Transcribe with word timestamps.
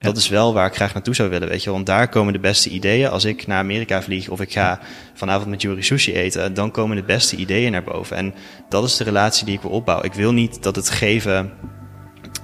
Dat 0.00 0.16
is 0.16 0.28
wel 0.28 0.54
waar 0.54 0.66
ik 0.66 0.74
graag 0.74 0.94
naartoe 0.94 1.14
zou 1.14 1.30
willen, 1.30 1.48
weet 1.48 1.62
je. 1.62 1.70
Want 1.70 1.86
daar 1.86 2.08
komen 2.08 2.32
de 2.32 2.38
beste 2.38 2.70
ideeën. 2.70 3.08
Als 3.08 3.24
ik 3.24 3.46
naar 3.46 3.58
Amerika 3.58 4.02
vlieg 4.02 4.28
of 4.28 4.40
ik 4.40 4.52
ga 4.52 4.80
vanavond 5.14 5.50
met 5.50 5.62
Yuri 5.62 5.82
sushi 5.82 6.14
eten, 6.14 6.54
dan 6.54 6.70
komen 6.70 6.96
de 6.96 7.02
beste 7.02 7.36
ideeën 7.36 7.72
naar 7.72 7.84
boven. 7.84 8.16
En 8.16 8.34
dat 8.68 8.84
is 8.84 8.96
de 8.96 9.04
relatie 9.04 9.44
die 9.44 9.54
ik 9.54 9.60
wil 9.60 9.70
opbouwen. 9.70 10.06
Ik 10.06 10.14
wil 10.14 10.32
niet 10.32 10.62
dat 10.62 10.76
het 10.76 10.90
geven, 10.90 11.52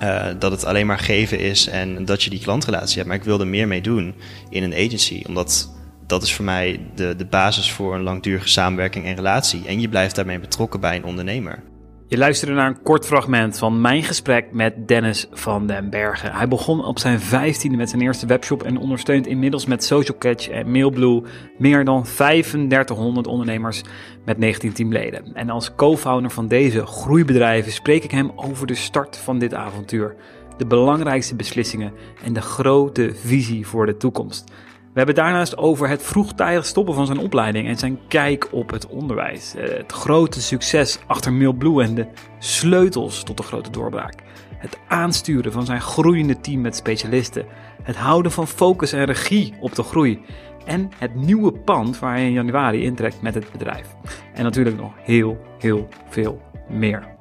uh, 0.02 0.26
dat 0.38 0.50
het 0.50 0.64
alleen 0.64 0.86
maar 0.86 0.98
geven 0.98 1.38
is 1.38 1.66
en 1.68 2.04
dat 2.04 2.22
je 2.22 2.30
die 2.30 2.40
klantrelatie 2.40 2.96
hebt. 2.96 3.08
Maar 3.08 3.16
ik 3.16 3.24
wil 3.24 3.40
er 3.40 3.46
meer 3.46 3.68
mee 3.68 3.82
doen 3.82 4.14
in 4.50 4.62
een 4.62 4.86
agency. 4.86 5.22
Omdat 5.26 5.74
dat 6.06 6.22
is 6.22 6.34
voor 6.34 6.44
mij 6.44 6.80
de, 6.94 7.16
de 7.16 7.26
basis 7.26 7.70
voor 7.70 7.94
een 7.94 8.02
langdurige 8.02 8.48
samenwerking 8.48 9.04
en 9.04 9.14
relatie. 9.14 9.66
En 9.66 9.80
je 9.80 9.88
blijft 9.88 10.14
daarmee 10.14 10.40
betrokken 10.40 10.80
bij 10.80 10.96
een 10.96 11.04
ondernemer. 11.04 11.62
Je 12.08 12.18
luisterde 12.18 12.54
naar 12.54 12.66
een 12.66 12.82
kort 12.82 13.06
fragment 13.06 13.58
van 13.58 13.80
mijn 13.80 14.02
gesprek 14.02 14.52
met 14.52 14.88
Dennis 14.88 15.26
van 15.32 15.66
den 15.66 15.90
Bergen. 15.90 16.32
Hij 16.32 16.48
begon 16.48 16.84
op 16.84 16.98
zijn 16.98 17.20
vijftiende 17.20 17.76
met 17.76 17.90
zijn 17.90 18.02
eerste 18.02 18.26
webshop 18.26 18.62
en 18.62 18.78
ondersteunt 18.78 19.26
inmiddels 19.26 19.66
met 19.66 19.84
Social 19.84 20.18
Catch 20.18 20.48
en 20.48 20.70
Mailblue 20.70 21.22
meer 21.58 21.84
dan 21.84 22.02
3500 22.02 23.26
ondernemers 23.26 23.82
met 24.24 24.38
19 24.38 24.72
teamleden. 24.72 25.34
En 25.34 25.50
als 25.50 25.74
co-founder 25.74 26.30
van 26.30 26.48
deze 26.48 26.86
groeibedrijven 26.86 27.72
spreek 27.72 28.04
ik 28.04 28.10
hem 28.10 28.32
over 28.36 28.66
de 28.66 28.74
start 28.74 29.16
van 29.16 29.38
dit 29.38 29.54
avontuur, 29.54 30.14
de 30.56 30.66
belangrijkste 30.66 31.36
beslissingen 31.36 31.92
en 32.24 32.32
de 32.32 32.42
grote 32.42 33.12
visie 33.14 33.66
voor 33.66 33.86
de 33.86 33.96
toekomst. 33.96 34.44
We 34.96 35.02
hebben 35.02 35.24
daarnaast 35.24 35.56
over 35.56 35.88
het 35.88 36.02
vroegtijdig 36.02 36.66
stoppen 36.66 36.94
van 36.94 37.06
zijn 37.06 37.18
opleiding 37.18 37.68
en 37.68 37.76
zijn 37.76 37.98
kijk 38.08 38.48
op 38.50 38.70
het 38.70 38.86
onderwijs. 38.86 39.54
Eh, 39.54 39.76
het 39.76 39.92
grote 39.92 40.40
succes 40.40 40.98
achter 41.06 41.32
Mailblue 41.32 41.82
en 41.82 41.94
de 41.94 42.06
sleutels 42.38 43.22
tot 43.22 43.36
de 43.36 43.42
grote 43.42 43.70
doorbraak. 43.70 44.14
Het 44.58 44.78
aansturen 44.88 45.52
van 45.52 45.64
zijn 45.64 45.80
groeiende 45.80 46.40
team 46.40 46.60
met 46.60 46.76
specialisten. 46.76 47.46
Het 47.82 47.96
houden 47.96 48.32
van 48.32 48.46
focus 48.46 48.92
en 48.92 49.04
regie 49.04 49.54
op 49.60 49.74
de 49.74 49.82
groei. 49.82 50.20
En 50.64 50.90
het 50.98 51.14
nieuwe 51.14 51.52
pand 51.52 51.98
waar 51.98 52.12
hij 52.12 52.26
in 52.26 52.32
januari 52.32 52.82
intrekt 52.82 53.22
met 53.22 53.34
het 53.34 53.52
bedrijf. 53.52 53.86
En 54.34 54.42
natuurlijk 54.42 54.76
nog 54.76 54.92
heel, 55.02 55.38
heel 55.58 55.88
veel 56.08 56.40
meer. 56.68 57.15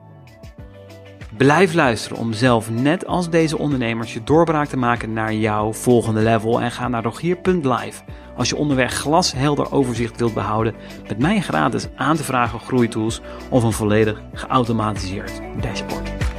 Blijf 1.37 1.73
luisteren 1.73 2.17
om 2.17 2.33
zelf, 2.33 2.69
net 2.69 3.05
als 3.05 3.29
deze 3.29 3.57
ondernemers, 3.57 4.13
je 4.13 4.23
doorbraak 4.23 4.67
te 4.67 4.77
maken 4.77 5.13
naar 5.13 5.33
jouw 5.33 5.73
volgende 5.73 6.21
level. 6.21 6.61
En 6.61 6.71
ga 6.71 6.87
naar 6.87 7.03
rogier.live 7.03 8.03
als 8.35 8.49
je 8.49 8.55
onderweg 8.55 8.93
glashelder 8.93 9.71
overzicht 9.71 10.19
wilt 10.19 10.33
behouden 10.33 10.75
met 11.07 11.19
mij 11.19 11.41
gratis 11.41 11.87
aan 11.95 12.15
te 12.15 12.23
vragen 12.23 12.59
groeitools 12.59 13.21
of 13.49 13.63
een 13.63 13.71
volledig 13.71 14.21
geautomatiseerd 14.33 15.41
dashboard. 15.61 16.34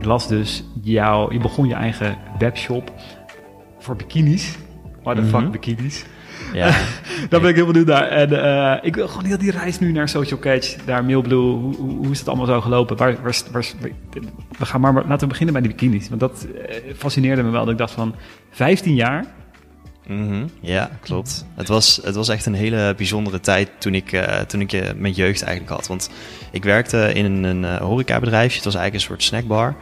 Las 0.00 0.28
dus 0.28 0.64
jou, 0.82 1.32
je 1.32 1.38
begon 1.38 1.68
je 1.68 1.74
eigen 1.74 2.18
webshop 2.38 2.92
voor 3.78 3.96
bikinis. 3.96 4.56
What 5.02 5.16
the 5.16 5.24
fuck, 5.24 5.40
mhm. 5.40 5.50
bikinis? 5.50 6.04
Ja. 6.52 6.70
Daar 7.30 7.40
ben 7.40 7.50
ik 7.50 7.56
heel 7.56 7.66
benieuwd 7.66 7.86
naar. 7.86 8.08
En 8.08 8.32
uh, 8.32 8.74
ik 8.82 8.94
wil 8.94 9.08
gewoon 9.08 9.24
heel 9.24 9.38
die 9.38 9.50
reis 9.50 9.78
nu 9.78 9.92
naar 9.92 10.08
Social 10.08 10.38
Catch, 10.38 10.76
daar 10.84 11.04
Mailblue, 11.04 11.38
hoe, 11.38 11.74
hoe 11.76 12.10
is 12.10 12.18
het 12.18 12.28
allemaal 12.28 12.46
zo 12.46 12.60
gelopen? 12.60 12.96
Waar, 12.96 13.16
waar, 13.22 13.42
waar, 13.52 13.66
we 14.58 14.66
gaan 14.66 14.80
maar, 14.80 14.92
laten 14.94 15.18
we 15.18 15.26
beginnen 15.26 15.54
bij 15.54 15.62
die 15.62 15.70
bikinis. 15.70 16.08
Want 16.08 16.20
dat 16.20 16.46
uh, 16.54 16.94
fascineerde 16.96 17.42
me 17.42 17.50
wel. 17.50 17.60
Dat 17.60 17.72
ik 17.72 17.78
dacht 17.78 17.92
van 17.92 18.14
15 18.50 18.94
jaar. 18.94 19.24
Mm 20.08 20.50
Ja, 20.60 20.90
klopt. 21.00 21.44
Het 21.54 21.68
was, 21.68 22.00
het 22.02 22.14
was 22.14 22.28
echt 22.28 22.46
een 22.46 22.54
hele 22.54 22.94
bijzondere 22.96 23.40
tijd 23.40 23.70
toen 23.78 23.94
ik, 23.94 24.12
uh, 24.12 24.22
toen 24.22 24.60
ik 24.60 24.72
uh, 24.72 24.82
mijn 24.96 25.12
jeugd 25.12 25.42
eigenlijk 25.42 25.76
had. 25.76 25.86
Want 25.86 26.10
ik 26.50 26.64
werkte 26.64 27.12
in 27.12 27.24
een, 27.24 27.42
een 27.64 27.78
horecabedrijfje. 27.78 28.56
Het 28.56 28.64
was 28.64 28.74
eigenlijk 28.74 28.94
een 28.94 29.10
soort 29.10 29.22
snackbar. 29.22 29.76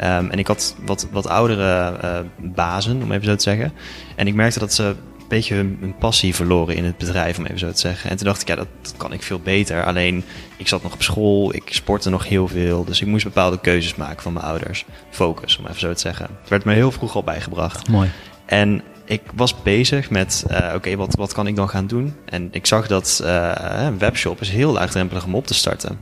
Um, 0.00 0.30
en 0.30 0.38
ik 0.38 0.46
had 0.46 0.76
wat, 0.84 1.08
wat 1.10 1.26
oudere 1.26 1.98
uh, 2.04 2.18
bazen, 2.36 3.02
om 3.02 3.12
even 3.12 3.24
zo 3.24 3.34
te 3.34 3.42
zeggen. 3.42 3.72
En 4.16 4.26
ik 4.26 4.34
merkte 4.34 4.58
dat 4.58 4.74
ze 4.74 4.82
een 4.82 4.96
beetje 5.28 5.54
hun, 5.54 5.76
hun, 5.80 5.94
passie 5.96 6.34
verloren 6.34 6.76
in 6.76 6.84
het 6.84 6.98
bedrijf, 6.98 7.38
om 7.38 7.44
even 7.44 7.58
zo 7.58 7.70
te 7.70 7.78
zeggen. 7.78 8.10
En 8.10 8.16
toen 8.16 8.26
dacht 8.26 8.40
ik, 8.40 8.48
ja, 8.48 8.54
dat, 8.54 8.66
dat, 8.82 8.94
kan 8.96 9.12
ik 9.12 9.22
veel 9.22 9.40
beter. 9.40 9.84
Alleen, 9.84 10.24
ik 10.56 10.68
zat 10.68 10.82
nog 10.82 10.92
op 10.92 11.02
school, 11.02 11.54
ik 11.54 11.62
sportte 11.66 12.10
nog 12.10 12.28
heel 12.28 12.48
veel. 12.48 12.84
Dus 12.84 13.00
ik 13.00 13.06
moest 13.06 13.24
bepaalde 13.24 13.60
keuzes 13.60 13.94
maken 13.94 14.22
van 14.22 14.32
mijn 14.32 14.44
ouders. 14.44 14.84
Focus, 15.10 15.58
om 15.58 15.66
even 15.66 15.80
zo 15.80 15.92
te 15.92 16.00
zeggen. 16.00 16.26
Het 16.40 16.48
werd 16.48 16.64
me 16.64 16.72
heel 16.72 16.92
vroeg 16.92 17.14
al 17.14 17.24
bijgebracht. 17.24 17.88
Mooi. 17.88 18.10
En 18.46 18.82
ik 19.10 19.22
was 19.34 19.62
bezig 19.62 20.10
met, 20.10 20.44
uh, 20.50 20.72
oké, 20.74 20.96
wat, 20.96 21.14
wat 21.14 21.32
kan 21.32 21.46
ik 21.46 21.56
dan 21.56 21.68
gaan 21.68 21.86
doen? 21.86 22.14
En 22.24 22.48
ik 22.50 22.66
zag 22.66 22.86
dat 22.86 23.20
uh, 23.24 23.52
een 23.56 23.98
webshop 23.98 24.40
is 24.40 24.50
heel 24.50 24.72
laagdrempelig 24.72 25.24
om 25.24 25.34
op 25.34 25.46
te 25.46 25.54
starten 25.54 26.00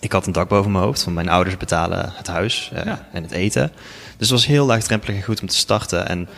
ik 0.00 0.12
had 0.12 0.26
een 0.26 0.32
dak 0.32 0.48
boven 0.48 0.72
mijn 0.72 0.84
hoofd, 0.84 1.04
want 1.04 1.16
mijn 1.16 1.28
ouders 1.28 1.56
betalen 1.56 2.12
het 2.14 2.26
huis 2.26 2.70
uh, 2.74 2.92
en 3.12 3.22
het 3.22 3.30
eten. 3.30 3.72
Dus 4.16 4.28
het 4.28 4.30
was 4.30 4.46
heel 4.46 4.66
laagdrempelig 4.66 5.16
en 5.16 5.22
goed 5.22 5.40
om 5.40 5.48
te 5.48 5.56
starten. 5.56 6.08
En 6.08 6.28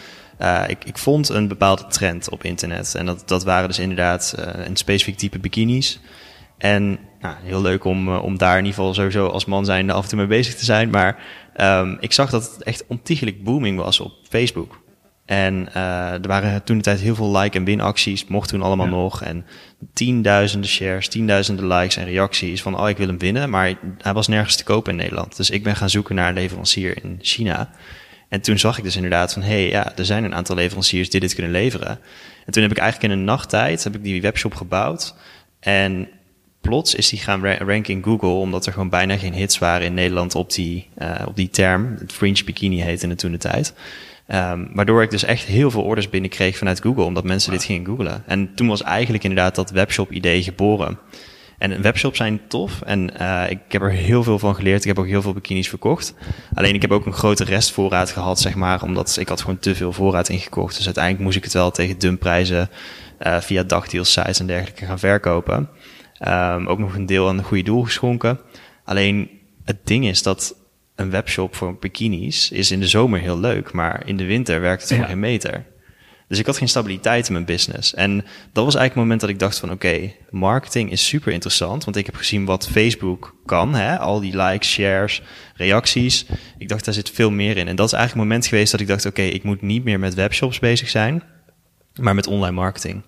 ik, 0.69 0.85
ik 0.85 0.99
vond 0.99 1.29
een 1.29 1.49
bepaalde 1.49 1.87
trend 1.87 2.31
op 2.31 2.45
internet. 2.45 2.95
En 2.95 3.07
dat, 3.07 3.23
dat 3.29 3.45
waren 3.45 3.69
dus 3.69 3.79
inderdaad 3.79 4.35
een 4.37 4.77
specifiek 4.77 5.17
type 5.17 5.39
bikinis. 5.39 6.01
En 6.59 6.99
nou, 7.21 7.35
heel 7.43 7.61
leuk 7.61 7.85
om, 7.85 8.17
om 8.17 8.39
daar 8.39 8.59
in 8.59 8.65
ieder 8.65 8.79
geval 8.79 8.95
sowieso 8.95 9.27
als 9.27 9.45
man 9.45 9.65
zijn 9.65 9.91
af 9.91 10.03
en 10.03 10.09
toe 10.09 10.19
mee 10.19 10.27
bezig 10.27 10.55
te 10.55 10.65
zijn. 10.65 10.91
Maar 10.91 11.23
um, 11.57 11.97
ik 12.01 12.13
zag 12.13 12.31
dat 12.31 12.53
het 12.53 12.63
echt 12.63 12.85
ontiegelijk 12.87 13.45
booming 13.45 13.79
was 13.79 14.01
op 14.01 14.13
Facebook. 14.29 14.80
En 15.31 15.69
uh, 15.77 16.13
er 16.13 16.27
waren 16.27 16.65
toen 16.65 16.77
de 16.77 16.83
tijd 16.83 17.01
heel 17.01 17.15
veel 17.15 17.37
like- 17.37 17.59
en 17.59 17.65
winacties, 17.65 18.27
mocht 18.27 18.49
toen 18.49 18.63
allemaal 18.63 18.87
nog. 18.87 19.23
En 19.23 19.47
tienduizenden 19.93 20.71
shares, 20.71 21.09
tienduizenden 21.09 21.67
likes 21.67 21.97
en 21.97 22.05
reacties 22.05 22.63
van, 22.63 22.81
oh, 22.81 22.89
ik 22.89 22.97
wil 22.97 23.07
hem 23.07 23.19
winnen. 23.19 23.51
Maar 23.51 23.75
hij 23.99 24.13
was 24.13 24.29
nergens 24.29 24.57
te 24.57 24.65
kopen 24.65 24.93
in 24.93 24.99
Nederland. 24.99 25.37
Dus 25.37 25.51
ik 25.51 25.63
ben 25.63 25.77
gaan 25.77 25.91
zoeken 25.91 26.15
naar 26.15 26.29
een 26.29 26.35
leverancier 26.35 27.05
in 27.05 27.19
China. 27.21 27.71
En 28.29 28.41
toen 28.41 28.59
zag 28.59 28.79
ik 28.79 28.85
dus 28.85 28.97
inderdaad 28.97 29.33
van, 29.33 29.43
hé, 29.43 29.49
hey, 29.49 29.69
ja, 29.69 29.97
er 29.97 30.05
zijn 30.05 30.25
een 30.25 30.35
aantal 30.35 30.57
leveranciers 30.57 31.11
die 31.11 31.21
dit 31.21 31.35
kunnen 31.35 31.53
leveren. 31.53 31.99
En 32.47 32.53
toen 32.53 32.63
heb 32.63 32.73
ik 32.73 32.79
eigenlijk 32.79 33.13
in 33.13 33.19
een 33.19 33.25
nachttijd, 33.25 33.85
heb 33.85 33.95
ik 33.95 34.03
die 34.05 34.23
webshop 34.23 34.55
gebouwd. 34.55 35.15
En 35.61 36.09
plots 36.61 36.95
is 36.95 37.09
die 37.09 37.19
gaan 37.19 37.47
ranken 37.47 37.95
in 37.95 38.03
Google, 38.03 38.29
omdat 38.29 38.67
er 38.67 38.73
gewoon 38.73 38.89
bijna 38.89 39.17
geen 39.17 39.35
hits 39.35 39.59
waren 39.59 39.87
in 39.87 39.95
Nederland 39.95 40.35
op 40.35 40.53
die, 40.53 40.89
uh, 40.99 41.15
op 41.27 41.37
die 41.37 41.51
term. 41.51 41.97
Het 41.99 42.13
fringe 42.13 42.45
bikini 42.45 42.81
heette 42.81 43.07
het 43.07 43.19
toen 43.19 43.33
de 43.33 43.39
tijd. 43.39 43.75
Um, 44.35 44.71
waardoor 44.73 45.03
ik 45.03 45.11
dus 45.11 45.25
echt 45.25 45.45
heel 45.45 45.71
veel 45.71 45.83
orders 45.83 46.09
binnenkreeg 46.09 46.57
vanuit 46.57 46.81
Google, 46.81 47.03
omdat 47.03 47.25
mensen 47.25 47.51
dit 47.51 47.65
gingen 47.65 47.87
googlen. 47.87 48.23
En 48.27 48.55
toen 48.55 48.69
was 48.69 48.83
eigenlijk 48.83 49.25
inderdaad 49.25 49.55
dat 49.55 49.71
webshop-idee 49.71 50.43
geboren. 50.43 50.99
En 51.59 51.83
webshops 51.83 52.17
zijn 52.17 52.41
tof 52.49 52.83
en 52.83 53.11
uh, 53.21 53.45
ik 53.49 53.59
heb 53.69 53.83
er 53.83 53.91
heel 53.91 54.23
veel 54.23 54.39
van 54.39 54.55
geleerd. 54.55 54.81
Ik 54.81 54.89
heb 54.89 54.99
ook 54.99 55.07
heel 55.07 55.23
veel 55.23 55.33
bikinis 55.33 55.69
verkocht. 55.69 56.15
Alleen 56.55 56.75
ik 56.75 56.83
heb 56.83 56.91
ook 56.91 57.07
een 57.07 57.13
grote 57.13 57.45
restvoorraad 57.45 58.11
gehad, 58.11 58.41
zeg 58.41 58.55
maar, 58.55 58.83
omdat 58.83 59.17
ik 59.21 59.29
had 59.29 59.41
gewoon 59.41 59.59
te 59.59 59.75
veel 59.75 59.93
voorraad 59.93 60.29
ingekocht. 60.29 60.77
Dus 60.77 60.85
uiteindelijk 60.85 61.25
moest 61.25 61.37
ik 61.37 61.45
het 61.45 61.53
wel 61.53 61.71
tegen 61.71 61.99
dumpprijzen 61.99 62.71
uh, 63.21 63.41
via 63.41 63.63
dagdeals 63.63 64.13
sites 64.13 64.41
en 64.41 64.47
dergelijke 64.47 64.87
gaan 64.87 64.99
verkopen. 64.99 65.69
Um, 66.29 66.67
ook 66.67 66.79
nog 66.79 66.95
een 66.95 67.07
deel 67.07 67.29
aan 67.29 67.39
een 67.39 67.45
goede 67.45 67.63
doel 67.63 67.83
geschonken. 67.83 68.41
Alleen 68.85 69.31
het 69.65 69.79
ding 69.85 70.07
is 70.07 70.23
dat 70.23 70.55
een 71.01 71.11
webshop 71.11 71.55
voor 71.55 71.79
bikinis 71.79 72.51
is 72.51 72.71
in 72.71 72.81
de 72.81 72.89
zomer 72.89 73.21
heel 73.21 73.39
leuk, 73.39 73.73
maar 73.73 74.03
in 74.07 74.17
de 74.17 74.25
winter 74.25 74.61
werkt 74.61 74.83
het 74.83 74.91
gewoon 74.91 75.07
geen 75.07 75.19
meter. 75.21 75.65
Dus 76.29 76.39
ik 76.39 76.47
had 76.47 76.59
geen 76.59 76.69
stabiliteit 76.69 77.27
in 77.27 77.33
mijn 77.33 77.45
business. 77.45 77.95
En 77.95 78.17
dat 78.53 78.65
was 78.65 78.75
eigenlijk 78.75 78.89
het 78.89 78.95
moment 78.95 79.21
dat 79.21 79.31
ik 79.31 79.39
dacht 79.39 79.59
van 79.59 79.71
oké, 79.71 80.13
marketing 80.31 80.91
is 80.91 81.07
super 81.07 81.33
interessant. 81.33 81.85
Want 81.85 81.97
ik 81.97 82.07
heb 82.07 82.15
gezien 82.15 82.45
wat 82.45 82.69
Facebook 82.69 83.35
kan. 83.47 83.75
Hè? 83.75 83.99
Al 83.99 84.21
die 84.21 84.37
likes, 84.37 84.71
shares, 84.71 85.23
reacties. 85.55 86.27
Ik 86.59 86.69
dacht, 86.69 86.85
daar 86.85 86.95
zit 86.95 87.11
veel 87.11 87.31
meer 87.31 87.57
in. 87.57 87.69
En 87.69 87.77
dat 87.77 87.87
is 87.87 87.93
eigenlijk 87.93 88.23
het 88.23 88.29
moment 88.29 88.47
geweest 88.47 88.71
dat 88.71 88.81
ik 88.81 88.87
dacht, 88.87 89.07
oké, 89.07 89.23
ik 89.23 89.43
moet 89.43 89.63
niet 89.63 89.85
meer 89.85 89.99
met 89.99 90.15
webshops 90.15 90.59
bezig 90.59 90.89
zijn, 90.89 91.23
maar 92.01 92.15
met 92.15 92.27
online 92.27 92.55
marketing. 92.55 93.03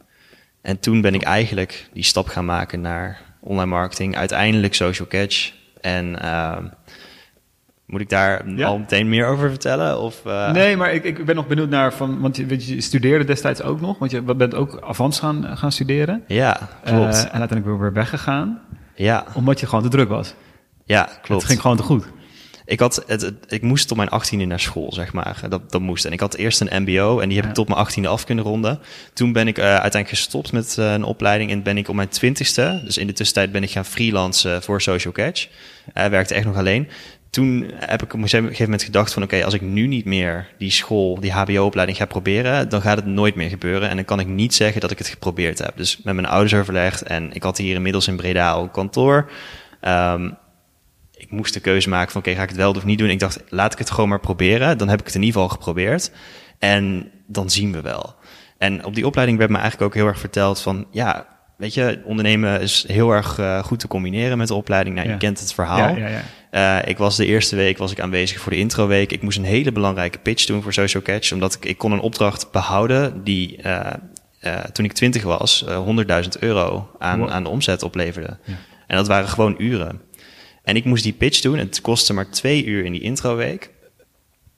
En 0.62 0.78
toen 0.78 1.00
ben 1.00 1.14
ik 1.14 1.22
eigenlijk 1.22 1.88
die 1.92 2.04
stap 2.04 2.28
gaan 2.28 2.44
maken 2.44 2.80
naar 2.80 3.20
online 3.40 3.70
marketing. 3.70 4.16
Uiteindelijk 4.16 4.74
social 4.74 5.08
catch. 5.08 5.52
En 5.80 6.18
uh, 6.22 6.56
moet 7.92 8.00
ik 8.00 8.08
daar 8.08 8.44
al 8.64 8.78
meteen 8.78 9.08
meer 9.08 9.26
over 9.26 9.48
vertellen? 9.48 10.00
Of, 10.00 10.22
uh... 10.26 10.52
Nee, 10.52 10.76
maar 10.76 10.92
ik, 10.92 11.04
ik 11.04 11.24
ben 11.24 11.34
nog 11.34 11.46
benieuwd 11.46 11.68
naar 11.68 11.92
van, 11.92 12.20
want 12.20 12.36
je, 12.36 12.46
je 12.48 12.80
studeerde 12.80 13.24
destijds 13.24 13.62
ook 13.62 13.80
nog, 13.80 13.98
want 13.98 14.10
je 14.10 14.22
bent 14.22 14.54
ook 14.54 14.80
Avans 14.80 15.18
gaan, 15.18 15.56
gaan 15.56 15.72
studeren. 15.72 16.24
Ja, 16.26 16.68
klopt. 16.84 17.14
Uh, 17.14 17.20
en 17.20 17.40
uiteindelijk 17.40 17.80
weer 17.80 17.92
weggegaan. 17.92 18.60
Ja. 18.94 19.24
Omdat 19.34 19.60
je 19.60 19.66
gewoon 19.66 19.84
te 19.84 19.90
druk 19.90 20.08
was. 20.08 20.34
Ja, 20.84 21.08
klopt. 21.22 21.40
Het 21.40 21.50
ging 21.50 21.60
gewoon 21.60 21.76
te 21.76 21.82
goed. 21.82 22.04
Ik, 22.64 22.80
had 22.80 23.04
het, 23.06 23.34
ik 23.48 23.62
moest 23.62 23.88
tot 23.88 23.96
mijn 23.96 24.08
achttiende 24.08 24.44
naar 24.44 24.60
school, 24.60 24.92
zeg 24.92 25.12
maar. 25.12 25.40
Dat, 25.48 25.70
dat 25.70 25.80
moest. 25.80 26.04
En 26.04 26.12
ik 26.12 26.20
had 26.20 26.34
eerst 26.34 26.60
een 26.60 26.82
mbo 26.82 27.20
en 27.20 27.28
die 27.28 27.38
heb 27.38 27.48
ik 27.48 27.54
tot 27.54 27.68
mijn 27.68 27.80
achttiende 27.80 28.08
af 28.08 28.24
kunnen 28.24 28.44
ronden. 28.44 28.78
Toen 29.12 29.32
ben 29.32 29.48
ik 29.48 29.58
uh, 29.58 29.64
uiteindelijk 29.64 30.08
gestopt 30.08 30.52
met 30.52 30.76
uh, 30.78 30.92
een 30.92 31.04
opleiding 31.04 31.50
en 31.50 31.62
ben 31.62 31.76
ik 31.76 31.88
op 31.88 31.94
mijn 31.94 32.08
twintigste, 32.08 32.80
dus 32.84 32.98
in 32.98 33.06
de 33.06 33.12
tussentijd 33.12 33.52
ben 33.52 33.62
ik 33.62 33.70
gaan 33.70 33.84
freelancen 33.84 34.62
voor 34.62 34.80
Social 34.80 35.12
Catch. 35.12 35.48
Uh, 35.94 36.06
werkte 36.06 36.34
echt 36.34 36.46
nog 36.46 36.56
alleen 36.56 36.88
toen 37.32 37.70
heb 37.74 38.02
ik 38.02 38.12
op 38.14 38.20
een 38.20 38.28
gegeven 38.28 38.64
moment 38.64 38.82
gedacht 38.82 39.12
van 39.12 39.22
oké, 39.22 39.44
als 39.44 39.54
ik 39.54 39.60
nu 39.60 39.86
niet 39.86 40.04
meer 40.04 40.48
die 40.58 40.70
school, 40.70 41.20
die 41.20 41.32
hbo-opleiding 41.32 41.98
ga 41.98 42.04
proberen, 42.04 42.68
dan 42.68 42.80
gaat 42.80 42.96
het 42.96 43.06
nooit 43.06 43.34
meer 43.34 43.48
gebeuren. 43.48 43.88
En 43.88 43.96
dan 43.96 44.04
kan 44.04 44.20
ik 44.20 44.26
niet 44.26 44.54
zeggen 44.54 44.80
dat 44.80 44.90
ik 44.90 44.98
het 44.98 45.06
geprobeerd 45.06 45.58
heb. 45.58 45.76
Dus 45.76 46.00
met 46.02 46.14
mijn 46.14 46.26
ouders 46.26 46.54
overlegd 46.54 47.02
en 47.02 47.32
ik 47.32 47.42
had 47.42 47.58
hier 47.58 47.74
inmiddels 47.74 48.08
in 48.08 48.16
Breda 48.16 48.50
al 48.50 48.62
een 48.62 48.70
kantoor. 48.70 49.30
Ehm, 49.80 50.30
ik 51.14 51.30
moest 51.30 51.54
de 51.54 51.60
keuze 51.60 51.88
maken 51.88 52.12
van 52.12 52.20
oké, 52.20 52.34
ga 52.34 52.42
ik 52.42 52.48
het 52.48 52.58
wel 52.58 52.72
of 52.72 52.84
niet 52.84 52.98
doen? 52.98 53.10
Ik 53.10 53.18
dacht, 53.18 53.42
laat 53.48 53.72
ik 53.72 53.78
het 53.78 53.90
gewoon 53.90 54.08
maar 54.08 54.20
proberen. 54.20 54.78
Dan 54.78 54.88
heb 54.88 55.00
ik 55.00 55.06
het 55.06 55.14
in 55.14 55.22
ieder 55.22 55.40
geval 55.40 55.56
geprobeerd. 55.56 56.10
En 56.58 57.10
dan 57.26 57.50
zien 57.50 57.72
we 57.72 57.80
wel. 57.80 58.14
En 58.58 58.84
op 58.84 58.94
die 58.94 59.06
opleiding 59.06 59.38
werd 59.38 59.50
me 59.50 59.58
eigenlijk 59.58 59.86
ook 59.86 59.94
heel 59.94 60.06
erg 60.06 60.18
verteld 60.18 60.60
van 60.60 60.86
ja, 60.90 61.26
weet 61.62 61.74
je, 61.74 62.00
ondernemen 62.04 62.60
is 62.60 62.84
heel 62.88 63.10
erg 63.10 63.38
uh, 63.38 63.64
goed 63.64 63.78
te 63.78 63.88
combineren 63.88 64.38
met 64.38 64.48
de 64.48 64.54
opleiding. 64.54 64.96
Nou, 64.96 65.08
je 65.08 65.16
kent 65.16 65.40
het 65.40 65.54
verhaal. 65.54 65.96
Ja, 65.96 66.22
ja, 66.50 66.82
uh, 66.82 66.88
ik 66.88 66.98
was 66.98 67.16
de 67.16 67.26
eerste 67.26 67.56
week 67.56 67.78
was 67.78 67.92
ik 67.92 68.00
aanwezig 68.00 68.40
voor 68.40 68.52
de 68.52 68.58
introweek. 68.58 69.12
Ik 69.12 69.22
moest 69.22 69.38
een 69.38 69.44
hele 69.44 69.72
belangrijke 69.72 70.18
pitch 70.18 70.44
doen 70.44 70.62
voor 70.62 70.72
Social 70.72 71.02
Catch, 71.02 71.32
omdat 71.32 71.54
ik, 71.54 71.64
ik 71.64 71.78
kon 71.78 71.92
een 71.92 72.00
opdracht 72.00 72.50
behouden 72.50 73.24
die 73.24 73.58
uh, 73.66 73.90
toen 74.72 74.84
ik 74.84 74.92
twintig 74.92 75.22
was 75.22 75.64
100.000 75.64 75.70
euro 76.40 76.90
aan, 76.98 77.30
aan 77.30 77.42
de 77.42 77.48
omzet 77.48 77.82
opleverde. 77.82 78.38
En 78.86 78.96
dat 78.96 79.06
waren 79.06 79.28
gewoon 79.28 79.54
uren. 79.58 80.00
En 80.62 80.76
ik 80.76 80.84
moest 80.84 81.02
die 81.02 81.12
pitch 81.12 81.40
doen. 81.40 81.58
Het 81.58 81.80
kostte 81.80 82.12
maar 82.12 82.30
twee 82.30 82.64
uur 82.64 82.84
in 82.84 82.92
die 82.92 83.00
introweek. 83.00 83.70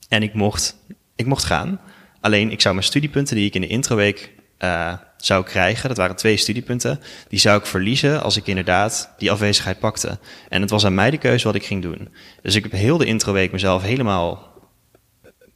En 0.09 0.23
ik 0.23 0.35
mocht, 0.35 0.77
ik 1.17 1.27
mocht 1.27 1.45
gaan. 1.45 1.81
Alleen 2.21 2.51
ik 2.51 2.61
zou 2.61 2.75
mijn 2.75 2.87
studiepunten 2.87 3.37
die 3.37 3.47
ik 3.47 3.55
in 3.55 3.61
de 3.61 3.67
introweek 3.67 4.34
uh, 4.59 4.93
zou 5.17 5.45
krijgen, 5.45 5.89
dat 5.89 5.97
waren 5.97 6.17
twee 6.17 6.37
studiepunten, 6.37 7.01
die 7.29 7.39
zou 7.39 7.59
ik 7.59 7.67
verliezen 7.67 8.23
als 8.23 8.37
ik 8.37 8.47
inderdaad 8.47 9.11
die 9.19 9.31
afwezigheid 9.31 9.79
pakte. 9.79 10.19
En 10.49 10.61
het 10.61 10.71
was 10.71 10.85
aan 10.85 10.95
mij 10.95 11.11
de 11.11 11.19
keuze 11.19 11.47
wat 11.47 11.55
ik 11.55 11.65
ging 11.67 11.83
doen. 11.83 12.09
Dus 12.43 12.55
ik 12.55 12.63
heb 12.63 12.73
heel 12.73 12.99
de 12.99 13.05
introweek 13.05 13.53
mezelf 13.53 13.83
helemaal 13.83 14.53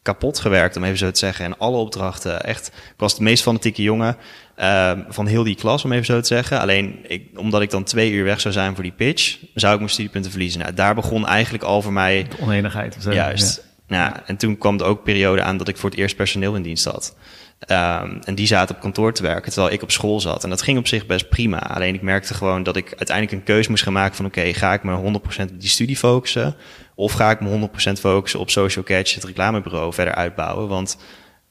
kapot 0.02 0.38
gewerkt, 0.38 0.76
om 0.76 0.84
even 0.84 0.98
zo 0.98 1.10
te 1.10 1.18
zeggen. 1.18 1.44
En 1.44 1.58
alle 1.58 1.76
opdrachten, 1.76 2.44
echt, 2.44 2.66
ik 2.66 2.94
was 2.96 3.16
de 3.16 3.22
meest 3.22 3.42
fanatieke 3.42 3.82
jongen 3.82 4.16
uh, 4.58 4.92
van 5.08 5.26
heel 5.26 5.44
die 5.44 5.54
klas, 5.54 5.84
om 5.84 5.92
even 5.92 6.04
zo 6.04 6.20
te 6.20 6.26
zeggen. 6.26 6.60
Alleen, 6.60 6.98
ik, 7.02 7.38
omdat 7.38 7.62
ik 7.62 7.70
dan 7.70 7.84
twee 7.84 8.10
uur 8.10 8.24
weg 8.24 8.40
zou 8.40 8.54
zijn 8.54 8.74
voor 8.74 8.82
die 8.82 8.92
pitch, 8.92 9.38
zou 9.54 9.72
ik 9.72 9.78
mijn 9.78 9.90
studiepunten 9.90 10.30
verliezen. 10.30 10.60
Nou, 10.60 10.74
daar 10.74 10.94
begon 10.94 11.26
eigenlijk 11.26 11.64
al 11.64 11.82
voor 11.82 11.92
mij... 11.92 12.26
De 12.28 12.42
oneenigheid. 12.42 12.96
Zo. 13.00 13.12
Juist. 13.12 13.66
Nou, 13.86 14.12
en 14.26 14.36
toen 14.36 14.58
kwam 14.58 14.78
er 14.78 14.84
ook 14.84 15.02
periode 15.02 15.42
aan 15.42 15.56
dat 15.56 15.68
ik 15.68 15.76
voor 15.76 15.90
het 15.90 15.98
eerst 15.98 16.16
personeel 16.16 16.54
in 16.54 16.62
dienst 16.62 16.84
had. 16.84 17.16
Um, 17.66 18.20
en 18.24 18.34
die 18.34 18.46
zaten 18.46 18.74
op 18.74 18.80
kantoor 18.80 19.12
te 19.12 19.22
werken 19.22 19.52
terwijl 19.52 19.74
ik 19.74 19.82
op 19.82 19.90
school 19.90 20.20
zat. 20.20 20.44
En 20.44 20.50
dat 20.50 20.62
ging 20.62 20.78
op 20.78 20.86
zich 20.86 21.06
best 21.06 21.28
prima. 21.28 21.58
Alleen 21.58 21.94
ik 21.94 22.02
merkte 22.02 22.34
gewoon 22.34 22.62
dat 22.62 22.76
ik 22.76 22.88
uiteindelijk 22.96 23.36
een 23.36 23.44
keuze 23.44 23.70
moest 23.70 23.82
gaan 23.82 23.92
maken 23.92 24.16
van 24.16 24.26
oké, 24.26 24.52
ga 24.54 24.72
ik 24.72 24.82
me 24.82 25.20
100% 25.20 25.52
op 25.52 25.60
die 25.60 25.68
studie 25.68 25.96
focussen? 25.96 26.54
Of 26.94 27.12
ga 27.12 27.30
ik 27.30 27.40
me 27.40 27.68
100% 27.68 27.92
focussen 27.92 28.40
op 28.40 28.50
Social 28.50 28.84
Catch, 28.84 29.14
het 29.14 29.24
reclamebureau, 29.24 29.92
verder 29.92 30.14
uitbouwen? 30.14 30.68
Want 30.68 30.98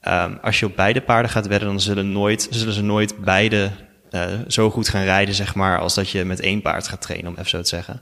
um, 0.08 0.38
als 0.42 0.60
je 0.60 0.66
op 0.66 0.76
beide 0.76 1.02
paarden 1.02 1.32
gaat 1.32 1.48
wedden, 1.48 1.70
dan 1.70 1.82
zullen, 1.82 2.12
nooit, 2.12 2.48
zullen 2.50 2.74
ze 2.74 2.84
nooit 2.84 3.18
beide 3.18 3.72
uh, 4.12 4.24
zo 4.48 4.70
goed 4.70 4.90
gaan 4.90 5.04
rijden, 5.04 5.36
zeg 5.36 5.56
maar, 5.56 5.80
als 5.80 5.94
dat 5.94 6.10
je 6.10 6.26
met 6.26 6.40
één 6.40 6.62
paard 6.62 6.88
gaat 6.88 7.02
trainen, 7.02 7.28
om 7.28 7.38
even 7.38 7.50
zo 7.50 7.62
te 7.62 7.68
zeggen. 7.68 8.02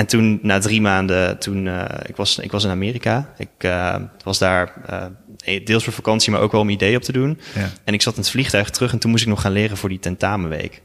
En 0.00 0.06
toen, 0.06 0.38
na 0.42 0.58
drie 0.58 0.80
maanden, 0.80 1.38
toen, 1.38 1.66
uh, 1.66 1.84
ik, 2.06 2.16
was, 2.16 2.38
ik 2.38 2.50
was 2.50 2.64
in 2.64 2.70
Amerika. 2.70 3.32
Ik 3.38 3.48
uh, 3.58 3.96
was 4.24 4.38
daar 4.38 4.72
uh, 5.46 5.64
deels 5.64 5.84
voor 5.84 5.92
vakantie, 5.92 6.32
maar 6.32 6.40
ook 6.40 6.52
wel 6.52 6.60
om 6.60 6.68
idee 6.68 6.96
op 6.96 7.02
te 7.02 7.12
doen. 7.12 7.38
Ja. 7.54 7.70
En 7.84 7.94
ik 7.94 8.02
zat 8.02 8.14
in 8.14 8.20
het 8.20 8.30
vliegtuig 8.30 8.70
terug 8.70 8.92
en 8.92 8.98
toen 8.98 9.10
moest 9.10 9.22
ik 9.22 9.28
nog 9.28 9.40
gaan 9.40 9.52
leren 9.52 9.76
voor 9.76 9.88
die 9.88 9.98
tentamenweek. 9.98 10.82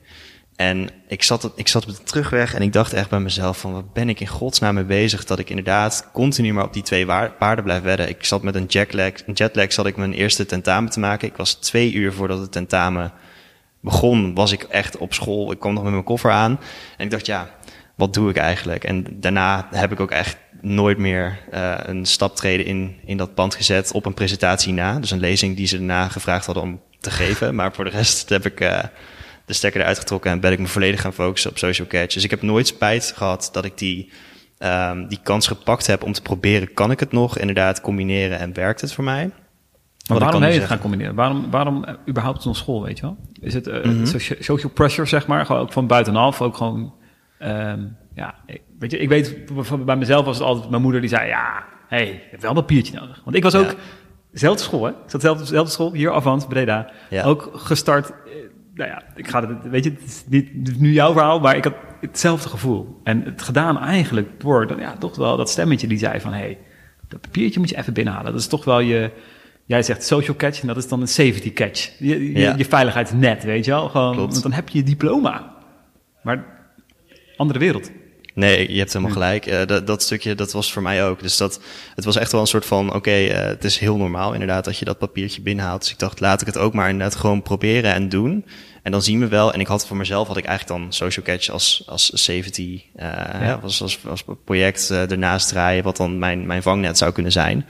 En 0.55 0.89
ik 1.07 1.23
zat, 1.23 1.51
ik 1.55 1.67
zat 1.67 1.87
op 1.87 1.95
de 1.95 2.03
terugweg 2.03 2.53
en 2.53 2.61
ik 2.61 2.73
dacht 2.73 2.93
echt 2.93 3.09
bij 3.09 3.19
mezelf 3.19 3.57
van... 3.57 3.73
wat 3.73 3.93
ben 3.93 4.09
ik 4.09 4.19
in 4.19 4.27
godsnaam 4.27 4.75
mee 4.75 4.83
bezig 4.83 5.25
dat 5.25 5.39
ik 5.39 5.49
inderdaad 5.49 6.09
continu 6.13 6.53
maar 6.53 6.65
op 6.65 6.73
die 6.73 6.83
twee 6.83 7.05
paarden 7.39 7.63
blijf 7.63 7.81
wedden. 7.81 8.09
Ik 8.09 8.23
zat 8.23 8.43
met 8.43 8.55
een 8.55 8.65
jetlag, 8.65 9.11
een 9.25 9.33
jetlag 9.33 9.73
zat 9.73 9.85
ik 9.85 9.97
mijn 9.97 10.13
eerste 10.13 10.45
tentamen 10.45 10.91
te 10.91 10.99
maken. 10.99 11.27
Ik 11.27 11.37
was 11.37 11.53
twee 11.53 11.93
uur 11.93 12.13
voordat 12.13 12.39
het 12.39 12.51
tentamen 12.51 13.11
begon, 13.79 14.33
was 14.33 14.51
ik 14.51 14.63
echt 14.63 14.97
op 14.97 15.13
school. 15.13 15.51
Ik 15.51 15.59
kwam 15.59 15.73
nog 15.73 15.83
met 15.83 15.91
mijn 15.91 16.03
koffer 16.03 16.31
aan 16.31 16.59
en 16.97 17.05
ik 17.05 17.11
dacht 17.11 17.25
ja 17.25 17.49
wat 17.95 18.13
doe 18.13 18.29
ik 18.29 18.37
eigenlijk? 18.37 18.83
En 18.83 19.05
daarna 19.11 19.67
heb 19.71 19.91
ik 19.91 19.99
ook 19.99 20.11
echt 20.11 20.37
nooit 20.61 20.97
meer 20.97 21.39
uh, 21.53 21.73
een 21.77 22.05
staptreden 22.05 22.65
in, 22.65 22.95
in 23.05 23.17
dat 23.17 23.33
pand 23.33 23.55
gezet 23.55 23.91
op 23.91 24.05
een 24.05 24.13
presentatie 24.13 24.73
na. 24.73 24.99
Dus 24.99 25.11
een 25.11 25.19
lezing 25.19 25.55
die 25.55 25.67
ze 25.67 25.77
daarna 25.77 26.07
gevraagd 26.07 26.45
hadden 26.45 26.63
om 26.63 26.81
te 26.99 27.11
geven. 27.21 27.55
Maar 27.55 27.73
voor 27.73 27.83
de 27.83 27.89
rest 27.89 28.29
heb 28.29 28.45
ik 28.45 28.61
uh, 28.61 28.79
de 29.45 29.53
stekker 29.53 29.81
eruit 29.81 29.99
getrokken 29.99 30.31
en 30.31 30.39
ben 30.39 30.51
ik 30.51 30.59
me 30.59 30.67
volledig 30.67 31.01
gaan 31.01 31.13
focussen 31.13 31.49
op 31.49 31.57
social 31.57 31.87
catch. 31.87 32.13
Dus 32.13 32.23
ik 32.23 32.29
heb 32.29 32.41
nooit 32.41 32.67
spijt 32.67 33.13
gehad 33.15 33.49
dat 33.51 33.65
ik 33.65 33.77
die, 33.77 34.11
um, 34.59 35.07
die 35.07 35.19
kans 35.23 35.47
gepakt 35.47 35.87
heb 35.87 36.03
om 36.03 36.13
te 36.13 36.21
proberen, 36.21 36.73
kan 36.73 36.91
ik 36.91 36.99
het 36.99 37.11
nog 37.11 37.37
inderdaad 37.37 37.81
combineren 37.81 38.39
en 38.39 38.53
werkt 38.53 38.81
het 38.81 38.93
voor 38.93 39.03
mij? 39.03 39.31
Maar 40.07 40.19
waarom 40.19 40.41
heb 40.41 40.53
je 40.53 40.59
het 40.59 40.67
gaan 40.67 40.79
combineren? 40.79 41.15
Waarom, 41.15 41.51
waarom 41.51 41.85
uh, 41.87 41.93
überhaupt 42.09 42.41
zo'n 42.41 42.55
school, 42.55 42.83
weet 42.83 42.97
je 42.97 43.01
wel? 43.01 43.17
Is 43.41 43.53
het 43.53 43.67
uh, 43.67 43.83
mm 43.83 43.91
-hmm. 43.91 44.19
social 44.39 44.71
pressure, 44.73 45.07
zeg 45.07 45.27
maar, 45.27 45.45
gewoon 45.45 45.61
ook 45.61 45.73
van 45.73 45.87
buitenaf, 45.87 46.41
ook 46.41 46.57
gewoon 46.57 46.93
Um, 47.39 47.97
ja, 48.15 48.35
ik, 48.45 48.61
weet 48.79 48.91
je, 48.91 48.97
ik 48.97 49.09
weet 49.09 49.35
bij 49.85 49.95
mezelf 49.95 50.25
was 50.25 50.37
het 50.37 50.47
altijd 50.47 50.69
mijn 50.69 50.81
moeder 50.81 51.01
die 51.01 51.09
zei: 51.09 51.27
Ja, 51.27 51.63
hey, 51.87 52.05
je 52.05 52.27
hebt 52.29 52.41
wel 52.41 52.51
een 52.51 52.57
papiertje 52.57 52.99
nodig. 52.99 53.21
Want 53.23 53.35
ik 53.35 53.43
was 53.43 53.55
ook, 53.55 53.75
zelfde 54.31 54.63
school, 54.63 54.83
hè? 54.83 54.89
Ik 54.89 54.95
zat 55.07 55.21
zelf 55.21 55.37
dezelfde 55.37 55.71
school, 55.71 55.93
hier 55.93 56.11
Avant, 56.11 56.47
Breda. 56.47 56.91
Ja. 57.09 57.23
Ook 57.23 57.49
gestart. 57.53 58.09
Eh, 58.09 58.15
nou 58.73 58.89
ja, 58.89 59.03
ik 59.15 59.27
ga 59.27 59.47
het, 59.47 59.69
weet 59.69 59.83
je, 59.83 59.89
het 59.89 60.03
is 60.03 60.23
niet 60.27 60.79
nu 60.79 60.91
jouw 60.91 61.11
verhaal, 61.13 61.39
maar 61.39 61.55
ik 61.55 61.63
had 61.63 61.75
hetzelfde 62.01 62.49
gevoel. 62.49 62.99
En 63.03 63.21
het 63.23 63.41
gedaan 63.41 63.79
eigenlijk 63.79 64.39
door, 64.39 64.67
dan, 64.67 64.79
ja, 64.79 64.97
toch 64.97 65.15
wel 65.15 65.37
dat 65.37 65.49
stemmetje 65.49 65.87
die 65.87 65.97
zei 65.97 66.19
van: 66.19 66.33
hey, 66.33 66.57
dat 67.07 67.21
papiertje 67.21 67.59
moet 67.59 67.69
je 67.69 67.77
even 67.77 67.93
binnenhalen. 67.93 68.31
Dat 68.31 68.41
is 68.41 68.47
toch 68.47 68.65
wel 68.65 68.79
je. 68.79 69.11
Jij 69.67 69.83
zegt 69.83 70.03
social 70.03 70.35
catch 70.35 70.61
en 70.61 70.67
dat 70.67 70.77
is 70.77 70.87
dan 70.87 71.01
een 71.01 71.07
safety 71.07 71.53
catch. 71.53 71.91
Je, 71.99 72.31
je, 72.31 72.39
ja. 72.39 72.53
je 72.57 72.65
veiligheidsnet, 72.65 73.43
weet 73.43 73.65
je 73.65 73.71
wel? 73.71 73.89
Gewoon, 73.89 74.15
want 74.15 74.41
dan 74.41 74.51
heb 74.51 74.69
je 74.69 74.77
je 74.77 74.83
diploma. 74.83 75.55
Maar 76.21 76.54
andere 77.37 77.59
wereld. 77.59 77.91
Nee, 78.35 78.71
je 78.71 78.77
hebt 78.77 78.93
helemaal 78.93 79.13
gelijk. 79.13 79.47
Uh, 79.47 79.65
dat, 79.65 79.87
dat, 79.87 80.01
stukje, 80.01 80.35
dat 80.35 80.51
was 80.51 80.71
voor 80.71 80.81
mij 80.81 81.05
ook. 81.05 81.21
Dus 81.21 81.37
dat, 81.37 81.59
het 81.95 82.05
was 82.05 82.15
echt 82.15 82.31
wel 82.31 82.41
een 82.41 82.47
soort 82.47 82.65
van, 82.65 82.87
oké, 82.87 82.97
okay, 82.97 83.29
uh, 83.29 83.35
het 83.35 83.63
is 83.63 83.77
heel 83.77 83.97
normaal 83.97 84.33
inderdaad 84.33 84.65
dat 84.65 84.77
je 84.77 84.85
dat 84.85 84.97
papiertje 84.97 85.41
binnenhaalt. 85.41 85.81
Dus 85.81 85.91
ik 85.91 85.99
dacht, 85.99 86.19
laat 86.19 86.41
ik 86.41 86.47
het 86.47 86.57
ook 86.57 86.73
maar 86.73 86.89
inderdaad 86.89 87.15
gewoon 87.15 87.41
proberen 87.41 87.93
en 87.93 88.09
doen. 88.09 88.45
En 88.83 88.91
dan 88.91 89.01
zien 89.01 89.19
we 89.19 89.27
wel. 89.27 89.53
En 89.53 89.59
ik 89.59 89.67
had 89.67 89.87
voor 89.87 89.97
mezelf, 89.97 90.27
had 90.27 90.37
ik 90.37 90.45
eigenlijk 90.45 90.79
dan 90.79 90.93
Social 90.93 91.25
Catch 91.25 91.49
als, 91.49 91.83
als 91.87 92.23
safety, 92.23 92.81
uh, 92.95 93.03
ja. 93.41 93.59
als, 93.63 93.81
als, 93.81 93.99
als 94.07 94.23
project 94.45 94.89
ernaast 94.89 95.49
draaien, 95.49 95.83
wat 95.83 95.97
dan 95.97 96.19
mijn, 96.19 96.45
mijn 96.45 96.61
vangnet 96.61 96.97
zou 96.97 97.11
kunnen 97.11 97.31
zijn. 97.31 97.65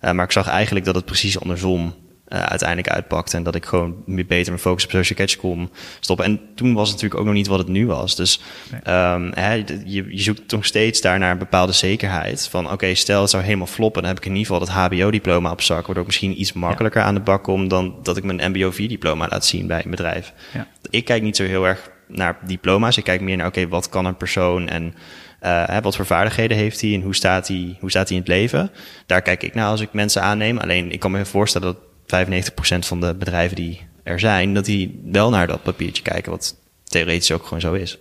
maar 0.00 0.24
ik 0.24 0.32
zag 0.32 0.48
eigenlijk 0.48 0.86
dat 0.86 0.94
het 0.94 1.04
precies 1.04 1.40
andersom 1.40 1.94
uh, 2.28 2.42
uiteindelijk 2.42 2.88
uitpakte. 2.88 3.36
En 3.36 3.42
dat 3.42 3.54
ik 3.54 3.66
gewoon 3.66 4.02
meer 4.06 4.26
beter 4.26 4.52
mijn 4.52 4.62
focus 4.62 4.84
op 4.84 4.90
social 4.90 5.18
catch 5.18 5.36
kon 5.36 5.70
stoppen. 6.00 6.24
En 6.24 6.40
toen 6.54 6.74
was 6.74 6.88
het 6.88 6.94
natuurlijk 6.94 7.20
ook 7.20 7.26
nog 7.26 7.36
niet 7.36 7.46
wat 7.46 7.58
het 7.58 7.68
nu 7.68 7.86
was. 7.86 8.16
Dus 8.16 8.40
nee. 8.70 8.96
um, 8.96 9.30
hè, 9.34 9.52
je, 9.84 10.06
je 10.08 10.22
zoekt 10.22 10.52
nog 10.52 10.64
steeds 10.64 11.00
daar 11.00 11.18
naar 11.18 11.30
een 11.30 11.38
bepaalde 11.38 11.72
zekerheid. 11.72 12.48
Van 12.50 12.64
oké, 12.64 12.74
okay, 12.74 12.94
stel 12.94 13.20
het 13.20 13.30
zou 13.30 13.42
helemaal 13.42 13.66
floppen. 13.66 14.02
Dan 14.02 14.10
heb 14.10 14.20
ik 14.20 14.26
in 14.26 14.36
ieder 14.36 14.46
geval 14.46 14.66
dat 14.66 14.74
HBO-diploma 14.74 15.50
op 15.50 15.60
zak. 15.60 15.86
Waardoor 15.86 16.02
ik 16.02 16.06
misschien 16.06 16.40
iets 16.40 16.52
makkelijker 16.52 17.00
ja. 17.00 17.06
aan 17.06 17.14
de 17.14 17.20
bak 17.20 17.42
kom 17.42 17.68
dan 17.68 17.94
dat 18.02 18.16
ik 18.16 18.24
mijn 18.24 18.52
MBO-4-diploma 18.52 19.26
laat 19.28 19.46
zien 19.46 19.66
bij 19.66 19.84
een 19.84 19.90
bedrijf. 19.90 20.32
Ja. 20.52 20.66
Ik 20.90 21.04
kijk 21.04 21.22
niet 21.22 21.36
zo 21.36 21.44
heel 21.44 21.66
erg 21.66 21.90
naar 22.08 22.38
diploma's. 22.46 22.96
Ik 22.96 23.04
kijk 23.04 23.20
meer 23.20 23.36
naar 23.36 23.46
oké, 23.46 23.58
okay, 23.58 23.70
wat 23.70 23.88
kan 23.88 24.04
een 24.04 24.16
persoon 24.16 24.68
en 24.68 24.94
uh, 25.42 25.78
wat 25.82 25.96
voor 25.96 26.06
vaardigheden 26.06 26.56
heeft 26.56 26.80
hij 26.80 26.94
en 26.94 27.02
hoe 27.02 27.14
staat 27.14 27.48
hij, 27.48 27.76
hoe 27.80 27.90
staat 27.90 28.08
hij 28.08 28.16
in 28.16 28.22
het 28.22 28.32
leven? 28.32 28.70
Daar 29.06 29.22
kijk 29.22 29.42
ik 29.42 29.54
naar 29.54 29.68
als 29.68 29.80
ik 29.80 29.92
mensen 29.92 30.22
aanneem. 30.22 30.58
Alleen 30.58 30.92
ik 30.92 31.00
kan 31.00 31.10
me 31.10 31.24
voorstellen 31.24 31.72
dat 31.72 31.87
95% 32.08 32.78
van 32.78 33.00
de 33.00 33.14
bedrijven 33.14 33.56
die 33.56 33.80
er 34.02 34.20
zijn, 34.20 34.54
dat 34.54 34.64
die 34.64 35.00
wel 35.04 35.30
naar 35.30 35.46
dat 35.46 35.62
papiertje 35.62 36.02
kijken, 36.02 36.30
wat 36.30 36.56
theoretisch 36.84 37.32
ook 37.32 37.42
gewoon 37.42 37.60
zo 37.60 37.72
is. 37.72 37.98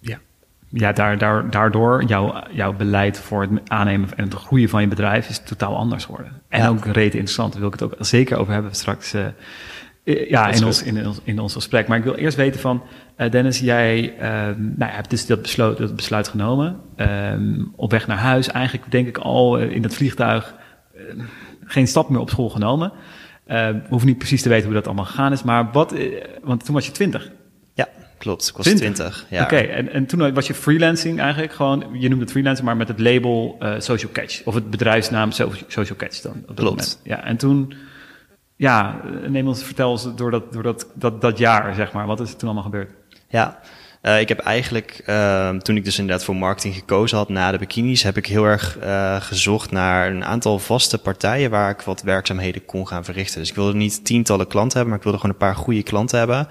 Ja, 0.00 0.18
ja 0.68 0.92
daar, 0.92 1.18
daar, 1.18 1.50
daardoor 1.50 2.04
jouw, 2.04 2.42
jouw 2.50 2.72
beleid 2.72 3.18
voor 3.18 3.42
het 3.42 3.50
aannemen 3.66 4.08
en 4.16 4.24
het 4.24 4.34
groeien 4.34 4.68
van 4.68 4.80
je 4.80 4.88
bedrijf 4.88 5.28
is 5.28 5.38
totaal 5.38 5.76
anders 5.76 6.04
geworden. 6.04 6.42
En 6.48 6.60
ja. 6.60 6.68
ook 6.68 6.84
reet 6.84 7.12
interessant, 7.12 7.52
daar 7.52 7.60
wil 7.60 7.72
ik 7.72 7.80
het 7.80 7.92
ook 7.92 7.96
zeker 7.98 8.38
over 8.38 8.52
hebben 8.52 8.74
straks. 8.74 9.14
Uh, 9.14 9.26
ja, 10.28 10.48
in 10.48 10.64
ons, 10.64 10.82
in, 10.82 11.06
ons, 11.06 11.20
in 11.24 11.38
ons 11.38 11.52
gesprek. 11.52 11.88
Maar 11.88 11.98
ik 11.98 12.04
wil 12.04 12.14
eerst 12.14 12.36
weten 12.36 12.60
van, 12.60 12.82
uh, 13.16 13.30
Dennis, 13.30 13.58
jij 13.58 14.14
uh, 14.14 14.20
nou, 14.56 14.92
hebt 14.92 15.10
dus 15.10 15.26
dat, 15.26 15.42
besluit, 15.42 15.78
dat 15.78 15.96
besluit 15.96 16.28
genomen. 16.28 16.80
Um, 16.96 17.72
op 17.76 17.90
weg 17.90 18.06
naar 18.06 18.18
huis, 18.18 18.48
eigenlijk 18.48 18.90
denk 18.90 19.06
ik 19.08 19.18
al 19.18 19.58
in 19.58 19.82
dat 19.82 19.94
vliegtuig 19.94 20.54
geen 21.64 21.86
stap 21.86 22.08
meer 22.08 22.20
op 22.20 22.30
school 22.30 22.48
genomen. 22.48 22.92
Uh, 23.48 23.68
we 23.68 23.82
hoeven 23.88 24.08
niet 24.08 24.18
precies 24.18 24.42
te 24.42 24.48
weten 24.48 24.64
hoe 24.64 24.74
dat 24.74 24.86
allemaal 24.86 25.04
gegaan 25.04 25.32
is, 25.32 25.42
maar 25.42 25.72
wat, 25.72 25.94
uh, 25.94 26.24
want 26.42 26.64
toen 26.64 26.74
was 26.74 26.86
je 26.86 26.92
20. 26.92 27.30
Ja, 27.74 27.88
klopt. 28.18 28.48
Ik 28.48 28.56
was 28.56 28.66
20. 28.66 28.94
20 28.94 29.26
ja. 29.30 29.42
Oké, 29.42 29.54
okay, 29.54 29.68
en, 29.68 29.92
en 29.92 30.06
toen 30.06 30.34
was 30.34 30.46
je 30.46 30.54
freelancing 30.54 31.20
eigenlijk 31.20 31.52
gewoon, 31.52 31.84
je 31.92 32.08
noemde 32.08 32.24
het 32.24 32.30
freelancing, 32.30 32.66
maar 32.66 32.76
met 32.76 32.88
het 32.88 33.00
label 33.00 33.56
uh, 33.62 33.74
Social 33.78 34.12
Catch. 34.12 34.44
Of 34.44 34.54
het 34.54 34.70
bedrijfsnaam 34.70 35.30
Social 35.32 35.96
Catch 35.96 36.20
dan. 36.20 36.32
Op 36.32 36.56
klopt. 36.56 36.60
Moment. 36.62 37.00
Ja, 37.02 37.24
en 37.24 37.36
toen, 37.36 37.74
ja, 38.56 39.00
neem 39.26 39.46
ons, 39.46 39.62
vertel 39.62 39.90
ons 39.90 40.14
door, 40.16 40.30
dat, 40.30 40.52
door 40.52 40.62
dat, 40.62 40.86
dat, 40.94 41.20
dat 41.20 41.38
jaar, 41.38 41.74
zeg 41.74 41.92
maar. 41.92 42.06
Wat 42.06 42.20
is 42.20 42.30
er 42.30 42.36
toen 42.36 42.48
allemaal 42.48 42.70
gebeurd? 42.70 42.90
Ja, 43.28 43.60
Uh, 44.02 44.20
ik 44.20 44.28
heb 44.28 44.38
eigenlijk, 44.38 45.02
uh, 45.06 45.50
toen 45.50 45.76
ik 45.76 45.84
dus 45.84 45.98
inderdaad 45.98 46.24
voor 46.24 46.36
marketing 46.36 46.74
gekozen 46.74 47.16
had 47.16 47.28
na 47.28 47.50
de 47.50 47.58
bikinis, 47.58 48.02
heb 48.02 48.16
ik 48.16 48.26
heel 48.26 48.44
erg 48.44 48.78
uh, 48.82 49.20
gezocht 49.20 49.70
naar 49.70 50.10
een 50.10 50.24
aantal 50.24 50.58
vaste 50.58 50.98
partijen 50.98 51.50
waar 51.50 51.70
ik 51.70 51.80
wat 51.80 52.02
werkzaamheden 52.02 52.64
kon 52.64 52.86
gaan 52.86 53.04
verrichten. 53.04 53.40
Dus 53.40 53.48
ik 53.48 53.54
wilde 53.54 53.74
niet 53.74 54.04
tientallen 54.04 54.46
klanten 54.46 54.76
hebben, 54.76 54.88
maar 54.88 54.98
ik 54.98 55.04
wilde 55.04 55.18
gewoon 55.18 55.34
een 55.34 55.46
paar 55.46 55.64
goede 55.64 55.82
klanten 55.82 56.18
hebben 56.18 56.48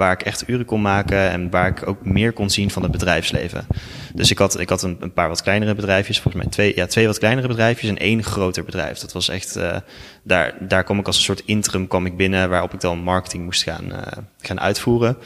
waar 0.00 0.12
ik 0.12 0.22
echt 0.22 0.48
uren 0.48 0.64
kon 0.64 0.82
maken 0.82 1.30
en 1.30 1.50
waar 1.50 1.68
ik 1.68 1.86
ook 1.86 2.04
meer 2.04 2.32
kon 2.32 2.50
zien 2.50 2.70
van 2.70 2.82
het 2.82 2.92
bedrijfsleven. 2.92 3.66
Dus 4.14 4.30
ik 4.30 4.38
had, 4.38 4.60
ik 4.60 4.68
had 4.68 4.82
een, 4.82 4.96
een 5.00 5.12
paar 5.12 5.28
wat 5.28 5.42
kleinere 5.42 5.74
bedrijfjes, 5.74 6.20
volgens 6.20 6.42
mij 6.42 6.52
twee, 6.52 6.72
ja, 6.76 6.86
twee 6.86 7.06
wat 7.06 7.18
kleinere 7.18 7.48
bedrijfjes 7.48 7.90
en 7.90 7.98
één 7.98 8.22
groter 8.22 8.64
bedrijf. 8.64 8.98
Dat 8.98 9.12
was 9.12 9.28
echt, 9.28 9.56
uh, 9.56 9.76
daar, 10.22 10.54
daar 10.60 10.84
kwam 10.84 10.98
ik 10.98 11.06
als 11.06 11.16
een 11.16 11.22
soort 11.22 11.42
interim 11.44 11.86
kwam 11.86 12.06
ik 12.06 12.16
binnen 12.16 12.48
waarop 12.48 12.74
ik 12.74 12.80
dan 12.80 12.98
marketing 12.98 13.44
moest 13.44 13.62
gaan, 13.62 13.92
gaan 14.40 14.60
uitvoeren. 14.60 15.16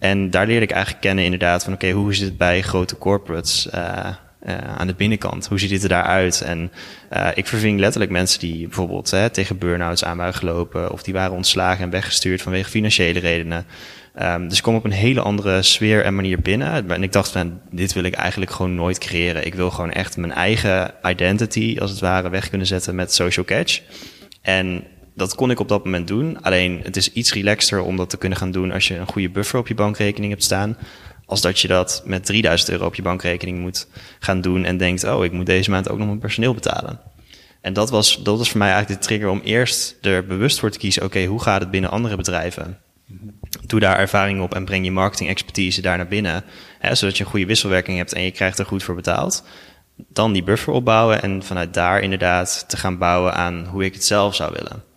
En 0.00 0.30
daar 0.30 0.46
leerde 0.46 0.64
ik 0.64 0.70
eigenlijk 0.70 1.02
kennen 1.02 1.24
inderdaad 1.24 1.64
van 1.64 1.72
oké, 1.72 1.90
hoe 1.90 2.14
zit 2.14 2.24
het 2.24 2.36
bij 2.36 2.62
grote 2.62 2.98
corporates 2.98 3.68
uh, 3.74 4.06
aan 4.76 4.86
de 4.86 4.94
binnenkant? 4.94 5.46
Hoe 5.46 5.58
ziet 5.58 5.82
het 5.82 5.84
eruit? 5.84 6.40
En 6.40 6.72
uh, 7.12 7.28
ik 7.34 7.46
verving 7.46 7.80
letterlijk 7.80 8.12
mensen 8.12 8.40
die 8.40 8.66
bijvoorbeeld 8.66 9.10
hè, 9.10 9.30
tegen 9.30 9.58
burn-outs 9.58 10.04
aan 10.04 10.16
waren 10.16 10.34
gelopen 10.34 10.92
of 10.92 11.02
die 11.02 11.14
waren 11.14 11.36
ontslagen 11.36 11.84
en 11.84 11.90
weggestuurd 11.90 12.42
vanwege 12.42 12.70
financiële 12.70 13.18
redenen. 13.18 13.66
Um, 14.22 14.48
dus 14.48 14.56
ik 14.56 14.62
kom 14.62 14.74
op 14.74 14.84
een 14.84 14.90
hele 14.90 15.20
andere 15.20 15.62
sfeer 15.62 16.04
en 16.04 16.14
manier 16.14 16.40
binnen. 16.40 16.90
En 16.90 17.02
ik 17.02 17.12
dacht 17.12 17.30
van, 17.30 17.60
dit 17.70 17.92
wil 17.92 18.04
ik 18.04 18.14
eigenlijk 18.14 18.50
gewoon 18.50 18.74
nooit 18.74 18.98
creëren. 18.98 19.46
Ik 19.46 19.54
wil 19.54 19.70
gewoon 19.70 19.92
echt 19.92 20.16
mijn 20.16 20.32
eigen 20.32 20.94
identity, 21.02 21.76
als 21.80 21.90
het 21.90 22.00
ware, 22.00 22.28
weg 22.28 22.48
kunnen 22.48 22.66
zetten 22.66 22.94
met 22.94 23.12
Social 23.12 23.44
Catch. 23.44 23.80
En 24.42 24.84
dat 25.20 25.34
kon 25.34 25.50
ik 25.50 25.60
op 25.60 25.68
dat 25.68 25.84
moment 25.84 26.08
doen. 26.08 26.42
Alleen 26.42 26.80
het 26.82 26.96
is 26.96 27.12
iets 27.12 27.32
relaxter 27.32 27.80
om 27.80 27.96
dat 27.96 28.10
te 28.10 28.16
kunnen 28.16 28.38
gaan 28.38 28.50
doen 28.50 28.72
als 28.72 28.88
je 28.88 28.96
een 28.96 29.06
goede 29.06 29.30
buffer 29.30 29.58
op 29.58 29.68
je 29.68 29.74
bankrekening 29.74 30.32
hebt 30.32 30.44
staan. 30.44 30.76
Als 31.26 31.40
dat 31.40 31.60
je 31.60 31.68
dat 31.68 32.02
met 32.04 32.24
3000 32.24 32.70
euro 32.70 32.86
op 32.86 32.94
je 32.94 33.02
bankrekening 33.02 33.58
moet 33.58 33.86
gaan 34.18 34.40
doen 34.40 34.64
en 34.64 34.76
denkt, 34.76 35.04
oh, 35.04 35.24
ik 35.24 35.32
moet 35.32 35.46
deze 35.46 35.70
maand 35.70 35.88
ook 35.88 35.98
nog 35.98 36.06
mijn 36.06 36.18
personeel 36.18 36.54
betalen. 36.54 37.00
En 37.60 37.72
dat 37.72 37.90
was, 37.90 38.22
dat 38.22 38.38
was 38.38 38.50
voor 38.50 38.58
mij 38.58 38.70
eigenlijk 38.70 39.00
de 39.00 39.06
trigger 39.06 39.28
om 39.28 39.40
eerst 39.44 39.96
er 40.00 40.26
bewust 40.26 40.58
voor 40.58 40.70
te 40.70 40.78
kiezen, 40.78 41.04
oké, 41.04 41.24
hoe 41.24 41.42
gaat 41.42 41.60
het 41.60 41.70
binnen 41.70 41.90
andere 41.90 42.16
bedrijven? 42.16 42.78
Doe 43.66 43.80
daar 43.80 43.98
ervaring 43.98 44.42
op 44.42 44.54
en 44.54 44.64
breng 44.64 44.84
je 44.84 44.90
marketing 44.90 45.28
expertise 45.28 45.82
daar 45.82 45.96
naar 45.96 46.08
binnen. 46.08 46.44
Hè, 46.78 46.94
zodat 46.94 47.16
je 47.16 47.24
een 47.24 47.30
goede 47.30 47.46
wisselwerking 47.46 47.96
hebt 47.96 48.12
en 48.12 48.22
je 48.22 48.30
krijgt 48.30 48.58
er 48.58 48.66
goed 48.66 48.82
voor 48.82 48.94
betaald. 48.94 49.44
Dan 50.08 50.32
die 50.32 50.42
buffer 50.42 50.72
opbouwen 50.72 51.22
en 51.22 51.42
vanuit 51.42 51.74
daar 51.74 52.00
inderdaad 52.00 52.64
te 52.68 52.76
gaan 52.76 52.98
bouwen 52.98 53.34
aan 53.34 53.66
hoe 53.66 53.84
ik 53.84 53.94
het 53.94 54.04
zelf 54.04 54.34
zou 54.34 54.52
willen. 54.52 54.89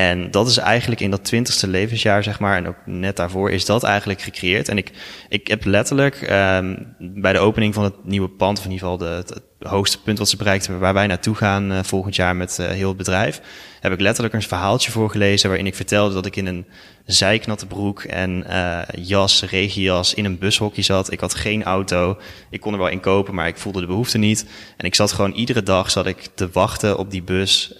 En 0.00 0.30
dat 0.30 0.48
is 0.48 0.56
eigenlijk 0.56 1.00
in 1.00 1.10
dat 1.10 1.24
twintigste 1.24 1.68
levensjaar, 1.68 2.22
zeg 2.22 2.40
maar, 2.40 2.56
en 2.56 2.68
ook 2.68 2.76
net 2.84 3.16
daarvoor 3.16 3.50
is 3.50 3.64
dat 3.64 3.82
eigenlijk 3.82 4.20
gecreëerd. 4.20 4.68
En 4.68 4.76
ik, 4.76 4.90
ik 5.28 5.48
heb 5.48 5.64
letterlijk 5.64 6.30
um, 6.30 6.94
bij 6.98 7.32
de 7.32 7.38
opening 7.38 7.74
van 7.74 7.84
het 7.84 8.04
nieuwe 8.04 8.28
pand, 8.28 8.58
of 8.58 8.64
in 8.64 8.70
ieder 8.70 8.88
geval 8.88 9.06
de, 9.06 9.14
het, 9.14 9.42
hoogste 9.58 10.02
punt 10.02 10.18
wat 10.18 10.28
ze 10.28 10.36
bereikt 10.36 10.64
hebben, 10.64 10.82
waar 10.82 10.94
wij 10.94 11.06
naartoe 11.06 11.34
gaan 11.34 11.72
uh, 11.72 11.78
volgend 11.82 12.16
jaar 12.16 12.36
met 12.36 12.58
uh, 12.60 12.66
heel 12.66 12.88
het 12.88 12.96
bedrijf, 12.96 13.40
heb 13.80 13.92
ik 13.92 14.00
letterlijk 14.00 14.34
een 14.34 14.42
verhaaltje 14.42 14.90
voorgelezen 14.90 15.48
waarin 15.48 15.66
ik 15.66 15.74
vertelde 15.74 16.14
dat 16.14 16.26
ik 16.26 16.36
in 16.36 16.46
een 16.46 16.66
zijknatte 17.04 17.66
broek 17.66 18.02
en 18.02 18.44
uh, 18.48 18.78
jas, 18.94 19.42
regenjas, 19.42 20.14
in 20.14 20.24
een 20.24 20.38
bushokje 20.38 20.82
zat. 20.82 21.12
Ik 21.12 21.20
had 21.20 21.34
geen 21.34 21.64
auto. 21.64 22.18
Ik 22.50 22.60
kon 22.60 22.72
er 22.72 22.78
wel 22.78 22.88
in 22.88 23.00
kopen, 23.00 23.34
maar 23.34 23.48
ik 23.48 23.58
voelde 23.58 23.80
de 23.80 23.86
behoefte 23.86 24.18
niet. 24.18 24.46
En 24.76 24.86
ik 24.86 24.94
zat 24.94 25.12
gewoon 25.12 25.32
iedere 25.32 25.62
dag 25.62 25.90
zat 25.90 26.06
ik 26.06 26.28
te 26.34 26.48
wachten 26.52 26.98
op 26.98 27.10
die 27.10 27.22
bus 27.22 27.74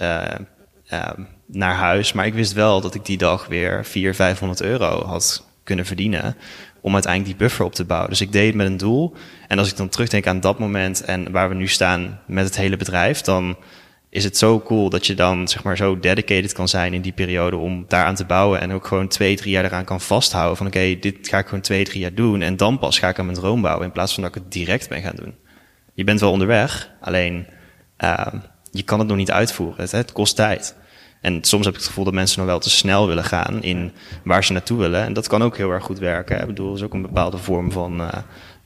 naar 1.46 1.74
huis. 1.74 2.12
Maar 2.12 2.26
ik 2.26 2.34
wist 2.34 2.52
wel 2.52 2.80
dat 2.80 2.94
ik 2.94 3.04
die 3.04 3.18
dag 3.18 3.46
weer 3.46 3.84
400, 3.84 4.16
500 4.16 4.62
euro 4.62 5.04
had 5.04 5.46
kunnen 5.64 5.86
verdienen. 5.86 6.36
Om 6.80 6.92
uiteindelijk 6.94 7.38
die 7.38 7.46
buffer 7.46 7.64
op 7.64 7.74
te 7.74 7.84
bouwen. 7.84 8.10
Dus 8.10 8.20
ik 8.20 8.32
deed 8.32 8.46
het 8.46 8.54
met 8.54 8.66
een 8.66 8.76
doel. 8.76 9.14
En 9.48 9.58
als 9.58 9.70
ik 9.70 9.76
dan 9.76 9.88
terugdenk 9.88 10.26
aan 10.26 10.40
dat 10.40 10.58
moment 10.58 11.04
en 11.04 11.30
waar 11.30 11.48
we 11.48 11.54
nu 11.54 11.68
staan 11.68 12.20
met 12.26 12.44
het 12.44 12.56
hele 12.56 12.76
bedrijf, 12.76 13.20
dan 13.20 13.56
is 14.10 14.24
het 14.24 14.38
zo 14.38 14.60
cool 14.60 14.90
dat 14.90 15.06
je 15.06 15.14
dan 15.14 15.48
zeg 15.48 15.62
maar 15.62 15.76
zo 15.76 15.98
dedicated 15.98 16.52
kan 16.52 16.68
zijn 16.68 16.94
in 16.94 17.00
die 17.00 17.12
periode 17.12 17.56
om 17.56 17.84
daaraan 17.88 18.14
te 18.14 18.24
bouwen. 18.24 18.60
En 18.60 18.72
ook 18.72 18.86
gewoon 18.86 19.08
twee, 19.08 19.36
drie 19.36 19.50
jaar 19.50 19.64
eraan 19.64 19.84
kan 19.84 20.00
vasthouden. 20.00 20.56
Van 20.56 20.66
oké, 20.66 20.96
dit 21.00 21.28
ga 21.28 21.38
ik 21.38 21.46
gewoon 21.46 21.60
twee, 21.60 21.84
drie 21.84 22.00
jaar 22.00 22.14
doen. 22.14 22.42
En 22.42 22.56
dan 22.56 22.78
pas 22.78 22.98
ga 22.98 23.08
ik 23.08 23.18
aan 23.18 23.26
mijn 23.26 23.38
droom 23.38 23.60
bouwen. 23.60 23.86
In 23.86 23.92
plaats 23.92 24.14
van 24.14 24.22
dat 24.22 24.36
ik 24.36 24.42
het 24.42 24.52
direct 24.52 24.88
ben 24.88 25.02
gaan 25.02 25.16
doen. 25.16 25.34
Je 25.94 26.04
bent 26.04 26.20
wel 26.20 26.30
onderweg, 26.30 26.90
alleen 27.00 27.46
uh, 27.98 28.26
je 28.70 28.82
kan 28.82 28.98
het 28.98 29.08
nog 29.08 29.16
niet 29.16 29.30
uitvoeren. 29.30 29.88
Het 29.90 30.12
kost 30.12 30.36
tijd. 30.36 30.74
En 31.20 31.44
soms 31.44 31.64
heb 31.64 31.74
ik 31.74 31.80
het 31.80 31.88
gevoel 31.88 32.04
dat 32.04 32.14
mensen 32.14 32.38
nog 32.38 32.48
wel 32.48 32.58
te 32.58 32.70
snel 32.70 33.06
willen 33.06 33.24
gaan 33.24 33.62
in 33.62 33.92
waar 34.24 34.44
ze 34.44 34.52
naartoe 34.52 34.78
willen. 34.78 35.04
En 35.04 35.12
dat 35.12 35.28
kan 35.28 35.42
ook 35.42 35.56
heel 35.56 35.70
erg 35.70 35.84
goed 35.84 35.98
werken. 35.98 36.40
Ik 36.40 36.46
bedoel, 36.46 36.68
dat 36.68 36.76
is 36.76 36.82
ook 36.82 36.94
een 36.94 37.02
bepaalde 37.02 37.38
vorm 37.38 37.72
van 37.72 38.00
uh, 38.00 38.08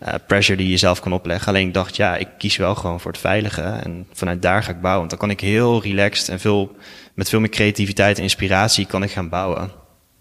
uh, 0.02 0.14
pressure 0.26 0.58
die 0.58 0.68
je 0.68 0.76
zelf 0.76 1.00
kan 1.00 1.12
opleggen. 1.12 1.48
Alleen 1.48 1.66
ik 1.66 1.74
dacht, 1.74 1.96
ja, 1.96 2.16
ik 2.16 2.28
kies 2.38 2.56
wel 2.56 2.74
gewoon 2.74 3.00
voor 3.00 3.10
het 3.10 3.20
veilige. 3.20 3.62
En 3.62 4.06
vanuit 4.12 4.42
daar 4.42 4.62
ga 4.62 4.70
ik 4.70 4.80
bouwen. 4.80 4.98
Want 4.98 5.10
dan 5.10 5.18
kan 5.18 5.30
ik 5.30 5.40
heel 5.40 5.82
relaxed 5.82 6.28
en 6.28 6.40
veel, 6.40 6.76
met 7.14 7.28
veel 7.28 7.40
meer 7.40 7.48
creativiteit 7.48 8.16
en 8.16 8.22
inspiratie 8.22 8.86
kan 8.86 9.02
ik 9.02 9.10
gaan 9.10 9.28
bouwen. 9.28 9.70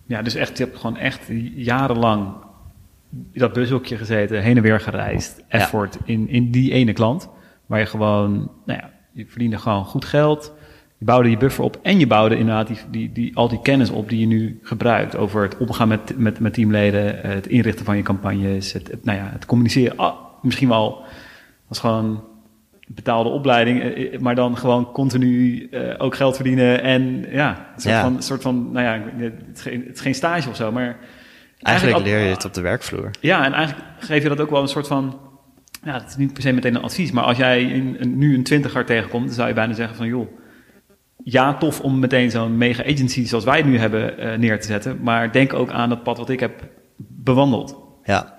Ja, 0.07 0.21
dus 0.21 0.35
echt, 0.35 0.57
je 0.57 0.63
hebt 0.63 0.77
gewoon 0.77 0.97
echt 0.97 1.21
jarenlang 1.55 2.33
dat 3.33 3.53
bushokje 3.53 3.97
gezeten, 3.97 4.41
heen 4.41 4.57
en 4.57 4.63
weer 4.63 4.79
gereisd. 4.79 5.43
Effort 5.47 5.93
ja. 5.93 5.99
in, 6.05 6.29
in 6.29 6.51
die 6.51 6.71
ene 6.71 6.93
klant. 6.93 7.29
Waar 7.65 7.79
je 7.79 7.85
gewoon, 7.85 8.51
nou 8.65 8.79
ja, 8.79 8.91
je 9.11 9.25
verdiende 9.27 9.57
gewoon 9.57 9.85
goed 9.85 10.05
geld 10.05 10.53
je 11.03 11.09
bouwde 11.09 11.29
je 11.29 11.37
buffer 11.37 11.63
op 11.63 11.79
en 11.81 11.99
je 11.99 12.07
bouwde 12.07 12.37
inderdaad 12.37 12.67
die, 12.67 12.77
die, 12.91 13.11
die, 13.11 13.35
al 13.35 13.49
die 13.49 13.61
kennis 13.61 13.89
op 13.89 14.09
die 14.09 14.19
je 14.19 14.25
nu 14.25 14.59
gebruikt. 14.61 15.15
Over 15.15 15.43
het 15.43 15.57
omgaan 15.57 15.87
met, 15.87 16.17
met, 16.17 16.39
met 16.39 16.53
teamleden, 16.53 17.19
het 17.21 17.47
inrichten 17.47 17.85
van 17.85 17.97
je 17.97 18.03
campagnes, 18.03 18.73
het, 18.73 18.91
het 18.91 19.05
nou 19.05 19.17
ja, 19.17 19.29
het 19.31 19.45
communiceren. 19.45 19.97
Ah, 19.97 20.15
misschien 20.41 20.69
wel 20.69 21.03
als 21.67 21.79
gewoon 21.79 22.23
betaalde 22.87 23.29
opleiding, 23.29 23.81
eh, 23.81 24.13
eh, 24.13 24.19
maar 24.19 24.35
dan 24.35 24.57
gewoon 24.57 24.91
continu 24.91 25.67
uh, 25.71 25.93
ook 25.97 26.15
geld 26.15 26.35
verdienen. 26.35 26.81
En 26.81 27.25
ja, 27.31 27.49
een 27.49 27.81
soort, 27.81 27.95
ja. 27.95 28.01
Van, 28.01 28.21
soort 28.21 28.41
van, 28.41 28.71
nou 28.71 28.85
ja, 28.85 29.23
het 29.23 29.33
is, 29.53 29.61
geen, 29.61 29.83
het 29.85 29.95
is 29.95 30.01
geen 30.01 30.15
stage 30.15 30.49
of 30.49 30.55
zo, 30.55 30.71
maar... 30.71 30.83
Eigenlijk, 30.83 31.95
eigenlijk 31.95 32.05
leer 32.05 32.19
je 32.19 32.35
het 32.35 32.45
op 32.45 32.53
de 32.53 32.61
werkvloer. 32.61 33.09
Ja, 33.19 33.45
en 33.45 33.53
eigenlijk 33.53 33.87
geef 33.99 34.23
je 34.23 34.29
dat 34.29 34.39
ook 34.39 34.49
wel 34.49 34.61
een 34.61 34.67
soort 34.67 34.87
van... 34.87 35.19
Ja, 35.83 35.93
het 35.93 36.09
is 36.09 36.15
niet 36.15 36.33
per 36.33 36.41
se 36.41 36.51
meteen 36.51 36.75
een 36.75 36.81
advies, 36.81 37.11
maar 37.11 37.23
als 37.23 37.37
jij 37.37 37.63
in, 37.63 37.95
een, 37.99 38.17
nu 38.17 38.35
een 38.35 38.43
twintiger 38.43 38.85
tegenkomt, 38.85 39.25
dan 39.25 39.33
zou 39.33 39.47
je 39.47 39.53
bijna 39.53 39.73
zeggen 39.73 39.95
van, 39.95 40.07
joh 40.07 40.41
ja, 41.23 41.57
tof 41.57 41.81
om 41.81 41.99
meteen 41.99 42.31
zo'n 42.31 42.57
mega 42.57 42.83
agency 42.83 43.25
zoals 43.25 43.43
wij 43.43 43.57
het 43.57 43.65
nu 43.65 43.77
hebben 43.77 44.19
uh, 44.19 44.37
neer 44.37 44.59
te 44.59 44.67
zetten. 44.67 44.99
Maar 45.01 45.31
denk 45.31 45.53
ook 45.53 45.71
aan 45.71 45.89
het 45.89 46.03
pad 46.03 46.17
wat 46.17 46.29
ik 46.29 46.39
heb 46.39 46.69
bewandeld. 46.97 47.77
Ja. 48.03 48.32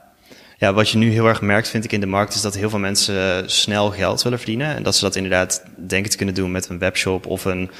Ja, 0.64 0.75
wat 0.75 0.90
je 0.90 0.99
nu 0.99 1.11
heel 1.11 1.26
erg 1.26 1.40
merkt, 1.40 1.68
vind 1.68 1.85
ik 1.85 1.92
in 1.92 2.00
de 2.00 2.06
markt, 2.06 2.35
is 2.35 2.40
dat 2.40 2.54
heel 2.54 2.71
veel 2.71 2.78
mensen 2.78 3.50
snel 3.50 3.90
geld 3.90 4.23
willen 4.23 4.38
verdienen. 4.38 4.76
En 4.76 4.83
dat 4.83 4.97
ze 4.97 5.04
dat 5.04 5.16
inderdaad 5.16 5.64
denken 5.87 6.11
te 6.11 6.16
kunnen 6.16 6.35
doen 6.35 6.50
met 6.50 6.68
een 6.68 6.78
webshop 6.78 7.26
of 7.26 7.44
een. 7.44 7.71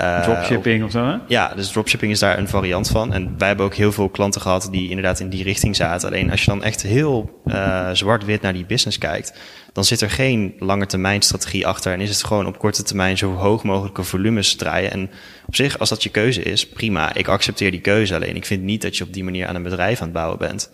Uh, 0.00 0.22
dropshipping 0.22 0.84
of, 0.84 0.90
zo, 0.90 1.06
hè? 1.06 1.16
Ja, 1.26 1.54
dus 1.54 1.68
dropshipping 1.68 2.12
is 2.12 2.18
daar 2.18 2.38
een 2.38 2.48
variant 2.48 2.88
van. 2.88 3.12
En 3.12 3.34
wij 3.38 3.48
hebben 3.48 3.66
ook 3.66 3.74
heel 3.74 3.92
veel 3.92 4.08
klanten 4.08 4.40
gehad 4.40 4.68
die 4.70 4.88
inderdaad 4.88 5.20
in 5.20 5.28
die 5.28 5.42
richting 5.42 5.76
zaten. 5.76 6.08
Alleen 6.08 6.30
als 6.30 6.40
je 6.40 6.50
dan 6.50 6.62
echt 6.62 6.82
heel 6.82 7.42
uh, 7.46 7.90
zwart-wit 7.92 8.42
naar 8.42 8.52
die 8.52 8.66
business 8.66 8.98
kijkt, 8.98 9.32
dan 9.72 9.84
zit 9.84 10.00
er 10.00 10.10
geen 10.10 10.54
lange 10.58 10.86
termijn 10.86 11.22
strategie 11.22 11.66
achter. 11.66 11.92
En 11.92 12.00
is 12.00 12.08
het 12.08 12.24
gewoon 12.24 12.46
op 12.46 12.58
korte 12.58 12.82
termijn 12.82 13.18
zo 13.18 13.32
hoog 13.34 13.62
mogelijke 13.62 14.02
volumes 14.02 14.56
draaien. 14.56 14.90
En 14.90 15.10
op 15.46 15.54
zich, 15.54 15.78
als 15.78 15.88
dat 15.88 16.02
je 16.02 16.08
keuze 16.08 16.42
is, 16.42 16.68
prima. 16.68 17.14
Ik 17.14 17.28
accepteer 17.28 17.70
die 17.70 17.80
keuze. 17.80 18.14
Alleen 18.14 18.36
ik 18.36 18.46
vind 18.46 18.62
niet 18.62 18.82
dat 18.82 18.96
je 18.96 19.04
op 19.04 19.12
die 19.12 19.24
manier 19.24 19.46
aan 19.46 19.54
een 19.54 19.62
bedrijf 19.62 19.98
aan 19.98 20.04
het 20.04 20.16
bouwen 20.16 20.38
bent. 20.38 20.70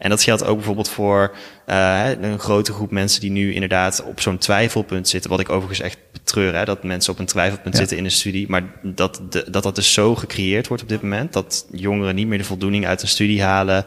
En 0.00 0.10
dat 0.10 0.22
geldt 0.22 0.44
ook 0.44 0.56
bijvoorbeeld 0.56 0.88
voor 0.88 1.36
uh, 1.66 2.10
een 2.20 2.38
grote 2.38 2.72
groep 2.72 2.90
mensen 2.90 3.20
die 3.20 3.30
nu 3.30 3.52
inderdaad 3.52 4.04
op 4.04 4.20
zo'n 4.20 4.38
twijfelpunt 4.38 5.08
zitten. 5.08 5.30
Wat 5.30 5.40
ik 5.40 5.48
overigens 5.48 5.80
echt 5.80 5.98
betreur, 6.12 6.54
hè, 6.54 6.64
dat 6.64 6.82
mensen 6.82 7.12
op 7.12 7.18
een 7.18 7.26
twijfelpunt 7.26 7.74
ja. 7.74 7.80
zitten 7.80 7.96
in 7.96 8.02
de 8.02 8.10
studie. 8.10 8.48
Maar 8.48 8.62
dat, 8.82 9.22
de, 9.30 9.50
dat 9.50 9.62
dat 9.62 9.74
dus 9.74 9.92
zo 9.92 10.14
gecreëerd 10.14 10.68
wordt 10.68 10.82
op 10.82 10.88
dit 10.88 11.02
moment. 11.02 11.32
Dat 11.32 11.66
jongeren 11.70 12.14
niet 12.14 12.26
meer 12.26 12.38
de 12.38 12.44
voldoening 12.44 12.86
uit 12.86 13.02
een 13.02 13.08
studie 13.08 13.42
halen. 13.42 13.86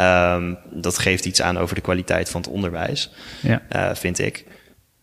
Um, 0.00 0.58
dat 0.70 0.98
geeft 0.98 1.24
iets 1.24 1.42
aan 1.42 1.58
over 1.58 1.74
de 1.74 1.80
kwaliteit 1.80 2.30
van 2.30 2.40
het 2.40 2.50
onderwijs, 2.50 3.12
ja. 3.42 3.62
uh, 3.72 3.94
vind 3.94 4.18
ik. 4.18 4.44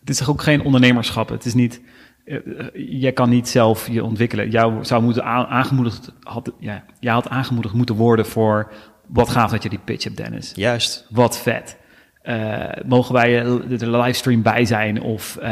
Het 0.00 0.10
is 0.10 0.16
toch 0.16 0.30
ook 0.30 0.42
geen 0.42 0.62
ondernemerschap? 0.62 1.28
Het 1.28 1.44
is 1.44 1.54
niet, 1.54 1.80
uh, 2.24 2.38
jij 2.74 3.12
kan 3.12 3.28
niet 3.28 3.48
zelf 3.48 3.88
je 3.90 4.04
ontwikkelen. 4.04 4.50
Jou 4.50 4.84
zou 4.84 5.02
moeten 5.02 5.24
aangemoedigd, 5.24 6.12
had, 6.22 6.52
ja, 6.58 6.84
jij 7.00 7.12
had 7.12 7.28
aangemoedigd 7.28 7.74
moeten 7.74 7.94
worden 7.94 8.26
voor 8.26 8.72
wat 9.08 9.28
gaaf 9.28 9.50
dat 9.50 9.62
je 9.62 9.68
die 9.68 9.78
pitch 9.84 10.04
hebt, 10.04 10.16
Dennis. 10.16 10.52
Juist. 10.54 11.06
Wat 11.10 11.38
vet. 11.38 11.76
Uh, 12.22 12.64
mogen 12.86 13.14
wij 13.14 13.42
de 13.78 13.90
livestream 13.90 14.42
bij 14.42 14.64
zijn? 14.64 15.00
Of 15.02 15.36
uh, 15.40 15.44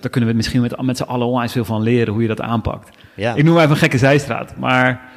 daar 0.00 0.10
kunnen 0.10 0.30
we 0.30 0.36
misschien 0.36 0.60
met, 0.60 0.82
met 0.82 0.96
z'n 0.96 1.02
allen 1.02 1.26
onwijs 1.26 1.52
veel 1.52 1.64
van 1.64 1.82
leren 1.82 2.12
hoe 2.12 2.22
je 2.22 2.28
dat 2.28 2.40
aanpakt. 2.40 2.96
Ja. 3.14 3.34
Ik 3.34 3.44
noem 3.44 3.58
even 3.58 3.70
een 3.70 3.76
gekke 3.76 3.98
zijstraat, 3.98 4.56
maar 4.56 5.10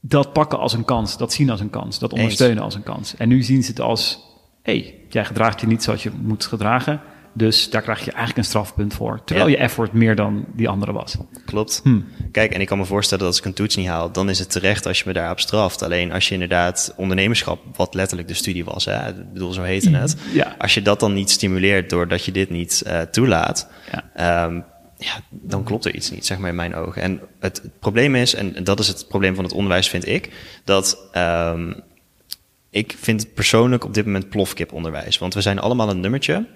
dat 0.00 0.32
pakken 0.32 0.58
als 0.58 0.72
een 0.72 0.84
kans, 0.84 1.16
dat 1.16 1.32
zien 1.32 1.50
als 1.50 1.60
een 1.60 1.70
kans, 1.70 1.98
dat 1.98 2.12
ondersteunen 2.12 2.56
Eens. 2.56 2.64
als 2.64 2.74
een 2.74 2.82
kans. 2.82 3.16
En 3.16 3.28
nu 3.28 3.42
zien 3.42 3.62
ze 3.62 3.70
het 3.70 3.80
als, 3.80 4.18
hé, 4.62 4.72
hey, 4.72 4.94
jij 5.08 5.24
gedraagt 5.24 5.60
je 5.60 5.66
niet 5.66 5.82
zoals 5.82 6.02
je 6.02 6.10
moet 6.22 6.46
gedragen. 6.46 7.00
Dus 7.34 7.70
daar 7.70 7.82
krijg 7.82 7.98
je 7.98 8.10
eigenlijk 8.10 8.38
een 8.38 8.44
strafpunt 8.44 8.94
voor. 8.94 9.20
Terwijl 9.24 9.48
Ja. 9.48 9.56
je 9.56 9.62
effort 9.62 9.92
meer 9.92 10.16
dan 10.16 10.44
die 10.54 10.68
andere 10.68 10.92
was. 10.92 11.16
Klopt. 11.46 11.80
Hm. 11.84 12.00
Kijk, 12.32 12.52
en 12.52 12.60
ik 12.60 12.66
kan 12.66 12.78
me 12.78 12.84
voorstellen 12.84 13.24
dat 13.24 13.32
als 13.32 13.42
ik 13.42 13.46
een 13.48 13.54
toets 13.54 13.76
niet 13.76 13.86
haal, 13.86 14.12
dan 14.12 14.28
is 14.30 14.38
het 14.38 14.50
terecht 14.50 14.86
als 14.86 14.98
je 14.98 15.04
me 15.06 15.12
daarop 15.12 15.40
straft. 15.40 15.82
Alleen 15.82 16.12
als 16.12 16.28
je 16.28 16.34
inderdaad 16.34 16.92
ondernemerschap, 16.96 17.60
wat 17.76 17.94
letterlijk 17.94 18.28
de 18.28 18.34
studie 18.34 18.64
was, 18.64 18.84
hè, 18.84 19.08
ik 19.08 19.32
bedoel, 19.32 19.52
zo 19.52 19.62
heette 19.62 19.90
het. 19.90 20.16
Ja. 20.32 20.54
Als 20.58 20.74
je 20.74 20.82
dat 20.82 21.00
dan 21.00 21.12
niet 21.12 21.30
stimuleert 21.30 21.90
doordat 21.90 22.24
je 22.24 22.32
dit 22.32 22.50
niet 22.50 22.82
eh, 22.82 23.00
toelaat, 23.00 23.68
Ja. 23.92 24.10
ehm, 24.14 24.60
ja, 24.98 25.12
dan 25.30 25.64
klopt 25.64 25.84
er 25.84 25.94
iets 25.94 26.10
niet, 26.10 26.26
zeg 26.26 26.38
maar 26.38 26.50
in 26.50 26.56
mijn 26.56 26.74
ogen. 26.74 27.02
En 27.02 27.20
het, 27.40 27.60
het 27.62 27.78
probleem 27.78 28.14
is, 28.14 28.34
en 28.34 28.64
dat 28.64 28.78
is 28.80 28.88
het 28.88 29.08
probleem 29.08 29.34
van 29.34 29.44
het 29.44 29.52
onderwijs, 29.52 29.88
vind 29.88 30.06
ik, 30.08 30.30
dat 30.64 31.08
ehm, 31.12 31.72
ik 32.70 32.94
vind 33.00 33.20
het 33.22 33.34
persoonlijk 33.34 33.84
op 33.84 33.94
dit 33.94 34.04
moment 34.06 34.28
plofkiponderwijs. 34.28 35.18
Want 35.18 35.34
we 35.34 35.40
zijn 35.40 35.58
allemaal 35.58 35.90
een 35.90 36.00
nummertje. 36.00 36.46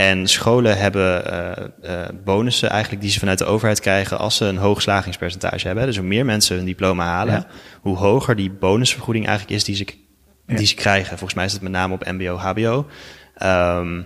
En 0.00 0.26
scholen 0.26 0.78
hebben 0.78 1.24
eh, 1.32 1.64
eh, 1.82 2.08
bonussen 2.24 2.70
eigenlijk 2.70 3.02
die 3.02 3.10
ze 3.10 3.18
vanuit 3.18 3.38
de 3.38 3.44
overheid 3.44 3.80
krijgen 3.80 4.18
als 4.18 4.36
ze 4.36 4.44
een 4.44 4.56
hoog 4.56 4.82
slagingspercentage 4.82 5.66
hebben. 5.66 5.86
Dus 5.86 5.96
hoe 5.96 6.06
meer 6.06 6.24
mensen 6.24 6.56
hun 6.56 6.64
diploma 6.64 7.04
halen, 7.04 7.34
Ja. 7.34 7.46
hoe 7.80 7.96
hoger 7.96 8.36
die 8.36 8.50
bonusvergoeding 8.50 9.26
eigenlijk 9.26 9.56
is 9.56 9.64
die 9.64 9.76
ze, 9.76 9.86
Ja. 10.46 10.56
die 10.56 10.66
ze 10.66 10.74
krijgen. 10.74 11.08
Volgens 11.08 11.34
mij 11.34 11.44
is 11.44 11.52
het 11.52 11.62
met 11.62 11.72
name 11.72 11.94
op 11.94 12.04
mbo, 12.12 12.36
hbo. 12.36 12.86
Ehm, 13.34 14.02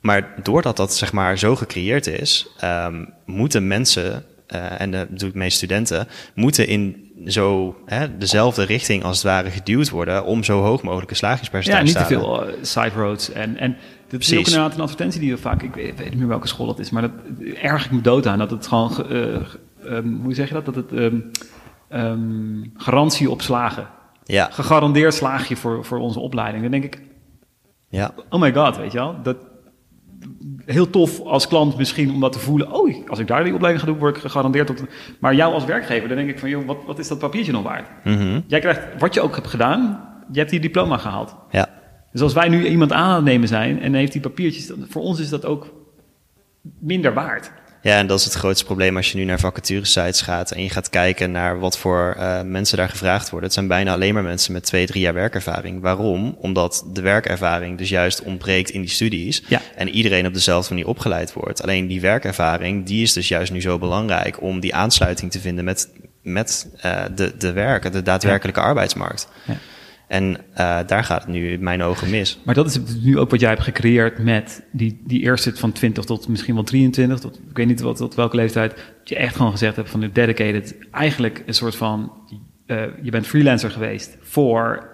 maar 0.00 0.34
doordat 0.42 0.76
dat 0.76 0.94
zeg 0.94 1.12
maar 1.12 1.38
zo 1.38 1.56
gecreëerd 1.56 2.06
is, 2.06 2.46
ehm, 2.58 3.04
moeten 3.26 3.66
mensen, 3.66 4.24
eh, 4.46 4.80
en 4.80 4.90
dat 4.90 5.08
bedoel 5.08 5.28
ik 5.28 5.34
mee 5.34 5.50
studenten, 5.50 6.08
moeten 6.34 6.66
in 6.66 7.08
zo 7.26 7.76
hè, 7.86 8.16
dezelfde 8.18 8.64
richting 8.64 9.04
als 9.04 9.16
het 9.16 9.26
ware 9.26 9.50
geduwd 9.50 9.90
worden 9.90 10.24
om 10.24 10.44
zo 10.44 10.62
hoog 10.62 10.82
mogelijk 10.82 11.10
een 11.10 11.16
Ja, 11.20 11.26
slagingspercentage 11.26 11.84
niet 11.84 11.92
te 11.96 12.04
te 12.06 12.14
halen. 12.14 12.46
veel 12.54 12.64
side 12.64 12.90
roads. 12.94 13.32
En, 13.32 13.56
en 13.58 13.76
dit 14.10 14.20
is 14.20 14.32
ook 14.38 14.46
inderdaad 14.46 14.74
een 14.74 14.80
advertentie 14.80 15.20
die 15.20 15.30
we 15.32 15.38
vaak, 15.38 15.62
ik 15.62 15.74
weet, 15.74 15.98
niet 16.04 16.18
meer 16.18 16.28
welke 16.28 16.46
school 16.48 16.66
dat 16.66 16.78
is, 16.78 16.90
maar 16.90 17.02
dat 17.02 17.10
erg 17.62 17.84
ik 17.84 17.90
me 17.90 18.00
dood 18.00 18.26
aan. 18.26 18.38
Dat 18.38 18.50
het 18.50 18.66
gewoon, 18.66 18.90
ge- 18.90 19.04
eh, 19.84 19.96
ehm, 19.96 20.08
hoe 20.22 20.34
zeg 20.34 20.48
je 20.48 20.54
dat? 20.54 20.64
Dat 20.64 20.74
het 20.74 20.92
ehm, 20.92 21.20
ehm, 21.88 22.64
garantie 22.74 23.30
op 23.30 23.42
slagen. 23.42 23.86
Ja, 24.24 24.48
Gegarandeerd 24.50 25.14
slaag 25.14 25.48
je 25.48 25.56
voor, 25.56 25.84
voor 25.84 25.98
onze 25.98 26.20
opleiding. 26.20 26.62
Dan 26.62 26.70
denk 26.72 26.84
ik, 26.84 27.02
ja, 27.88 28.10
oh 28.28 28.40
my 28.40 28.52
god, 28.54 28.76
weet 28.76 28.92
je 28.92 28.98
wel. 28.98 29.16
Dat, 29.22 29.36
heel 30.64 30.90
tof 30.90 31.20
als 31.20 31.48
klant 31.48 31.76
misschien 31.76 32.10
om 32.10 32.20
dat 32.20 32.32
te 32.32 32.38
voelen. 32.38 32.72
Oh, 32.72 33.08
als 33.08 33.18
ik 33.18 33.26
daar 33.26 33.44
die 33.44 33.54
opleiding 33.54 33.84
ga 33.84 33.90
doen, 33.90 34.00
word 34.00 34.16
ik 34.16 34.22
gegarandeerd 34.22 34.70
op. 34.70 34.76
Maar 35.20 35.34
jou 35.34 35.52
als 35.54 35.64
werkgever, 35.64 36.08
dan 36.08 36.16
denk 36.16 36.28
ik 36.28 36.38
van, 36.38 36.48
joh, 36.48 36.66
wat, 36.66 36.76
wat 36.86 36.98
is 36.98 37.08
dat 37.08 37.18
papiertje 37.18 37.52
nog 37.52 37.62
waard? 37.62 37.88
mhm, 38.04 38.40
Jij 38.46 38.60
krijgt 38.60 38.80
wat 38.98 39.14
je 39.14 39.20
ook 39.20 39.34
hebt 39.34 39.46
gedaan, 39.46 40.08
je 40.32 40.38
hebt 40.38 40.50
die 40.50 40.60
diploma 40.60 40.96
gehaald. 40.96 41.34
ja, 41.50 41.68
Dus 42.12 42.20
als 42.20 42.32
wij 42.32 42.48
nu 42.48 42.66
iemand 42.68 42.92
aan 42.92 43.14
het 43.14 43.24
nemen 43.24 43.48
zijn 43.48 43.82
en 43.82 43.94
heeft 43.94 44.12
die 44.12 44.20
papiertjes, 44.20 44.66
dan, 44.66 44.86
voor 44.88 45.02
ons 45.02 45.20
is 45.20 45.28
dat 45.28 45.44
ook 45.44 45.72
minder 46.78 47.14
waard. 47.14 47.50
Ja, 47.82 47.98
en 47.98 48.06
dat 48.06 48.18
is 48.18 48.24
het 48.24 48.34
grootste 48.34 48.64
probleem 48.64 48.96
als 48.96 49.12
je 49.12 49.18
nu 49.18 49.24
naar 49.24 49.40
vacaturesites 49.40 50.20
gaat 50.22 50.50
en 50.50 50.62
je 50.62 50.70
gaat 50.70 50.90
kijken 50.90 51.30
naar 51.30 51.58
wat 51.58 51.78
voor 51.78 52.14
eh, 52.18 52.42
mensen 52.42 52.76
daar 52.76 52.88
gevraagd 52.88 53.30
worden. 53.30 53.44
Het 53.44 53.52
zijn 53.54 53.68
bijna 53.68 53.92
alleen 53.92 54.14
maar 54.14 54.22
mensen 54.22 54.52
met 54.52 54.64
twee, 54.64 54.86
drie 54.86 55.02
jaar 55.02 55.14
werkervaring. 55.14 55.80
Waarom? 55.80 56.36
Omdat 56.38 56.84
de 56.92 57.00
werkervaring 57.00 57.78
dus 57.78 57.88
juist 57.88 58.22
ontbreekt 58.22 58.70
in 58.70 58.80
die 58.80 58.90
studies 58.90 59.42
Ja. 59.48 59.60
en 59.76 59.88
iedereen 59.88 60.26
op 60.26 60.34
dezelfde 60.34 60.74
manier 60.74 60.88
opgeleid 60.88 61.32
wordt. 61.32 61.62
Alleen 61.62 61.86
die 61.86 62.00
werkervaring, 62.00 62.86
die 62.86 63.02
is 63.02 63.12
dus 63.12 63.28
juist 63.28 63.52
nu 63.52 63.60
zo 63.60 63.78
belangrijk 63.78 64.42
om 64.42 64.60
die 64.60 64.74
aansluiting 64.74 65.30
te 65.30 65.40
vinden 65.40 65.64
met, 65.64 65.88
met 66.22 66.68
eh, 66.80 67.02
de, 67.14 67.36
de 67.38 67.52
werken, 67.52 67.92
de 67.92 68.02
daadwerkelijke 68.02 68.60
arbeidsmarkt. 68.60 69.28
Ja. 69.46 69.56
En 70.10 70.36
eh, 70.54 70.78
daar 70.86 71.04
gaat 71.04 71.22
het 71.22 71.32
nu 71.32 71.52
in 71.52 71.62
mijn 71.62 71.82
ogen 71.82 72.10
mis. 72.10 72.38
Maar 72.44 72.54
dat 72.54 72.66
is 72.66 72.78
nu 73.02 73.18
ook 73.18 73.30
wat 73.30 73.40
jij 73.40 73.48
hebt 73.48 73.62
gecreëerd 73.62 74.18
met 74.18 74.62
die, 74.72 75.02
die 75.04 75.20
eerste 75.20 75.56
van 75.56 75.72
20 75.72 76.04
tot 76.04 76.28
misschien 76.28 76.54
wel 76.54 76.64
23, 76.64 77.18
tot, 77.18 77.40
ik 77.50 77.56
weet 77.56 77.66
niet 77.66 77.80
wat, 77.80 77.96
tot 77.96 78.14
welke 78.14 78.36
leeftijd, 78.36 78.70
dat 78.70 79.08
je 79.08 79.16
echt 79.16 79.36
gewoon 79.36 79.50
gezegd 79.50 79.76
hebt 79.76 79.90
van 79.90 80.00
de 80.00 80.12
dedicated, 80.12 80.76
eigenlijk 80.90 81.42
een 81.46 81.54
soort 81.54 81.76
van, 81.76 82.12
eh, 82.66 82.82
je 83.02 83.10
bent 83.10 83.26
freelancer 83.26 83.70
geweest 83.70 84.16
voor 84.20 84.88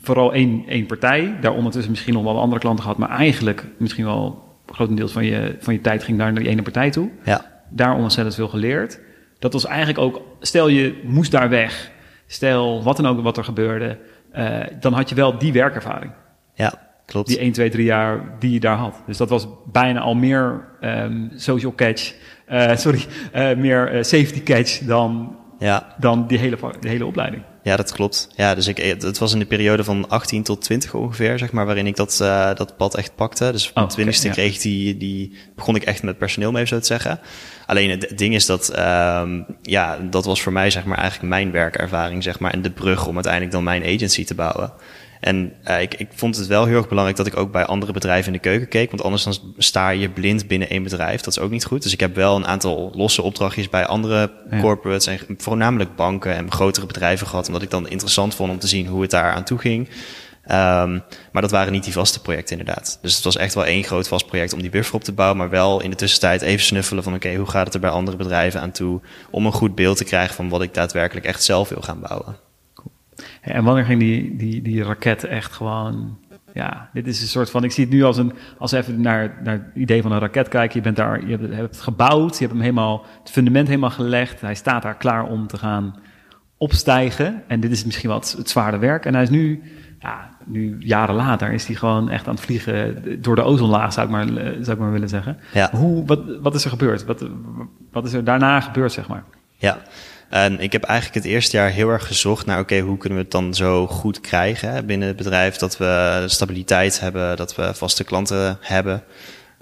vooral 0.00 0.32
één, 0.32 0.64
één 0.68 0.86
partij, 0.86 1.36
daar 1.40 1.54
ondertussen 1.54 1.90
misschien 1.90 2.14
nog 2.14 2.22
wel 2.22 2.40
andere 2.40 2.60
klanten 2.60 2.82
gehad, 2.82 2.98
maar 2.98 3.10
eigenlijk 3.10 3.66
misschien 3.78 4.04
wel 4.04 4.44
grotendeels 4.66 5.12
van 5.12 5.24
je, 5.24 5.56
van 5.60 5.74
je 5.74 5.80
tijd 5.80 6.04
ging 6.04 6.18
daar 6.18 6.32
naar 6.32 6.42
die 6.42 6.50
ene 6.52 6.62
partij 6.62 6.90
toe. 6.90 7.10
Ja, 7.24 7.62
daar 7.70 7.96
ontzettend 7.96 8.34
veel 8.34 8.48
geleerd. 8.48 9.00
Dat 9.38 9.52
was 9.52 9.66
eigenlijk 9.66 9.98
ook, 9.98 10.22
stel 10.40 10.68
je 10.68 11.00
moest 11.04 11.30
daar 11.30 11.48
weg, 11.48 11.90
stel 12.26 12.82
wat 12.82 12.96
dan 12.96 13.06
ook 13.06 13.22
wat 13.22 13.36
er 13.36 13.44
gebeurde, 13.44 13.98
eh, 14.32 14.60
dan 14.80 14.92
had 14.92 15.08
je 15.08 15.14
wel 15.14 15.38
die 15.38 15.52
werkervaring. 15.52 16.12
ja, 16.54 16.72
klopt. 17.06 17.28
Die 17.28 17.38
1, 17.38 17.52
2, 17.52 17.70
3 17.70 17.84
jaar 17.84 18.20
die 18.38 18.52
je 18.52 18.60
daar 18.60 18.76
had. 18.76 19.02
Dus 19.06 19.16
dat 19.16 19.28
was 19.28 19.48
bijna 19.72 20.00
al 20.00 20.14
meer 20.14 20.68
ehm, 20.80 21.28
social 21.34 21.74
catch, 21.74 22.14
eh, 22.46 22.76
sorry, 22.76 23.04
eh, 23.32 23.56
meer 23.56 24.04
safety 24.04 24.42
catch 24.42 24.78
dan, 24.78 25.36
Ja, 25.58 25.94
dan 25.98 26.26
die 26.26 26.38
hele, 26.38 26.56
de 26.80 26.88
hele 26.88 27.06
opleiding. 27.06 27.42
Ja, 27.62 27.76
dat 27.76 27.92
klopt. 27.92 28.28
Ja, 28.36 28.54
dus 28.54 28.66
ik, 28.66 28.76
het 28.76 29.18
was 29.18 29.32
in 29.32 29.38
de 29.38 29.44
periode 29.46 29.84
van 29.84 30.08
18 30.08 30.42
tot 30.42 30.62
20 30.62 30.94
ongeveer, 30.94 31.38
zeg 31.38 31.52
maar, 31.52 31.66
waarin 31.66 31.86
ik 31.86 31.96
dat, 31.96 32.20
eh, 32.20 32.54
dat 32.54 32.76
pad 32.76 32.94
echt 32.94 33.14
pakte. 33.14 33.52
Dus 33.52 33.70
van 33.74 33.82
Oh, 33.82 33.90
20ste 33.90 34.18
oké, 34.18 34.26
ja. 34.26 34.32
kreeg 34.32 34.54
ik 34.54 34.60
die, 34.60 34.96
die, 34.96 35.32
begon 35.54 35.76
ik 35.76 35.82
echt 35.82 36.02
met 36.02 36.18
personeel 36.18 36.52
mee, 36.52 36.66
zo 36.66 36.78
te 36.78 36.86
zeggen. 36.86 37.20
Alleen 37.66 37.90
het 37.90 38.12
ding 38.18 38.34
is 38.34 38.46
dat, 38.46 38.68
ehm, 38.68 39.40
ja, 39.62 39.98
dat 40.10 40.24
was 40.24 40.42
voor 40.42 40.52
mij, 40.52 40.70
zeg 40.70 40.84
maar, 40.84 40.98
eigenlijk 40.98 41.28
mijn 41.28 41.50
werkervaring, 41.50 42.22
zeg 42.22 42.38
maar, 42.38 42.52
en 42.52 42.62
de 42.62 42.70
brug 42.70 43.06
om 43.06 43.14
uiteindelijk 43.14 43.52
dan 43.52 43.64
mijn 43.64 43.82
agency 43.84 44.24
te 44.24 44.34
bouwen. 44.34 44.72
En 45.20 45.52
eh, 45.62 45.80
ik, 45.80 45.94
ik 45.94 46.08
vond 46.14 46.36
het 46.36 46.46
wel 46.46 46.64
heel 46.64 46.76
erg 46.76 46.88
belangrijk 46.88 47.16
dat 47.18 47.26
ik 47.26 47.36
ook 47.36 47.52
bij 47.52 47.64
andere 47.64 47.92
bedrijven 47.92 48.26
in 48.26 48.32
de 48.32 48.48
keuken 48.48 48.68
keek. 48.68 48.90
Want 48.90 49.02
anders 49.02 49.24
dan 49.24 49.34
sta 49.58 49.88
je 49.88 50.08
blind 50.08 50.46
binnen 50.46 50.70
één 50.70 50.82
bedrijf. 50.82 51.20
Dat 51.20 51.36
is 51.36 51.42
ook 51.42 51.50
niet 51.50 51.64
goed. 51.64 51.82
Dus 51.82 51.92
ik 51.92 52.00
heb 52.00 52.14
wel 52.14 52.36
een 52.36 52.46
aantal 52.46 52.92
losse 52.94 53.22
opdrachtjes 53.22 53.68
bij 53.68 53.86
andere 53.86 54.32
Ja. 54.50 54.60
corporates 54.60 55.06
en 55.06 55.18
voornamelijk 55.38 55.96
banken 55.96 56.34
en 56.34 56.52
grotere 56.52 56.86
bedrijven 56.86 57.26
gehad. 57.26 57.46
Omdat 57.46 57.62
ik 57.62 57.70
dan 57.70 57.88
interessant 57.88 58.34
vond 58.34 58.50
om 58.50 58.58
te 58.58 58.68
zien 58.68 58.86
hoe 58.86 59.02
het 59.02 59.10
daar 59.10 59.32
aan 59.32 59.44
toe 59.44 59.58
ging. 59.58 59.88
Ehm, 60.44 60.98
maar 61.32 61.42
dat 61.42 61.50
waren 61.50 61.72
niet 61.72 61.84
die 61.84 61.92
vaste 61.92 62.20
projecten 62.20 62.58
inderdaad. 62.58 62.98
Dus 63.02 63.14
het 63.14 63.24
was 63.24 63.36
echt 63.36 63.54
wel 63.54 63.64
één 63.64 63.84
groot 63.84 64.08
vast 64.08 64.26
project 64.26 64.52
om 64.52 64.60
die 64.60 64.70
buffer 64.70 64.94
op 64.94 65.04
te 65.04 65.12
bouwen. 65.12 65.38
Maar 65.38 65.50
wel 65.50 65.80
in 65.82 65.90
de 65.90 65.96
tussentijd 65.96 66.42
even 66.42 66.64
snuffelen 66.64 67.02
van 67.02 67.14
oké, 67.14 67.34
hoe 67.34 67.50
gaat 67.50 67.64
het 67.64 67.74
er 67.74 67.80
bij 67.80 67.90
andere 67.90 68.16
bedrijven 68.16 68.60
aan 68.60 68.70
toe? 68.70 69.00
Om 69.30 69.46
een 69.46 69.52
goed 69.52 69.74
beeld 69.74 69.96
te 69.96 70.04
krijgen 70.04 70.34
van 70.34 70.48
wat 70.48 70.62
ik 70.62 70.74
daadwerkelijk 70.74 71.26
echt 71.26 71.42
zelf 71.44 71.68
wil 71.68 71.82
gaan 71.82 72.00
bouwen. 72.00 72.36
En 73.40 73.64
wanneer 73.64 73.84
ging 73.84 74.00
die, 74.00 74.36
die, 74.36 74.62
die 74.62 74.82
raket 74.82 75.24
echt 75.24 75.52
gewoon... 75.52 76.18
Ja, 76.54 76.90
dit 76.92 77.06
is 77.06 77.22
een 77.22 77.28
soort 77.28 77.50
van... 77.50 77.64
Ik 77.64 77.72
zie 77.72 77.84
het 77.84 77.92
nu 77.92 78.02
als 78.02 78.16
een... 78.16 78.32
Als 78.58 78.72
even 78.72 79.00
naar, 79.00 79.40
naar 79.42 79.54
het 79.54 79.74
idee 79.74 80.02
van 80.02 80.12
een 80.12 80.18
raket 80.18 80.48
kijken. 80.48 80.76
Je 80.76 80.82
bent 80.82 80.96
daar... 80.96 81.26
Je 81.26 81.36
hebt, 81.36 81.56
het 81.56 81.80
gebouwd. 81.80 82.32
Je 82.32 82.40
hebt 82.40 82.52
hem 82.52 82.60
helemaal... 82.60 83.04
Het 83.20 83.30
fundament 83.30 83.68
helemaal 83.68 83.90
gelegd. 83.90 84.40
Hij 84.40 84.54
staat 84.54 84.82
daar 84.82 84.96
klaar 84.96 85.24
om 85.24 85.46
te 85.46 85.58
gaan 85.58 85.96
opstijgen. 86.56 87.42
En 87.46 87.60
dit 87.60 87.70
is 87.70 87.84
misschien 87.84 88.08
wel 88.08 88.18
het, 88.18 88.34
het 88.38 88.50
zware 88.50 88.78
werk. 88.78 89.04
En 89.04 89.14
hij 89.14 89.22
is 89.22 89.30
nu... 89.30 89.62
Ja, 89.98 90.30
nu 90.46 90.76
jaren 90.78 91.14
later 91.14 91.52
is 91.52 91.66
hij 91.66 91.76
gewoon 91.76 92.08
echt 92.10 92.28
aan 92.28 92.34
het 92.34 92.44
vliegen 92.44 93.02
door 93.22 93.34
de 93.34 93.42
ozonlaag, 93.42 93.92
zou 93.92 94.06
ik 94.06 94.12
maar, 94.12 94.26
zou 94.60 94.70
ik 94.70 94.78
maar 94.78 94.92
willen 94.92 95.08
zeggen. 95.08 95.38
Ja. 95.52 95.70
Hoe, 95.72 96.06
wat, 96.06 96.20
wat 96.42 96.54
is 96.54 96.64
er 96.64 96.70
gebeurd? 96.70 97.04
Wat, 97.04 97.28
wat 97.90 98.06
is 98.06 98.12
er 98.12 98.24
daarna 98.24 98.60
gebeurd, 98.60 98.92
zeg 98.92 99.08
maar? 99.08 99.24
Ja, 99.60 99.82
en 100.28 100.60
ik 100.60 100.72
heb 100.72 100.82
eigenlijk 100.82 101.24
het 101.24 101.32
eerste 101.32 101.56
jaar 101.56 101.70
heel 101.70 101.88
erg 101.88 102.06
gezocht 102.06 102.46
naar, 102.46 102.60
oké, 102.60 102.78
hoe 102.78 102.96
kunnen 102.96 103.18
we 103.18 103.24
het 103.24 103.32
dan 103.32 103.54
zo 103.54 103.86
goed 103.86 104.20
krijgen 104.20 104.86
binnen 104.86 105.08
het 105.08 105.16
bedrijf, 105.16 105.56
dat 105.56 105.76
we 105.76 106.24
stabiliteit 106.26 107.00
hebben, 107.00 107.36
dat 107.36 107.54
we 107.54 107.74
vaste 107.74 108.04
klanten 108.04 108.58
hebben. 108.60 109.02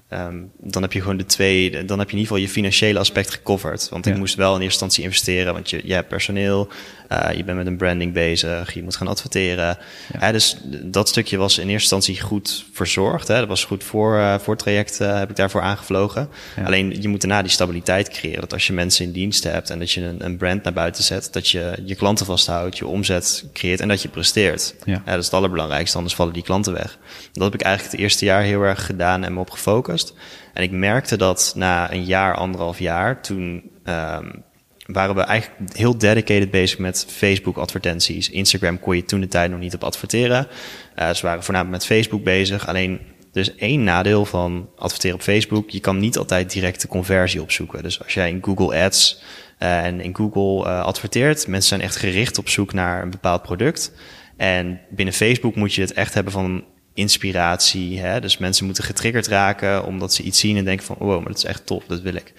Ehm, 0.09 0.37
dan 0.57 0.81
heb 0.81 0.93
je 0.93 1.01
gewoon 1.01 1.17
de 1.17 1.25
twee, 1.25 1.85
dan 1.85 1.99
heb 1.99 2.09
je 2.09 2.15
in 2.15 2.19
ieder 2.19 2.19
geval 2.19 2.37
je 2.37 2.49
financiële 2.49 2.99
aspect 2.99 3.31
gecoverd. 3.31 3.89
Want 3.89 4.05
ik 4.05 4.13
Ja. 4.13 4.19
moest 4.19 4.35
wel 4.35 4.47
in 4.55 4.61
eerste 4.61 4.65
instantie 4.69 5.03
investeren, 5.03 5.53
want 5.53 5.69
je, 5.69 5.81
je 5.83 5.93
hebt 5.93 6.07
personeel, 6.07 6.67
eh, 7.07 7.31
je 7.37 7.43
bent 7.43 7.57
met 7.57 7.67
een 7.67 7.77
branding 7.77 8.13
bezig, 8.13 8.73
je 8.73 8.83
moet 8.83 8.95
gaan 8.95 9.07
adverteren. 9.07 9.77
Ja. 10.19 10.31
Dus 10.31 10.57
dat 10.83 11.07
stukje 11.09 11.37
was 11.37 11.53
in 11.57 11.69
eerste 11.69 11.95
instantie 11.95 12.21
goed 12.21 12.65
verzorgd. 12.73 13.27
Hè. 13.27 13.39
Dat 13.39 13.47
was 13.47 13.65
goed 13.65 13.83
voor, 13.83 14.17
eh, 14.17 14.39
voor 14.39 14.53
het 14.53 14.63
traject, 14.63 14.99
eh, 14.99 15.17
heb 15.17 15.29
ik 15.29 15.35
daarvoor 15.35 15.61
aangevlogen. 15.61 16.29
Ja. 16.55 16.63
Alleen 16.63 17.01
je 17.01 17.07
moet 17.07 17.21
daarna 17.21 17.41
die 17.41 17.51
stabiliteit 17.51 18.09
creëren. 18.09 18.41
Dat 18.41 18.53
als 18.53 18.67
je 18.67 18.73
mensen 18.73 19.05
in 19.05 19.11
dienst 19.11 19.43
hebt 19.43 19.69
en 19.69 19.79
dat 19.79 19.91
je 19.91 20.01
een, 20.01 20.25
een 20.25 20.37
brand 20.37 20.63
naar 20.63 20.73
buiten 20.73 21.03
zet, 21.03 21.33
dat 21.33 21.49
je 21.49 21.81
je 21.85 21.95
klanten 21.95 22.25
vasthoudt, 22.25 22.77
je 22.77 22.87
omzet 22.87 23.45
creëert 23.53 23.79
en 23.79 23.87
dat 23.87 24.01
je 24.01 24.07
presteert. 24.09 24.75
Dat 25.05 25.17
is 25.17 25.25
het 25.25 25.33
allerbelangrijkste, 25.33 25.97
anders 25.97 26.15
vallen 26.15 26.33
die 26.33 26.43
klanten 26.43 26.73
weg. 26.73 26.97
Dat 27.33 27.43
heb 27.43 27.53
ik 27.53 27.61
eigenlijk 27.61 27.91
het 27.93 28.01
eerste 28.01 28.25
jaar 28.25 28.41
heel 28.41 28.61
erg 28.61 28.85
gedaan 28.85 29.23
en 29.23 29.33
me 29.33 29.39
op 29.39 29.49
gefocust. 29.49 29.97
En 30.53 30.63
ik 30.63 30.71
merkte 30.71 31.17
dat 31.17 31.53
na 31.55 31.93
een 31.93 32.05
jaar, 32.05 32.35
anderhalf 32.35 32.79
jaar, 32.79 33.21
toen 33.21 33.71
ehm, 33.83 34.29
waren 34.85 35.15
we 35.15 35.21
eigenlijk 35.21 35.77
heel 35.77 35.97
dedicated 35.97 36.51
bezig 36.51 36.77
met 36.77 37.05
Facebook 37.09 37.57
advertenties. 37.57 38.29
Instagram 38.29 38.79
kon 38.79 38.95
je 38.95 39.05
toen 39.05 39.19
de 39.19 39.27
tijd 39.27 39.51
nog 39.51 39.59
niet 39.59 39.75
op 39.75 39.83
adverteren. 39.83 40.47
Eh 40.95 41.13
ze 41.13 41.25
waren 41.25 41.43
voornamelijk 41.43 41.77
met 41.77 41.97
Facebook 41.97 42.23
bezig. 42.23 42.67
Alleen 42.67 42.99
is 43.39 43.55
één 43.55 43.83
nadeel 43.83 44.25
van 44.25 44.69
adverteren 44.75 45.15
op 45.15 45.21
Facebook. 45.21 45.69
Je 45.69 45.79
kan 45.79 45.99
niet 45.99 46.17
altijd 46.17 46.51
direct 46.51 46.81
de 46.81 46.87
conversie 46.87 47.41
opzoeken. 47.41 47.83
Dus 47.83 48.03
als 48.03 48.13
jij 48.13 48.29
in 48.29 48.43
Google 48.43 48.83
Ads 48.83 49.21
eh, 49.57 49.85
en 49.85 50.01
in 50.01 50.15
Google 50.15 50.69
eh, 50.69 50.83
adverteert, 50.83 51.47
mensen 51.47 51.69
zijn 51.69 51.81
echt 51.81 51.95
gericht 51.95 52.37
op 52.37 52.49
zoek 52.49 52.73
naar 52.73 53.01
een 53.01 53.09
bepaald 53.09 53.41
product. 53.41 53.91
En 54.37 54.81
binnen 54.89 55.13
Facebook 55.13 55.55
moet 55.55 55.73
je 55.73 55.81
het 55.81 55.93
echt 55.93 56.13
hebben 56.13 56.33
van 56.33 56.63
inspiratie. 56.99 57.99
Hè? 57.99 58.21
Dus 58.21 58.37
mensen 58.37 58.65
moeten 58.65 58.83
getriggerd 58.83 59.27
raken 59.27 59.85
omdat 59.85 60.13
ze 60.13 60.23
iets 60.23 60.39
zien 60.39 60.57
en 60.57 60.65
denken 60.65 60.85
van, 60.85 60.95
wow, 60.99 61.17
maar 61.17 61.27
dat 61.27 61.37
is 61.37 61.43
echt 61.43 61.65
tof, 61.65 61.83
dat 61.87 62.01
wil 62.01 62.15
ik. 62.15 62.33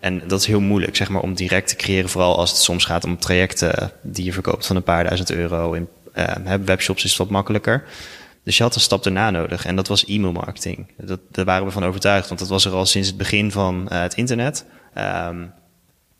En 0.00 0.22
dat 0.26 0.40
is 0.40 0.46
heel 0.46 0.60
moeilijk, 0.60 0.96
zeg 0.96 1.08
maar, 1.08 1.22
om 1.22 1.34
direct 1.34 1.68
te 1.68 1.76
creëren. 1.76 2.10
Vooral 2.10 2.36
als 2.36 2.50
het 2.50 2.58
soms 2.58 2.84
gaat 2.84 3.04
om 3.04 3.18
trajecten 3.18 3.92
die 4.02 4.24
je 4.24 4.32
verkoopt 4.32 4.66
van 4.66 4.76
een 4.76 4.82
paar 4.82 5.04
duizend 5.04 5.30
euro. 5.30 5.72
In 5.72 5.88
uh, 6.14 6.54
webshops 6.64 7.04
is 7.04 7.10
het 7.10 7.18
wat 7.18 7.30
makkelijker. 7.30 7.84
Dus 8.44 8.56
je 8.56 8.62
had 8.62 8.74
een 8.74 8.80
stap 8.80 9.04
erna 9.04 9.30
nodig. 9.30 9.64
En 9.64 9.76
dat 9.76 9.88
was 9.88 10.04
e-mail 10.04 10.32
marketing. 10.32 10.86
Dat, 10.96 11.20
daar 11.30 11.44
waren 11.44 11.66
we 11.66 11.72
van 11.72 11.84
overtuigd. 11.84 12.28
Want 12.28 12.40
dat 12.40 12.48
was 12.48 12.64
er 12.64 12.72
al 12.72 12.86
sinds 12.86 13.08
het 13.08 13.16
begin 13.16 13.52
van 13.52 13.88
uh, 13.92 14.00
het 14.00 14.14
internet. 14.14 14.64
Um, 14.98 15.52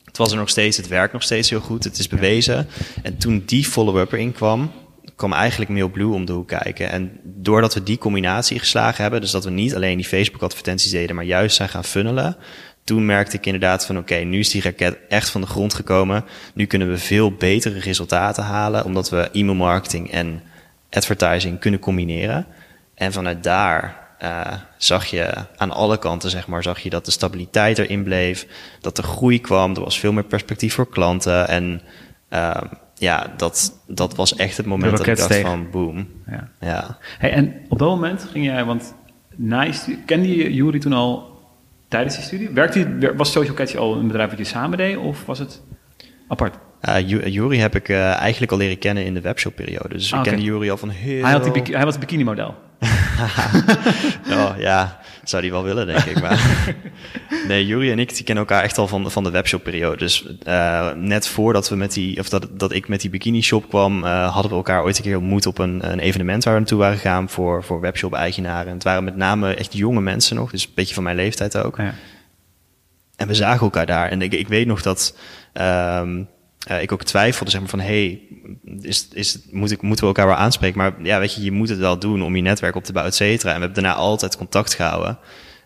het 0.04 0.16
was 0.16 0.30
er 0.30 0.38
nog 0.38 0.48
steeds, 0.48 0.76
het 0.76 0.88
werkt 0.88 1.12
nog 1.12 1.22
steeds 1.22 1.50
heel 1.50 1.60
goed. 1.60 1.84
Het 1.84 1.98
is 1.98 2.08
bewezen. 2.08 2.68
En 3.02 3.16
toen 3.16 3.42
die 3.46 3.64
follow-up 3.64 4.12
erin 4.12 4.32
kwam, 4.32 4.72
kwam 5.16 5.32
eigenlijk 5.32 5.70
MailBlue 5.70 6.14
om 6.14 6.24
de 6.24 6.32
hoek 6.32 6.48
kijken. 6.48 6.90
En 6.90 7.20
doordat 7.22 7.74
we 7.74 7.82
die 7.82 7.98
combinatie 7.98 8.58
geslagen 8.58 9.02
hebben, 9.02 9.20
dus 9.20 9.30
dat 9.30 9.44
we 9.44 9.50
niet 9.50 9.74
alleen 9.74 9.96
die 9.96 10.06
Facebook-advertenties 10.06 10.90
deden, 10.90 11.16
maar 11.16 11.24
juist 11.24 11.56
zijn 11.56 11.68
gaan 11.68 11.84
funnelen, 11.84 12.36
toen 12.84 13.06
merkte 13.06 13.36
ik 13.36 13.46
inderdaad 13.46 13.86
van 13.86 13.98
oké, 13.98 14.14
nu 14.14 14.38
is 14.38 14.50
die 14.50 14.62
raket 14.62 14.98
echt 15.08 15.30
van 15.30 15.40
de 15.40 15.46
grond 15.46 15.74
gekomen. 15.74 16.24
Nu 16.54 16.66
kunnen 16.66 16.88
we 16.88 16.98
veel 16.98 17.32
betere 17.32 17.78
resultaten 17.78 18.44
halen, 18.44 18.84
omdat 18.84 19.10
we 19.10 19.30
e-mail 19.32 19.56
marketing 19.56 20.10
en 20.10 20.42
advertising 20.90 21.58
kunnen 21.58 21.80
combineren. 21.80 22.46
En 22.94 23.12
vanuit 23.12 23.42
daar 23.42 24.06
uh, 24.22 24.52
zag 24.76 25.06
je 25.06 25.34
aan 25.56 25.70
alle 25.70 25.98
kanten, 25.98 26.30
zeg 26.30 26.46
maar, 26.46 26.62
zag 26.62 26.80
je 26.80 26.90
dat 26.90 27.04
de 27.04 27.10
stabiliteit 27.10 27.78
erin 27.78 28.02
bleef, 28.02 28.46
dat 28.80 28.96
de 28.96 29.02
groei 29.02 29.40
kwam, 29.40 29.74
er 29.74 29.80
was 29.80 29.98
veel 29.98 30.12
meer 30.12 30.24
perspectief 30.24 30.74
voor 30.74 30.88
klanten 30.88 31.48
en 31.48 31.80
uh, 32.30 32.60
ja, 32.98 33.32
dat, 33.36 33.80
dat 33.86 34.14
was 34.14 34.36
echt 34.36 34.56
het 34.56 34.66
moment 34.66 34.96
dat 34.96 35.06
ik 35.06 35.16
dacht 35.16 35.36
van 35.36 35.70
boom. 35.70 36.08
Ja. 36.26 36.48
ja. 36.60 36.98
Hey, 37.18 37.32
en 37.32 37.54
op 37.68 37.78
dat 37.78 37.88
moment 37.88 38.26
ging 38.30 38.44
jij, 38.44 38.64
want 38.64 38.94
nice, 39.34 39.98
kende 40.06 40.36
je 40.36 40.54
Jury 40.54 40.78
toen 40.78 40.92
al 40.92 41.40
tijdens 41.88 42.14
die 42.14 42.24
studie? 42.24 42.48
Werkte, 42.48 43.12
was 43.16 43.32
Social 43.32 43.54
Catch 43.54 43.74
al 43.74 43.96
een 43.96 44.06
bedrijf 44.06 44.30
wat 44.30 44.38
je 44.38 44.44
samen 44.44 44.78
deed 44.78 44.96
of 44.96 45.26
was 45.26 45.38
het 45.38 45.62
apart? 46.28 46.58
Uh, 46.88 47.08
Jury 47.28 47.58
heb 47.58 47.74
ik 47.74 47.88
uh, 47.88 48.20
eigenlijk 48.20 48.52
al 48.52 48.58
leren 48.58 48.78
kennen 48.78 49.04
in 49.04 49.14
de 49.14 49.20
webshop-periode. 49.20 49.88
Dus 49.88 50.12
ah, 50.12 50.18
ik 50.18 50.24
kende 50.24 50.42
Jury 50.42 50.70
al 50.70 50.76
van 50.76 50.88
heel... 50.88 51.22
Hij, 51.22 51.32
had 51.32 51.54
die, 51.54 51.62
hij 51.76 51.84
was 51.84 51.94
het 51.94 52.00
bikini-model. 52.00 52.54
oh, 54.38 54.54
ja, 54.58 55.00
zou 55.24 55.42
die 55.42 55.50
wel 55.50 55.62
willen, 55.62 55.86
denk 55.86 56.04
ik. 56.04 56.20
Maar 56.20 56.74
nee, 57.48 57.66
Jury 57.66 57.90
en 57.90 57.98
ik 57.98 58.14
die 58.14 58.24
kennen 58.24 58.44
elkaar 58.46 58.62
echt 58.62 58.78
al 58.78 58.88
van, 58.88 59.10
van 59.10 59.24
de 59.24 59.30
webshop-periode. 59.30 59.96
Dus 59.96 60.26
uh, 60.46 60.92
net 60.92 61.28
voordat 61.28 61.68
we 61.68 61.76
met 61.76 61.92
die, 61.92 62.20
of 62.20 62.28
dat, 62.28 62.48
dat 62.52 62.72
ik 62.72 62.88
met 62.88 63.00
die 63.00 63.10
bikini-shop 63.10 63.68
kwam, 63.68 64.04
uh, 64.04 64.32
hadden 64.32 64.50
we 64.50 64.56
elkaar 64.56 64.82
ooit 64.82 64.96
een 64.96 65.04
keer 65.04 65.16
ontmoet 65.16 65.46
op 65.46 65.58
een, 65.58 65.92
een 65.92 65.98
evenement 65.98 66.44
waar 66.44 66.52
we 66.52 66.58
naartoe 66.58 66.78
waren 66.78 66.96
gegaan 66.96 67.28
voor, 67.28 67.64
voor 67.64 67.80
webshop-eigenaren. 67.80 68.72
Het 68.72 68.84
waren 68.84 69.04
met 69.04 69.16
name 69.16 69.54
echt 69.54 69.72
jonge 69.72 70.00
mensen 70.00 70.36
nog, 70.36 70.50
dus 70.50 70.64
een 70.64 70.72
beetje 70.74 70.94
van 70.94 71.02
mijn 71.02 71.16
leeftijd 71.16 71.56
ook. 71.56 71.76
Ja. 71.76 71.94
En 73.16 73.26
we 73.26 73.34
zagen 73.34 73.60
elkaar 73.60 73.86
daar. 73.86 74.08
En 74.08 74.22
ik, 74.22 74.32
ik 74.32 74.48
weet 74.48 74.66
nog 74.66 74.82
dat. 74.82 75.16
Um, 75.52 76.28
uh, 76.70 76.82
ik 76.82 76.92
ook 76.92 77.04
twijfelde 77.04 77.50
zeg 77.50 77.60
maar, 77.60 77.70
van, 77.70 77.80
hey, 77.80 78.20
is, 78.80 79.08
is, 79.12 79.38
moet 79.50 79.70
ik, 79.70 79.82
moeten 79.82 80.04
we 80.04 80.14
elkaar 80.14 80.26
wel 80.26 80.36
aanspreken? 80.44 80.78
Maar 80.78 80.92
ja, 81.02 81.18
weet 81.18 81.34
je, 81.34 81.42
je 81.42 81.52
moet 81.52 81.68
het 81.68 81.78
wel 81.78 81.98
doen 81.98 82.22
om 82.22 82.36
je 82.36 82.42
netwerk 82.42 82.74
op 82.74 82.84
te 82.84 82.92
bouwen, 82.92 83.12
et 83.12 83.18
cetera. 83.18 83.50
En 83.50 83.56
we 83.56 83.64
hebben 83.64 83.82
daarna 83.82 83.98
altijd 83.98 84.36
contact 84.36 84.74
gehouden. 84.74 85.18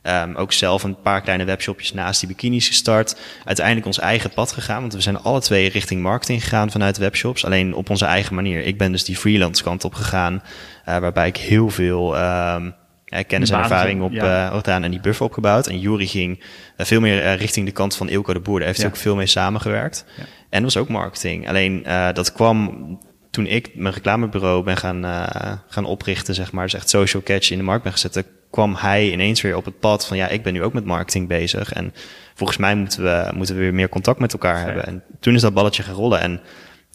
Um, 0.03 0.35
ook 0.35 0.53
zelf 0.53 0.83
een 0.83 1.01
paar 1.01 1.21
kleine 1.21 1.45
webshopjes 1.45 1.93
naast 1.93 2.21
die 2.21 2.29
bikinis 2.29 2.69
gestart. 2.69 3.17
Uiteindelijk 3.45 3.87
ons 3.87 3.99
eigen 3.99 4.31
pad 4.31 4.53
gegaan, 4.53 4.81
want 4.81 4.93
we 4.93 5.01
zijn 5.01 5.23
alle 5.23 5.41
twee 5.41 5.69
richting 5.69 6.03
marketing 6.03 6.43
gegaan 6.43 6.71
vanuit 6.71 6.99
webshops. 6.99 7.45
Alleen 7.45 7.75
op 7.75 7.91
onze 7.91 8.05
eigen 8.05 8.35
manier. 8.35 8.63
Ik 8.63 8.79
ben 8.79 8.93
dus 8.93 9.05
die 9.05 9.17
freelance 9.17 9.63
kant 9.63 9.85
op 9.85 9.95
gegaan, 9.95 10.35
uh, 10.35 10.99
waarbij 10.99 11.29
ik 11.29 11.37
heel 11.37 11.71
veel 11.71 12.19
um, 12.19 12.75
ja, 13.11 13.23
kennis 13.23 13.51
en 13.51 13.59
ervaring 13.59 14.03
op 14.03 14.13
ja. 14.13 14.53
uh, 14.67 14.75
en 14.75 14.91
die 14.91 15.01
buffer 15.01 15.27
opgebouwd. 15.27 15.67
En 15.67 15.79
Jury 15.79 16.07
ging 16.07 16.39
uh, 16.41 16.87
veel 16.87 17.01
meer 17.01 17.25
uh, 17.25 17.35
richting 17.35 17.67
de 17.67 17.73
kant 17.73 17.97
van 17.97 18.09
Ilko 18.09 18.33
de 18.33 18.41
Boer. 18.41 18.59
Daar 18.59 18.67
heeft 18.67 18.81
hij 18.81 18.89
ook 18.89 18.97
veel 18.97 19.17
mee 19.17 19.27
samengewerkt. 19.27 20.05
En 20.49 20.63
was 20.63 20.77
ook 20.77 20.89
marketing. 20.89 21.49
Alleen 21.49 21.83
dat 22.13 22.33
kwam 22.33 22.99
toen 23.31 23.47
ik 23.47 23.71
mijn 23.75 23.95
reclamebureau 23.95 24.65
ben 24.65 24.77
gaan, 24.77 25.05
uh, 25.05 25.53
gaan 25.69 25.85
oprichten, 25.85 26.35
zeg 26.35 26.53
maar. 26.53 26.65
Dus 26.65 26.75
echt 26.75 26.89
social 26.89 27.23
catch 27.23 27.51
in 27.51 27.59
de 27.59 27.65
markt 27.65 27.83
ben 27.83 27.93
gezet. 27.93 28.25
kwam 28.51 28.75
hij 28.75 29.13
ineens 29.13 29.41
weer 29.41 29.57
op 29.57 29.65
het 29.65 29.79
pad 29.79 30.07
van 30.07 30.17
ja, 30.17 30.29
ik 30.29 30.43
ben 30.43 30.53
nu 30.53 30.63
ook 30.63 30.73
met 30.73 30.85
marketing 30.85 31.29
bezig. 31.29 31.73
En 31.73 31.95
volgens 32.35 32.59
mij 32.59 32.75
moeten 32.75 33.03
we, 33.03 33.31
moeten 33.35 33.55
we 33.55 33.61
weer 33.61 33.75
meer 33.75 33.89
contact 33.89 34.19
met 34.19 34.33
elkaar 34.33 34.65
hebben. 34.65 34.87
En 34.87 35.03
toen 35.21 35.35
is 35.35 35.41
dat 35.41 35.55
balletje 35.55 35.83
gaan 35.83 35.95
rollen. 35.95 36.21
En 36.21 36.41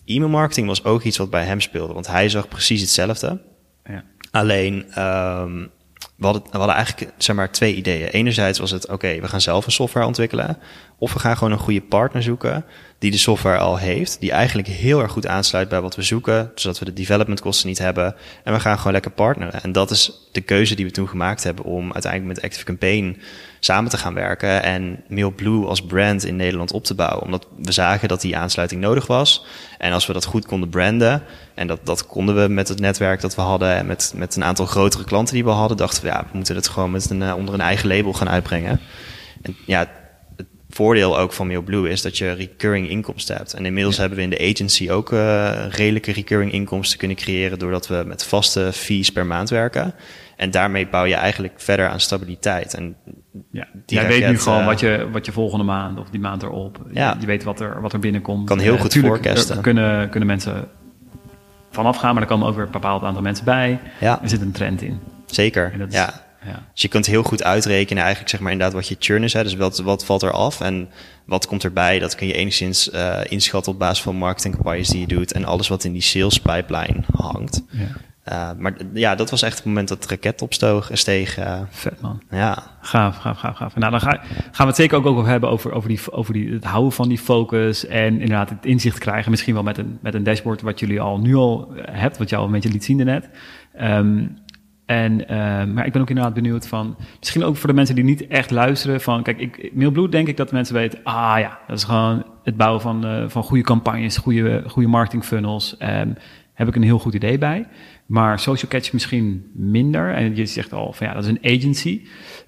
e-mail 0.05 0.29
marketing 0.29 0.67
was 0.67 0.83
ook 0.83 1.03
iets 1.03 1.17
wat 1.17 1.29
bij 1.29 1.43
hem 1.43 1.61
speelde. 1.61 1.93
Want 1.93 2.07
hij 2.07 2.29
zag 2.29 2.47
precies 2.47 2.81
hetzelfde. 2.81 3.41
Ja. 3.83 4.03
Alleen 4.31 5.01
um, 5.03 5.71
we 6.15 6.25
hadden, 6.25 6.43
we 6.51 6.71
eigenlijk 6.71 7.13
zeg 7.17 7.35
maar, 7.35 7.51
twee 7.51 7.75
ideeën. 7.75 8.07
Enerzijds 8.07 8.59
was 8.59 8.71
het, 8.71 8.87
oké, 8.87 9.19
we 9.19 9.27
gaan 9.27 9.41
zelf 9.41 9.65
een 9.65 9.71
software 9.71 10.05
ontwikkelen. 10.05 10.57
Of 11.05 11.13
we 11.13 11.19
gaan 11.19 11.37
gewoon 11.37 11.53
een 11.53 11.59
goede 11.59 11.81
partner 11.81 12.23
zoeken 12.23 12.65
die 12.99 13.11
de 13.11 13.17
software 13.17 13.57
al 13.57 13.77
heeft. 13.77 14.19
Die 14.19 14.31
eigenlijk 14.31 14.67
heel 14.67 15.01
erg 15.01 15.11
goed 15.11 15.27
aansluit 15.27 15.69
bij 15.69 15.81
wat 15.81 15.95
we 15.95 16.01
zoeken. 16.01 16.51
Zodat 16.55 16.79
we 16.79 16.85
de 16.85 16.93
developmentkosten 16.93 17.67
niet 17.67 17.77
hebben. 17.77 18.15
En 18.43 18.53
we 18.53 18.59
gaan 18.59 18.77
gewoon 18.77 18.93
lekker 18.93 19.11
partneren. 19.11 19.63
En 19.63 19.71
dat 19.71 19.91
is 19.91 20.29
de 20.31 20.41
keuze 20.41 20.75
die 20.75 20.85
we 20.85 20.91
toen 20.91 21.07
gemaakt 21.07 21.43
hebben 21.43 21.65
om 21.65 21.93
uiteindelijk 21.93 22.33
met 22.33 22.43
Active 22.43 22.65
Campaign 22.65 23.21
samen 23.59 23.89
te 23.89 23.97
gaan 23.97 24.13
werken. 24.13 24.63
En 24.63 25.03
MailBlue 25.07 25.65
als 25.65 25.85
brand 25.85 26.25
in 26.25 26.35
Nederland 26.35 26.71
op 26.71 26.83
te 26.83 26.95
bouwen. 26.95 27.23
Omdat 27.23 27.47
we 27.57 27.71
zagen 27.71 28.07
dat 28.07 28.21
die 28.21 28.37
aansluiting 28.37 28.81
nodig 28.81 29.07
was. 29.07 29.45
En 29.77 29.91
als 29.91 30.07
we 30.07 30.13
dat 30.13 30.25
goed 30.25 30.45
konden 30.45 30.69
branden. 30.69 31.23
En 31.53 31.67
dat, 31.67 31.79
dat 31.83 32.07
konden 32.07 32.41
we 32.41 32.53
met 32.53 32.67
het 32.67 32.79
netwerk 32.79 33.21
dat 33.21 33.35
we 33.35 33.41
hadden. 33.41 33.75
En 33.75 33.85
met, 33.85 34.13
met 34.15 34.35
een 34.35 34.43
aantal 34.43 34.65
grotere 34.65 35.03
klanten 35.03 35.33
die 35.33 35.43
we 35.43 35.49
hadden. 35.49 35.77
Dachten 35.77 36.03
we, 36.03 36.09
ja, 36.09 36.21
we 36.31 36.37
moeten 36.37 36.55
het 36.55 36.67
gewoon 36.67 36.91
met 36.91 37.09
een, 37.09 37.21
uh, 37.21 37.35
onder 37.35 37.53
een 37.53 37.61
eigen 37.61 37.87
label 37.87 38.13
gaan 38.13 38.29
uitbrengen. 38.29 38.79
En 39.41 39.55
ja, 39.65 39.87
voordeel 40.75 41.19
ook 41.19 41.33
van 41.33 41.47
MailBlue 41.47 41.89
is 41.89 42.01
dat 42.01 42.17
je 42.17 42.31
recurring 42.31 42.89
inkomsten 42.89 43.35
hebt. 43.35 43.53
En 43.53 43.65
inmiddels 43.65 43.97
hebben 43.97 44.17
we 44.17 44.23
in 44.23 44.29
de 44.29 44.51
agency 44.51 44.89
ook 44.89 45.11
uh, 45.11 45.51
redelijke 45.69 46.11
recurring 46.11 46.51
inkomsten 46.51 46.97
kunnen 46.97 47.17
creëren 47.17 47.59
doordat 47.59 47.87
we 47.87 48.03
met 48.05 48.25
vaste 48.25 48.71
fees 48.73 49.11
per 49.11 49.25
maand 49.25 49.49
werken. 49.49 49.93
En 50.35 50.51
daarmee 50.51 50.87
bouw 50.87 51.05
je 51.05 51.15
eigenlijk 51.15 51.53
verder 51.57 51.89
aan 51.89 51.99
stabiliteit. 51.99 52.73
En 52.73 52.95
ja, 53.51 53.67
jij 53.85 54.07
weet 54.07 54.27
nu 54.27 54.39
gewoon 54.39 54.59
uh, 54.59 54.65
wat, 54.65 54.79
je, 54.79 55.07
wat 55.11 55.25
je 55.25 55.31
volgende 55.31 55.65
maand 55.65 55.99
of 55.99 56.09
die 56.09 56.19
maand 56.19 56.43
erop. 56.43 56.79
Ja. 56.91 57.17
Je, 57.19 57.25
weet 57.25 57.43
wat 57.43 57.59
er, 57.59 57.81
wat 57.81 57.93
er 57.93 57.99
binnenkomt. 57.99 58.47
Kan 58.47 58.59
heel 58.59 58.73
uh, 58.73 58.81
goed. 58.81 58.95
Er 59.49 59.57
kunnen, 59.61 60.09
kunnen 60.09 60.27
mensen 60.27 60.67
vanaf 61.71 61.97
gaan, 61.97 62.13
maar 62.13 62.23
er 62.23 62.29
komen 62.29 62.47
ook 62.47 62.55
weer 62.55 62.65
een 62.65 62.71
bepaald 62.71 63.03
aantal 63.03 63.21
mensen 63.21 63.45
bij. 63.45 63.79
Ja. 63.99 64.21
Er 64.21 64.29
zit 64.29 64.41
een 64.41 64.51
trend 64.51 64.81
in. 64.81 64.99
Zeker. 65.25 65.73
ja. 65.89 66.24
Ja. 66.45 66.63
Dus 66.73 66.81
je 66.81 66.87
kunt 66.87 67.05
heel 67.05 67.23
goed 67.23 67.43
uitrekenen 67.43 68.01
eigenlijk 68.01 68.31
zeg 68.31 68.39
maar 68.39 68.51
inderdaad 68.51 68.75
wat 68.75 68.87
je 68.87 68.95
churn 68.99 69.23
is. 69.23 69.33
Hè? 69.33 69.43
Dus 69.43 69.55
wat, 69.55 69.77
wat 69.77 70.05
valt 70.05 70.21
er 70.21 70.31
af 70.31 70.61
en 70.61 70.89
wat 71.25 71.47
komt 71.47 71.63
erbij. 71.63 71.99
Dat 71.99 72.15
kun 72.15 72.27
je 72.27 72.33
enigszins 72.33 72.93
uh, 72.93 73.19
inschatten 73.23 73.71
op 73.71 73.79
basis 73.79 74.03
van 74.03 74.15
marketingcampagnes 74.15 74.89
die 74.89 74.99
je 74.99 75.07
doet. 75.07 75.31
En 75.31 75.45
alles 75.45 75.67
wat 75.67 75.83
in 75.83 75.93
die 75.93 76.01
sales 76.01 76.39
pipeline 76.39 77.03
hangt. 77.13 77.63
Ja. 77.69 77.87
Uh, 78.31 78.49
maar 78.57 78.73
ja, 78.93 79.15
dat 79.15 79.29
was 79.29 79.41
echt 79.41 79.55
het 79.57 79.65
moment 79.65 79.87
dat 79.87 80.01
de 80.03 80.07
raket 80.09 80.41
opsteeg. 80.41 80.89
Steeg, 80.93 81.39
uh, 81.39 81.59
Vet 81.69 82.01
man. 82.01 82.21
Ja. 82.29 82.63
Gaaf, 82.81 83.17
gaaf, 83.17 83.37
gaaf, 83.37 83.55
gaaf. 83.55 83.75
Nou, 83.75 83.91
dan 83.91 84.01
ga, 84.01 84.09
gaan 84.11 84.51
we 84.57 84.63
het 84.65 84.75
zeker 84.75 84.97
ook, 84.97 85.05
ook 85.05 85.25
hebben 85.25 85.49
over, 85.49 85.71
over, 85.71 85.89
die, 85.89 85.99
over 86.11 86.33
die, 86.33 86.53
het 86.53 86.63
houden 86.63 86.91
van 86.91 87.09
die 87.09 87.17
focus. 87.17 87.85
En 87.85 88.13
inderdaad 88.13 88.49
het 88.49 88.65
inzicht 88.65 88.97
krijgen. 88.97 89.31
Misschien 89.31 89.53
wel 89.53 89.63
met 89.63 89.77
een, 89.77 89.97
met 90.01 90.13
een 90.13 90.23
dashboard 90.23 90.61
wat 90.61 90.79
jullie 90.79 91.01
al 91.01 91.19
nu 91.19 91.35
al 91.35 91.73
hebt. 91.75 92.17
Wat 92.17 92.29
je 92.29 92.35
al 92.35 92.45
een 92.45 92.51
beetje 92.51 92.71
liet 92.71 92.83
zien 92.83 92.97
daarnet. 92.97 93.29
Um, 93.81 94.37
en, 94.85 95.21
uh, 95.21 95.27
maar 95.73 95.85
ik 95.85 95.91
ben 95.91 96.01
ook 96.01 96.09
inderdaad 96.09 96.33
benieuwd 96.33 96.67
van, 96.67 96.95
misschien 97.19 97.43
ook 97.43 97.57
voor 97.57 97.69
de 97.69 97.75
mensen 97.75 97.95
die 97.95 98.03
niet 98.03 98.27
echt 98.27 98.51
luisteren, 98.51 99.01
van 99.01 99.23
kijk, 99.23 99.39
ik, 99.39 99.71
Mailbloed 99.73 100.11
denk 100.11 100.27
ik 100.27 100.37
dat 100.37 100.51
mensen 100.51 100.75
weten, 100.75 100.99
ah 101.03 101.35
ja, 101.39 101.59
dat 101.67 101.77
is 101.77 101.83
gewoon 101.83 102.25
het 102.43 102.57
bouwen 102.57 102.81
van, 102.81 103.05
uh, 103.05 103.23
van 103.27 103.43
goede 103.43 103.63
campagnes, 103.63 104.17
goede, 104.17 104.63
goede 104.67 104.89
marketing 104.89 105.23
funnels. 105.23 105.75
Um, 105.79 106.15
heb 106.55 106.67
ik 106.67 106.75
een 106.75 106.83
heel 106.83 106.99
goed 106.99 107.13
idee 107.13 107.37
bij. 107.37 107.67
Maar 108.05 108.39
Social 108.39 108.71
Catch 108.71 108.93
misschien 108.93 109.51
minder. 109.53 110.13
En 110.13 110.35
je 110.35 110.45
zegt 110.45 110.73
al 110.73 110.93
van 110.93 111.07
ja, 111.07 111.13
dat 111.13 111.23
is 111.23 111.29
een 111.29 111.57
agency. 111.57 112.01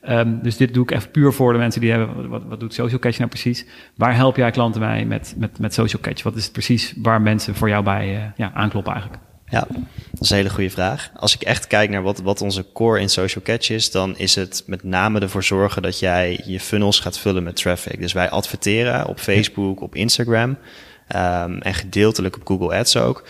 Um, 0.09 0.39
dus 0.41 0.57
dit 0.57 0.73
doe 0.73 0.83
ik 0.83 0.91
echt 0.91 1.11
puur 1.11 1.33
voor 1.33 1.51
de 1.51 1.59
mensen 1.59 1.81
die 1.81 1.91
hebben, 1.91 2.29
wat, 2.29 2.43
wat 2.43 2.59
doet 2.59 2.73
Social 2.73 2.99
Catch 2.99 3.17
nou 3.17 3.29
precies? 3.29 3.65
Waar 3.95 4.15
help 4.15 4.35
jij 4.35 4.51
klanten 4.51 4.81
bij 4.81 5.05
met, 5.05 5.35
met, 5.37 5.59
met 5.59 5.73
Social 5.73 6.01
Catch? 6.01 6.23
Wat 6.23 6.35
is 6.35 6.43
het 6.43 6.53
precies 6.53 6.93
waar 7.01 7.21
mensen 7.21 7.55
voor 7.55 7.69
jou 7.69 7.83
bij 7.83 8.15
uh, 8.15 8.23
ja, 8.35 8.51
aankloppen 8.53 8.93
eigenlijk? 8.93 9.23
Ja, 9.49 9.67
dat 10.11 10.21
is 10.21 10.29
een 10.29 10.35
hele 10.35 10.49
goede 10.49 10.69
vraag. 10.69 11.09
Als 11.15 11.35
ik 11.35 11.41
echt 11.41 11.67
kijk 11.67 11.89
naar 11.89 12.01
wat, 12.01 12.19
wat 12.19 12.41
onze 12.41 12.65
core 12.73 12.99
in 12.99 13.09
social 13.09 13.43
catch 13.43 13.69
is, 13.69 13.91
dan 13.91 14.17
is 14.17 14.35
het 14.35 14.63
met 14.65 14.83
name 14.83 15.19
ervoor 15.19 15.43
zorgen 15.43 15.81
dat 15.81 15.99
jij 15.99 16.41
je 16.45 16.59
funnels 16.59 16.99
gaat 16.99 17.19
vullen 17.19 17.43
met 17.43 17.55
traffic. 17.55 17.99
Dus 17.99 18.13
wij 18.13 18.29
adverteren 18.29 19.07
op 19.07 19.19
Facebook, 19.19 19.81
op 19.81 19.95
Instagram 19.95 20.49
um, 21.15 21.61
en 21.61 21.73
gedeeltelijk 21.73 22.35
op 22.35 22.47
Google 22.47 22.77
Ads 22.77 22.97
ook. 22.97 23.23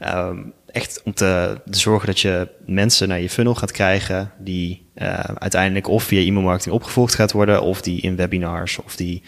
Um, 0.00 0.52
echt 0.66 1.00
om 1.04 1.14
te, 1.14 1.60
te, 1.70 1.78
zorgen 1.78 2.06
dat 2.06 2.20
je 2.20 2.48
mensen 2.66 3.08
naar 3.08 3.20
je 3.20 3.30
funnel 3.30 3.54
gaat 3.54 3.72
krijgen 3.72 4.32
die 4.38 4.86
uh, 4.94 5.18
uiteindelijk 5.18 5.88
of 5.88 6.02
via 6.02 6.20
e-mailmarketing 6.20 6.74
opgevolgd 6.74 7.14
gaat 7.14 7.32
worden, 7.32 7.62
of 7.62 7.82
die 7.82 8.00
in 8.00 8.16
webinars 8.16 8.78
of 8.78 8.96
die 8.96 9.22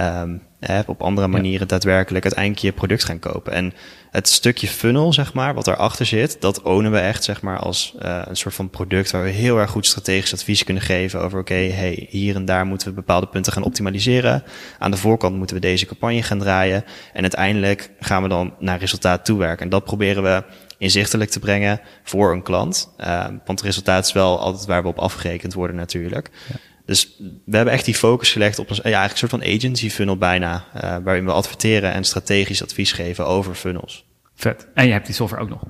um, 0.00 0.42
op 0.86 1.02
andere 1.02 1.26
manieren 1.26 1.68
daadwerkelijk 1.68 2.24
uiteindelijk 2.24 2.64
je 2.64 2.72
product 2.72 3.04
gaan 3.04 3.18
kopen. 3.18 3.52
En 3.52 3.72
het 4.16 4.28
stukje 4.28 4.68
funnel, 4.68 5.12
zeg 5.12 5.32
maar, 5.32 5.54
wat 5.54 5.64
daarachter 5.64 6.06
zit, 6.06 6.36
dat 6.40 6.62
ownen 6.62 6.92
we 6.92 6.98
echt, 6.98 7.24
zeg 7.24 7.42
maar, 7.42 7.58
als 7.58 7.94
uh, 8.02 8.22
een 8.24 8.36
soort 8.36 8.54
van 8.54 8.70
product 8.70 9.10
waar 9.10 9.22
we 9.22 9.28
heel 9.28 9.58
erg 9.58 9.70
goed 9.70 9.86
strategisch 9.86 10.32
advies 10.32 10.64
kunnen 10.64 10.82
geven 10.82 11.20
over, 11.20 11.38
oké, 11.38 11.54
hey, 11.54 12.06
hier 12.10 12.34
en 12.34 12.44
daar 12.44 12.66
moeten 12.66 12.88
we 12.88 12.94
bepaalde 12.94 13.26
punten 13.26 13.52
gaan 13.52 13.62
optimaliseren. 13.62 14.42
Aan 14.78 14.90
de 14.90 14.96
voorkant 14.96 15.36
moeten 15.36 15.56
we 15.56 15.62
deze 15.62 15.86
campagne 15.86 16.22
gaan 16.22 16.38
draaien. 16.38 16.84
En 17.12 17.22
uiteindelijk 17.22 17.90
gaan 18.00 18.22
we 18.22 18.28
dan 18.28 18.54
naar 18.58 18.78
resultaat 18.78 19.24
toewerken. 19.24 19.64
En 19.64 19.70
dat 19.70 19.84
proberen 19.84 20.22
we 20.22 20.44
inzichtelijk 20.78 21.30
te 21.30 21.38
brengen 21.38 21.80
voor 22.02 22.32
een 22.32 22.42
klant. 22.42 22.94
Uh, 23.00 23.24
want 23.24 23.46
het 23.46 23.62
resultaat 23.62 24.06
is 24.06 24.12
wel 24.12 24.40
altijd 24.40 24.66
waar 24.66 24.82
we 24.82 24.88
op 24.88 24.98
afgerekend 24.98 25.54
worden 25.54 25.76
natuurlijk. 25.76 26.30
Ja. 26.48 26.54
Dus 26.86 27.16
we 27.44 27.56
hebben 27.56 27.74
echt 27.74 27.84
die 27.84 27.94
focus 27.94 28.32
gelegd 28.32 28.58
op 28.58 28.70
een, 28.70 28.76
ja, 28.76 28.82
eigenlijk 28.82 29.12
een 29.12 29.28
soort 29.28 29.42
van 29.42 29.54
agency 29.54 29.90
funnel 29.90 30.16
bijna. 30.16 30.64
Uh, 30.76 30.96
waarin 31.04 31.24
we 31.24 31.32
adverteren 31.32 31.92
en 31.92 32.04
strategisch 32.04 32.62
advies 32.62 32.92
geven 32.92 33.26
over 33.26 33.54
funnels. 33.54 34.06
Vet. 34.34 34.68
En 34.74 34.86
je 34.86 34.92
hebt 34.92 35.06
die 35.06 35.14
software 35.14 35.42
ook 35.42 35.48
nog. 35.48 35.62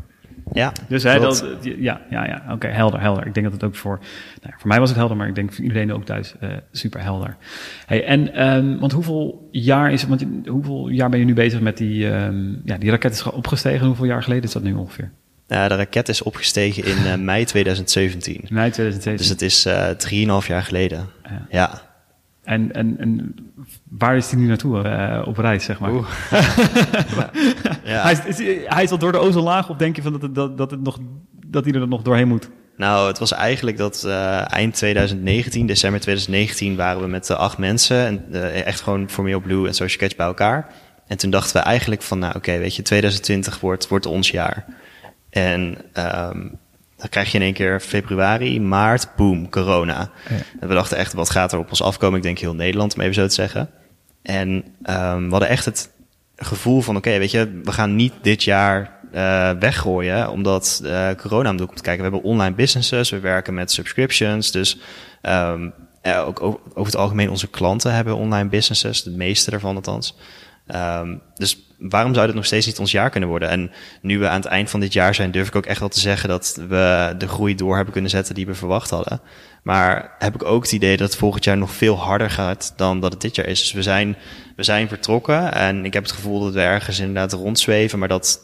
Ja. 0.52 0.72
Dus 0.88 1.02
hij 1.02 1.18
dat, 1.18 1.44
ja, 1.62 2.00
ja, 2.10 2.26
ja. 2.26 2.44
Oké, 2.52 2.66
helder, 2.66 3.00
helder. 3.00 3.26
Ik 3.26 3.34
denk 3.34 3.46
dat 3.46 3.54
het 3.54 3.64
ook 3.64 3.76
voor, 3.76 3.98
nou, 4.42 4.54
voor 4.58 4.68
mij 4.68 4.78
was 4.78 4.88
het 4.88 4.98
helder, 4.98 5.16
maar 5.16 5.28
ik 5.28 5.34
denk 5.34 5.52
voor 5.52 5.64
iedereen 5.64 5.92
ook 5.92 6.04
thuis 6.04 6.34
uh, 6.40 6.50
super 6.72 7.02
helder. 7.02 7.36
Hey, 7.86 8.04
en, 8.04 8.46
um, 8.46 8.78
want 8.78 8.92
hoeveel 8.92 9.48
jaar 9.50 9.92
is 9.92 10.00
het, 10.00 10.10
want 10.10 10.24
hoeveel 10.48 10.88
jaar 10.88 11.10
ben 11.10 11.18
je 11.18 11.24
nu 11.24 11.34
bezig 11.34 11.60
met 11.60 11.76
die, 11.76 12.06
um, 12.06 12.60
ja, 12.64 12.78
die 12.78 12.90
raket 12.90 13.12
is 13.12 13.22
opgestegen? 13.22 13.86
Hoeveel 13.86 14.06
jaar 14.06 14.22
geleden 14.22 14.44
is 14.44 14.52
dat 14.52 14.62
nu 14.62 14.74
ongeveer? 14.74 15.12
Uh, 15.48 15.68
de 15.68 15.76
raket 15.76 16.08
is 16.08 16.22
opgestegen 16.22 16.84
in 16.84 16.96
uh, 16.96 17.14
mei 17.14 17.44
2017. 17.44 18.44
Mei 18.48 18.70
2017. 18.70 19.16
Dus 19.16 19.28
het 19.28 19.42
is 19.42 19.66
uh, 19.66 20.40
3,5 20.42 20.46
jaar 20.46 20.62
geleden. 20.62 21.08
Ja. 21.22 21.46
ja. 21.50 21.82
En, 22.42 22.72
en, 22.72 22.96
en 22.98 23.34
waar 23.90 24.16
is 24.16 24.30
hij 24.30 24.40
nu 24.40 24.46
naartoe 24.46 24.84
uh, 24.84 25.22
op 25.26 25.38
reis, 25.38 25.64
zeg 25.64 25.78
maar? 25.78 25.92
ja. 27.84 28.02
hij, 28.02 28.12
is, 28.12 28.38
is, 28.38 28.56
hij 28.64 28.82
is 28.82 28.90
al 28.90 28.98
door 28.98 29.12
de 29.12 29.18
ozonlaag 29.18 29.70
of 29.70 29.76
denk 29.76 29.96
je 29.96 30.02
van 30.02 30.12
dat, 30.12 30.22
het, 30.22 30.34
dat, 30.34 30.58
dat, 30.58 30.70
het 30.70 30.82
nog, 30.82 30.98
dat 31.46 31.64
hij 31.64 31.74
er 31.74 31.88
nog 31.88 32.02
doorheen 32.02 32.28
moet? 32.28 32.48
Nou, 32.76 33.08
het 33.08 33.18
was 33.18 33.32
eigenlijk 33.32 33.76
dat 33.76 34.02
uh, 34.06 34.52
eind 34.52 34.74
2019, 34.74 35.66
december 35.66 36.00
2019, 36.00 36.76
waren 36.76 37.02
we 37.02 37.08
met 37.08 37.30
uh, 37.30 37.36
acht 37.36 37.58
mensen. 37.58 38.06
En, 38.06 38.32
echt 38.64 38.80
gewoon 38.80 39.10
Formeel 39.10 39.40
Blue 39.40 39.66
en 39.66 39.74
Social 39.74 39.98
Catch 39.98 40.16
bij 40.16 40.26
elkaar. 40.26 40.66
En 41.06 41.16
toen 41.16 41.30
dachten 41.30 41.56
we 41.56 41.66
eigenlijk 41.66 42.02
van, 42.02 42.18
nou 42.18 42.30
oké, 42.36 42.38
okay, 42.38 42.58
weet 42.60 42.76
je, 42.76 42.82
2020 42.82 43.60
wordt, 43.60 43.88
wordt 43.88 44.06
ons 44.06 44.30
jaar. 44.30 44.64
En 45.36 45.76
um, 45.94 46.58
dan 46.96 47.08
krijg 47.08 47.30
je 47.30 47.38
in 47.38 47.44
één 47.44 47.52
keer 47.52 47.80
februari, 47.80 48.60
maart, 48.60 49.08
boom, 49.16 49.50
corona. 49.50 50.10
Ja. 50.28 50.36
En 50.60 50.68
we 50.68 50.74
dachten 50.74 50.96
echt, 50.96 51.12
wat 51.12 51.30
gaat 51.30 51.52
er 51.52 51.58
op 51.58 51.68
ons 51.68 51.82
afkomen? 51.82 52.16
Ik 52.16 52.22
denk 52.22 52.38
heel 52.38 52.54
Nederland, 52.54 52.94
om 52.94 53.00
even 53.00 53.14
zo 53.14 53.26
te 53.26 53.34
zeggen. 53.34 53.70
En 54.22 54.48
um, 54.90 55.24
we 55.24 55.30
hadden 55.30 55.48
echt 55.48 55.64
het 55.64 55.90
gevoel 56.36 56.80
van, 56.80 56.96
oké, 56.96 57.06
okay, 57.06 57.18
weet 57.20 57.30
je, 57.30 57.60
we 57.64 57.72
gaan 57.72 57.96
niet 57.96 58.12
dit 58.22 58.42
jaar 58.42 59.00
uh, 59.14 59.50
weggooien, 59.50 60.30
omdat 60.30 60.80
uh, 60.84 61.10
corona 61.10 61.50
om 61.50 61.56
de 61.56 61.62
hoek 61.62 61.70
komt 61.70 61.84
kijken. 61.84 62.04
We 62.04 62.10
hebben 62.10 62.30
online 62.30 62.54
businesses, 62.54 63.10
we 63.10 63.20
werken 63.20 63.54
met 63.54 63.72
subscriptions, 63.72 64.50
dus 64.50 64.78
um, 65.22 65.72
ja, 66.02 66.20
ook 66.20 66.42
over, 66.42 66.60
over 66.68 66.92
het 66.92 66.96
algemeen 66.96 67.30
onze 67.30 67.48
klanten 67.48 67.94
hebben 67.94 68.16
online 68.16 68.48
businesses, 68.48 69.02
de 69.02 69.10
meeste 69.10 69.50
daarvan 69.50 69.76
althans. 69.76 70.16
Um, 70.74 71.20
dus 71.34 71.65
waarom 71.78 72.14
zou 72.14 72.26
dit 72.26 72.34
nog 72.34 72.44
steeds 72.44 72.66
niet 72.66 72.78
ons 72.78 72.90
jaar 72.90 73.10
kunnen 73.10 73.28
worden? 73.28 73.48
En 73.48 73.70
nu 74.00 74.18
we 74.18 74.28
aan 74.28 74.40
het 74.40 74.50
eind 74.50 74.70
van 74.70 74.80
dit 74.80 74.92
jaar 74.92 75.14
zijn, 75.14 75.30
durf 75.30 75.48
ik 75.48 75.56
ook 75.56 75.66
echt 75.66 75.80
wel 75.80 75.88
te 75.88 76.00
zeggen 76.00 76.28
dat 76.28 76.60
we 76.68 77.14
de 77.18 77.28
groei 77.28 77.54
door 77.54 77.74
hebben 77.74 77.92
kunnen 77.92 78.10
zetten 78.10 78.34
die 78.34 78.46
we 78.46 78.54
verwacht 78.54 78.90
hadden. 78.90 79.20
Maar 79.62 80.14
heb 80.18 80.34
ik 80.34 80.44
ook 80.44 80.62
het 80.62 80.72
idee 80.72 80.96
dat 80.96 81.08
het 81.08 81.18
volgend 81.18 81.44
jaar 81.44 81.56
nog 81.56 81.70
veel 81.70 81.96
harder 81.96 82.30
gaat 82.30 82.72
dan 82.76 83.00
dat 83.00 83.12
het 83.12 83.20
dit 83.20 83.34
jaar 83.34 83.46
is. 83.46 83.60
Dus 83.60 83.72
we 83.72 83.82
zijn, 83.82 84.16
we 84.56 84.62
zijn 84.62 84.88
vertrokken 84.88 85.52
en 85.52 85.84
ik 85.84 85.92
heb 85.92 86.02
het 86.02 86.12
gevoel 86.12 86.40
dat 86.40 86.54
we 86.54 86.60
ergens 86.60 86.98
inderdaad 86.98 87.32
rondzweven, 87.32 87.98
maar 87.98 88.08
dat 88.08 88.40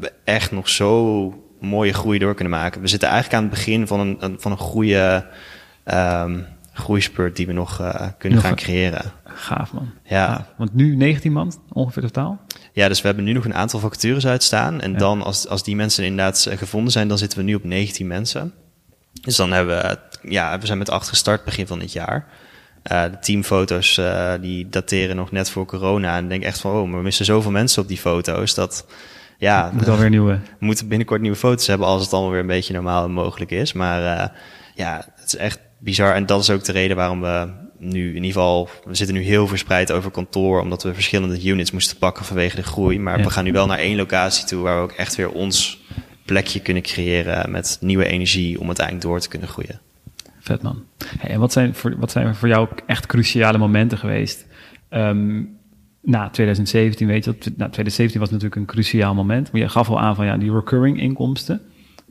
we 0.00 0.12
echt 0.24 0.50
nog 0.50 0.68
zo 0.68 1.34
mooie 1.60 1.92
groei 1.92 2.18
door 2.18 2.34
kunnen 2.34 2.58
maken. 2.58 2.80
We 2.80 2.88
zitten 2.88 3.08
eigenlijk 3.08 3.38
aan 3.38 3.48
het 3.48 3.58
begin 3.58 3.86
van 3.86 4.00
een, 4.00 4.36
van 4.40 4.50
een 4.50 4.58
goede 4.58 5.26
um, 5.84 6.46
groeispurt 6.80 7.36
die 7.36 7.46
we 7.46 7.52
nog 7.52 7.80
uh, 7.80 8.06
kunnen 8.18 8.38
nog 8.38 8.46
gaan 8.46 8.56
creëren. 8.56 9.12
Gaaf 9.24 9.72
man. 9.72 9.90
Ja. 10.04 10.34
Gaaf. 10.34 10.46
Want 10.56 10.74
nu 10.74 10.96
19 10.96 11.32
man 11.32 11.52
ongeveer 11.72 12.02
totaal? 12.02 12.40
Ja, 12.72 12.88
dus 12.88 13.00
we 13.00 13.06
hebben 13.06 13.24
nu 13.24 13.32
nog 13.32 13.44
een 13.44 13.54
aantal 13.54 13.80
vacatures 13.80 14.26
uitstaan. 14.26 14.80
En 14.80 14.92
ja. 14.92 14.98
dan 14.98 15.22
als, 15.22 15.48
als 15.48 15.62
die 15.62 15.76
mensen 15.76 16.04
inderdaad 16.04 16.46
gevonden 16.50 16.92
zijn, 16.92 17.08
dan 17.08 17.18
zitten 17.18 17.38
we 17.38 17.44
nu 17.44 17.54
op 17.54 17.64
19 17.64 18.06
mensen. 18.06 18.54
Dus 19.12 19.36
dan 19.36 19.52
hebben 19.52 19.82
we, 19.82 19.98
ja, 20.28 20.58
we 20.58 20.66
zijn 20.66 20.78
met 20.78 20.90
acht 20.90 21.08
gestart 21.08 21.44
begin 21.44 21.66
van 21.66 21.78
dit 21.78 21.92
jaar. 21.92 22.26
Uh, 22.92 23.02
de 23.02 23.18
teamfoto's 23.18 23.96
uh, 23.96 24.32
die 24.40 24.68
dateren 24.68 25.16
nog 25.16 25.30
net 25.30 25.50
voor 25.50 25.66
corona. 25.66 26.16
En 26.16 26.22
ik 26.22 26.28
denk 26.28 26.42
echt 26.42 26.60
van, 26.60 26.72
oh, 26.72 26.88
maar 26.88 26.98
we 26.98 27.04
missen 27.04 27.24
zoveel 27.24 27.50
mensen 27.50 27.82
op 27.82 27.88
die 27.88 27.98
foto's. 27.98 28.54
Dat, 28.54 28.86
ja, 29.38 29.70
moet 29.72 29.88
alweer 29.88 30.10
nieuwe. 30.10 30.32
We 30.58 30.64
moeten 30.66 30.88
binnenkort 30.88 31.20
nieuwe 31.20 31.36
foto's 31.36 31.66
hebben 31.66 31.86
als 31.86 32.02
het 32.02 32.12
allemaal 32.12 32.30
weer 32.30 32.40
een 32.40 32.46
beetje 32.46 32.72
normaal 32.72 33.04
en 33.04 33.10
mogelijk 33.10 33.50
is. 33.50 33.72
Maar 33.72 34.02
uh, 34.02 34.36
ja, 34.74 35.04
het 35.16 35.26
is 35.26 35.36
echt 35.36 35.58
bizar. 35.80 36.14
En 36.14 36.26
dat 36.26 36.40
is 36.40 36.50
ook 36.50 36.64
de 36.64 36.72
reden 36.72 36.96
waarom 36.96 37.20
we 37.20 37.48
nu 37.78 38.08
in 38.08 38.14
ieder 38.14 38.32
geval, 38.32 38.68
we 38.84 38.94
zitten 38.94 39.16
nu 39.16 39.22
heel 39.22 39.46
verspreid 39.46 39.92
over 39.92 40.10
kantoor, 40.10 40.60
omdat 40.60 40.82
we 40.82 40.94
verschillende 40.94 41.48
units 41.48 41.70
moesten 41.70 41.96
pakken 41.96 42.24
vanwege 42.24 42.56
de 42.56 42.62
groei. 42.62 42.98
Maar 42.98 43.18
ja. 43.18 43.24
we 43.24 43.30
gaan 43.30 43.44
nu 43.44 43.52
wel 43.52 43.66
naar 43.66 43.78
één 43.78 43.96
locatie 43.96 44.46
toe 44.46 44.62
waar 44.62 44.76
we 44.76 44.82
ook 44.82 44.92
echt 44.92 45.16
weer 45.16 45.30
ons 45.30 45.80
plekje 46.24 46.60
kunnen 46.60 46.82
creëren 46.82 47.50
met 47.50 47.78
nieuwe 47.80 48.06
energie 48.06 48.60
om 48.60 48.66
uiteindelijk 48.66 49.06
door 49.06 49.20
te 49.20 49.28
kunnen 49.28 49.48
groeien. 49.48 49.80
Vet 50.40 50.62
man. 50.62 50.84
Hey, 51.18 51.30
en 51.30 51.40
wat 51.40 51.52
zijn, 51.52 51.74
voor, 51.74 51.96
wat 51.98 52.10
zijn 52.10 52.34
voor 52.34 52.48
jou 52.48 52.68
echt 52.86 53.06
cruciale 53.06 53.58
momenten 53.58 53.98
geweest? 53.98 54.46
Um, 54.90 55.58
na 56.02 56.30
2017, 56.30 57.06
weet 57.06 57.24
je, 57.24 57.30
dat, 57.30 57.44
nou, 57.44 57.70
2017 57.70 58.20
was 58.20 58.30
natuurlijk 58.30 58.60
een 58.60 58.66
cruciaal 58.66 59.14
moment. 59.14 59.52
Maar 59.52 59.60
je 59.60 59.68
gaf 59.68 59.88
al 59.88 60.00
aan 60.00 60.14
van 60.14 60.26
ja, 60.26 60.36
die 60.36 60.52
recurring 60.52 61.00
inkomsten. 61.00 61.60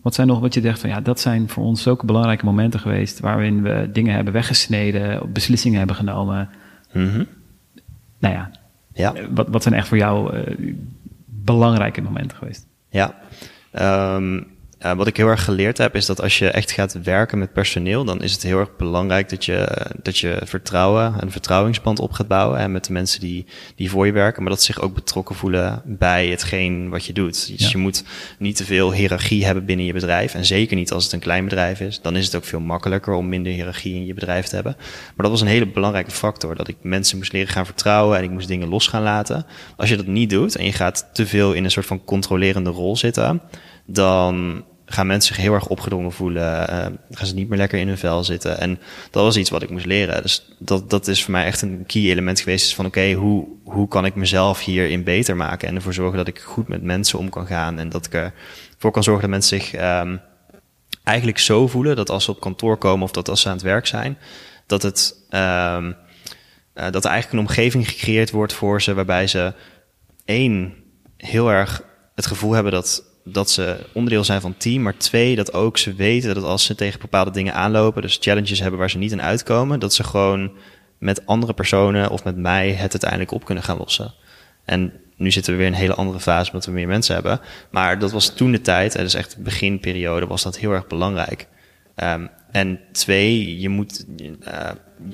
Wat 0.02 0.14
zijn 0.16 0.28
nog 0.28 0.40
wat 0.40 0.54
je 0.54 0.62
zegt 0.62 0.80
van 0.80 0.90
ja, 0.90 1.02
dat 1.02 1.20
zijn 1.20 1.50
voor 1.50 1.64
ons 1.64 1.82
zulke 1.82 2.06
belangrijke 2.06 2.46
momenten 2.46 2.80
geweest 2.80 3.20
waarin 3.20 3.62
we 3.62 3.90
dingen 3.94 4.14
hebben 4.16 4.34
weggesneden, 4.34 5.32
beslissingen 5.34 5.78
hebben 5.78 5.96
genomen. 5.96 6.50
Mm 6.94 7.10
-hmm. 7.10 7.28
Nou 8.20 8.34
ja, 8.34 8.52
ja. 8.94 9.14
Wat, 9.30 9.48
wat 9.50 9.64
zijn 9.64 9.76
echt 9.76 9.88
voor 9.88 9.98
jou 9.98 10.36
uh, 10.38 10.74
belangrijke 11.26 12.02
momenten 12.02 12.38
geweest? 12.38 12.68
Ja, 12.90 13.16
um, 14.16 14.48
uh, 14.86 14.94
wat 14.94 15.08
ik 15.08 15.18
heel 15.18 15.28
erg 15.28 15.44
geleerd 15.44 15.78
heb, 15.78 15.96
is 15.96 16.06
dat 16.06 16.22
als 16.22 16.38
je 16.38 16.50
echt 16.50 16.72
gaat 16.72 17.02
werken 17.04 17.38
met 17.38 17.54
personeel, 17.54 18.04
dan 18.06 18.22
is 18.22 18.32
het 18.32 18.44
heel 18.44 18.60
erg 18.60 18.76
belangrijk 18.76 19.30
dat 19.30 19.46
je, 19.46 19.86
dat 20.02 20.18
je 20.18 20.42
vertrouwen, 20.44 21.14
een 21.20 21.32
vertrouwingsband 21.32 22.00
op 22.00 22.12
gaat 22.12 22.28
bouwen 22.28 22.60
en 22.60 22.72
met 22.72 22.86
de 22.86 22.94
mensen 22.94 23.20
die, 23.20 23.46
die 23.76 23.90
voor 23.90 24.06
je 24.06 24.12
werken, 24.12 24.42
maar 24.42 24.52
dat 24.52 24.62
ze 24.64 24.74
zich 24.74 24.82
ook 24.82 24.94
betrokken 24.94 25.36
voelen 25.36 25.82
bij 25.86 26.28
hetgeen 26.28 26.90
wat 26.90 27.06
je 27.06 27.14
doet. 27.14 27.48
Dus 27.48 27.62
ja. 27.62 27.70
je 27.70 27.78
moet 27.78 28.04
niet 28.38 28.56
te 28.56 28.66
veel 28.66 28.94
hiërarchie 28.94 29.46
hebben 29.46 29.66
binnen 29.66 29.86
je 29.86 29.94
bedrijf. 29.94 30.34
En 30.34 30.46
zeker 30.46 30.76
niet 30.76 30.92
als 30.92 31.04
het 31.04 31.14
een 31.14 31.20
klein 31.20 31.44
bedrijf 31.44 31.80
is. 31.80 32.02
Dan 32.02 32.16
is 32.16 32.26
het 32.26 32.36
ook 32.36 32.46
veel 32.46 32.60
makkelijker 32.60 33.14
om 33.14 33.30
minder 33.30 33.52
hiërarchie 33.52 33.96
in 33.96 34.06
je 34.06 34.14
bedrijf 34.14 34.46
te 34.46 34.56
hebben. 34.56 34.76
Maar 34.78 35.16
dat 35.16 35.32
was 35.32 35.42
een 35.42 35.48
hele 35.48 35.68
belangrijke 35.68 36.12
factor, 36.12 36.56
dat 36.56 36.68
ik 36.68 36.76
mensen 36.82 37.18
moest 37.18 37.34
leren 37.34 37.54
gaan 37.54 37.66
vertrouwen 37.66 38.18
en 38.18 38.24
ik 38.24 38.30
moest 38.30 38.48
dingen 38.48 38.68
los 38.68 38.88
gaan 38.88 39.04
laten. 39.04 39.46
Als 39.78 39.90
je 39.90 39.96
dat 39.96 40.08
niet 40.08 40.30
doet 40.30 40.56
en 40.56 40.66
je 40.66 40.74
gaat 40.74 41.10
te 41.14 41.26
veel 41.26 41.54
in 41.54 41.64
een 41.64 41.72
soort 41.72 41.86
van 41.86 42.04
controlerende 42.04 42.70
rol 42.70 42.98
zitten, 42.98 43.42
dan 43.92 44.64
gaan 44.86 45.08
mensen 45.08 45.36
zich 45.36 45.44
heel 45.44 45.54
erg 45.54 45.68
opgedrongen 45.68 46.12
voelen. 46.12 46.70
Uh, 46.70 46.86
gaan 47.12 47.28
ze 47.28 47.34
niet 47.34 47.50
meer 47.50 47.58
lekker 47.58 47.80
in 47.80 47.88
hun 47.88 47.98
vel 47.98 48.24
zitten. 48.24 48.60
En 48.60 48.80
dat 49.12 49.24
was 49.24 49.38
iets 49.38 49.50
wat 49.50 49.62
ik 49.62 49.70
moest 49.70 49.86
leren. 49.86 50.22
Dus 50.22 50.56
dat, 50.60 50.90
dat 50.90 51.08
is 51.08 51.24
voor 51.24 51.32
mij 51.32 51.46
echt 51.46 51.62
een 51.62 51.84
key 51.88 52.02
element 52.02 52.40
geweest. 52.40 52.76
Van 52.76 52.86
oké, 52.86 53.12
hoe, 53.14 53.48
hoe 53.64 53.88
kan 53.88 54.06
ik 54.06 54.16
mezelf 54.16 54.64
hierin 54.64 55.04
beter 55.04 55.36
maken? 55.36 55.68
En 55.68 55.76
ervoor 55.76 55.94
zorgen 55.94 56.18
dat 56.18 56.28
ik 56.28 56.40
goed 56.40 56.68
met 56.68 56.84
mensen 56.84 57.20
om 57.20 57.30
kan 57.30 57.48
gaan. 57.48 57.80
En 57.80 57.90
dat 57.90 58.06
ik 58.06 58.14
ervoor 58.14 58.92
kan 58.92 59.04
zorgen 59.04 59.22
dat 59.22 59.32
mensen 59.32 59.60
zich 59.60 59.82
um, 59.82 60.22
eigenlijk 61.04 61.40
zo 61.40 61.68
voelen 61.68 61.96
dat 61.96 62.10
als 62.10 62.24
ze 62.24 62.32
op 62.32 62.40
kantoor 62.40 62.78
komen 62.78 63.04
of 63.04 63.12
dat 63.12 63.30
als 63.30 63.42
ze 63.42 63.48
aan 63.48 63.54
het 63.54 63.64
werk 63.64 63.88
zijn, 63.88 64.18
dat 64.66 64.82
het 64.82 65.16
um, 65.30 65.88
uh, 65.88 66.92
dat 66.92 67.06
er 67.06 67.12
eigenlijk 67.12 67.32
een 67.32 67.48
omgeving 67.48 67.90
gecreëerd 67.90 68.32
wordt 68.32 68.54
voor 68.54 68.82
ze 68.82 68.94
waarbij 68.94 69.28
ze 69.28 69.54
één 70.26 70.74
heel 71.18 71.52
erg 71.52 71.84
het 72.16 72.26
gevoel 72.26 72.52
hebben 72.52 72.72
dat 72.72 73.09
dat 73.24 73.50
ze 73.50 73.78
onderdeel 73.94 74.24
zijn 74.24 74.42
van 74.42 74.52
het 74.52 74.60
team, 74.60 74.82
maar 74.82 74.98
twee, 74.98 75.36
dat 75.36 75.54
ook 75.54 75.78
ze 75.78 75.94
weten 75.94 76.36
dat 76.36 76.44
als 76.44 76.66
ze 76.66 76.76
tegen 76.76 77.00
bepaalde 77.00 77.32
dingen 77.32 77.54
aanlopen, 77.54 78.02
dus 78.02 78.18
challenges 78.22 78.60
hebben 78.60 78.80
waar 78.80 78.90
ze 78.90 78.98
niet 78.98 79.12
in 79.12 79.22
uitkomen, 79.22 79.80
dat 79.80 79.94
ze 79.94 80.04
gewoon 80.04 80.52
met 80.98 81.26
andere 81.26 81.54
personen 81.54 82.10
of 82.10 82.24
met 82.24 82.38
mij 82.38 82.72
het 82.72 82.92
uiteindelijk 82.92 83.32
op 83.32 83.46
kunnen 83.46 83.64
gaan 83.64 83.78
lossen. 83.78 84.14
En 84.66 84.94
nu 85.16 85.32
zitten 85.32 85.54
we 85.54 85.58
weer 85.58 85.68
in 85.68 85.74
een 85.74 85.80
hele 85.80 85.94
andere 85.94 86.20
fase 86.20 86.52
omdat 86.52 86.66
we 86.66 86.72
meer 86.72 86.88
mensen 86.88 87.14
hebben. 87.14 87.40
Maar 87.72 88.00
dat 88.00 88.12
was 88.12 88.30
toen 88.36 88.52
de 88.52 88.62
tijd, 88.62 88.96
en 88.96 89.04
dus 89.04 89.14
echt 89.14 89.36
de 89.36 89.42
beginperiode, 89.42 90.28
was 90.28 90.44
dat 90.44 90.58
heel 90.58 90.72
erg 90.72 90.88
belangrijk. 90.88 91.48
Um, 91.96 92.30
en 92.52 92.80
twee, 92.92 93.60
je 93.60 93.70
moet 93.70 94.06
uh, 94.48 94.70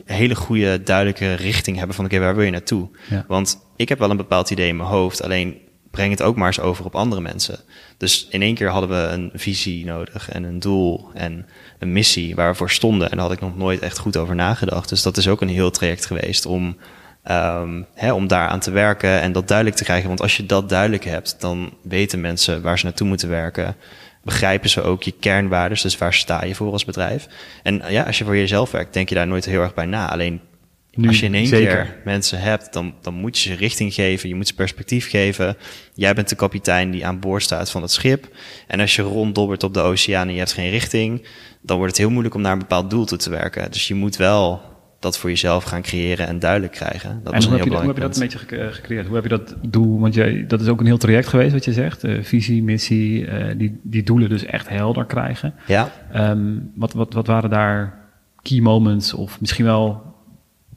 hele 0.05 0.35
goede, 0.35 0.83
duidelijke 0.83 1.33
richting 1.33 1.77
hebben 1.77 1.95
van 1.95 2.05
oké, 2.05 2.13
okay, 2.15 2.25
waar 2.25 2.35
wil 2.35 2.45
je 2.45 2.51
naartoe? 2.51 2.89
Ja. 3.09 3.25
Want 3.27 3.57
ik 3.75 3.89
heb 3.89 3.99
wel 3.99 4.09
een 4.09 4.17
bepaald 4.17 4.49
idee 4.49 4.67
in 4.67 4.77
mijn 4.77 4.89
hoofd, 4.89 5.23
alleen 5.23 5.57
breng 5.95 6.11
het 6.11 6.21
ook 6.21 6.35
maar 6.35 6.47
eens 6.47 6.59
over 6.59 6.85
op 6.85 6.95
andere 6.95 7.21
mensen. 7.21 7.59
Dus 7.97 8.27
in 8.29 8.41
één 8.41 8.55
keer 8.55 8.69
hadden 8.69 8.89
we 8.89 9.13
een 9.13 9.31
visie 9.33 9.85
nodig 9.85 10.29
en 10.29 10.43
een 10.43 10.59
doel 10.59 11.09
en 11.13 11.45
een 11.79 11.91
missie 11.91 12.35
waar 12.35 12.51
we 12.51 12.57
voor 12.57 12.69
stonden. 12.69 13.09
En 13.09 13.17
daar 13.17 13.25
had 13.25 13.35
ik 13.35 13.41
nog 13.41 13.57
nooit 13.57 13.81
echt 13.81 13.97
goed 13.97 14.17
over 14.17 14.35
nagedacht. 14.35 14.89
Dus 14.89 15.01
dat 15.01 15.17
is 15.17 15.27
ook 15.27 15.41
een 15.41 15.49
heel 15.49 15.71
traject 15.71 16.05
geweest 16.05 16.45
om, 16.45 16.77
um, 17.31 17.85
hè, 17.93 18.13
om 18.13 18.27
daaraan 18.27 18.59
te 18.59 18.71
werken 18.71 19.21
en 19.21 19.31
dat 19.31 19.47
duidelijk 19.47 19.77
te 19.77 19.83
krijgen. 19.83 20.07
Want 20.07 20.21
als 20.21 20.37
je 20.37 20.45
dat 20.45 20.69
duidelijk 20.69 21.03
hebt, 21.03 21.35
dan 21.39 21.73
weten 21.83 22.21
mensen 22.21 22.61
waar 22.61 22.79
ze 22.79 22.85
naartoe 22.85 23.07
moeten 23.07 23.29
werken. 23.29 23.75
Begrijpen 24.23 24.69
ze 24.69 24.81
ook 24.81 25.03
je 25.03 25.13
kernwaarden, 25.19 25.77
dus 25.81 25.97
waar 25.97 26.13
sta 26.13 26.45
je 26.45 26.55
voor 26.55 26.71
als 26.71 26.85
bedrijf. 26.85 27.27
En 27.63 27.81
ja, 27.89 28.03
als 28.03 28.17
je 28.17 28.23
voor 28.23 28.37
jezelf 28.37 28.71
werkt, 28.71 28.93
denk 28.93 29.09
je 29.09 29.15
daar 29.15 29.27
nooit 29.27 29.45
heel 29.45 29.61
erg 29.61 29.73
bij 29.73 29.85
na. 29.85 30.11
Alleen 30.11 30.41
nu, 30.95 31.07
Als 31.07 31.19
je 31.19 31.25
in 31.25 31.33
één 31.33 31.49
keer 31.49 31.95
mensen 32.03 32.39
hebt, 32.39 32.73
dan, 32.73 32.93
dan 33.01 33.13
moet 33.13 33.39
je 33.39 33.49
ze 33.49 33.55
richting 33.55 33.93
geven, 33.93 34.29
je 34.29 34.35
moet 34.35 34.47
ze 34.47 34.53
perspectief 34.53 35.09
geven. 35.09 35.57
Jij 35.93 36.13
bent 36.13 36.29
de 36.29 36.35
kapitein 36.35 36.91
die 36.91 37.05
aan 37.05 37.19
boord 37.19 37.43
staat 37.43 37.71
van 37.71 37.81
het 37.81 37.91
schip. 37.91 38.27
En 38.67 38.79
als 38.79 38.95
je 38.95 39.01
ronddobbert 39.01 39.63
op 39.63 39.73
de 39.73 39.81
oceaan 39.81 40.27
en 40.27 40.33
je 40.33 40.39
hebt 40.39 40.53
geen 40.53 40.69
richting, 40.69 41.27
dan 41.61 41.77
wordt 41.77 41.91
het 41.91 42.01
heel 42.01 42.11
moeilijk 42.11 42.35
om 42.35 42.41
naar 42.41 42.51
een 42.51 42.59
bepaald 42.59 42.89
doel 42.89 43.05
toe 43.05 43.17
te 43.17 43.29
werken. 43.29 43.71
Dus 43.71 43.87
je 43.87 43.95
moet 43.95 44.15
wel 44.15 44.61
dat 44.99 45.17
voor 45.17 45.29
jezelf 45.29 45.63
gaan 45.63 45.81
creëren 45.81 46.27
en 46.27 46.39
duidelijk 46.39 46.73
krijgen. 46.73 47.21
Dat 47.23 47.33
en 47.33 47.43
hoe, 47.43 47.57
heb 47.57 47.63
je, 47.63 47.69
hoe 47.69 47.87
heb 47.87 47.95
je 47.95 48.01
dat 48.01 48.15
een 48.15 48.21
beetje 48.21 48.37
gecreëerd? 48.71 49.05
Hoe 49.05 49.15
heb 49.15 49.23
je 49.23 49.29
dat 49.29 49.55
doel? 49.61 49.99
Want 49.99 50.13
jij, 50.13 50.45
dat 50.47 50.61
is 50.61 50.67
ook 50.67 50.79
een 50.79 50.85
heel 50.85 50.97
traject 50.97 51.27
geweest 51.27 51.53
wat 51.53 51.65
je 51.65 51.73
zegt. 51.73 52.03
Uh, 52.03 52.23
visie, 52.23 52.63
missie, 52.63 53.25
uh, 53.25 53.45
die, 53.57 53.79
die 53.83 54.03
doelen 54.03 54.29
dus 54.29 54.45
echt 54.45 54.69
helder 54.69 55.05
krijgen. 55.05 55.53
Ja. 55.67 55.91
Um, 56.15 56.71
wat, 56.75 56.93
wat, 56.93 57.13
wat 57.13 57.27
waren 57.27 57.49
daar 57.49 58.03
key 58.41 58.59
moments 58.59 59.13
of 59.13 59.39
misschien 59.39 59.65
wel 59.65 60.14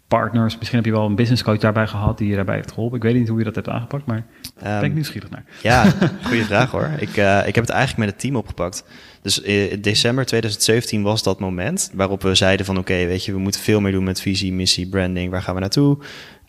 partners. 0.09 0.57
Misschien 0.57 0.79
heb 0.79 0.87
je 0.87 0.93
wel 0.93 1.07
een 1.07 1.15
business 1.15 1.43
coach 1.43 1.59
daarbij 1.59 1.87
gehad 1.87 2.19
die 2.19 2.29
je 2.29 2.35
daarbij 2.35 2.55
heeft 2.55 2.73
geholpen. 2.73 2.97
Ik 2.97 3.03
weet 3.03 3.15
niet 3.15 3.29
hoe 3.29 3.39
je 3.39 3.45
dat 3.45 3.55
hebt 3.55 3.69
aangepakt, 3.69 4.07
maar 4.07 4.17
um, 4.17 4.25
ben 4.63 4.77
ik 4.77 4.83
ehm, 4.83 4.95
nieuwsgierig 4.95 5.31
naar. 5.31 5.45
Ja, 5.63 5.85
goede 6.29 6.45
vraag 6.45 6.71
hoor. 6.71 6.91
Ik, 6.99 7.17
uh, 7.17 7.47
ik 7.47 7.55
heb 7.55 7.65
het 7.65 7.75
eigenlijk 7.75 7.99
met 7.99 8.09
het 8.09 8.19
team 8.19 8.37
opgepakt. 8.37 8.85
Dus 9.23 9.41
in 9.41 9.81
december 9.81 10.27
2017 10.27 11.03
was 11.03 11.23
dat 11.23 11.41
moment 11.41 11.91
waarop 11.95 12.23
we 12.23 12.35
zeiden 12.35 12.67
van 12.67 12.79
oké, 12.79 13.07
weet 13.07 13.25
je, 13.25 13.33
we 13.33 13.39
moeten 13.39 13.61
veel 13.61 13.81
meer 13.81 13.93
doen 13.93 14.05
met 14.05 14.21
visie, 14.21 14.53
missie, 14.53 14.89
branding. 14.89 15.31
Waar 15.31 15.43
gaan 15.43 15.55
we 15.55 15.61
naartoe? 15.61 15.99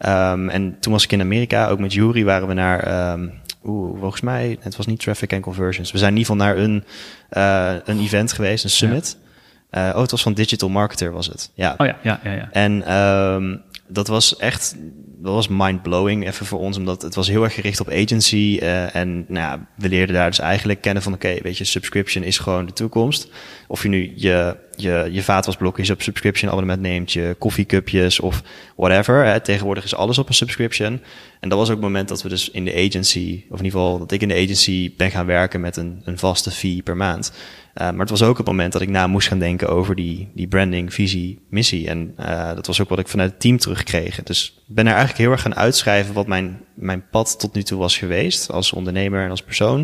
Um, 0.05 0.49
en 0.49 0.77
toen 0.79 0.93
was 0.93 1.03
ik 1.03 1.11
in 1.11 1.21
Amerika, 1.21 1.67
ook 1.67 1.79
met 1.79 1.93
Jury 1.93 2.23
waren 2.23 2.47
we 2.47 2.53
naar... 2.53 3.11
Um, 3.11 3.31
Oeh, 3.63 3.99
volgens 3.99 4.21
mij, 4.21 4.57
het 4.59 4.75
was 4.75 4.85
niet 4.85 4.99
Traffic 4.99 5.33
and 5.33 5.41
Conversions. 5.41 5.91
We 5.91 5.97
zijn 5.97 6.11
in 6.11 6.17
ieder 6.17 6.33
geval 6.33 6.47
naar 6.47 6.57
een, 6.57 6.83
uh, 7.31 7.81
een 7.85 7.99
event 7.99 8.33
geweest, 8.33 8.63
een 8.63 8.69
summit. 8.69 9.17
Ja. 9.19 9.28
Uh, 9.71 9.89
oh, 9.93 10.01
het 10.01 10.11
was 10.11 10.21
van 10.21 10.33
Digital 10.33 10.69
Marketer 10.69 11.11
was 11.11 11.27
het. 11.27 11.51
Ja. 11.53 11.75
Oh 11.77 11.87
ja, 11.87 11.97
ja, 12.03 12.19
ja. 12.23 12.31
ja. 12.31 12.49
En 12.51 12.93
um, 12.95 13.61
dat 13.87 14.07
was 14.07 14.37
echt, 14.37 14.75
dat 15.17 15.33
was 15.33 15.47
mind-blowing 15.47 16.27
even 16.27 16.45
voor 16.45 16.59
ons, 16.59 16.77
omdat 16.77 17.01
het 17.01 17.15
was 17.15 17.27
heel 17.27 17.43
erg 17.43 17.53
gericht 17.53 17.79
op 17.79 17.89
agency. 17.89 18.59
Uh, 18.61 18.95
en 18.95 19.25
nou 19.27 19.45
ja, 19.47 19.67
we 19.75 19.89
leerden 19.89 20.15
daar 20.15 20.29
dus 20.29 20.39
eigenlijk 20.39 20.81
kennen 20.81 21.03
van, 21.03 21.13
oké, 21.13 21.37
weet 21.41 21.57
je, 21.57 21.63
subscription 21.63 22.23
is 22.23 22.37
gewoon 22.37 22.65
de 22.65 22.73
toekomst. 22.73 23.27
Of 23.67 23.83
je 23.83 23.89
nu 23.89 24.13
je, 24.15 24.57
je, 24.81 25.07
je 25.11 25.23
vaatwasblokjes 25.23 25.89
op 25.89 26.01
subscription 26.01 26.49
abonnement 26.49 26.81
neemt, 26.81 27.11
je 27.11 27.35
koffiecupjes 27.39 28.19
of 28.19 28.41
whatever. 28.75 29.25
Hè. 29.25 29.39
Tegenwoordig 29.39 29.83
is 29.83 29.95
alles 29.95 30.17
op 30.17 30.27
een 30.27 30.33
subscription. 30.33 31.01
En 31.39 31.49
dat 31.49 31.57
was 31.57 31.67
ook 31.67 31.75
het 31.75 31.83
moment 31.83 32.07
dat 32.07 32.21
we 32.21 32.29
dus 32.29 32.49
in 32.49 32.65
de 32.65 32.73
agency, 32.87 33.43
of 33.49 33.59
in 33.59 33.65
ieder 33.65 33.79
geval 33.79 33.97
dat 33.97 34.11
ik 34.11 34.21
in 34.21 34.27
de 34.27 34.33
agency 34.33 34.93
ben 34.97 35.11
gaan 35.11 35.25
werken 35.25 35.61
met 35.61 35.77
een, 35.77 36.01
een 36.03 36.17
vaste 36.17 36.51
fee 36.51 36.81
per 36.81 36.97
maand. 36.97 37.31
Uh, 37.75 37.89
maar 37.89 37.99
het 37.99 38.09
was 38.09 38.23
ook 38.23 38.37
het 38.37 38.47
moment 38.47 38.73
dat 38.73 38.81
ik 38.81 38.89
na 38.89 39.07
moest 39.07 39.27
gaan 39.27 39.39
denken 39.39 39.69
over 39.69 39.95
die, 39.95 40.29
die 40.33 40.47
branding, 40.47 40.93
visie, 40.93 41.39
missie. 41.49 41.87
En 41.87 42.13
uh, 42.19 42.53
dat 42.55 42.67
was 42.67 42.81
ook 42.81 42.89
wat 42.89 42.99
ik 42.99 43.07
vanuit 43.07 43.31
het 43.31 43.39
team 43.39 43.57
terugkreeg. 43.57 44.23
Dus 44.23 44.61
ben 44.65 44.85
er 44.85 44.93
eigenlijk 44.93 45.21
heel 45.21 45.31
erg 45.31 45.41
gaan 45.41 45.55
uitschrijven 45.55 46.13
wat 46.13 46.27
mijn, 46.27 46.61
mijn 46.73 47.09
pad 47.11 47.39
tot 47.39 47.53
nu 47.53 47.63
toe 47.63 47.79
was 47.79 47.97
geweest. 47.97 48.51
Als 48.51 48.73
ondernemer 48.73 49.23
en 49.23 49.29
als 49.29 49.43
persoon. 49.43 49.79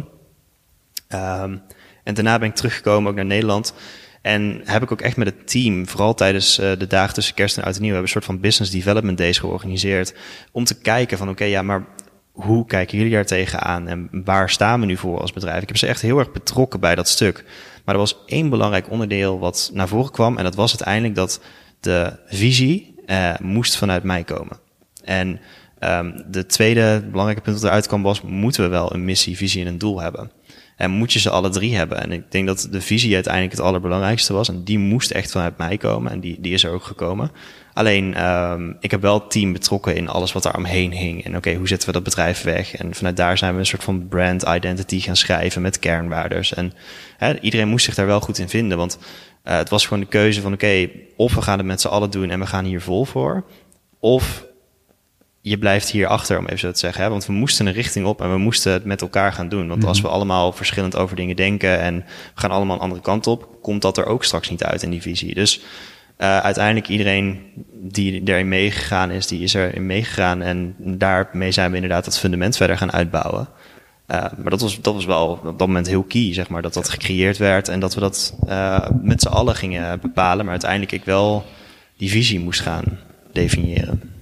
Um, 1.09 1.61
en 2.03 2.13
daarna 2.13 2.39
ben 2.39 2.49
ik 2.49 2.55
teruggekomen 2.55 3.09
ook 3.09 3.15
naar 3.15 3.25
Nederland. 3.25 3.73
En 4.25 4.61
heb 4.63 4.83
ik 4.83 4.91
ook 4.91 5.01
echt 5.01 5.17
met 5.17 5.27
het 5.27 5.47
team, 5.47 5.87
vooral 5.87 6.13
tijdens 6.13 6.59
uh, 6.59 6.71
de 6.77 6.87
dagen 6.87 7.13
tussen 7.13 7.35
kerst 7.35 7.57
en 7.57 7.63
oud 7.63 7.75
en 7.75 7.81
nieuw, 7.81 7.89
hebben 7.89 8.07
een 8.07 8.13
soort 8.13 8.25
van 8.25 8.39
business 8.39 8.71
development 8.71 9.17
days 9.17 9.37
georganiseerd. 9.37 10.15
Om 10.51 10.63
te 10.63 10.79
kijken 10.79 11.17
van 11.17 11.29
oké, 11.29 11.43
ja, 11.43 11.61
maar 11.61 11.85
hoe 12.31 12.65
kijken 12.65 12.97
jullie 12.97 13.13
daar 13.13 13.25
tegenaan 13.25 13.87
en 13.87 14.09
waar 14.11 14.49
staan 14.49 14.79
we 14.79 14.85
nu 14.85 14.97
voor 14.97 15.21
als 15.21 15.33
bedrijf? 15.33 15.61
Ik 15.61 15.67
heb 15.67 15.77
ze 15.77 15.87
echt 15.87 16.01
heel 16.01 16.19
erg 16.19 16.31
betrokken 16.31 16.79
bij 16.79 16.95
dat 16.95 17.07
stuk. 17.07 17.43
Maar 17.83 17.95
er 17.95 18.01
was 18.01 18.17
één 18.25 18.49
belangrijk 18.49 18.89
onderdeel 18.89 19.39
wat 19.39 19.69
naar 19.73 19.87
voren 19.87 20.11
kwam. 20.11 20.37
En 20.37 20.43
dat 20.43 20.55
was 20.55 20.69
uiteindelijk 20.69 21.15
dat 21.15 21.41
de 21.79 22.13
visie 22.27 22.95
uh, 23.07 23.33
moest 23.41 23.75
vanuit 23.75 24.03
mij 24.03 24.23
komen. 24.23 24.59
En 25.03 25.39
um, 25.79 26.23
de 26.27 26.45
tweede 26.45 27.03
belangrijke 27.09 27.41
punt 27.41 27.61
dat 27.61 27.69
eruit 27.69 27.87
kwam 27.87 28.03
was, 28.03 28.21
moeten 28.21 28.63
we 28.63 28.69
wel 28.69 28.93
een 28.93 29.05
missie, 29.05 29.37
visie 29.37 29.61
en 29.61 29.67
een 29.67 29.77
doel 29.77 30.01
hebben. 30.01 30.31
En 30.75 30.91
moet 30.91 31.13
je 31.13 31.19
ze 31.19 31.29
alle 31.29 31.49
drie 31.49 31.75
hebben. 31.75 32.01
En 32.01 32.11
ik 32.11 32.31
denk 32.31 32.47
dat 32.47 32.67
de 32.71 32.81
visie 32.81 33.13
uiteindelijk 33.13 33.53
het 33.53 33.61
allerbelangrijkste 33.61 34.33
was. 34.33 34.49
En 34.49 34.63
die 34.63 34.79
moest 34.79 35.11
echt 35.11 35.31
vanuit 35.31 35.57
mij 35.57 35.77
komen. 35.77 36.11
En 36.11 36.19
die, 36.19 36.37
die 36.39 36.53
is 36.53 36.63
er 36.63 36.71
ook 36.71 36.83
gekomen. 36.83 37.31
Alleen, 37.73 38.25
um, 38.25 38.77
ik 38.79 38.91
heb 38.91 39.01
wel 39.01 39.13
het 39.13 39.31
team 39.31 39.53
betrokken 39.53 39.95
in 39.95 40.09
alles 40.09 40.31
wat 40.31 40.43
daar 40.43 40.57
omheen 40.57 40.91
hing. 40.91 41.23
En 41.25 41.35
oké, 41.35 41.53
hoe 41.53 41.67
zetten 41.67 41.87
we 41.87 41.93
dat 41.93 42.03
bedrijf 42.03 42.43
weg? 42.43 42.75
En 42.75 42.95
vanuit 42.95 43.17
daar 43.17 43.37
zijn 43.37 43.53
we 43.53 43.59
een 43.59 43.65
soort 43.65 43.83
van 43.83 44.07
brand 44.07 44.43
identity 44.43 44.99
gaan 44.99 45.15
schrijven 45.15 45.61
met 45.61 45.79
kernwaardes. 45.79 46.53
En 46.53 46.73
iedereen 47.41 47.67
moest 47.67 47.85
zich 47.85 47.95
daar 47.95 48.05
wel 48.05 48.21
goed 48.21 48.37
in 48.37 48.49
vinden. 48.49 48.77
Want 48.77 48.97
uh, 49.45 49.57
het 49.57 49.69
was 49.69 49.83
gewoon 49.85 50.03
de 50.03 50.09
keuze 50.09 50.41
van 50.41 50.53
oké, 50.53 50.89
of 51.15 51.35
we 51.35 51.41
gaan 51.41 51.57
het 51.57 51.67
met 51.67 51.81
z'n 51.81 51.87
allen 51.87 52.09
doen 52.11 52.29
en 52.29 52.39
we 52.39 52.45
gaan 52.45 52.65
hier 52.65 52.81
vol 52.81 53.05
voor. 53.05 53.45
Of 53.99 54.45
je 55.47 55.57
blijft 55.57 55.89
hier 55.89 56.07
achter, 56.07 56.37
om 56.37 56.45
even 56.45 56.59
zo 56.59 56.71
te 56.71 56.79
zeggen. 56.79 57.03
Hè? 57.03 57.09
Want 57.09 57.25
we 57.25 57.33
moesten 57.33 57.65
een 57.65 57.73
richting 57.73 58.05
op 58.05 58.21
en 58.21 58.31
we 58.31 58.37
moesten 58.37 58.71
het 58.71 58.85
met 58.85 59.01
elkaar 59.01 59.33
gaan 59.33 59.49
doen. 59.49 59.67
Want 59.67 59.85
als 59.85 59.97
mhm. 59.97 60.07
we 60.07 60.13
allemaal 60.13 60.51
verschillend 60.51 60.95
over 60.95 61.15
dingen 61.15 61.35
denken 61.35 61.79
en 61.79 61.95
we 61.95 62.41
gaan 62.41 62.51
allemaal 62.51 62.75
een 62.75 62.81
andere 62.81 63.01
kant 63.01 63.27
op, 63.27 63.57
komt 63.61 63.81
dat 63.81 63.97
er 63.97 64.05
ook 64.05 64.23
straks 64.23 64.49
niet 64.49 64.63
uit 64.63 64.83
in 64.83 64.89
die 64.89 65.01
visie. 65.01 65.33
Dus 65.33 65.59
uh, 66.17 66.37
uiteindelijk 66.37 66.87
iedereen 66.87 67.39
die 67.73 68.21
erin 68.25 68.47
meegegaan 68.47 69.11
is, 69.11 69.27
die 69.27 69.39
is 69.39 69.53
erin 69.53 69.85
meegegaan. 69.85 70.41
En 70.41 70.75
daarmee 70.77 71.51
zijn 71.51 71.69
we 71.69 71.75
inderdaad 71.75 72.05
dat 72.05 72.19
fundament 72.19 72.57
verder 72.57 72.77
gaan 72.77 72.91
uitbouwen. 72.91 73.47
Uh, 74.07 74.17
maar 74.37 74.49
dat 74.49 74.61
was, 74.61 74.81
dat 74.81 74.93
was 74.93 75.05
wel 75.05 75.27
op 75.27 75.43
dat 75.43 75.67
moment 75.67 75.87
heel 75.87 76.03
key, 76.03 76.33
zeg 76.33 76.49
maar, 76.49 76.61
dat 76.61 76.73
dat 76.73 76.89
gecreëerd 76.89 77.37
werd 77.37 77.67
en 77.67 77.79
dat 77.79 77.93
we 77.93 77.99
dat 77.99 78.37
uh, 78.47 78.89
met 79.01 79.21
z'n 79.21 79.27
allen 79.27 79.55
gingen 79.55 79.99
bepalen. 79.99 80.43
Maar 80.43 80.53
uiteindelijk 80.53 80.91
ik 80.91 81.05
wel 81.05 81.45
die 81.97 82.09
visie 82.09 82.39
moest 82.39 82.61
gaan 82.61 82.99
definiëren. 83.31 84.14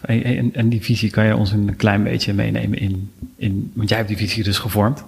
En, 0.00 0.54
en, 0.54 0.68
die 0.68 0.82
visie 0.82 1.10
kan 1.10 1.26
je 1.26 1.36
ons 1.36 1.52
een 1.52 1.76
klein 1.76 2.02
beetje 2.02 2.32
meenemen 2.32 2.78
in, 2.78 3.10
in 3.36 3.72
want 3.74 3.88
jij 3.88 3.98
hebt 3.98 4.10
die 4.10 4.18
visie 4.18 4.44
dus 4.44 4.58
gevormd. 4.58 5.04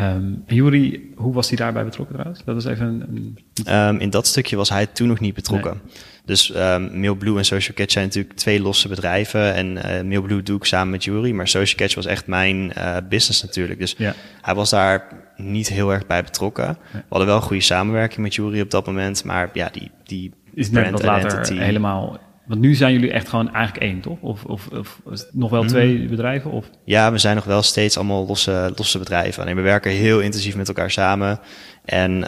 Um, 0.00 0.44
Jury, 0.46 1.00
hoe 1.14 1.34
was 1.34 1.48
hij 1.48 1.56
daarbij 1.56 1.84
betrokken 1.84 2.14
trouwens? 2.14 2.44
Dat 2.44 2.54
was 2.54 2.64
even 2.64 2.86
een... 2.86 3.38
Um, 3.74 3.98
in 3.98 4.10
dat 4.10 4.26
stukje 4.26 4.56
was 4.56 4.68
hij 4.68 4.86
toen 4.86 5.08
nog 5.08 5.20
niet 5.20 5.34
betrokken. 5.34 5.80
Dus 6.24 6.54
um, 6.56 7.00
Mailblue 7.00 7.38
en 7.38 7.44
Social 7.44 7.76
Catch 7.76 7.92
zijn 7.92 8.04
natuurlijk 8.04 8.34
twee 8.34 8.60
losse 8.60 8.88
bedrijven. 8.88 9.54
En 9.54 9.76
uh, 9.76 9.82
Mailblue 9.82 10.42
doe 10.42 10.56
ik 10.56 10.64
samen 10.64 10.90
met 10.90 11.04
Jury. 11.04 11.32
Maar 11.32 11.48
Social 11.48 11.76
Catch 11.76 11.94
was 11.94 12.06
echt 12.06 12.26
mijn 12.26 12.72
uh, 12.78 12.96
business 13.08 13.42
natuurlijk. 13.42 13.80
Dus 13.80 13.94
ja. 13.98 14.14
hij 14.42 14.54
was 14.54 14.70
daar 14.70 15.06
niet 15.36 15.68
heel 15.68 15.92
erg 15.92 16.06
bij 16.06 16.22
betrokken. 16.22 16.78
We 16.92 17.02
hadden 17.08 17.26
wel 17.26 17.36
een 17.36 17.42
goede 17.42 17.62
samenwerking 17.62 18.20
met 18.20 18.34
Jury 18.34 18.60
op 18.60 18.70
dat 18.70 18.86
moment. 18.86 19.24
Maar 19.24 19.50
ja, 19.52 19.68
die, 19.72 19.90
die 20.04 20.32
is 20.54 20.70
net 20.70 20.90
wat 20.90 21.02
later 21.02 21.52
helemaal 21.58 22.18
want 22.48 22.60
nu 22.60 22.74
zijn 22.74 22.92
jullie 22.92 23.12
echt 23.12 23.28
gewoon 23.28 23.52
eigenlijk 23.54 23.84
één, 23.84 24.00
toch? 24.00 24.20
Of, 24.20 24.44
of, 24.44 24.68
of 24.72 25.00
nog 25.32 25.50
wel 25.50 25.64
twee 25.64 25.98
hmm. 25.98 26.08
bedrijven? 26.08 26.50
Of? 26.50 26.70
Ja, 26.84 27.12
we 27.12 27.18
zijn 27.18 27.34
nog 27.34 27.44
wel 27.44 27.62
steeds 27.62 27.96
allemaal 27.96 28.26
losse, 28.26 28.72
losse 28.76 28.98
bedrijven. 28.98 29.42
Alleen 29.42 29.56
we 29.56 29.62
werken 29.62 29.90
heel 29.90 30.20
intensief 30.20 30.56
met 30.56 30.68
elkaar 30.68 30.90
samen. 30.90 31.40
En 31.84 32.12
uh, 32.12 32.26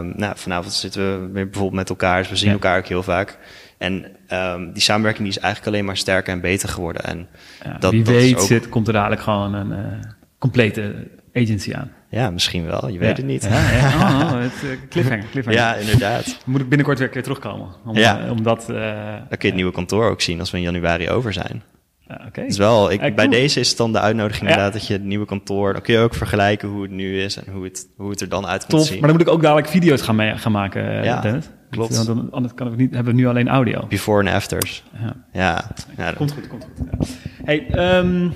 nou, 0.00 0.32
vanavond 0.34 0.72
zitten 0.72 1.22
we 1.22 1.28
bijvoorbeeld 1.28 1.72
met 1.72 1.88
elkaar. 1.88 2.18
Dus 2.18 2.30
we 2.30 2.36
zien 2.36 2.50
elkaar 2.50 2.78
ook 2.78 2.86
heel 2.86 3.02
vaak. 3.02 3.38
En 3.78 4.06
um, 4.32 4.72
die 4.72 4.82
samenwerking 4.82 5.28
die 5.28 5.36
is 5.36 5.42
eigenlijk 5.42 5.74
alleen 5.74 5.86
maar 5.86 5.96
sterker 5.96 6.32
en 6.32 6.40
beter 6.40 6.68
geworden. 6.68 7.04
En 7.04 7.28
ja, 7.64 7.76
dat, 7.78 7.92
wie 7.92 8.02
dat 8.02 8.14
weet 8.14 8.34
ook... 8.40 8.46
zit, 8.46 8.68
komt 8.68 8.86
er 8.86 8.92
dadelijk 8.92 9.22
gewoon 9.22 9.54
een 9.54 9.70
uh, 9.70 10.00
complete 10.38 10.94
agency 11.34 11.74
aan. 11.74 11.92
Ja, 12.16 12.30
misschien 12.30 12.66
wel. 12.66 12.88
Je 12.88 12.98
weet 12.98 13.16
het 13.16 13.26
niet. 13.26 13.44
Ja, 13.44 13.70
ja. 13.70 13.84
Oh, 13.96 14.32
oh, 14.32 14.40
het, 14.40 14.52
uh, 14.64 14.70
cliffhanger, 14.88 15.24
cliffhanger. 15.30 15.60
Ja, 15.60 15.74
inderdaad. 15.74 16.38
Moet 16.44 16.60
ik 16.60 16.68
binnenkort 16.68 16.98
weer 16.98 17.06
een 17.06 17.12
keer 17.12 17.22
terugkomen. 17.22 17.68
Om, 17.86 17.96
ja. 17.96 18.24
Uh, 18.24 18.30
omdat, 18.30 18.66
uh, 18.70 18.76
Dan 18.78 19.28
kun 19.28 19.38
je 19.38 19.46
het 19.46 19.54
nieuwe 19.54 19.72
kantoor 19.72 20.10
ook 20.10 20.20
zien 20.20 20.40
als 20.40 20.50
we 20.50 20.56
in 20.56 20.62
januari 20.62 21.10
over 21.10 21.32
zijn. 21.32 21.62
Ja, 22.08 22.20
okay. 22.26 22.46
Dus 22.46 22.56
wel, 22.56 22.90
ik, 22.90 23.16
bij 23.16 23.28
deze 23.28 23.60
is 23.60 23.68
het 23.68 23.76
dan 23.76 23.92
de 23.92 24.00
uitnodiging 24.00 24.48
inderdaad 24.48 24.72
dat 24.72 24.86
je 24.86 24.92
het 24.92 25.02
nieuwe 25.02 25.26
kantoor, 25.26 25.72
dan 25.72 25.82
kun 25.82 25.94
je 25.94 26.00
ook 26.00 26.14
vergelijken 26.14 26.68
hoe 26.68 26.82
het 26.82 26.90
nu 26.90 27.20
is 27.20 27.36
en 27.36 27.52
hoe 27.52 27.64
het, 27.64 27.88
hoe 27.96 28.10
het 28.10 28.20
er 28.20 28.28
dan 28.28 28.46
uit 28.46 28.66
komt 28.66 28.82
zien. 28.82 28.98
Maar 28.98 29.08
dan 29.08 29.16
moet 29.18 29.26
ik 29.26 29.32
ook 29.32 29.42
dadelijk 29.42 29.68
video's 29.68 30.02
gaan, 30.02 30.16
mee, 30.16 30.36
gaan 30.36 30.52
maken, 30.52 31.04
ja, 31.04 31.20
Dennis. 31.20 31.48
Klopt. 31.70 31.94
Want 31.94 32.06
dan, 32.06 32.28
anders 32.30 32.54
kan 32.54 32.66
ik 32.72 32.76
niet, 32.76 32.94
hebben 32.94 33.14
we 33.14 33.20
nu 33.20 33.26
alleen 33.26 33.48
audio. 33.48 33.86
Before 33.88 34.28
en 34.28 34.34
afters. 34.34 34.82
Ja. 35.00 35.16
ja. 35.32 35.70
ja 35.96 36.12
komt 36.12 36.32
goed, 36.32 36.48
komt 36.48 36.66
goed. 36.76 37.08
Hey, 37.44 37.66
um, 37.98 38.34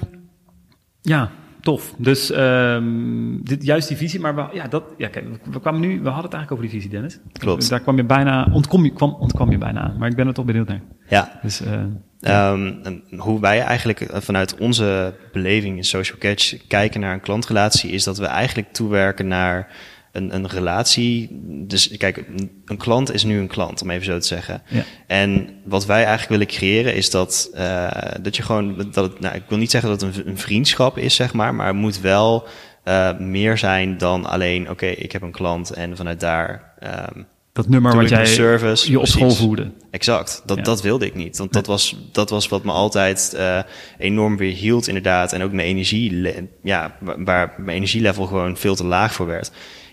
ja, 1.01 1.31
tof. 1.61 1.95
Dus 1.99 2.31
ehm, 2.31 3.43
dit, 3.43 3.65
juist 3.65 3.89
die 3.89 3.97
visie, 3.97 4.21
maar 4.21 4.35
we, 4.35 4.47
ja, 4.53 4.69
dat, 4.69 4.85
ja, 4.97 5.09
kijk, 5.09 5.27
we, 5.51 5.61
kwamen 5.61 5.81
nu, 5.81 5.89
we 5.89 6.09
hadden 6.09 6.31
het 6.31 6.35
eigenlijk 6.35 6.51
over 6.51 6.65
die 6.65 6.71
visie, 6.71 6.91
Dennis. 6.91 7.19
Klopt. 7.33 7.69
Daar 7.69 7.81
kwam 7.81 7.97
je 7.97 8.05
bijna, 8.05 8.49
ontkom 8.53 8.85
je, 8.85 8.91
kwam, 8.91 9.17
ontkwam 9.21 9.51
je 9.51 9.59
bijna 9.59 9.81
aan, 9.81 9.97
maar 9.99 10.09
ik 10.09 10.17
ben 10.17 10.27
er 10.27 10.35
toch 10.35 10.45
benieuwd 10.45 10.69
naar. 10.69 10.83
Ja, 11.09 11.39
Dus, 11.43 11.61
eh, 11.61 11.83
Ehm, 12.21 12.73
hoe 13.19 13.41
wij 13.41 13.61
eigenlijk 13.61 14.01
eh, 14.01 14.21
vanuit 14.21 14.57
onze 14.59 15.15
beleving 15.33 15.77
in 15.77 15.85
Social 15.85 16.19
Catch 16.19 16.67
kijken 16.67 17.01
naar 17.01 17.13
een 17.13 17.21
klantrelatie, 17.21 17.91
is 17.91 18.05
dat 18.05 18.19
we 18.19 18.27
eigenlijk 18.27 18.73
toewerken 18.73 19.29
naar 19.29 19.69
een, 20.13 20.35
een 20.35 20.49
relatie. 20.49 21.29
Dus 21.67 21.97
kijk, 21.97 22.25
een, 22.65 22.77
klant 22.77 23.13
is 23.13 23.25
nu 23.25 23.39
een 23.39 23.47
klant, 23.47 23.83
om 23.83 23.91
even 23.91 24.05
zo 24.05 24.19
te 24.19 24.27
zeggen. 24.27 24.63
Ja. 24.69 24.83
En 25.07 25.49
wat 25.65 25.87
wij 25.87 25.97
eigenlijk 26.05 26.29
willen 26.29 26.47
creëren 26.47 26.95
is 26.95 27.11
dat, 27.11 27.51
eh, 27.55 27.89
dat 28.23 28.37
je 28.37 28.43
gewoon, 28.43 28.77
dat 28.93 29.11
het, 29.11 29.21
nou, 29.21 29.35
ik 29.35 29.43
wil 29.49 29.59
niet 29.59 29.71
zeggen 29.71 29.91
dat 29.91 30.01
het 30.01 30.17
een, 30.17 30.29
een 30.29 30.39
vriendschap 30.39 30.99
is, 30.99 31.15
zeg 31.15 31.33
maar, 31.33 31.55
maar 31.55 31.67
het 31.67 31.77
moet 31.77 32.01
wel 32.01 32.47
eh, 32.85 33.19
meer 33.19 33.59
zijn 33.59 33.99
dan 33.99 34.25
alleen, 34.27 34.71
oké, 34.71 34.87
ik 34.87 35.13
heb 35.13 35.23
een 35.23 35.33
klant 35.33 35.71
en 35.71 35.97
vanuit 35.97 36.21
daar. 36.21 36.73
ehm, 36.79 37.23
dat 37.53 37.69
nummer 37.69 37.97
wat 37.97 38.09
jij 38.09 38.27
service, 38.27 38.91
je 38.91 38.99
op 39.01 39.07
school 39.07 39.31
voerde. 39.31 39.71
Exact, 39.91 40.43
dat, 40.47 40.57
Ja. 40.57 40.63
dat 40.63 40.83
wilde 40.83 41.07
ik 41.07 41.15
niet. 41.15 41.39
Want 41.39 41.53
dat 41.53 41.67
was, 41.67 41.97
dat 42.13 42.31
was 42.31 42.49
wat 42.49 42.65
me 42.65 42.73
altijd 42.73 43.35
eh, 43.35 43.59
enorm 43.99 44.37
weer 44.37 44.53
hield, 44.53 44.87
inderdaad. 44.87 45.33
En 45.33 45.43
ook 45.43 45.53
mijn 45.53 45.69
energie, 45.69 46.33
ja, 46.63 46.97
wa- 47.01 47.23
waar 47.23 47.55
mijn 47.59 47.77
energielevel 47.77 48.27
gewoon 48.27 48.57
veel 48.57 48.75
te 48.75 48.85
laag 48.85 49.13
voor 49.13 49.27
werd. 49.27 49.51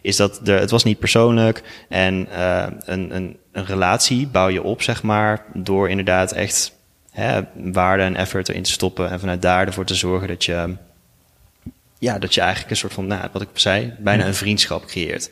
Is 0.07 0.15
dat 0.15 0.47
er, 0.47 0.59
het 0.59 0.71
was 0.71 0.83
niet 0.83 0.99
persoonlijk. 0.99 1.63
En 1.89 2.27
eh, 2.31 2.67
een, 2.85 3.15
een, 3.15 3.37
een 3.51 3.65
relatie 3.65 4.27
bouw 4.27 4.47
je 4.47 4.63
op, 4.63 4.81
zeg 4.81 5.03
maar, 5.03 5.45
door 5.53 5.89
inderdaad 5.89 6.31
echt 6.31 6.73
hè, 7.11 7.41
waarde 7.53 8.03
en 8.03 8.15
effort 8.15 8.49
erin 8.49 8.63
te 8.63 8.71
stoppen. 8.71 9.09
En 9.09 9.19
vanuit 9.19 9.41
daar 9.41 9.67
ervoor 9.67 9.85
te 9.85 9.95
zorgen 9.95 10.27
dat 10.27 10.45
je, 10.45 10.75
ja, 11.99 12.19
dat 12.19 12.33
je 12.33 12.41
eigenlijk 12.41 12.71
een 12.71 12.77
soort 12.77 12.93
van, 12.93 13.07
nou, 13.07 13.27
wat 13.31 13.41
ik 13.41 13.47
zei, 13.53 13.93
bijna 13.99 14.25
een 14.25 14.33
vriendschap 14.33 14.85
creëert. 14.85 15.31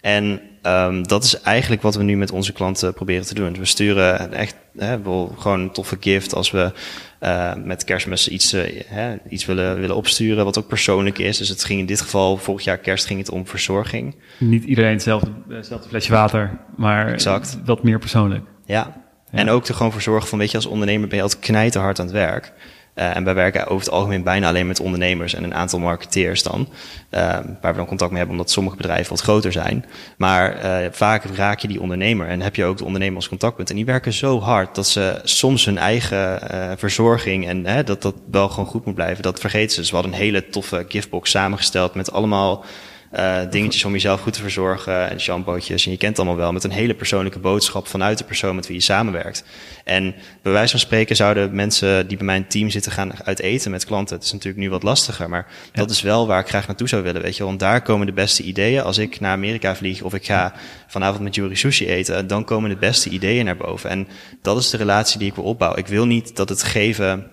En 0.00 0.40
ehm, 0.62 1.02
dat 1.02 1.24
is 1.24 1.40
eigenlijk 1.40 1.82
wat 1.82 1.94
we 1.94 2.02
nu 2.02 2.16
met 2.16 2.30
onze 2.30 2.52
klanten 2.52 2.94
proberen 2.94 3.26
te 3.26 3.34
doen. 3.34 3.58
We 3.58 3.64
sturen 3.64 4.32
echt 4.32 4.54
hè, 4.76 4.98
gewoon 5.38 5.60
een 5.60 5.72
toffe 5.72 5.96
gift 6.00 6.34
als 6.34 6.50
we 6.50 6.72
eh, 7.18 7.54
met 7.54 7.84
kerstmis 7.84 8.28
iets, 8.28 8.52
eh, 8.52 8.82
hè, 8.86 9.16
iets 9.28 9.46
willen, 9.46 9.80
willen 9.80 9.96
opsturen 9.96 10.44
wat 10.44 10.58
ook 10.58 10.66
persoonlijk 10.66 11.18
is. 11.18 11.38
Dus 11.38 11.48
het 11.48 11.64
ging 11.64 11.80
in 11.80 11.86
dit 11.86 12.00
geval, 12.00 12.36
vorig 12.36 12.64
jaar 12.64 12.78
kerst 12.78 13.06
ging 13.06 13.18
het 13.18 13.30
om 13.30 13.46
verzorging. 13.46 14.16
Niet 14.38 14.64
iedereen 14.64 14.92
hetzelfde, 14.92 15.30
hetzelfde 15.48 15.88
flesje 15.88 16.12
water, 16.12 16.58
maar 16.76 17.12
Exact. 17.12 17.58
wat 17.64 17.82
meer 17.82 17.98
persoonlijk. 17.98 18.44
Ja. 18.64 19.08
En 19.30 19.48
ook 19.48 19.66
er 19.66 19.74
gewoon 19.74 19.92
voor 19.92 20.02
zorgen 20.02 20.28
van, 20.28 20.38
weet 20.38 20.50
je, 20.50 20.56
als 20.56 20.66
ondernemer 20.66 21.08
ben 21.08 21.16
je 21.16 21.22
altijd 21.22 21.42
knijterhard 21.42 21.98
aan 21.98 22.06
het 22.06 22.14
werk. 22.14 22.52
Eh, 22.94 23.16
en 23.16 23.24
wij 23.24 23.34
werken 23.34 23.66
over 23.66 23.84
het 23.84 23.94
algemeen 23.94 24.22
bijna 24.22 24.48
alleen 24.48 24.66
met 24.66 24.80
ondernemers 24.80 25.34
en 25.34 25.44
een 25.44 25.54
aantal 25.54 25.78
marketeers 25.78 26.42
dan. 26.42 26.68
eh, 27.10 27.20
waar 27.60 27.72
we 27.72 27.76
dan 27.76 27.86
contact 27.86 28.10
mee 28.10 28.18
hebben, 28.18 28.36
omdat 28.38 28.50
sommige 28.52 28.76
bedrijven 28.76 29.10
wat 29.10 29.20
groter 29.20 29.52
zijn. 29.52 29.84
Maar 30.16 30.52
eh, 30.56 30.88
vaak 30.92 31.24
raak 31.24 31.58
je 31.58 31.68
die 31.68 31.80
ondernemer 31.80 32.28
en 32.28 32.40
heb 32.40 32.56
je 32.56 32.64
ook 32.64 32.78
de 32.78 32.84
ondernemer 32.84 33.16
als 33.16 33.28
contactpunt. 33.28 33.70
En 33.70 33.76
die 33.76 33.84
werken 33.84 34.12
zo 34.12 34.40
hard 34.40 34.74
dat 34.74 34.86
ze 34.88 35.20
soms 35.24 35.64
hun 35.64 35.78
eigen 35.78 36.50
eh, 36.50 36.70
verzorging 36.76 37.48
en 37.48 37.66
hè, 37.66 37.84
dat 37.84 38.02
dat 38.02 38.14
wel 38.30 38.48
gewoon 38.48 38.66
goed 38.68 38.84
moet 38.84 38.94
blijven. 38.94 39.22
Dat 39.22 39.40
vergeten 39.40 39.70
ze. 39.70 39.80
Dus 39.80 39.88
we 39.90 39.94
hadden 39.94 40.14
een 40.14 40.20
hele 40.20 40.48
toffe 40.48 40.84
giftbox 40.88 41.30
samengesteld 41.30 41.94
met 41.94 42.12
allemaal 42.12 42.64
eh, 43.10 43.40
dingetjes 43.50 43.84
om 43.84 43.92
jezelf 43.92 44.20
goed 44.20 44.32
te 44.32 44.40
verzorgen 44.40 45.10
en 45.10 45.20
shampootjes. 45.20 45.84
En 45.84 45.90
je 45.90 45.96
kent 45.96 46.16
het 46.16 46.26
allemaal 46.26 46.42
wel 46.42 46.52
met 46.52 46.64
een 46.64 46.70
hele 46.70 46.94
persoonlijke 46.94 47.38
boodschap 47.38 47.86
vanuit 47.86 48.18
de 48.18 48.24
persoon 48.24 48.54
met 48.54 48.66
wie 48.66 48.76
je 48.76 48.82
samenwerkt. 48.82 49.44
En 49.84 50.14
bij 50.42 50.52
wijze 50.52 50.70
van 50.70 50.80
spreken 50.80 51.16
zouden 51.16 51.54
mensen 51.54 52.08
die 52.08 52.16
bij 52.16 52.26
mijn 52.26 52.46
team 52.46 52.70
zitten 52.70 52.92
gaan 52.92 53.12
uit 53.24 53.40
eten 53.40 53.70
met 53.70 53.84
klanten. 53.84 54.16
Het 54.16 54.24
is 54.24 54.32
natuurlijk 54.32 54.62
nu 54.62 54.70
wat 54.70 54.82
lastiger, 54.82 55.28
maar 55.28 55.46
dat 55.72 55.90
is 55.90 56.02
wel 56.02 56.26
waar 56.26 56.40
ik 56.40 56.48
graag 56.48 56.66
naartoe 56.66 56.88
zou 56.88 57.02
willen. 57.02 57.22
Weet 57.22 57.36
je, 57.36 57.44
want 57.44 57.60
daar 57.60 57.82
komen 57.82 58.06
de 58.06 58.12
beste 58.12 58.42
ideeën. 58.42 58.82
Als 58.82 58.98
ik 58.98 59.20
naar 59.20 59.32
Amerika 59.32 59.76
vlieg 59.76 60.02
of 60.02 60.14
ik 60.14 60.24
ga 60.24 60.52
vanavond 60.86 61.22
met 61.22 61.34
Yuri 61.34 61.56
Sushi 61.56 61.88
eten, 61.88 62.26
dan 62.26 62.44
komen 62.44 62.70
de 62.70 62.76
beste 62.76 63.10
ideeën 63.10 63.44
naar 63.44 63.56
boven. 63.56 63.90
En 63.90 64.08
dat 64.42 64.58
is 64.58 64.70
de 64.70 64.76
relatie 64.76 65.18
die 65.18 65.28
ik 65.28 65.34
wil 65.34 65.44
opbouwen. 65.44 65.80
Ik 65.80 65.86
wil 65.86 66.06
niet 66.06 66.36
dat 66.36 66.48
het 66.48 66.62
geven 66.62 67.30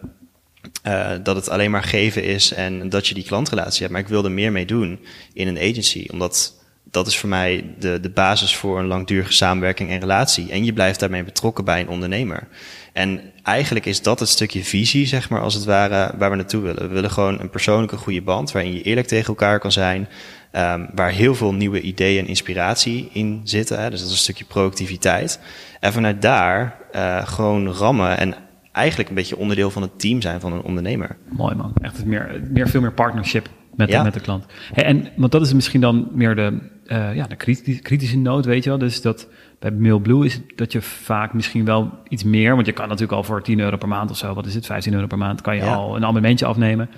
eh, 0.87 1.11
dat 1.23 1.35
het 1.35 1.49
alleen 1.49 1.71
maar 1.71 1.83
geven 1.83 2.23
is 2.23 2.53
en 2.53 2.89
dat 2.89 3.07
je 3.07 3.13
die 3.13 3.23
klantrelatie 3.23 3.79
hebt. 3.79 3.91
Maar 3.91 4.01
ik 4.01 4.07
wil 4.07 4.23
er 4.23 4.31
meer 4.31 4.51
mee 4.51 4.65
doen 4.65 4.99
in 5.33 5.47
een 5.47 5.57
agency. 5.57 6.07
Omdat 6.11 6.55
dat 6.91 7.07
is 7.07 7.17
voor 7.17 7.29
mij 7.29 7.65
de, 7.79 7.99
de 7.99 8.09
basis 8.09 8.55
voor 8.55 8.79
een 8.79 8.85
langdurige 8.85 9.33
samenwerking 9.33 9.89
en 9.89 9.99
relatie. 9.99 10.51
En 10.51 10.65
je 10.65 10.73
blijft 10.73 10.99
daarmee 10.99 11.23
betrokken 11.23 11.65
bij 11.65 11.79
een 11.79 11.89
ondernemer. 11.89 12.47
En 12.93 13.21
eigenlijk 13.43 13.85
is 13.85 14.01
dat 14.01 14.19
het 14.19 14.29
stukje 14.29 14.63
visie, 14.63 15.05
zeg 15.05 15.29
maar, 15.29 15.41
als 15.41 15.53
het 15.53 15.63
ware, 15.63 16.11
waar 16.17 16.29
we 16.29 16.35
naartoe 16.35 16.61
willen. 16.61 16.87
We 16.87 16.93
willen 16.93 17.11
gewoon 17.11 17.39
een 17.39 17.49
persoonlijke 17.49 17.97
goede 17.97 18.21
band 18.21 18.51
waarin 18.51 18.73
je 18.73 18.81
eerlijk 18.81 19.07
tegen 19.07 19.27
elkaar 19.27 19.59
kan 19.59 19.71
zijn. 19.71 20.07
ehm, 20.51 20.85
waar 20.95 21.11
heel 21.11 21.35
veel 21.35 21.53
nieuwe 21.53 21.81
ideeën 21.81 22.23
en 22.23 22.27
inspiratie 22.27 23.09
in 23.13 23.41
zitten. 23.43 23.79
Hè? 23.79 23.89
Dus 23.89 23.99
dat 23.99 24.07
is 24.07 24.13
een 24.13 24.21
stukje 24.21 24.45
productiviteit. 24.45 25.39
En 25.79 25.93
vanuit 25.93 26.21
daar 26.21 26.77
eh, 26.91 27.27
gewoon 27.27 27.71
rammen 27.71 28.17
en 28.17 28.35
eigenlijk 28.77 29.09
een 29.09 29.15
beetje 29.15 29.37
onderdeel 29.37 29.71
van 29.71 29.81
het 29.81 29.99
team 29.99 30.21
zijn 30.21 30.39
van 30.39 30.53
een 30.53 30.61
ondernemer. 30.61 31.17
Mooi 31.29 31.55
man. 31.55 31.71
Echt 31.81 32.05
meer, 32.05 32.41
meer, 32.49 32.67
veel 32.69 32.81
meer 32.81 32.93
partnership 32.93 33.49
met, 33.75 33.89
Ja. 33.89 33.97
de, 33.97 34.03
met 34.03 34.13
de 34.13 34.19
klant. 34.19 34.45
Hey, 34.73 34.83
en, 34.83 35.07
want 35.15 35.31
dat 35.31 35.41
is 35.41 35.53
misschien 35.53 35.81
dan 35.81 36.07
meer 36.13 36.35
de, 36.35 36.57
eh, 36.85 37.15
ja, 37.15 37.27
de 37.27 37.35
kriti- 37.35 37.79
kritische 37.79 38.17
noot, 38.17 38.45
weet 38.45 38.63
je 38.63 38.69
wel. 38.69 38.79
Dus 38.79 39.01
dat 39.01 39.27
bij 39.59 39.71
MailBlue 39.71 40.25
is 40.25 40.33
het 40.33 40.43
dat 40.55 40.71
je 40.71 40.81
vaak 40.81 41.33
misschien 41.33 41.65
wel 41.65 41.91
iets 42.09 42.23
meer... 42.23 42.53
want 42.55 42.65
je 42.65 42.71
kan 42.73 42.85
natuurlijk 42.87 43.13
al 43.17 43.23
voor 43.23 43.43
10 43.43 43.59
euro 43.59 43.77
per 43.77 43.87
maand 43.87 44.11
of 44.11 44.17
zo... 44.17 44.33
wat 44.33 44.45
is 44.45 44.55
het, 44.55 44.65
15 44.65 44.93
euro 44.93 45.07
per 45.07 45.17
maand... 45.17 45.41
kan 45.41 45.55
je 45.55 45.61
Ja. 45.61 45.73
al 45.73 45.95
een 45.95 46.01
abonnementje 46.03 46.45
afnemen. 46.45 46.89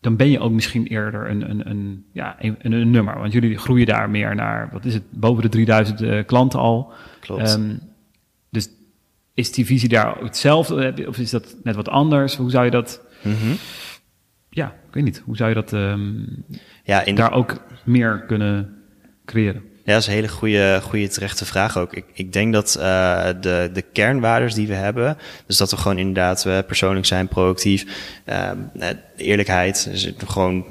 Dan 0.00 0.16
ben 0.16 0.30
je 0.30 0.38
ook 0.40 0.52
misschien 0.52 0.86
eerder 0.86 1.30
een, 1.30 1.50
een, 1.50 1.70
een, 1.70 2.04
ja, 2.12 2.36
een, 2.38 2.56
een 2.58 2.90
nummer. 2.90 3.18
Want 3.18 3.32
jullie 3.32 3.58
groeien 3.58 3.86
daar 3.86 4.10
meer 4.10 4.34
naar, 4.34 4.68
wat 4.72 4.84
is 4.84 4.94
het, 4.94 5.02
boven 5.10 5.42
de 5.42 5.48
3000 5.48 6.00
eh, 6.02 6.24
klanten 6.26 6.58
al. 6.60 6.92
Klopt. 7.20 7.54
Ehm, 7.54 7.70
is 9.36 9.52
die 9.52 9.66
visie 9.66 9.88
daar 9.88 10.16
hetzelfde? 10.18 11.04
Of 11.08 11.18
is 11.18 11.30
dat 11.30 11.56
net 11.62 11.74
wat 11.74 11.88
anders? 11.88 12.36
Hoe 12.36 12.50
zou 12.50 12.64
je 12.64 12.70
dat... 12.70 13.00
Mhm. 13.22 13.52
Ja, 14.50 14.66
ik 14.66 14.94
weet 14.94 15.04
niet. 15.04 15.22
Hoe 15.24 15.36
zou 15.36 15.48
je 15.48 15.54
dat 15.54 15.72
ehm, 15.72 16.14
Ja, 16.84 17.04
in 17.04 17.14
daar 17.14 17.32
ook 17.32 17.56
meer 17.84 18.24
kunnen 18.26 18.76
creëren? 19.24 19.62
Ja, 19.84 19.92
dat 19.92 20.00
is 20.00 20.06
een 20.06 20.14
hele 20.14 20.28
goede, 20.28 20.80
goede 20.82 21.08
terechte 21.08 21.44
vraag 21.44 21.78
ook. 21.78 21.94
Ik, 21.94 22.04
ik 22.12 22.32
denk 22.32 22.52
dat 22.52 22.74
eh, 22.74 23.28
de, 23.40 23.70
de 23.72 23.82
kernwaardes 23.92 24.54
die 24.54 24.66
we 24.66 24.74
hebben, 24.74 25.18
dus 25.46 25.56
dat 25.56 25.70
we 25.70 25.76
gewoon 25.76 25.98
inderdaad 25.98 26.66
persoonlijk 26.66 27.06
zijn, 27.06 27.28
proactief, 27.28 27.86
eh, 28.24 28.50
eh, 28.50 28.96
eerlijkheid, 29.16 29.88
dus 29.90 30.12
gewoon 30.26 30.64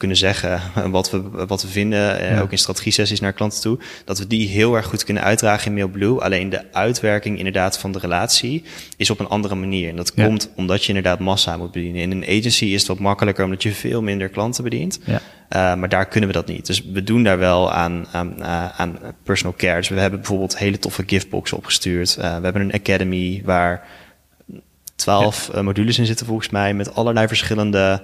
kunnen 0.00 0.16
zeggen 0.16 0.60
wat 0.90 1.10
we, 1.10 1.22
wat 1.46 1.62
we 1.62 1.68
vinden, 1.68 2.20
eh, 2.20 2.30
Ja. 2.30 2.40
ook 2.40 2.50
in 2.50 2.58
strategie-sessies 2.58 3.20
naar 3.20 3.32
klanten 3.32 3.60
toe, 3.60 3.78
dat 4.04 4.18
we 4.18 4.26
die 4.26 4.48
heel 4.48 4.74
erg 4.76 4.86
goed 4.86 5.04
kunnen 5.04 5.22
uitdragen 5.22 5.66
in 5.66 5.74
MailBlue. 5.74 6.20
Alleen 6.20 6.48
de 6.50 6.72
uitwerking 6.72 7.38
inderdaad 7.38 7.78
van 7.78 7.92
de 7.92 7.98
relatie 7.98 8.62
is 8.96 9.10
op 9.10 9.20
een 9.20 9.28
andere 9.28 9.54
manier. 9.54 9.88
En 9.88 9.96
dat 9.96 10.12
Ja. 10.14 10.24
komt 10.24 10.50
omdat 10.56 10.82
je 10.82 10.88
inderdaad 10.88 11.18
massa 11.18 11.56
moet 11.56 11.72
bedienen. 11.72 12.00
In 12.00 12.10
een 12.10 12.24
agency 12.38 12.64
is 12.64 12.78
het 12.78 12.86
wat 12.88 12.98
makkelijker 12.98 13.44
omdat 13.44 13.62
je 13.62 13.72
veel 13.72 14.02
minder 14.02 14.28
klanten 14.28 14.64
bedient. 14.64 14.98
Ja. 15.04 15.20
Uh, 15.52 15.74
maar 15.80 15.88
daar 15.88 16.06
kunnen 16.08 16.28
we 16.28 16.34
dat 16.34 16.46
niet. 16.46 16.66
Dus 16.66 16.84
we 16.92 17.02
doen 17.04 17.22
daar 17.22 17.38
wel 17.38 17.72
aan, 17.72 18.06
aan, 18.12 18.34
uh, 18.38 18.80
aan 18.80 18.98
personal 19.22 19.54
care. 19.56 19.76
Dus 19.76 19.88
we 19.88 20.00
hebben 20.00 20.18
bijvoorbeeld 20.20 20.58
hele 20.58 20.78
toffe 20.78 21.02
giftboxen 21.06 21.56
opgestuurd. 21.56 22.16
Uh, 22.18 22.24
we 22.36 22.42
hebben 22.44 22.62
een 22.62 22.72
academy 22.72 23.42
waar 23.44 23.86
twaalf 25.00 25.50
ja. 25.52 25.62
modules 25.62 25.98
in 25.98 26.06
zitten 26.06 26.26
volgens 26.26 26.50
mij. 26.50 26.74
Met 26.74 26.94
allerlei 26.94 27.28
verschillende 27.28 28.02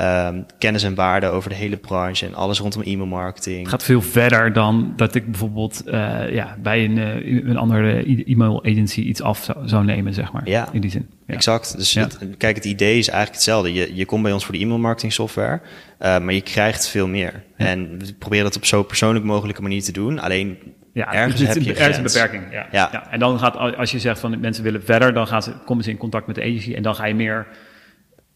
um, 0.00 0.46
kennis 0.58 0.82
en 0.82 0.94
waarden 0.94 1.32
over 1.32 1.50
de 1.50 1.56
hele 1.56 1.76
branche. 1.76 2.26
En 2.26 2.34
alles 2.34 2.58
rondom 2.58 2.82
e-mail 2.82 3.06
marketing. 3.06 3.60
Het 3.60 3.68
gaat 3.68 3.82
veel 3.82 4.02
verder 4.02 4.52
dan 4.52 4.92
dat 4.96 5.14
ik 5.14 5.30
bijvoorbeeld 5.30 5.82
uh, 5.86 6.32
ja, 6.32 6.56
bij 6.62 6.84
een, 6.84 6.96
uh, 6.96 7.48
een 7.48 7.56
andere 7.56 8.24
e-mail 8.26 8.64
agency 8.64 9.00
iets 9.00 9.22
af 9.22 9.44
zou, 9.44 9.68
zou, 9.68 9.84
nemen, 9.84 10.14
zeg 10.14 10.32
maar. 10.32 10.48
Ja, 10.48 10.68
in 10.72 10.80
die 10.80 10.90
zin. 10.90 11.08
Ja. 11.26 11.34
Exact. 11.34 11.76
Dus 11.76 11.94
het, 11.94 12.18
kijk, 12.38 12.56
het 12.56 12.64
idee 12.64 12.98
is 12.98 13.08
eigenlijk 13.08 13.34
hetzelfde. 13.34 13.72
Je, 13.72 13.94
je 13.94 14.04
komt 14.04 14.22
bij 14.22 14.32
ons 14.32 14.44
voor 14.44 14.54
de 14.54 14.60
e-mail 14.60 14.78
marketing 14.78 15.12
software. 15.12 15.60
Uh, 16.02 16.18
maar 16.18 16.32
je 16.32 16.40
krijgt 16.40 16.88
veel 16.88 17.08
meer. 17.08 17.44
Ja. 17.56 17.66
En 17.66 17.98
we 17.98 18.14
proberen 18.14 18.44
dat 18.44 18.56
op 18.56 18.64
zo 18.64 18.82
persoonlijk 18.82 19.24
mogelijke 19.24 19.62
manier 19.62 19.82
te 19.82 19.92
doen. 19.92 20.18
Alleen 20.18 20.58
ja, 20.92 21.12
ergens 21.12 21.40
dit, 21.40 21.48
heb 21.48 21.62
je 21.62 21.74
ergens 21.74 21.96
een 21.96 22.02
beperking. 22.02 22.52
Ja. 22.52 22.66
Ja. 22.70 22.88
ja. 22.92 23.10
En 23.10 23.18
dan 23.18 23.38
gaat, 23.38 23.56
als 23.76 23.90
je 23.90 23.98
zegt 23.98 24.20
van 24.20 24.40
mensen 24.40 24.64
willen 24.64 24.84
verder, 24.84 25.12
dan 25.12 25.26
gaan 25.26 25.42
ze, 25.42 25.52
komen 25.64 25.84
ze 25.84 25.90
in 25.90 25.96
contact 25.96 26.26
met 26.26 26.36
de 26.36 26.42
agency 26.42 26.74
en 26.74 26.82
dan 26.82 26.94
ga 26.94 27.04
je 27.04 27.14
meer. 27.14 27.46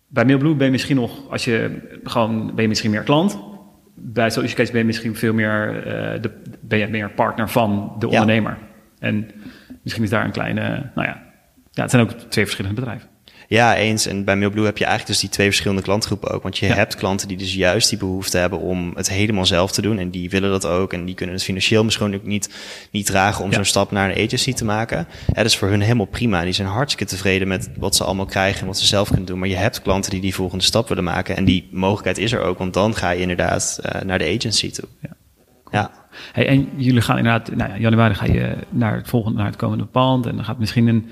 Bij 0.07 0.25
Mailblue 0.25 0.55
ben 0.55 0.67
je 0.67 0.73
misschien 0.73 0.97
nog, 0.97 1.31
als 1.31 1.45
je 1.45 1.81
gewoon, 2.05 2.55
ben 2.55 2.63
je 2.63 2.69
misschien 2.69 2.91
meer 2.91 3.03
klant. 3.03 3.39
Bij 3.95 4.31
Social 4.31 4.55
Case 4.55 4.71
ben 4.71 4.81
je 4.81 4.87
misschien 4.87 5.17
veel 5.17 5.33
meer, 5.33 5.77
uh, 5.77 6.23
de, 6.23 6.31
ben 6.61 6.79
je 6.79 6.87
meer 6.87 7.11
partner 7.11 7.49
van 7.49 7.95
de 7.99 8.09
ondernemer. 8.09 8.59
En 8.99 9.31
misschien 9.83 10.05
is 10.05 10.11
daar 10.11 10.25
een 10.25 10.31
kleine, 10.31 10.91
nou 10.95 11.09
ja, 11.09 11.23
ja, 11.71 11.83
het 11.83 11.91
zijn 11.91 12.03
ook 12.03 12.11
twee 12.11 12.45
verschillende 12.45 12.81
bedrijven. 12.81 13.09
Ja, 13.51 13.77
eens. 13.77 14.07
En 14.07 14.25
bij 14.25 14.37
Mailblue 14.37 14.65
heb 14.65 14.79
je 14.79 14.85
eigenlijk 14.85 15.13
dus 15.13 15.21
die 15.23 15.31
twee 15.31 15.47
verschillende 15.47 15.83
klantgroepen 15.83 16.31
ook. 16.31 16.43
Want 16.43 16.59
je 16.59 16.67
Ja. 16.67 16.75
hebt 16.75 16.95
klanten 16.95 17.29
die 17.29 17.37
dus 17.37 17.55
juist 17.55 17.89
die 17.89 17.99
behoefte 17.99 18.39
hebben 18.39 18.59
om 18.59 18.93
het 18.97 19.09
helemaal 19.09 19.47
zelf 19.47 19.73
te 19.73 19.83
doen. 19.83 19.99
En 19.99 20.11
die 20.11 20.31
willen 20.31 20.51
dat 20.51 20.67
ook. 20.67 20.93
En 20.93 21.05
die 21.05 21.15
kunnen 21.15 21.35
het 21.35 21.45
financieel 21.45 21.85
misschien 21.85 22.15
ook 22.15 22.25
niet, 22.25 22.51
niet 22.91 23.07
dragen 23.07 23.45
om 23.45 23.51
Ja. 23.51 23.57
zo'n 23.57 23.65
stap 23.65 23.91
naar 23.91 24.11
een 24.11 24.25
agency 24.27 24.53
te 24.53 24.65
maken. 24.65 25.07
Dat 25.33 25.45
is 25.45 25.57
voor 25.57 25.69
hun 25.69 25.81
helemaal 25.81 26.07
prima. 26.07 26.43
Die 26.45 26.53
zijn 26.53 26.69
hartstikke 26.69 27.13
tevreden 27.15 27.49
met 27.49 27.71
wat 27.79 27.97
ze 27.97 28.05
allemaal 28.05 28.27
krijgen 28.27 28.61
en 28.61 28.67
wat 28.67 28.79
ze 28.79 28.87
zelf 28.87 29.09
kunnen 29.09 29.27
doen. 29.27 29.39
Maar 29.39 29.49
je 29.49 29.57
hebt 29.57 29.83
klanten 29.83 30.11
die 30.11 30.21
die 30.21 30.35
volgende 30.35 30.65
stap 30.65 30.89
willen 30.89 31.05
maken. 31.05 31.37
En 31.37 31.45
die 31.45 31.69
mogelijkheid 31.73 32.19
is 32.19 32.33
er 32.33 32.41
ook. 32.43 32.59
Want 32.59 32.75
dan 32.75 32.95
ga 32.97 33.11
je 33.11 33.21
inderdaad 33.21 33.79
eh, 33.83 34.01
naar 34.03 34.19
de 34.19 34.35
agency 34.37 34.71
toe. 34.71 34.89
Ja. 35.03 35.11
Ja. 35.71 36.00
Hey, 36.33 36.47
en 36.47 36.69
jullie 36.77 37.01
gaan 37.01 37.17
inderdaad, 37.17 37.55
nou 37.55 37.71
ja, 37.71 37.79
januari 37.79 38.15
ga 38.15 38.25
je 38.25 38.57
naar 38.71 38.97
het 38.97 39.09
volgende, 39.09 39.39
naar 39.39 39.47
het 39.47 39.57
komende 39.57 39.85
pand. 39.85 40.27
En 40.27 40.37
dan 40.37 40.45
gaat 40.45 40.59
misschien 40.59 40.87
een, 40.87 41.07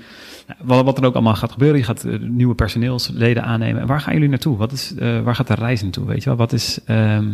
nou, 0.47 0.59
wat, 0.63 0.85
wat 0.85 0.97
er 0.97 1.05
ook 1.05 1.13
allemaal 1.13 1.35
gaat 1.35 1.51
gebeuren. 1.51 1.77
Je 1.77 1.85
gaat 1.85 2.03
eh, 2.03 2.19
nieuwe 2.19 2.55
personeelsleden 2.55 3.43
aannemen. 3.43 3.81
En 3.81 3.87
waar 3.87 4.01
gaan 4.01 4.13
jullie 4.13 4.29
naartoe? 4.29 4.57
Wat 4.57 4.71
is, 4.71 4.95
eh, 4.95 5.21
waar 5.21 5.35
gaat 5.35 5.47
de 5.47 5.53
reis 5.53 5.81
naartoe? 5.81 6.05
Weet 6.05 6.23
je 6.23 6.29
wel? 6.29 6.37
Wat 6.37 6.53
is 6.53 6.79
ehm, 6.85 7.27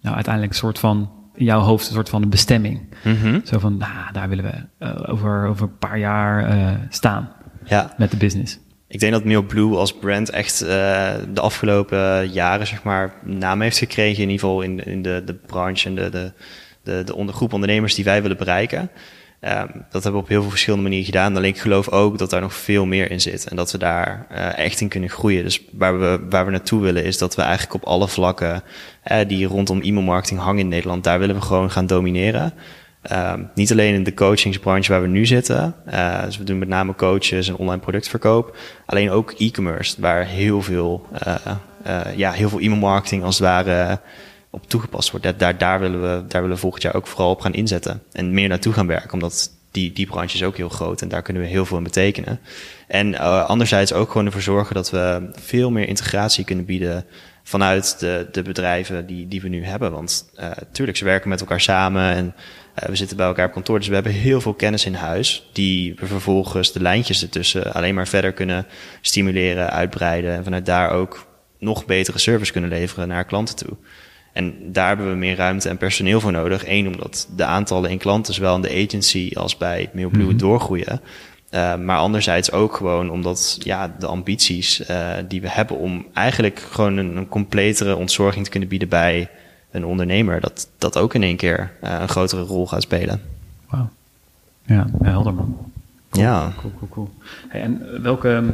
nou 0.00 0.14
uiteindelijk 0.14 0.52
een 0.52 0.58
soort 0.58 0.78
van, 0.78 1.10
in 1.34 1.44
jouw 1.44 1.60
hoofd, 1.60 1.88
een 1.88 1.94
soort 1.94 2.08
van 2.08 2.22
een 2.22 2.30
bestemming? 2.30 2.94
Mhm. 3.04 3.40
Zo 3.44 3.58
van, 3.58 3.76
nou, 3.76 4.12
daar 4.12 4.28
willen 4.28 4.44
we 4.44 4.84
eh, 4.86 5.12
over, 5.12 5.46
over 5.46 5.62
een 5.62 5.78
paar 5.78 5.98
jaar 5.98 6.48
eh, 6.48 6.74
staan 6.88 7.32
ja. 7.64 7.94
met 7.96 8.10
de 8.10 8.16
business. 8.16 8.58
Ik 8.88 9.00
denk 9.00 9.12
dat 9.12 9.24
Mailblue 9.24 9.76
als 9.76 9.98
brand 9.98 10.30
echt 10.30 10.60
eh, 10.60 10.68
de 11.32 11.40
afgelopen 11.40 12.28
jaren 12.28 12.66
zeg 12.66 12.82
maar 12.82 13.14
naam 13.24 13.60
heeft 13.60 13.78
gekregen. 13.78 14.22
In 14.22 14.30
ieder 14.30 14.46
geval 14.46 14.62
in, 14.62 14.84
in 14.84 15.02
de, 15.02 15.22
de 15.24 15.34
branche 15.34 15.88
en 15.88 15.94
de, 15.94 16.08
de, 16.10 16.32
de, 16.88 17.04
de 17.04 17.14
ondergroep 17.14 17.52
ondernemers 17.52 17.94
die 17.94 18.04
wij 18.04 18.22
willen 18.22 18.36
bereiken. 18.36 18.90
Ehm, 19.40 19.66
dat 19.90 20.02
hebben 20.02 20.12
we 20.12 20.26
op 20.26 20.28
heel 20.28 20.40
veel 20.40 20.50
verschillende 20.50 20.84
manieren 20.84 21.06
gedaan. 21.06 21.36
Alleen 21.36 21.50
ik 21.50 21.58
geloof 21.58 21.88
ook 21.88 22.18
dat 22.18 22.30
daar 22.30 22.40
nog 22.40 22.54
veel 22.54 22.86
meer 22.86 23.10
in 23.10 23.20
zit. 23.20 23.48
En 23.48 23.56
dat 23.56 23.72
we 23.72 23.78
daar 23.78 24.26
eh, 24.30 24.58
echt 24.58 24.80
in 24.80 24.88
kunnen 24.88 25.10
groeien. 25.10 25.44
Dus 25.44 25.62
waar 25.72 26.00
we, 26.00 26.20
waar 26.30 26.44
we 26.44 26.50
naartoe 26.50 26.80
willen 26.80 27.04
is 27.04 27.18
dat 27.18 27.34
we 27.34 27.42
eigenlijk 27.42 27.74
op 27.74 27.84
alle 27.84 28.08
vlakken 28.08 28.62
eh, 29.02 29.28
die 29.28 29.46
rondom 29.46 29.80
e-mailmarketing 29.80 30.40
hangen 30.40 30.60
in 30.60 30.68
Nederland. 30.68 31.04
Daar 31.04 31.18
willen 31.18 31.34
we 31.34 31.40
gewoon 31.40 31.70
gaan 31.70 31.86
domineren. 31.86 32.52
Ehm, 33.02 33.42
niet 33.54 33.72
alleen 33.72 33.94
in 33.94 34.04
de 34.04 34.14
coachingsbranche 34.14 34.92
waar 34.92 35.02
we 35.02 35.08
nu 35.08 35.26
zitten. 35.26 35.74
Eh, 35.86 36.24
dus 36.24 36.38
we 36.38 36.44
doen 36.44 36.58
met 36.58 36.68
name 36.68 36.94
coaches 36.94 37.48
en 37.48 37.56
online 37.56 37.80
productverkoop. 37.80 38.56
Alleen 38.86 39.10
ook 39.10 39.34
e-commerce, 39.38 40.00
waar 40.00 40.26
heel 40.26 40.62
veel, 40.62 41.06
ja, 42.16 42.30
heel 42.30 42.48
veel 42.48 42.60
e-mailmarketing 42.60 43.22
als 43.22 43.38
het 43.38 43.46
ware 43.46 44.00
op 44.50 44.68
toegepast 44.68 45.10
wordt. 45.10 45.38
Daar, 45.38 45.58
daar, 45.58 45.80
willen 45.80 46.00
we, 46.00 46.24
daar 46.28 46.40
willen 46.40 46.56
we 46.56 46.62
volgend 46.62 46.82
jaar 46.82 46.94
ook 46.94 47.06
vooral 47.06 47.30
op 47.30 47.40
gaan 47.40 47.54
inzetten. 47.54 48.02
En 48.12 48.34
meer 48.34 48.48
naartoe 48.48 48.72
gaan 48.72 48.86
werken, 48.86 49.12
omdat 49.12 49.50
die, 49.70 49.92
die 49.92 50.06
branche 50.06 50.34
is 50.34 50.42
ook 50.42 50.56
heel 50.56 50.68
groot 50.68 51.02
en 51.02 51.08
daar 51.08 51.22
kunnen 51.22 51.42
we 51.42 51.48
heel 51.48 51.66
veel 51.66 51.76
in 51.76 51.82
betekenen. 51.82 52.40
En 52.86 53.12
uh, 53.12 53.44
anderzijds 53.44 53.92
ook 53.92 54.10
gewoon 54.10 54.26
ervoor 54.26 54.40
zorgen 54.40 54.74
dat 54.74 54.90
we 54.90 55.30
veel 55.32 55.70
meer 55.70 55.88
integratie 55.88 56.44
kunnen 56.44 56.64
bieden 56.64 57.04
vanuit 57.42 57.98
de, 57.98 58.28
de 58.32 58.42
bedrijven 58.42 59.06
die, 59.06 59.28
die 59.28 59.40
we 59.40 59.48
nu 59.48 59.64
hebben. 59.64 59.92
Want 59.92 60.30
uh, 60.40 60.50
tuurlijk, 60.72 60.98
ze 60.98 61.04
werken 61.04 61.28
met 61.28 61.40
elkaar 61.40 61.60
samen 61.60 62.14
en 62.14 62.34
uh, 62.82 62.88
we 62.88 62.96
zitten 62.96 63.16
bij 63.16 63.26
elkaar 63.26 63.46
op 63.46 63.52
kantoor. 63.52 63.78
Dus 63.78 63.88
we 63.88 63.94
hebben 63.94 64.12
heel 64.12 64.40
veel 64.40 64.54
kennis 64.54 64.84
in 64.84 64.94
huis 64.94 65.48
die 65.52 65.94
we 65.94 66.06
vervolgens 66.06 66.72
de 66.72 66.80
lijntjes 66.80 67.22
ertussen 67.22 67.74
alleen 67.74 67.94
maar 67.94 68.08
verder 68.08 68.32
kunnen 68.32 68.66
stimuleren, 69.00 69.70
uitbreiden. 69.70 70.34
En 70.34 70.44
vanuit 70.44 70.66
daar 70.66 70.90
ook 70.90 71.26
nog 71.58 71.84
betere 71.84 72.18
service 72.18 72.52
kunnen 72.52 72.70
leveren 72.70 73.08
naar 73.08 73.24
klanten 73.24 73.56
toe. 73.56 73.76
En 74.38 74.72
daar 74.72 74.88
hebben 74.88 75.10
we 75.10 75.16
meer 75.16 75.36
ruimte 75.36 75.68
en 75.68 75.76
personeel 75.76 76.20
voor 76.20 76.32
nodig. 76.32 76.66
Eén, 76.66 76.86
omdat 76.86 77.28
de 77.36 77.44
aantallen 77.44 77.90
in 77.90 77.98
klanten, 77.98 78.34
zowel 78.34 78.54
in 78.54 78.60
de 78.60 78.84
agency 78.86 79.30
als 79.34 79.56
bij 79.56 79.90
Mailblue, 79.92 80.22
mm 80.22 80.28
-hmm. 80.28 80.38
doorgroeien. 80.38 81.00
Uh, 81.50 81.76
maar 81.76 81.98
anderzijds 81.98 82.52
ook 82.52 82.76
gewoon 82.76 83.10
omdat 83.10 83.58
ja, 83.62 83.94
de 83.98 84.06
ambities 84.06 84.90
uh, 84.90 85.10
die 85.28 85.40
we 85.40 85.48
hebben 85.50 85.78
om 85.78 86.06
eigenlijk 86.12 86.58
gewoon 86.70 86.96
een, 86.96 87.16
een, 87.16 87.28
completere 87.28 87.96
ontzorging 87.96 88.44
te 88.44 88.50
kunnen 88.50 88.68
bieden 88.68 88.88
bij 88.88 89.30
een 89.70 89.84
ondernemer, 89.84 90.40
dat 90.40 90.68
dat 90.78 90.98
ook 90.98 91.14
in 91.14 91.22
één 91.22 91.36
keer 91.36 91.70
uh, 91.82 91.96
een 92.00 92.08
grotere 92.08 92.42
rol 92.42 92.66
gaat 92.66 92.82
spelen. 92.82 93.20
Wauw. 93.70 93.88
Ja, 94.66 94.86
helder 95.02 95.34
man. 95.34 95.56
Cool, 96.10 96.24
ja. 96.24 96.52
Cool, 96.60 96.72
cool, 96.78 96.88
cool. 96.90 97.10
Hey, 97.48 97.60
en 97.60 98.02
welke, 98.02 98.44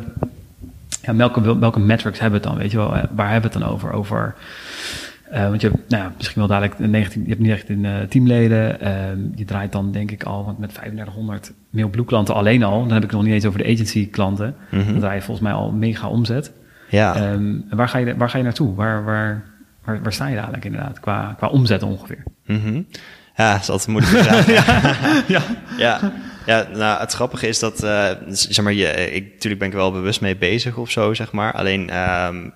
ja, 1.02 1.14
welke, 1.14 1.58
welke 1.58 1.80
metrics 1.80 2.18
hebben 2.18 2.40
we 2.40 2.46
het 2.46 2.54
dan? 2.54 2.62
Weet 2.62 2.70
je 2.70 2.76
wel, 2.76 2.88
waar 3.14 3.30
hebben 3.30 3.50
we 3.50 3.56
het 3.56 3.64
dan 3.64 3.72
over? 3.72 3.92
Over 3.92 4.34
uh, 5.34 5.48
want 5.48 5.60
je 5.60 5.68
hebt 5.68 5.90
nou 5.90 6.02
ja, 6.02 6.12
misschien 6.16 6.38
wel 6.38 6.48
dadelijk 6.48 6.78
19, 6.78 7.22
je 7.22 7.28
hebt 7.28 7.40
niet 7.40 7.50
echt 7.50 7.68
in 7.68 7.84
uh, 7.84 8.00
teamleden. 8.00 8.76
Uh, 8.82 8.88
je 9.34 9.44
draait 9.44 9.72
dan 9.72 9.92
denk 9.92 10.10
ik 10.10 10.22
al 10.22 10.44
want 10.44 10.58
met 10.58 10.74
3500 10.74 11.52
Mailblue 11.70 12.04
klanten 12.04 12.34
alleen 12.34 12.62
al. 12.62 12.78
Dan 12.80 12.92
heb 12.92 13.02
ik 13.02 13.10
het 13.10 13.12
nog 13.12 13.22
niet 13.22 13.32
eens 13.32 13.44
over 13.44 13.62
de 13.62 13.72
agency 13.72 14.10
klanten. 14.10 14.54
Mm 14.70 14.80
-hmm. 14.80 14.90
Dan 14.90 15.00
draai 15.00 15.14
je 15.14 15.22
volgens 15.22 15.46
mij 15.46 15.56
al 15.56 15.72
mega 15.72 16.08
omzet. 16.08 16.52
Ja. 16.88 17.32
Um, 17.32 17.64
waar, 17.70 17.88
ga 17.88 17.98
je, 17.98 18.16
waar 18.16 18.30
ga 18.30 18.38
je 18.38 18.44
naartoe? 18.44 18.74
Waar, 18.74 19.04
waar, 19.04 19.44
waar, 19.84 20.02
waar 20.02 20.12
sta 20.12 20.26
je 20.26 20.36
dadelijk 20.36 20.64
inderdaad 20.64 21.00
qua, 21.00 21.34
qua 21.36 21.48
omzet 21.48 21.82
ongeveer? 21.82 22.22
Mm 22.46 22.60
-hmm. 22.60 22.86
Ja, 23.36 23.52
dat 23.52 23.62
is 23.62 23.70
altijd 23.70 24.04
vraag. 24.24 24.46
ja. 24.46 24.62
ja. 25.26 25.40
ja. 25.76 26.12
Ja, 26.46 26.68
nou, 26.72 27.00
het 27.00 27.12
grappige 27.12 27.48
is 27.48 27.58
dat, 27.58 27.84
uh, 27.84 28.10
zeg 28.28 28.64
maar, 28.64 28.72
je, 28.72 29.10
ik, 29.10 29.32
natuurlijk 29.32 29.58
ben 29.58 29.68
ik 29.68 29.74
er 29.74 29.80
wel 29.80 29.92
bewust 29.92 30.20
mee 30.20 30.36
bezig 30.36 30.76
of 30.76 30.90
zo, 30.90 31.14
zeg 31.14 31.32
maar. 31.32 31.52
Alleen, 31.52 31.96
um, 31.98 32.52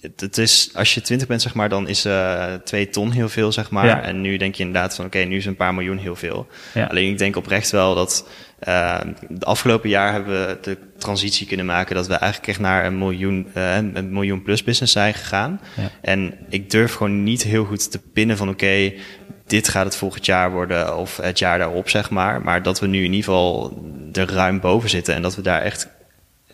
het, 0.00 0.20
het, 0.20 0.38
is, 0.38 0.70
als 0.74 0.94
je 0.94 1.00
twintig 1.00 1.28
bent, 1.28 1.42
zeg 1.42 1.54
maar, 1.54 1.68
dan 1.68 1.88
is 1.88 2.06
uh, 2.06 2.44
twee 2.64 2.88
ton 2.88 3.10
heel 3.10 3.28
veel, 3.28 3.52
zeg 3.52 3.70
maar. 3.70 3.86
Ja. 3.86 4.02
En 4.02 4.20
nu 4.20 4.36
denk 4.36 4.54
je 4.54 4.64
inderdaad 4.64 4.94
van, 4.94 5.04
oké, 5.04 5.16
okay, 5.16 5.28
nu 5.28 5.36
is 5.36 5.46
een 5.46 5.56
paar 5.56 5.74
miljoen 5.74 5.98
heel 5.98 6.16
veel. 6.16 6.46
Ja. 6.74 6.86
Alleen 6.86 7.10
ik 7.10 7.18
denk 7.18 7.36
oprecht 7.36 7.70
wel 7.70 7.94
dat, 7.94 8.28
uh, 8.68 9.00
de 9.28 9.44
afgelopen 9.44 9.88
jaar 9.88 10.12
hebben 10.12 10.46
we 10.46 10.58
de 10.62 10.78
transitie 10.98 11.46
kunnen 11.46 11.66
maken 11.66 11.94
dat 11.94 12.06
we 12.06 12.14
eigenlijk 12.14 12.50
echt 12.50 12.60
naar 12.60 12.86
een 12.86 12.98
miljoen, 12.98 13.46
uh, 13.56 13.76
een 13.76 14.12
miljoen 14.12 14.42
plus 14.42 14.64
business 14.64 14.92
zijn 14.92 15.14
gegaan. 15.14 15.60
Ja. 15.76 15.90
En 16.00 16.34
ik 16.48 16.70
durf 16.70 16.94
gewoon 16.94 17.22
niet 17.22 17.42
heel 17.42 17.64
goed 17.64 17.90
te 17.90 17.98
pinnen 18.12 18.36
van, 18.36 18.48
oké, 18.48 18.64
okay, 18.64 18.98
dit 19.46 19.68
gaat 19.68 19.84
het 19.84 19.96
volgend 19.96 20.26
jaar 20.26 20.50
worden 20.50 20.96
of 20.96 21.16
het 21.16 21.38
jaar 21.38 21.58
daarop, 21.58 21.88
zeg 21.88 22.10
maar. 22.10 22.42
Maar 22.42 22.62
dat 22.62 22.80
we 22.80 22.86
nu 22.86 22.98
in 22.98 23.12
ieder 23.12 23.24
geval 23.24 23.78
er 24.12 24.32
ruim 24.32 24.60
boven 24.60 24.90
zitten 24.90 25.14
en 25.14 25.22
dat 25.22 25.36
we 25.36 25.42
daar 25.42 25.62
echt 25.62 25.88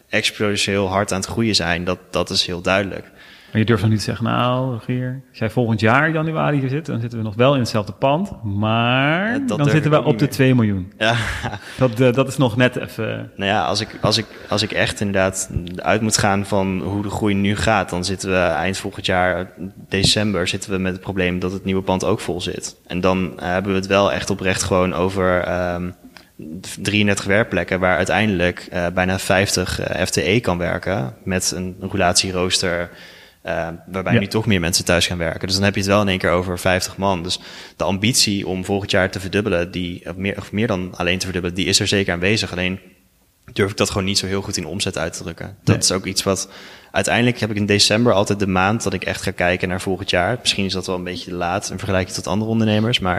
exponentieel 0.09 0.89
hard 0.89 1.13
aan 1.13 1.21
het 1.21 1.29
groeien 1.29 1.55
zijn, 1.55 1.85
dat, 1.85 1.99
dat 2.11 2.31
is 2.31 2.47
heel 2.47 2.61
duidelijk. 2.61 3.07
Maar 3.51 3.61
je 3.61 3.67
durft 3.67 3.83
nog 3.83 3.91
niet 3.91 4.01
te 4.01 4.05
zeggen, 4.05 4.25
nou, 4.25 4.73
Rogier, 4.73 5.23
als 5.29 5.39
jij 5.39 5.51
volgend 5.51 5.81
jaar 5.81 6.11
januari 6.11 6.59
hier 6.59 6.69
zit, 6.69 6.87
dan 6.87 7.01
zitten 7.01 7.19
we 7.19 7.25
nog 7.25 7.35
wel 7.35 7.55
in 7.55 7.61
hetzelfde 7.61 7.93
pand, 7.93 8.45
maar 8.45 9.33
Ja, 9.33 9.39
dan 9.47 9.69
zitten 9.69 9.91
we 9.91 10.05
op 10.05 10.19
de 10.19 10.25
niet 10.25 10.33
2 10.33 10.55
miljoen. 10.55 10.93
Ja, 10.99 11.17
Dat, 11.79 12.01
eh, 12.01 12.13
dat 12.13 12.29
is 12.29 12.37
nog 12.37 12.57
net 12.57 12.77
even... 12.77 13.31
nou 13.37 13.51
ja, 13.51 13.65
als 13.65 13.81
ik, 13.81 13.99
als, 14.01 14.19
ik, 14.19 14.27
als 14.49 14.63
ik 14.63 14.73
echt 14.73 15.01
inderdaad 15.01 15.51
uit 15.77 16.01
moet 16.01 16.19
gaan 16.19 16.47
van 16.47 16.81
hoe 16.81 17.03
de 17.03 17.11
groei 17.11 17.35
nu 17.35 17.57
gaat, 17.57 17.91
dan 17.91 18.05
zitten 18.05 18.31
we 18.31 18.37
eind 18.37 18.79
volgend 18.79 19.07
jaar, 19.07 19.53
december, 19.89 20.49
zitten 20.49 20.71
we 20.71 20.79
met 20.79 20.93
het 20.93 21.01
probleem 21.01 21.39
dat 21.39 21.53
het 21.53 21.65
nieuwe 21.65 21.83
pand 21.83 22.05
ook 22.05 22.21
vol 22.21 22.41
zit. 22.41 22.77
En 22.87 23.01
dan 23.01 23.33
uh, 23.37 23.43
hebben 23.43 23.73
we 23.73 23.79
het 23.79 23.87
wel 23.87 24.13
echt 24.13 24.31
oprecht 24.31 24.63
gewoon 24.63 24.95
over 24.95 25.53
um, 25.75 25.95
33 26.81 27.25
werkplekken 27.25 27.81
waar 27.81 27.97
uiteindelijk 27.97 28.69
uh, 28.73 28.87
bijna 28.95 29.19
50 29.19 29.81
uh, 29.81 30.05
FTE 30.05 30.41
kan 30.41 30.59
werken 30.59 31.15
met 31.25 31.53
een 31.57 31.77
relatierooster. 31.91 32.91
Uh, 33.49 33.69
waarbij 33.87 34.13
Ja. 34.13 34.19
nu 34.21 34.27
toch 34.27 34.47
meer 34.47 34.61
mensen 34.61 34.85
thuis 34.85 35.07
gaan 35.07 35.19
werken. 35.19 35.47
Dus 35.47 35.55
dan 35.57 35.65
heb 35.65 35.75
je 35.75 35.81
het 35.81 35.89
wel 35.89 36.01
in 36.01 36.09
één 36.09 36.19
keer 36.19 36.31
over 36.31 36.59
50 36.59 36.97
man. 36.97 37.23
Dus 37.23 37.41
de 37.77 37.85
ambitie 37.85 38.47
om 38.47 38.65
volgend 38.65 38.91
jaar 38.91 39.11
te 39.11 39.21
verdubbelen, 39.21 39.71
die, 39.71 40.09
of, 40.09 40.17
meer, 40.17 40.37
of 40.39 40.53
meer 40.53 40.67
dan 40.67 40.95
alleen 40.97 41.19
te 41.19 41.25
verdubbelen, 41.25 41.57
die 41.57 41.67
is 41.67 41.81
er 41.81 41.87
zeker 41.87 42.13
aanwezig. 42.13 42.53
Alleen 42.53 42.79
durf 43.53 43.71
ik 43.71 43.77
dat 43.77 43.89
gewoon 43.91 44.05
niet 44.05 44.19
zo 44.19 44.27
heel 44.27 44.43
goed 44.43 44.57
in 44.57 44.67
omzet 44.67 44.99
uit 44.99 45.13
te 45.13 45.23
drukken. 45.23 45.47
Dat 45.47 45.75
Nee. 45.75 45.79
is 45.79 45.93
ook 45.93 46.05
iets 46.07 46.23
wat. 46.23 46.49
Uiteindelijk 46.91 47.39
heb 47.41 47.51
ik 47.51 47.57
in 47.57 47.67
december 47.67 48.13
altijd 48.13 48.39
de 48.39 48.47
maand 48.47 48.83
dat 48.83 48.93
ik 48.95 49.05
echt 49.05 49.23
ga 49.23 49.31
kijken 49.31 49.69
naar 49.69 49.81
volgend 49.81 50.11
jaar. 50.11 50.37
Misschien 50.41 50.65
is 50.65 50.73
dat 50.73 50.87
wel 50.87 50.97
een 50.97 51.05
beetje 51.05 51.33
laat 51.35 51.71
in 51.71 51.79
vergelijking 51.79 52.15
tot 52.17 52.27
andere 52.27 52.51
ondernemers. 52.51 52.99
Maar 52.99 53.19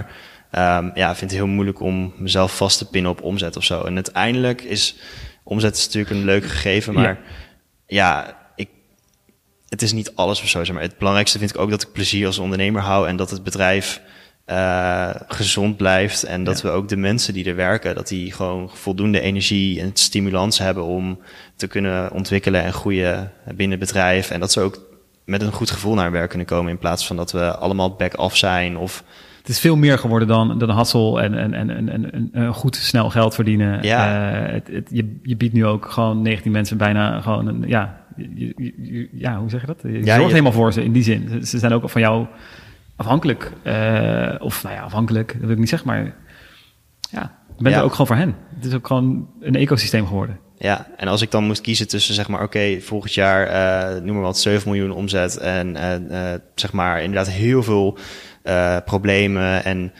um, 0.52 0.92
ja, 0.94 1.10
ik 1.10 1.16
vind 1.18 1.32
het 1.32 1.40
heel 1.40 1.48
moeilijk 1.48 1.80
om 1.80 2.14
mezelf 2.18 2.58
vast 2.58 2.78
te 2.78 2.90
pinnen 2.90 3.12
op 3.12 3.22
omzet 3.22 3.58
of 3.58 3.64
zo. 3.64 3.82
En 3.84 3.96
uiteindelijk 3.96 4.62
is 4.62 4.96
omzet 5.44 5.76
is 5.78 5.86
natuurlijk 5.86 6.16
een 6.16 6.26
leuk 6.26 6.46
gegeven, 6.46 6.94
maar 6.94 7.20
ja, 7.88 8.38
het 9.70 9.82
is 9.82 9.94
niet 9.94 10.16
alles 10.16 10.42
of 10.42 10.48
zo. 10.48 10.64
Zeg 10.64 10.74
maar. 10.74 10.84
Het 10.84 10.98
belangrijkste 10.98 11.38
vind 11.38 11.50
ik 11.54 11.60
ook 11.60 11.70
dat 11.70 11.82
ik 11.82 11.92
plezier 11.92 12.26
als 12.26 12.40
ondernemer 12.40 12.82
hou 12.82 13.08
en 13.08 13.16
dat 13.16 13.30
het 13.30 13.44
bedrijf 13.44 14.02
uh, 14.48 15.10
gezond 15.28 15.78
blijft. 15.78 16.24
En 16.24 16.44
dat 16.44 16.62
Ja. 16.62 16.68
we 16.68 16.76
ook 16.76 16.88
de 16.88 16.98
mensen 16.98 17.34
die 17.34 17.46
er 17.46 17.56
werken, 17.56 17.96
dat 17.96 18.08
die 18.08 18.32
gewoon 18.32 18.70
voldoende 18.74 19.20
energie 19.20 19.82
en 19.82 19.92
stimulans 19.94 20.58
hebben 20.58 20.84
om 20.84 21.20
te 21.56 21.68
kunnen 21.68 22.12
ontwikkelen 22.12 22.64
en 22.64 22.74
groeien 22.74 23.32
binnen 23.56 23.80
het 23.80 23.88
bedrijf. 23.88 24.30
En 24.30 24.40
dat 24.40 24.52
ze 24.52 24.62
ook 24.62 24.88
met 25.26 25.42
een 25.42 25.52
goed 25.52 25.72
gevoel 25.72 25.94
naar 25.94 26.04
hun 26.04 26.14
werk 26.14 26.30
kunnen 26.30 26.48
komen 26.48 26.72
in 26.72 26.78
plaats 26.78 27.08
van 27.08 27.16
dat 27.16 27.32
we 27.32 27.56
allemaal 27.56 27.96
back-off 27.96 28.38
zijn 28.38 28.78
of 28.78 29.04
Het 29.38 29.50
is 29.50 29.60
veel 29.60 29.76
meer 29.76 29.98
geworden 29.98 30.28
dan, 30.28 30.58
dan 30.60 30.70
hassel 30.70 31.22
en, 31.22 31.34
en, 31.34 31.54
en, 31.54 31.90
en, 31.90 32.30
en, 32.34 32.54
goed 32.54 32.76
snel 32.76 33.10
geld 33.10 33.36
verdienen. 33.36 33.84
Ja. 33.84 34.32
Eh, 34.32 34.54
het, 34.54 34.68
het, 34.68 34.88
je, 34.92 35.20
je 35.24 35.36
biedt 35.36 35.54
nu 35.54 35.66
ook 35.66 35.86
gewoon 35.92 36.22
19 36.22 36.52
mensen 36.52 36.78
bijna 36.78 37.22
gewoon 37.22 37.48
een, 37.48 37.64
ja, 37.68 38.02
je, 38.36 38.54
je- 38.58 38.74
je- 38.94 39.10
ja, 39.12 39.40
hoe 39.40 39.50
zeg 39.50 39.62
je 39.62 39.68
dat? 39.68 39.80
Je 39.82 40.04
Ja, 40.04 40.16
zorgt 40.16 40.32
helemaal 40.32 40.52
voor 40.52 40.74
ze 40.74 40.84
in 40.84 40.92
die 40.92 41.04
zin. 41.04 41.46
Ze- 41.46 41.58
zijn 41.60 41.72
ook 41.74 41.90
van 41.90 42.02
jou 42.02 42.28
afhankelijk. 42.96 43.52
eh, 43.64 44.36
of 44.40 44.64
nou 44.64 44.76
ja, 44.76 44.82
afhankelijk, 44.82 45.32
dat 45.32 45.42
wil 45.42 45.50
ik 45.52 45.58
niet 45.58 45.70
zeggen, 45.70 45.88
maar 45.88 46.16
ja, 47.12 47.38
je 47.58 47.64
bent 47.64 47.76
er 47.76 47.82
ook 47.84 47.92
gewoon 47.92 48.08
voor 48.08 48.16
hen. 48.16 48.36
Het 48.56 48.66
is 48.66 48.74
ook 48.74 48.88
gewoon 48.88 49.30
een 49.40 49.56
ecosysteem 49.56 50.08
geworden. 50.08 50.40
Ja, 50.62 50.88
en 50.98 51.08
als 51.08 51.22
ik 51.22 51.32
dan 51.32 51.44
moest 51.44 51.62
kiezen 51.62 51.88
tussen 51.88 52.14
zeg 52.14 52.28
maar, 52.28 52.44
oké, 52.44 52.82
volgend 52.82 53.14
jaar, 53.14 53.48
uh, 53.96 54.02
noem 54.02 54.16
maar 54.16 54.24
wat, 54.24 54.38
7 54.38 54.70
miljoen 54.70 54.92
omzet 54.92 55.38
en 55.38 55.76
uh, 55.78 56.34
zeg 56.56 56.72
maar 56.72 57.02
inderdaad 57.02 57.30
heel 57.30 57.64
veel 57.64 57.98
uh, 58.44 58.78
problemen 58.86 59.64
en 59.64 59.92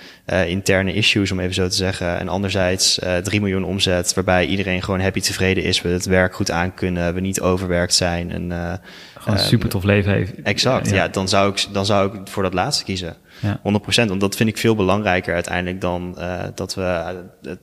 interne 0.48 0.94
issues, 0.94 1.32
om 1.32 1.40
even 1.40 1.54
zo 1.54 1.68
te 1.68 1.76
zeggen. 1.76 2.20
En 2.20 2.30
anderzijds 2.30 3.00
uh, 3.00 3.18
3 3.18 3.42
miljoen 3.42 3.64
omzet, 3.64 4.14
waarbij 4.14 4.46
iedereen 4.46 4.84
gewoon 4.84 5.00
happy 5.02 5.20
tevreden 5.20 5.64
is, 5.64 5.82
we 5.82 5.90
het 5.90 6.06
werk 6.06 6.36
goed 6.36 6.52
aankunnen, 6.52 7.14
we 7.14 7.20
niet 7.20 7.42
overwerkt 7.42 7.94
zijn. 7.94 8.32
En, 8.32 8.80
gewoon 9.18 9.38
een 9.38 9.46
super 9.46 9.70
tof 9.70 9.84
leven 9.84 10.14
heeft. 10.14 10.34
Exact, 10.44 10.90
ja. 10.90 10.96
ja. 10.96 11.08
dan, 11.08 11.28
zou 11.28 11.52
ik, 11.52 11.66
dan 11.72 11.86
zou 11.86 12.18
ik 12.18 12.28
voor 12.28 12.44
dat 12.44 12.54
laatste 12.54 12.84
kiezen. 12.84 13.16
Ja. 13.42 13.58
100%, 13.58 14.08
want 14.08 14.22
dat 14.22 14.36
vind 14.36 14.50
ik 14.50 14.58
veel 14.58 14.76
belangrijker 14.76 15.34
uiteindelijk 15.34 15.82
dan 15.82 16.16
uh, 16.18 16.44
dat 16.56 16.76
we 16.76 17.16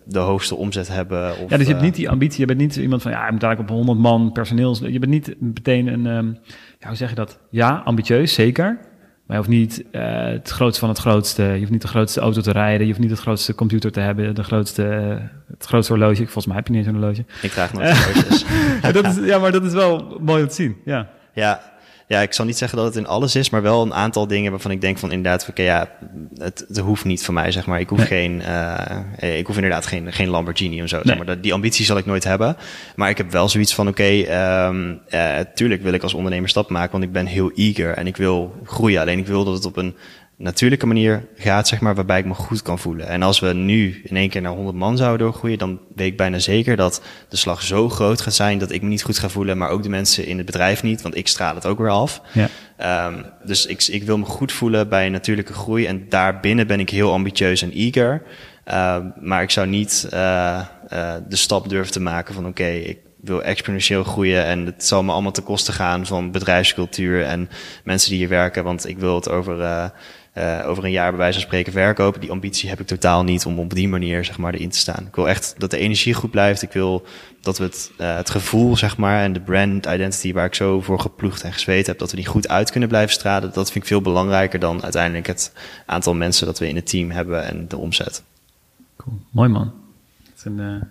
de 0.04 0.18
hoogste 0.18 0.56
omzet 0.56 0.88
hebben. 0.88 1.30
Of, 1.30 1.50
ja, 1.50 1.56
dus 1.56 1.66
je 1.66 1.72
hebt 1.72 1.84
niet 1.84 1.94
die 1.94 2.10
ambitie, 2.10 2.40
je 2.40 2.46
bent 2.46 2.58
niet 2.58 2.76
iemand 2.76 3.02
van, 3.02 3.10
ja, 3.10 3.26
je 3.26 3.32
moet 3.32 3.42
eigenlijk 3.42 3.72
op 3.72 3.76
100 3.76 3.98
man 3.98 4.32
personeels. 4.32 4.78
Je 4.78 4.98
bent 4.98 5.12
niet 5.12 5.34
meteen 5.40 5.86
een, 5.86 6.06
um, 6.06 6.38
ja, 6.78 6.88
hoe 6.88 6.96
zeg 6.96 7.08
je 7.08 7.14
dat? 7.14 7.38
Ja, 7.50 7.82
ambitieus, 7.84 8.34
zeker. 8.34 8.78
Maar 9.26 9.36
je 9.36 9.42
hoeft 9.42 9.58
niet 9.58 9.84
uh, 9.92 10.24
het 10.24 10.50
grootste 10.50 10.80
van 10.80 10.88
het 10.88 10.98
grootste. 10.98 11.42
Je 11.42 11.58
hoeft 11.58 11.70
niet 11.70 11.82
de 11.82 11.88
grootste 11.88 12.20
auto 12.20 12.40
te 12.40 12.52
rijden. 12.52 12.80
Je 12.80 12.86
hoeft 12.86 12.98
niet 12.98 13.10
de 13.10 13.16
grootste 13.16 13.54
computer 13.54 13.92
te 13.92 14.00
hebben. 14.00 14.34
De 14.34 14.42
grootste, 14.42 14.82
het 15.48 15.66
grootste 15.66 15.92
horloge. 15.92 16.22
Volgens 16.22 16.46
mij 16.46 16.56
heb 16.56 16.66
je 16.66 16.72
niet 16.72 16.86
een 16.86 16.94
horloge. 16.94 17.24
Ik 17.42 17.50
krijg 17.50 17.72
nooit 17.72 17.96
horloges. 17.96 18.44
ja, 18.82 18.92
dat 18.92 19.06
is, 19.06 19.16
ja, 19.16 19.38
maar 19.38 19.52
dat 19.52 19.64
is 19.64 19.72
wel 19.72 20.18
mooi 20.20 20.42
om 20.42 20.48
te 20.48 20.54
zien. 20.54 20.76
Ja. 20.84 21.08
Ja, 21.32 21.60
ja, 22.08 22.20
ik 22.20 22.32
zal 22.32 22.44
niet 22.44 22.56
zeggen 22.56 22.78
dat 22.78 22.86
het 22.86 22.96
in 22.96 23.06
alles 23.06 23.34
is, 23.34 23.50
maar 23.50 23.62
wel 23.62 23.82
een 23.82 23.94
aantal 23.94 24.26
dingen 24.26 24.50
waarvan 24.50 24.70
ik 24.70 24.80
denk 24.80 24.98
van 24.98 25.12
inderdaad, 25.12 25.46
oké, 25.48 25.62
ja, 25.62 25.88
het, 26.38 26.64
het 26.68 26.78
hoeft 26.78 27.04
niet 27.04 27.24
voor 27.24 27.34
mij, 27.34 27.50
zeg 27.50 27.66
maar. 27.66 27.80
Ik 27.80 27.88
hoef 27.88 27.98
nee. 27.98 28.06
geen, 28.06 28.42
uh, 29.20 29.38
ik 29.38 29.46
hoef 29.46 29.56
inderdaad 29.56 29.86
geen, 29.86 30.12
geen 30.12 30.28
Lamborghini 30.28 30.82
of 30.82 30.88
zo, 30.88 30.96
nee. 30.96 31.04
zeg 31.04 31.24
maar. 31.24 31.40
Die 31.40 31.52
ambitie 31.52 31.84
zal 31.84 31.96
ik 31.96 32.06
nooit 32.06 32.24
hebben. 32.24 32.56
Maar 32.96 33.10
ik 33.10 33.16
heb 33.16 33.30
wel 33.30 33.48
zoiets 33.48 33.74
van, 33.74 33.88
oké, 33.88 34.02
okay, 34.02 34.66
um, 34.68 35.00
uh, 35.10 35.38
tuurlijk 35.54 35.82
wil 35.82 35.92
ik 35.92 36.02
als 36.02 36.14
ondernemer 36.14 36.48
stap 36.48 36.70
maken, 36.70 36.92
want 36.92 37.04
ik 37.04 37.12
ben 37.12 37.26
heel 37.26 37.50
eager 37.54 37.92
en 37.92 38.06
ik 38.06 38.16
wil 38.16 38.54
groeien. 38.64 39.00
Alleen 39.00 39.18
ik 39.18 39.26
wil 39.26 39.44
dat 39.44 39.54
het 39.54 39.64
op 39.64 39.76
een 39.76 39.96
natuurlijke 40.36 40.86
manier 40.86 41.26
gaat, 41.36 41.68
zeg 41.68 41.80
maar, 41.80 41.94
waarbij 41.94 42.18
ik 42.18 42.24
me 42.24 42.34
goed 42.34 42.62
kan 42.62 42.78
voelen. 42.78 43.06
En 43.06 43.22
als 43.22 43.40
we 43.40 43.52
nu 43.52 44.00
in 44.04 44.16
één 44.16 44.28
keer 44.28 44.40
naar 44.40 44.52
100 44.52 44.76
man 44.76 44.96
zouden 44.96 45.26
doorgroeien, 45.26 45.58
dan 45.58 45.80
weet 45.94 46.10
ik 46.10 46.16
bijna 46.16 46.38
zeker 46.38 46.76
dat 46.76 47.02
de 47.28 47.36
slag 47.36 47.62
zo 47.62 47.88
groot 47.88 48.20
gaat 48.20 48.34
zijn 48.34 48.58
dat 48.58 48.70
ik 48.70 48.82
me 48.82 48.88
niet 48.88 49.02
goed 49.02 49.18
ga 49.18 49.28
voelen, 49.28 49.58
maar 49.58 49.70
ook 49.70 49.82
de 49.82 49.88
mensen 49.88 50.26
in 50.26 50.36
het 50.36 50.46
bedrijf 50.46 50.82
niet, 50.82 51.02
want 51.02 51.16
ik 51.16 51.28
straal 51.28 51.54
het 51.54 51.66
ook 51.66 51.78
weer 51.78 51.90
af. 51.90 52.20
Ja. 52.32 52.48
Um, 53.06 53.24
dus 53.44 53.66
ik, 53.66 53.82
ik 53.82 54.02
wil 54.02 54.18
me 54.18 54.24
goed 54.24 54.52
voelen 54.52 54.88
bij 54.88 55.08
natuurlijke 55.08 55.52
groei 55.52 55.86
en 55.86 56.06
daarbinnen 56.08 56.66
ben 56.66 56.80
ik 56.80 56.90
heel 56.90 57.12
ambitieus 57.12 57.62
en 57.62 57.72
eager. 57.72 58.22
Uh, 58.70 58.96
maar 59.20 59.42
ik 59.42 59.50
zou 59.50 59.66
niet 59.66 60.08
uh, 60.12 60.18
uh, 60.92 61.14
de 61.28 61.36
stap 61.36 61.68
durven 61.68 61.92
te 61.92 62.00
maken 62.00 62.34
van 62.34 62.46
oké, 62.46 62.62
okay, 62.62 62.78
ik 62.78 62.98
wil 63.20 63.42
exponentieel 63.42 64.04
groeien 64.04 64.44
en 64.44 64.66
het 64.66 64.84
zal 64.84 65.02
me 65.02 65.12
allemaal 65.12 65.32
ten 65.32 65.42
koste 65.42 65.72
gaan 65.72 66.06
van 66.06 66.30
bedrijfscultuur 66.30 67.24
en 67.24 67.48
mensen 67.84 68.10
die 68.10 68.18
hier 68.18 68.28
werken, 68.28 68.64
want 68.64 68.88
ik 68.88 68.98
wil 68.98 69.14
het 69.14 69.28
over 69.28 69.90
uh, 70.38 70.68
over 70.68 70.84
een 70.84 70.90
jaar 70.90 71.10
bij 71.10 71.18
wijze 71.18 71.38
van 71.38 71.46
spreken 71.46 71.72
verkopen. 71.72 72.20
Die 72.20 72.30
ambitie 72.30 72.68
heb 72.68 72.80
ik 72.80 72.86
totaal 72.86 73.24
niet 73.24 73.46
om 73.46 73.58
op 73.58 73.74
die 73.74 73.88
manier 73.88 74.24
zeg 74.24 74.38
maar 74.38 74.54
erin 74.54 74.70
te 74.70 74.78
staan. 74.78 75.06
Ik 75.06 75.14
wil 75.14 75.28
echt 75.28 75.54
dat 75.58 75.70
de 75.70 75.78
energie 75.78 76.14
goed 76.14 76.30
blijft. 76.30 76.62
Ik 76.62 76.72
wil 76.72 77.06
dat 77.40 77.58
we 77.58 77.64
het, 77.64 77.90
uh, 77.98 78.16
het 78.16 78.30
gevoel 78.30 78.76
zeg 78.76 78.96
maar 78.96 79.22
en 79.22 79.32
de 79.32 79.40
brand 79.40 79.86
identity 79.86 80.32
waar 80.32 80.46
ik 80.46 80.54
zo 80.54 80.80
voor 80.80 81.00
geploegd 81.00 81.42
en 81.42 81.52
gezweet 81.52 81.86
heb, 81.86 81.98
dat 81.98 82.10
we 82.10 82.16
die 82.16 82.26
goed 82.26 82.48
uit 82.48 82.70
kunnen 82.70 82.88
blijven 82.88 83.12
stralen. 83.12 83.52
Dat 83.52 83.70
vind 83.70 83.84
ik 83.84 83.90
veel 83.90 84.00
belangrijker 84.00 84.58
dan 84.58 84.82
uiteindelijk 84.82 85.26
het 85.26 85.52
aantal 85.86 86.14
mensen 86.14 86.46
dat 86.46 86.58
we 86.58 86.68
in 86.68 86.76
het 86.76 86.86
team 86.86 87.10
hebben 87.10 87.44
en 87.44 87.68
de 87.68 87.76
omzet. 87.76 88.22
Cool. 88.96 89.16
Mooi 89.30 89.48
man. 89.48 89.72
Het 90.24 90.38
is 90.38 90.44
een, 90.44 90.58
uh, 90.58 90.82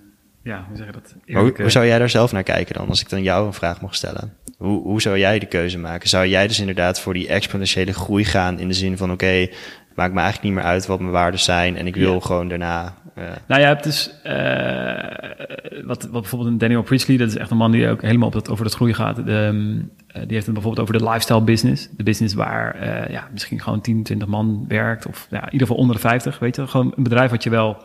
ja, 0.41 0.65
hoe 0.67 0.77
zeg 0.77 0.85
je 0.85 0.91
dat? 0.91 1.15
Hoe, 1.25 1.53
hoe 1.57 1.69
zou 1.69 1.85
jij 1.85 1.99
daar 1.99 2.09
zelf 2.09 2.31
naar 2.31 2.43
kijken 2.43 2.75
dan, 2.75 2.87
als 2.89 3.01
ik 3.01 3.09
dan 3.09 3.23
jou 3.23 3.45
een 3.45 3.53
vraag 3.53 3.81
mag 3.81 3.95
stellen? 3.95 4.33
Hoe, 4.57 4.81
hoe 4.81 5.01
zou 5.01 5.17
jij 5.17 5.39
de 5.39 5.45
keuze 5.45 5.77
maken? 5.77 6.09
Zou 6.09 6.27
jij 6.27 6.47
dus 6.47 6.59
inderdaad 6.59 6.99
voor 6.99 7.13
die 7.13 7.27
exponentiële 7.27 7.93
groei 7.93 8.25
gaan 8.25 8.59
in 8.59 8.67
de 8.67 8.73
zin 8.73 8.97
van 8.97 9.11
oké, 9.11 9.25
okay, 9.25 9.53
maakt 9.95 10.13
me 10.13 10.19
eigenlijk 10.19 10.43
niet 10.43 10.63
meer 10.63 10.71
uit 10.71 10.85
wat 10.85 10.99
mijn 10.99 11.11
waarden 11.11 11.39
zijn 11.39 11.77
en 11.77 11.87
ik 11.87 11.95
wil 11.95 12.13
ja. 12.13 12.19
gewoon 12.19 12.47
daarna. 12.47 12.93
Uh... 13.17 13.23
Nou, 13.47 13.61
je 13.61 13.67
hebt 13.67 13.83
dus 13.83 14.13
uh, 14.25 15.85
wat, 15.85 16.03
wat 16.03 16.21
bijvoorbeeld 16.21 16.51
een 16.51 16.57
Daniel 16.57 16.81
Priestley, 16.81 17.17
dat 17.17 17.27
is 17.27 17.37
echt 17.37 17.51
een 17.51 17.57
man 17.57 17.71
die 17.71 17.89
ook 17.89 18.01
helemaal 18.01 18.27
op 18.27 18.33
het, 18.33 18.49
over 18.49 18.65
het 18.65 18.73
groei 18.73 18.93
gaat. 18.93 19.25
De, 19.25 19.31
um, 19.31 19.91
die 20.07 20.33
heeft 20.33 20.45
het 20.45 20.53
bijvoorbeeld 20.53 20.89
over 20.89 20.97
de 20.97 21.09
lifestyle 21.09 21.41
business. 21.41 21.89
De 21.97 22.03
business 22.03 22.33
waar 22.33 22.75
uh, 22.83 23.09
ja, 23.09 23.27
misschien 23.31 23.61
gewoon 23.61 23.81
10, 23.81 24.03
20 24.03 24.27
man 24.27 24.65
werkt. 24.67 25.05
Of 25.05 25.27
ja, 25.29 25.37
in 25.37 25.51
ieder 25.51 25.67
geval 25.67 25.81
onder 25.81 25.95
de 25.95 26.01
50, 26.01 26.39
weet 26.39 26.55
je. 26.55 26.67
Gewoon 26.67 26.93
een 26.95 27.03
bedrijf 27.03 27.31
wat 27.31 27.43
je 27.43 27.49
wel 27.49 27.83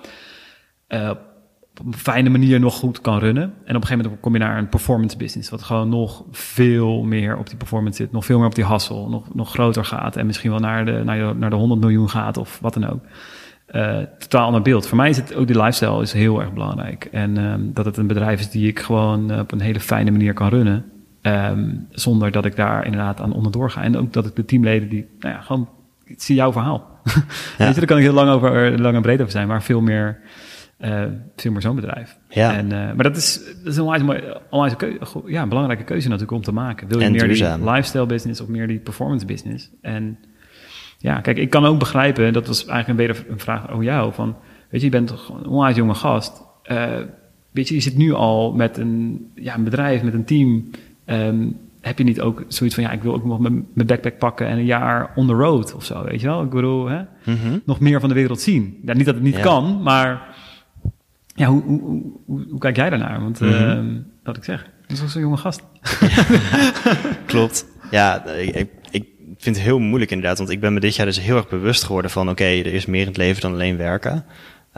op 1.79 1.87
een 1.87 1.95
fijne 1.95 2.29
manier 2.29 2.61
nog 2.61 2.75
goed 2.75 3.01
kan 3.01 3.19
runnen. 3.19 3.43
En 3.43 3.51
op 3.51 3.67
een 3.69 3.75
gegeven 3.75 3.99
moment 3.99 4.21
kom 4.21 4.33
je 4.33 4.39
naar 4.39 4.59
een 4.59 4.69
performance 4.69 5.17
business, 5.17 5.51
wat 5.51 5.63
gewoon 5.63 5.89
nog 5.89 6.25
veel 6.31 7.03
meer 7.03 7.37
op 7.37 7.49
die 7.49 7.57
performance 7.57 8.03
zit, 8.03 8.13
nog 8.13 8.25
veel 8.25 8.39
meer 8.39 8.47
op 8.47 8.55
die 8.55 8.67
hustle, 8.67 9.09
nog, 9.09 9.35
nog 9.35 9.51
groter 9.51 9.85
gaat 9.85 10.17
en 10.17 10.27
misschien 10.27 10.51
wel 10.51 10.59
naar 10.59 10.85
de, 10.85 11.03
naar, 11.05 11.19
de, 11.19 11.35
naar 11.39 11.51
de 11.51 11.57
100 11.57 11.81
miljoen 11.81 12.11
gaat 12.11 12.37
of 12.37 12.59
wat 12.61 12.75
dan 12.75 12.87
ook. 12.87 13.01
Uh, 13.75 13.99
totaal 14.19 14.47
ander 14.47 14.63
beeld. 14.63 14.87
Voor 14.87 14.97
mij 14.97 15.09
is 15.09 15.17
het 15.17 15.35
ook 15.35 15.47
die 15.47 15.57
lifestyle 15.57 16.03
is 16.03 16.13
heel 16.13 16.41
erg 16.41 16.53
belangrijk. 16.53 17.05
En 17.05 17.37
um, 17.37 17.71
dat 17.75 17.85
het 17.85 17.97
een 17.97 18.07
bedrijf 18.07 18.41
is 18.41 18.51
die 18.51 18.69
ik 18.69 18.79
gewoon 18.81 19.33
uh, 19.33 19.39
op 19.39 19.53
een 19.53 19.61
hele 19.61 19.81
fijne 19.81 20.11
manier 20.11 20.33
kan 20.33 20.49
runnen. 20.49 20.85
Um, 21.23 21.87
zonder 21.91 22.31
dat 22.31 22.45
ik 22.45 22.57
daar 22.57 22.85
inderdaad 22.85 23.21
aan 23.21 23.33
onderdoor 23.33 23.71
ga. 23.71 23.83
En 23.83 23.97
ook 23.97 24.13
dat 24.13 24.27
ik 24.27 24.37
de 24.37 24.45
teamleden 24.45 24.89
die, 24.89 25.07
nou 25.19 25.35
ja, 25.35 25.41
gewoon, 25.41 25.69
ik 26.05 26.23
zie 26.23 26.35
jouw 26.35 26.53
verhaal. 26.53 26.89
Ja. 27.59 27.73
Daar 27.73 27.87
kan 27.87 27.97
ik 27.97 28.03
heel 28.03 28.13
lang, 28.13 28.31
over, 28.31 28.81
lang 28.81 28.95
en 28.95 29.03
breed 29.03 29.21
over 29.21 29.33
zijn, 29.33 29.49
maar 29.49 29.63
veel 29.63 29.81
meer 29.81 30.21
uh, 30.85 31.05
veel 31.37 31.53
meer 31.53 31.61
zo'n 31.61 31.75
bedrijf. 31.75 32.19
Ja. 32.29 32.57
En, 32.57 32.65
uh, 32.65 32.71
maar 32.71 33.03
dat 33.03 33.17
is, 33.17 33.41
dat 33.63 33.73
is 33.73 33.77
een 33.77 33.83
onwijs, 33.83 34.03
mooi, 34.03 34.23
onwijs 34.51 34.77
keuze, 34.77 34.99
ja, 35.27 35.43
een 35.43 35.49
belangrijke 35.49 35.85
keuze 35.85 36.09
natuurlijk 36.09 36.37
om 36.37 36.43
te 36.43 36.53
maken. 36.53 36.89
Wil 36.89 36.99
je 36.99 37.05
en 37.05 37.13
meer 37.13 37.27
duurzaam. 37.27 37.61
die 37.61 37.71
lifestyle 37.71 38.07
business 38.07 38.41
of 38.41 38.49
meer 38.49 38.67
die 38.67 38.79
performance 38.79 39.27
business? 39.27 39.71
En 39.81 40.19
ja, 40.99 41.21
kijk, 41.21 41.37
ik 41.37 41.51
kan 41.51 41.65
ook 41.65 41.79
begrijpen, 41.79 42.33
dat 42.33 42.47
was 42.47 42.67
eigenlijk 42.67 42.99
weer 42.99 43.25
een 43.31 43.39
vraag 43.39 43.71
over 43.71 43.85
jou, 43.85 44.13
van, 44.13 44.37
weet 44.69 44.81
je, 44.81 44.87
je 44.87 44.93
bent 44.93 45.11
een 45.11 45.47
onwijs 45.47 45.77
jonge 45.77 45.95
gast. 45.95 46.43
Uh, 46.71 46.97
weet 47.51 47.69
je, 47.69 47.75
je 47.75 47.81
zit 47.81 47.97
nu 47.97 48.13
al 48.13 48.53
met 48.53 48.79
een, 48.79 49.27
ja, 49.35 49.55
een 49.55 49.65
bedrijf, 49.65 50.03
met 50.03 50.15
een 50.15 50.25
team. 50.25 50.71
Um, 51.07 51.57
heb 51.81 51.99
je 51.99 52.05
niet 52.05 52.21
ook 52.21 52.45
zoiets 52.49 52.75
van, 52.75 52.85
ja, 52.85 52.91
ik 52.91 53.03
wil 53.03 53.15
ook 53.15 53.25
nog 53.25 53.39
mijn, 53.39 53.67
mijn 53.73 53.87
backpack 53.87 54.19
pakken 54.19 54.47
en 54.47 54.59
een 54.59 54.65
jaar 54.65 55.11
on 55.15 55.27
the 55.27 55.33
road 55.33 55.75
of 55.75 55.85
zo, 55.85 56.05
weet 56.05 56.21
je 56.21 56.27
wel? 56.27 56.43
Ik 56.43 56.51
bedoel, 56.51 56.89
hè? 56.89 56.99
Mm 56.99 57.37
-hmm. 57.43 57.63
nog 57.65 57.81
meer 57.81 58.01
van 58.01 58.09
de 58.09 58.15
wereld 58.15 58.41
zien. 58.41 58.79
Ja, 58.85 58.95
niet 58.95 59.05
dat 59.05 59.15
het 59.15 59.25
niet 59.25 59.37
ja. 59.37 59.43
kan, 59.43 59.83
maar 59.83 60.30
ja, 61.41 61.47
hoe, 61.47 61.63
hoe, 61.63 62.03
hoe, 62.27 62.47
hoe, 62.51 62.59
kijk 62.59 62.77
jij 62.77 62.91
daarnaar? 62.91 63.21
Want 63.21 63.41
mm 63.41 63.53
-hmm. 63.53 64.07
ik 64.25 64.45
zeg, 64.45 64.67
dat 64.87 65.03
is 65.03 65.13
zo'n 65.13 65.23
jonge 65.23 65.37
gast. 65.37 65.63
Klopt. 67.27 67.67
Ja, 67.91 68.25
ik, 68.27 68.69
ik 68.91 69.05
vind 69.39 69.57
het 69.57 69.65
heel 69.65 69.79
moeilijk 69.79 70.11
inderdaad, 70.11 70.39
want 70.39 70.51
ik 70.51 70.61
ben 70.61 70.73
me 70.73 70.81
dit 70.81 70.97
jaar 70.97 71.07
dus 71.07 71.21
heel 71.21 71.37
erg 71.37 71.49
bewust 71.49 71.85
geworden 71.85 72.11
van, 72.11 72.23
oké, 72.23 72.31
okay, 72.31 72.61
er 72.61 72.75
is 72.75 72.87
meer 72.87 73.01
in 73.01 73.07
het 73.07 73.17
leven 73.17 73.43
dan 73.43 73.53
alleen 73.53 73.77
werken. 73.77 74.25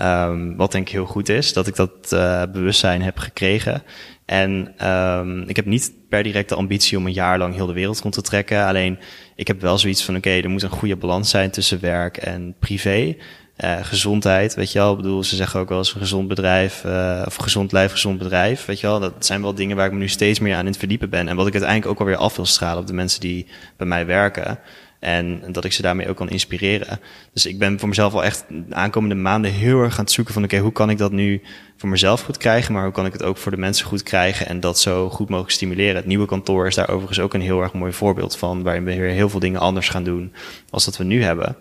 Um, 0.00 0.56
wat 0.56 0.72
denk 0.72 0.86
ik 0.86 0.92
heel 0.92 1.06
goed 1.06 1.28
is, 1.28 1.52
dat 1.52 1.66
ik 1.66 1.76
dat 1.76 2.10
uh, 2.12 2.42
bewustzijn 2.52 3.02
heb 3.02 3.18
gekregen. 3.18 3.82
En 4.24 4.74
um, 4.88 5.42
ik 5.48 5.56
heb 5.56 5.66
niet 5.66 5.92
per 6.08 6.22
direct 6.22 6.48
de 6.48 6.54
ambitie 6.54 6.98
om 6.98 7.06
een 7.06 7.12
jaar 7.12 7.38
lang 7.38 7.54
heel 7.54 7.66
de 7.66 7.72
wereld 7.72 8.00
rond 8.00 8.14
te 8.14 8.22
trekken. 8.22 8.66
Alleen 8.66 8.98
ik 9.36 9.46
heb 9.46 9.60
wel 9.60 9.78
zoiets 9.78 10.04
van, 10.04 10.16
oké, 10.16 10.28
okay, 10.28 10.42
er 10.42 10.50
moet 10.50 10.62
een 10.62 10.70
goede 10.70 10.96
balans 10.96 11.30
zijn 11.30 11.50
tussen 11.50 11.80
werk 11.80 12.16
en 12.16 12.54
privé. 12.58 13.16
Uh, 13.58 13.78
gezondheid, 13.82 14.54
weet 14.54 14.72
je 14.72 14.78
wel. 14.78 14.90
Ik 14.90 14.96
bedoel, 14.96 15.24
ze 15.24 15.36
zeggen 15.36 15.60
ook 15.60 15.68
wel 15.68 15.78
eens 15.78 15.94
een 15.94 16.00
gezond 16.00 16.28
bedrijf, 16.28 16.84
uh, 16.84 17.22
of 17.26 17.36
gezond 17.36 17.72
lijf, 17.72 17.92
gezond 17.92 18.18
bedrijf, 18.18 18.64
weet 18.64 18.80
je 18.80 18.86
wel. 18.86 19.00
Dat 19.00 19.26
zijn 19.26 19.42
wel 19.42 19.54
dingen 19.54 19.76
waar 19.76 19.86
ik 19.86 19.92
me 19.92 19.98
nu 19.98 20.08
steeds 20.08 20.38
meer 20.38 20.54
aan 20.54 20.60
in 20.60 20.66
het 20.66 20.76
verdiepen 20.76 21.10
ben. 21.10 21.28
En 21.28 21.36
wat 21.36 21.46
ik 21.46 21.52
uiteindelijk 21.52 21.90
ook 21.90 21.98
alweer 21.98 22.16
af 22.16 22.36
wil 22.36 22.46
stralen 22.46 22.80
op 22.80 22.86
de 22.86 22.92
mensen 22.92 23.20
die 23.20 23.46
bij 23.76 23.86
mij 23.86 24.06
werken. 24.06 24.58
En 25.02 25.42
dat 25.52 25.64
ik 25.64 25.72
ze 25.72 25.82
daarmee 25.82 26.08
ook 26.08 26.16
kan 26.16 26.28
inspireren. 26.28 27.00
Dus 27.32 27.46
ik 27.46 27.58
ben 27.58 27.78
voor 27.78 27.88
mezelf 27.88 28.14
al 28.14 28.24
echt 28.24 28.44
de 28.48 28.74
aankomende 28.74 29.14
maanden 29.14 29.50
heel 29.50 29.82
erg 29.82 29.98
aan 29.98 30.04
het 30.04 30.12
zoeken 30.12 30.34
van... 30.34 30.44
oké, 30.44 30.58
hoe 30.58 30.72
kan 30.72 30.90
ik 30.90 30.98
dat 30.98 31.12
nu 31.12 31.42
voor 31.76 31.88
mezelf 31.88 32.22
goed 32.22 32.36
krijgen... 32.36 32.72
maar 32.72 32.82
hoe 32.82 32.92
kan 32.92 33.06
ik 33.06 33.12
het 33.12 33.22
ook 33.22 33.36
voor 33.36 33.50
de 33.50 33.58
mensen 33.58 33.86
goed 33.86 34.02
krijgen... 34.02 34.46
en 34.46 34.60
dat 34.60 34.78
zo 34.80 35.10
goed 35.10 35.28
mogelijk 35.28 35.52
stimuleren. 35.52 35.96
Het 35.96 36.06
nieuwe 36.06 36.26
kantoor 36.26 36.66
is 36.66 36.74
daar 36.74 36.88
overigens 36.88 37.20
ook 37.20 37.34
een 37.34 37.40
heel 37.40 37.62
erg 37.62 37.72
mooi 37.72 37.92
voorbeeld 37.92 38.36
van... 38.36 38.62
waarin 38.62 38.84
we 38.84 38.96
weer 38.96 39.10
heel 39.10 39.28
veel 39.28 39.40
dingen 39.40 39.60
anders 39.60 39.88
gaan 39.88 40.04
doen 40.04 40.32
als 40.70 40.84
dat 40.84 40.96
we 40.96 41.04
nu 41.04 41.22
hebben. 41.22 41.56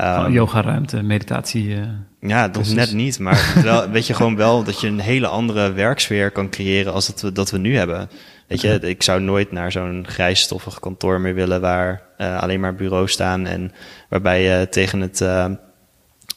Um, 0.00 0.32
yoga 0.32 0.62
ruimte, 0.62 1.02
meditatie. 1.02 1.66
Uh, 1.66 1.82
ja, 2.20 2.46
nog 2.46 2.74
net 2.74 2.92
niet, 2.92 3.18
maar 3.18 3.52
wel, 3.62 3.90
weet 3.90 4.06
je 4.06 4.14
gewoon 4.14 4.36
wel 4.36 4.64
dat 4.64 4.80
je 4.80 4.86
een 4.86 5.00
hele 5.00 5.26
andere 5.26 5.72
werksfeer 5.72 6.30
kan 6.30 6.50
creëren 6.50 6.92
als 6.92 7.06
dat 7.06 7.20
we, 7.20 7.32
dat 7.32 7.50
we 7.50 7.58
nu 7.58 7.76
hebben. 7.76 8.10
Weet 8.46 8.60
je, 8.60 8.78
ik 8.80 9.02
zou 9.02 9.20
nooit 9.20 9.52
naar 9.52 9.72
zo'n 9.72 10.04
grijsstoffig 10.08 10.78
kantoor 10.78 11.20
meer 11.20 11.34
willen 11.34 11.60
waar 11.60 12.02
uh, 12.18 12.42
alleen 12.42 12.60
maar 12.60 12.74
bureaus 12.74 13.12
staan 13.12 13.46
en 13.46 13.72
waarbij 14.08 14.42
je 14.42 14.68
tegen 14.68 15.00
het, 15.00 15.20
uh, 15.20 15.46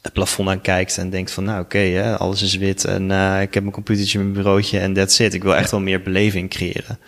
het 0.02 0.12
plafond 0.12 0.48
aan 0.48 0.60
kijkt 0.60 0.98
en 0.98 1.10
denkt 1.10 1.30
van 1.30 1.44
nou 1.44 1.60
oké, 1.60 1.76
okay, 1.76 2.12
alles 2.12 2.42
is 2.42 2.56
wit 2.56 2.84
en 2.84 3.02
ik 3.40 3.54
heb 3.54 3.62
mijn 3.62 3.74
computertje, 3.74 4.18
mijn 4.18 4.32
bureautje 4.32 4.78
en 4.78 4.92
that's 4.92 5.18
it. 5.18 5.34
Ik 5.34 5.42
wil 5.42 5.56
echt 5.56 5.70
wel 5.70 5.80
meer 5.80 6.02
beleving 6.02 6.50
creëren 6.50 6.98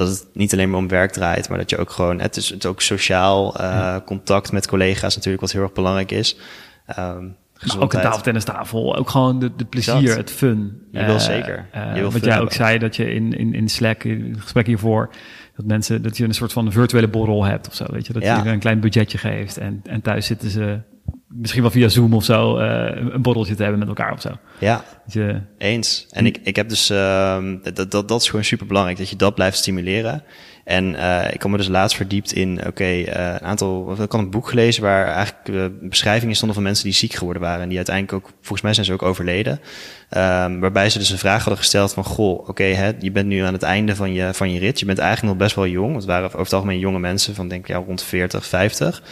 dat 0.00 0.08
het 0.18 0.26
niet 0.32 0.52
alleen 0.52 0.70
maar 0.70 0.78
om 0.78 0.88
werk 0.88 1.12
draait, 1.12 1.48
maar 1.48 1.58
dat 1.58 1.70
je 1.70 1.78
ook 1.78 1.90
gewoon, 1.90 2.20
het 2.20 2.36
is 2.36 2.48
het 2.48 2.66
ook 2.66 2.80
sociaal 2.80 3.60
uh, 3.60 3.96
contact 4.04 4.52
met 4.52 4.66
collega's 4.66 5.14
natuurlijk, 5.14 5.42
wat 5.42 5.52
heel 5.52 5.62
erg 5.62 5.72
belangrijk 5.72 6.10
is. 6.10 6.36
Um, 6.98 7.36
ook 7.78 7.92
een 7.92 8.00
tafeltennistafel, 8.00 8.96
ook 8.96 9.10
gewoon 9.10 9.38
de, 9.38 9.50
de 9.56 9.64
plezier, 9.64 10.16
het 10.16 10.30
fun. 10.30 10.82
Je 10.90 11.04
wil 11.04 11.20
zeker. 11.20 11.66
Je 11.94 12.00
wil 12.00 12.10
wat 12.10 12.24
jij 12.24 12.40
ook 12.40 12.52
zei, 12.52 12.78
dat 12.78 12.96
je 12.96 13.14
in, 13.14 13.32
in, 13.32 13.54
in 13.54 13.68
Slack, 13.68 14.04
in 14.04 14.30
het 14.30 14.40
gesprek 14.40 14.66
hiervoor, 14.66 15.10
dat 15.56 15.66
mensen, 15.66 16.02
dat 16.02 16.16
je 16.16 16.24
een 16.24 16.34
soort 16.34 16.52
van 16.52 16.72
virtuele 16.72 17.08
borrel 17.08 17.44
hebt 17.44 17.68
of 17.68 17.74
zo, 17.74 17.84
weet 17.90 18.06
je. 18.06 18.12
Dat 18.12 18.22
je 18.22 18.28
een 18.28 18.58
klein 18.58 18.80
budgetje 18.80 19.18
geeft 19.18 19.58
en, 19.58 19.80
en 19.84 20.00
thuis 20.00 20.26
zitten 20.26 20.50
ze 20.50 20.78
misschien 21.34 21.62
wel 21.62 21.70
via 21.70 21.88
Zoom 21.88 22.14
of 22.14 22.24
zo 22.24 22.58
uh, 22.58 22.64
een 23.12 23.22
borreltje 23.22 23.54
te 23.54 23.62
hebben 23.62 23.78
met 23.78 23.88
elkaar 23.88 24.12
of 24.12 24.20
zo. 24.20 24.30
Ja, 24.58 24.84
je, 25.06 25.40
eens. 25.58 26.06
En 26.10 26.26
ik, 26.26 26.38
ik 26.42 26.56
heb 26.56 26.68
dus, 26.68 26.90
uh, 26.90 27.44
dat, 27.62 27.90
dat, 27.90 28.08
dat 28.08 28.20
is 28.20 28.28
gewoon 28.28 28.44
super 28.44 28.66
belangrijk, 28.66 28.98
dat 28.98 29.08
je 29.08 29.16
dat 29.16 29.34
blijft 29.34 29.56
stimuleren. 29.56 30.22
En 30.64 30.94
uh, 30.94 31.32
ik 31.32 31.40
kom 31.40 31.50
me 31.50 31.56
dus 31.56 31.68
laatst 31.68 31.96
verdiept 31.96 32.32
in, 32.32 32.58
oké, 32.58 32.68
okay, 32.68 33.00
uh, 33.00 33.06
een 33.08 33.46
aantal, 33.46 33.92
ik 33.92 33.98
had 33.98 34.14
een 34.14 34.30
boek 34.30 34.48
gelezen 34.48 34.82
waar 34.82 35.06
eigenlijk 35.06 35.48
uh, 35.48 35.64
beschrijvingen 35.80 36.34
stonden 36.34 36.54
van 36.54 36.64
mensen 36.64 36.84
die 36.84 36.94
ziek 36.94 37.12
geworden 37.12 37.42
waren. 37.42 37.62
En 37.62 37.68
die 37.68 37.76
uiteindelijk 37.76 38.16
ook, 38.16 38.32
volgens 38.40 38.62
mij 38.62 38.74
zijn 38.74 38.86
ze 38.86 38.92
ook 38.92 39.02
overleden. 39.02 39.60
Um, 40.16 40.60
waarbij 40.60 40.90
ze 40.90 40.98
dus 40.98 41.10
een 41.10 41.18
vraag 41.18 41.38
hadden 41.38 41.56
gesteld 41.56 41.92
van, 41.92 42.04
goh, 42.04 42.38
oké, 42.38 42.50
okay, 42.50 42.96
je 42.98 43.10
bent 43.10 43.26
nu 43.26 43.40
aan 43.40 43.52
het 43.52 43.62
einde 43.62 43.96
van 43.96 44.12
je, 44.12 44.34
van 44.34 44.52
je 44.52 44.58
rit. 44.58 44.78
Je 44.78 44.86
bent 44.86 44.98
eigenlijk 44.98 45.32
nog 45.32 45.42
best 45.42 45.56
wel 45.56 45.66
jong. 45.66 45.94
Het 45.94 46.04
waren 46.04 46.26
over 46.26 46.38
het 46.38 46.52
algemeen 46.52 46.78
jonge 46.78 46.98
mensen 46.98 47.34
van, 47.34 47.48
denk 47.48 47.62
ik, 47.62 47.68
ja, 47.68 47.76
rond 47.76 48.02
40, 48.02 48.46
50. 48.46 49.02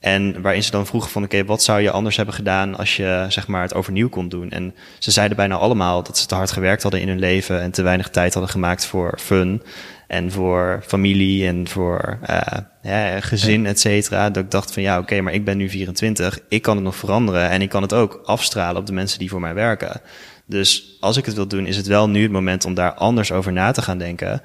En 0.00 0.42
waarin 0.42 0.62
ze 0.62 0.70
dan 0.70 0.86
vroegen 0.86 1.10
van, 1.10 1.24
oké, 1.24 1.34
okay, 1.34 1.46
wat 1.46 1.62
zou 1.62 1.80
je 1.80 1.90
anders 1.90 2.16
hebben 2.16 2.34
gedaan 2.34 2.76
als 2.76 2.96
je, 2.96 3.26
zeg 3.28 3.46
maar, 3.46 3.62
het 3.62 3.74
overnieuw 3.74 4.08
kon 4.08 4.28
doen? 4.28 4.50
En 4.50 4.74
ze 4.98 5.10
zeiden 5.10 5.36
bijna 5.36 5.56
allemaal 5.56 6.02
dat 6.02 6.18
ze 6.18 6.26
te 6.26 6.34
hard 6.34 6.52
gewerkt 6.52 6.82
hadden 6.82 7.00
in 7.00 7.08
hun 7.08 7.18
leven 7.18 7.60
en 7.60 7.70
te 7.70 7.82
weinig 7.82 8.10
tijd 8.10 8.32
hadden 8.32 8.52
gemaakt 8.52 8.86
voor 8.86 9.18
fun 9.20 9.62
en 10.06 10.32
voor 10.32 10.82
familie 10.86 11.46
en 11.46 11.68
voor 11.68 12.18
uh, 12.30 12.40
ja, 12.82 13.20
gezin, 13.20 13.66
et 13.66 13.80
cetera. 13.80 14.30
Dat 14.30 14.44
ik 14.44 14.50
dacht 14.50 14.72
van 14.72 14.82
ja, 14.82 14.94
oké, 14.94 15.02
okay, 15.02 15.20
maar 15.20 15.32
ik 15.32 15.44
ben 15.44 15.56
nu 15.56 15.68
24. 15.68 16.38
Ik 16.48 16.62
kan 16.62 16.76
het 16.76 16.84
nog 16.84 16.96
veranderen 16.96 17.50
en 17.50 17.62
ik 17.62 17.68
kan 17.68 17.82
het 17.82 17.92
ook 17.92 18.20
afstralen 18.24 18.80
op 18.80 18.86
de 18.86 18.92
mensen 18.92 19.18
die 19.18 19.30
voor 19.30 19.40
mij 19.40 19.54
werken. 19.54 20.00
Dus 20.46 20.96
als 21.00 21.16
ik 21.16 21.24
het 21.24 21.34
wil 21.34 21.48
doen, 21.48 21.66
is 21.66 21.76
het 21.76 21.86
wel 21.86 22.08
nu 22.08 22.22
het 22.22 22.32
moment 22.32 22.64
om 22.64 22.74
daar 22.74 22.94
anders 22.94 23.32
over 23.32 23.52
na 23.52 23.70
te 23.70 23.82
gaan 23.82 23.98
denken. 23.98 24.42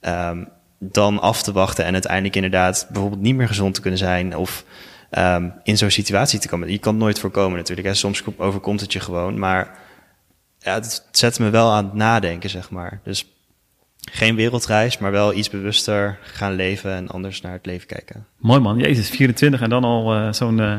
Um, 0.00 0.48
dan 0.78 1.20
af 1.20 1.42
te 1.42 1.52
wachten 1.52 1.84
en 1.84 1.92
uiteindelijk 1.92 2.34
inderdaad 2.34 2.86
bijvoorbeeld 2.90 3.22
niet 3.22 3.34
meer 3.34 3.46
gezond 3.46 3.74
te 3.74 3.80
kunnen 3.80 3.98
zijn 3.98 4.36
of 4.36 4.64
um, 5.18 5.52
in 5.62 5.78
zo'n 5.78 5.90
situatie 5.90 6.38
te 6.38 6.48
komen. 6.48 6.70
Je 6.70 6.78
kan 6.78 6.92
het 6.92 7.02
nooit 7.02 7.18
voorkomen 7.18 7.58
natuurlijk. 7.58 7.86
Hè. 7.86 7.94
Soms 7.94 8.22
overkomt 8.36 8.80
het 8.80 8.92
je 8.92 9.00
gewoon, 9.00 9.38
maar 9.38 9.78
ja, 10.58 10.74
het 10.74 11.06
zet 11.10 11.38
me 11.38 11.50
wel 11.50 11.72
aan 11.72 11.84
het 11.84 11.94
nadenken, 11.94 12.50
zeg 12.50 12.70
maar. 12.70 13.00
Dus 13.04 13.26
geen 14.10 14.36
wereldreis, 14.36 14.98
maar 14.98 15.10
wel 15.10 15.34
iets 15.34 15.50
bewuster 15.50 16.18
gaan 16.22 16.54
leven 16.54 16.92
en 16.92 17.08
anders 17.08 17.40
naar 17.40 17.52
het 17.52 17.66
leven 17.66 17.86
kijken. 17.86 18.26
Mooi 18.38 18.60
man, 18.60 18.78
Jezus, 18.78 19.10
24 19.10 19.60
en 19.60 19.70
dan 19.70 19.84
al 19.84 20.16
uh, 20.16 20.32
zo'n 20.32 20.58
uh, 20.58 20.74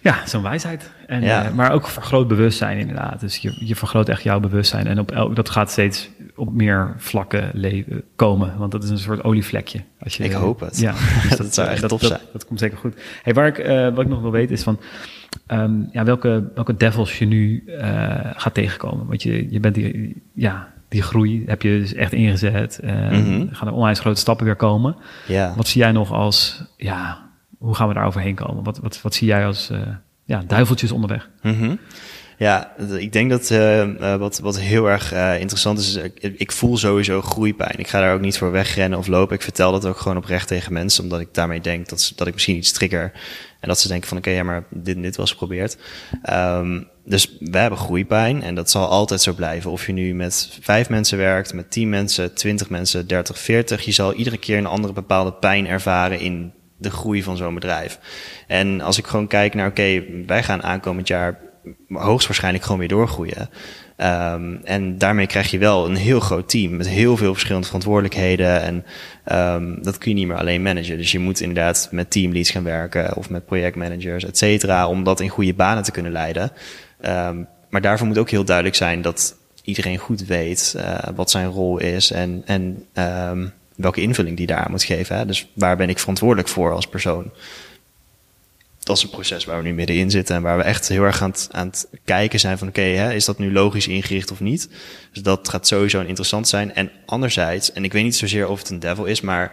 ja, 0.00 0.26
zo'n 0.26 0.42
wijsheid. 0.42 0.90
En, 1.06 1.22
ja. 1.22 1.48
uh, 1.48 1.54
maar 1.54 1.72
ook 1.72 1.86
groot 1.86 2.28
bewustzijn 2.28 2.78
inderdaad. 2.78 3.20
Dus 3.20 3.36
je, 3.36 3.66
je 3.66 3.76
vergroot 3.76 4.08
echt 4.08 4.22
jouw 4.22 4.40
bewustzijn 4.40 4.86
en 4.86 4.98
op 4.98 5.10
elk, 5.10 5.36
dat 5.36 5.50
gaat 5.50 5.70
steeds 5.70 6.10
op 6.34 6.52
meer 6.52 6.94
vlakken 6.96 7.50
leven, 7.52 8.02
komen. 8.16 8.58
Want 8.58 8.72
dat 8.72 8.84
is 8.84 8.90
een 8.90 8.98
soort 8.98 9.24
olievlekje. 9.24 9.80
Als 10.02 10.16
je, 10.16 10.24
ik 10.24 10.32
hoop 10.32 10.60
het. 10.60 10.78
Ja, 10.78 10.92
dus 11.22 11.28
dat, 11.28 11.38
dat, 11.38 11.54
zou 11.54 11.68
echt 11.68 11.80
dat, 11.80 11.90
tof 11.90 12.00
zijn. 12.00 12.12
Dat, 12.12 12.32
dat, 12.32 12.46
komt 12.46 12.58
zeker 12.58 12.78
goed. 12.78 12.94
Hey, 13.22 13.34
waar 13.34 13.46
ik, 13.46 13.56
wat 13.94 14.04
ik 14.04 14.10
nog 14.10 14.20
wil 14.20 14.30
weten 14.30 14.54
is 14.54 14.62
van... 14.62 14.80
Um, 15.48 15.88
ja, 15.92 16.04
welke, 16.04 16.50
welke 16.54 16.76
devils 16.76 17.18
je 17.18 17.26
nu 17.26 17.64
gaat 18.36 18.54
tegenkomen. 18.54 19.06
Want 19.06 19.22
je, 19.22 19.50
je 19.50 19.60
bent 19.60 19.76
hier, 19.76 20.12
ja, 20.32 20.72
die 20.90 21.02
groei 21.02 21.42
heb 21.46 21.62
je 21.62 21.78
dus 21.78 21.94
echt 21.94 22.12
ingezet. 22.12 22.80
Uh, 22.84 23.10
mm 23.10 23.48
gaan 23.52 23.68
er 23.68 23.74
onwijs 23.74 23.98
grote 23.98 24.20
stappen 24.20 24.46
weer 24.46 24.56
komen. 24.56 24.96
Ja. 25.26 25.54
Wat 25.56 25.68
zie 25.68 25.80
jij 25.80 25.92
nog 25.92 26.12
als, 26.12 26.64
ja, 26.76 27.30
hoe 27.58 27.74
gaan 27.74 27.88
we 27.88 27.94
daar 27.94 28.06
overheen 28.06 28.34
komen? 28.34 28.64
Wat, 28.64 28.78
wat, 28.78 29.02
wat 29.02 29.14
zie 29.14 29.26
jij 29.26 29.46
als 29.46 29.70
uh, 29.70 29.78
ja, 30.24 30.42
duiveltjes 30.46 30.92
onderweg? 30.92 31.28
Mm 31.42 31.78
Ja, 32.36 32.72
ik 32.98 33.12
denk 33.12 33.30
dat 33.30 33.50
uh, 33.50 34.14
wat, 34.16 34.38
wat 34.38 34.58
heel 34.58 34.90
erg 34.90 35.12
uh, 35.12 35.40
interessant 35.40 35.78
is, 35.78 35.96
is 35.96 36.02
ik, 36.02 36.34
ik, 36.36 36.52
voel 36.52 36.76
sowieso 36.76 37.22
groeipijn. 37.22 37.78
Ik 37.78 37.88
ga 37.88 38.00
daar 38.00 38.14
ook 38.14 38.20
niet 38.20 38.38
voor 38.38 38.50
wegrennen 38.50 38.98
of 38.98 39.06
lopen. 39.06 39.36
Ik 39.36 39.42
vertel 39.42 39.72
dat 39.72 39.86
ook 39.86 39.98
gewoon 39.98 40.16
oprecht 40.16 40.48
tegen 40.48 40.72
mensen, 40.72 41.02
omdat 41.02 41.20
ik 41.20 41.34
daarmee 41.34 41.60
denk 41.60 41.88
dat, 41.88 42.12
dat 42.16 42.26
ik 42.26 42.32
misschien 42.32 42.56
iets 42.56 42.72
trigger. 42.72 43.12
En 43.60 43.68
dat 43.68 43.78
ze 43.78 43.88
denken 43.88 44.08
van 44.08 44.18
oké, 44.18 44.28
okay, 44.28 44.40
ja, 44.40 44.46
maar 44.46 44.64
dit 44.70 44.96
en 44.96 45.02
dit 45.02 45.16
was 45.16 45.30
geprobeerd. 45.30 45.78
Um, 46.32 46.88
dus 47.10 47.36
we 47.40 47.58
hebben 47.58 47.78
groeipijn 47.78 48.42
en 48.42 48.54
dat 48.54 48.70
zal 48.70 48.86
altijd 48.86 49.20
zo 49.20 49.32
blijven. 49.32 49.70
Of 49.70 49.86
je 49.86 49.92
nu 49.92 50.14
met 50.14 50.58
vijf 50.60 50.88
mensen 50.88 51.18
werkt, 51.18 51.54
met 51.54 51.70
tien 51.70 51.88
mensen, 51.88 52.34
twintig 52.34 52.70
mensen, 52.70 53.06
dertig, 53.06 53.38
veertig. 53.38 53.84
Je 53.84 53.92
zal 53.92 54.14
iedere 54.14 54.38
keer 54.38 54.58
een 54.58 54.66
andere 54.66 54.92
bepaalde 54.92 55.32
pijn 55.32 55.66
ervaren 55.66 56.20
in 56.20 56.52
de 56.76 56.90
groei 56.90 57.22
van 57.22 57.36
zo'n 57.36 57.54
bedrijf. 57.54 57.98
En 58.46 58.80
als 58.80 58.98
ik 58.98 59.06
gewoon 59.06 59.26
kijk 59.26 59.54
naar 59.54 59.68
oké, 59.68 60.02
wij 60.26 60.42
gaan 60.42 60.62
aankomend 60.62 61.08
jaar 61.08 61.38
hoogstwaarschijnlijk 61.88 62.64
gewoon 62.64 62.78
weer 62.78 62.88
doorgroeien. 62.88 63.50
Um, 63.96 64.60
en 64.64 64.98
daarmee 64.98 65.26
krijg 65.26 65.50
je 65.50 65.58
wel 65.58 65.86
een 65.86 65.96
heel 65.96 66.20
groot 66.20 66.48
team 66.48 66.76
met 66.76 66.88
heel 66.88 67.16
veel 67.16 67.32
verschillende 67.32 67.66
verantwoordelijkheden. 67.66 68.62
En 68.62 68.84
um, 69.54 69.82
dat 69.82 69.98
kun 69.98 70.10
je 70.10 70.16
niet 70.16 70.26
meer 70.26 70.36
alleen 70.36 70.62
managen. 70.62 70.96
Dus 70.96 71.12
je 71.12 71.18
moet 71.18 71.40
inderdaad 71.40 71.88
met 71.90 72.10
teamleads 72.10 72.50
gaan 72.50 72.64
werken 72.64 73.16
of 73.16 73.30
met 73.30 73.46
projectmanagers, 73.46 74.24
et 74.24 74.38
cetera, 74.38 74.88
om 74.88 75.04
dat 75.04 75.20
in 75.20 75.28
goede 75.28 75.54
banen 75.54 75.82
te 75.82 75.90
kunnen 75.90 76.12
leiden. 76.12 76.52
Um, 77.04 77.46
maar 77.68 77.80
daarvoor 77.80 78.06
moet 78.06 78.18
ook 78.18 78.30
heel 78.30 78.44
duidelijk 78.44 78.76
zijn 78.76 79.02
dat 79.02 79.36
iedereen 79.62 79.98
goed 79.98 80.24
weet 80.24 80.74
uh, 80.76 80.98
wat 81.14 81.30
zijn 81.30 81.48
rol 81.48 81.78
is 81.78 82.10
en, 82.10 82.42
en 82.44 82.86
welke 83.74 84.00
invulling 84.00 84.36
die 84.36 84.46
daar 84.46 84.66
moet 84.70 84.82
geven. 84.82 85.16
Hè? 85.16 85.26
Dus 85.26 85.50
waar 85.52 85.76
ben 85.76 85.88
ik 85.88 85.98
verantwoordelijk 85.98 86.48
voor 86.48 86.72
als 86.72 86.86
persoon? 86.86 87.30
dat 88.82 88.96
is 88.96 89.02
een 89.02 89.10
proces 89.10 89.44
waar 89.44 89.56
we 89.56 89.62
nu 89.62 89.74
middenin 89.74 90.10
zitten 90.10 90.36
en 90.36 90.42
waar 90.42 90.56
we 90.56 90.62
echt 90.62 90.88
heel 90.88 91.02
erg 91.02 91.22
aan 91.22 91.30
het, 91.30 91.48
aan 91.50 91.66
het 91.66 91.88
kijken 92.04 92.40
zijn 92.40 92.58
van 92.58 92.68
oké, 92.68 93.12
is 93.12 93.24
dat 93.24 93.38
nu 93.38 93.52
logisch 93.52 93.88
ingericht 93.88 94.30
of 94.30 94.40
niet? 94.40 94.68
Dus 95.12 95.22
dat 95.22 95.48
gaat 95.48 95.66
sowieso 95.66 96.00
interessant 96.00 96.48
zijn. 96.48 96.74
En 96.74 96.90
anderzijds, 97.06 97.72
en 97.72 97.84
ik 97.84 97.92
weet 97.92 98.02
niet 98.02 98.16
zozeer 98.16 98.48
of 98.48 98.58
het 98.58 98.68
een 98.68 98.78
devil 98.78 99.04
is, 99.04 99.20
maar 99.20 99.52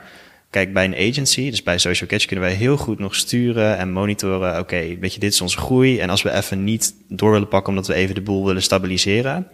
kijk, 0.49 0.73
bij 0.73 0.85
een 0.85 1.09
agency, 1.09 1.49
dus 1.49 1.63
bij 1.63 1.77
Social 1.77 2.09
Catch, 2.09 2.25
kunnen 2.25 2.45
wij 2.45 2.53
heel 2.53 2.77
goed 2.77 2.99
nog 2.99 3.15
sturen 3.15 3.77
en 3.77 3.91
monitoren. 3.91 4.59
Oké, 4.59 4.97
weet 4.99 5.13
je, 5.13 5.19
dit 5.19 5.33
is 5.33 5.41
onze 5.41 5.57
groei. 5.57 5.99
En 5.99 6.09
als 6.09 6.21
we 6.21 6.31
even 6.31 6.63
niet 6.63 6.95
door 7.07 7.31
willen 7.31 7.47
pakken 7.47 7.69
omdat 7.69 7.87
we 7.87 7.93
even 7.93 8.15
de 8.15 8.21
boel 8.21 8.45
willen 8.45 8.61
stabiliseren, 8.61 9.47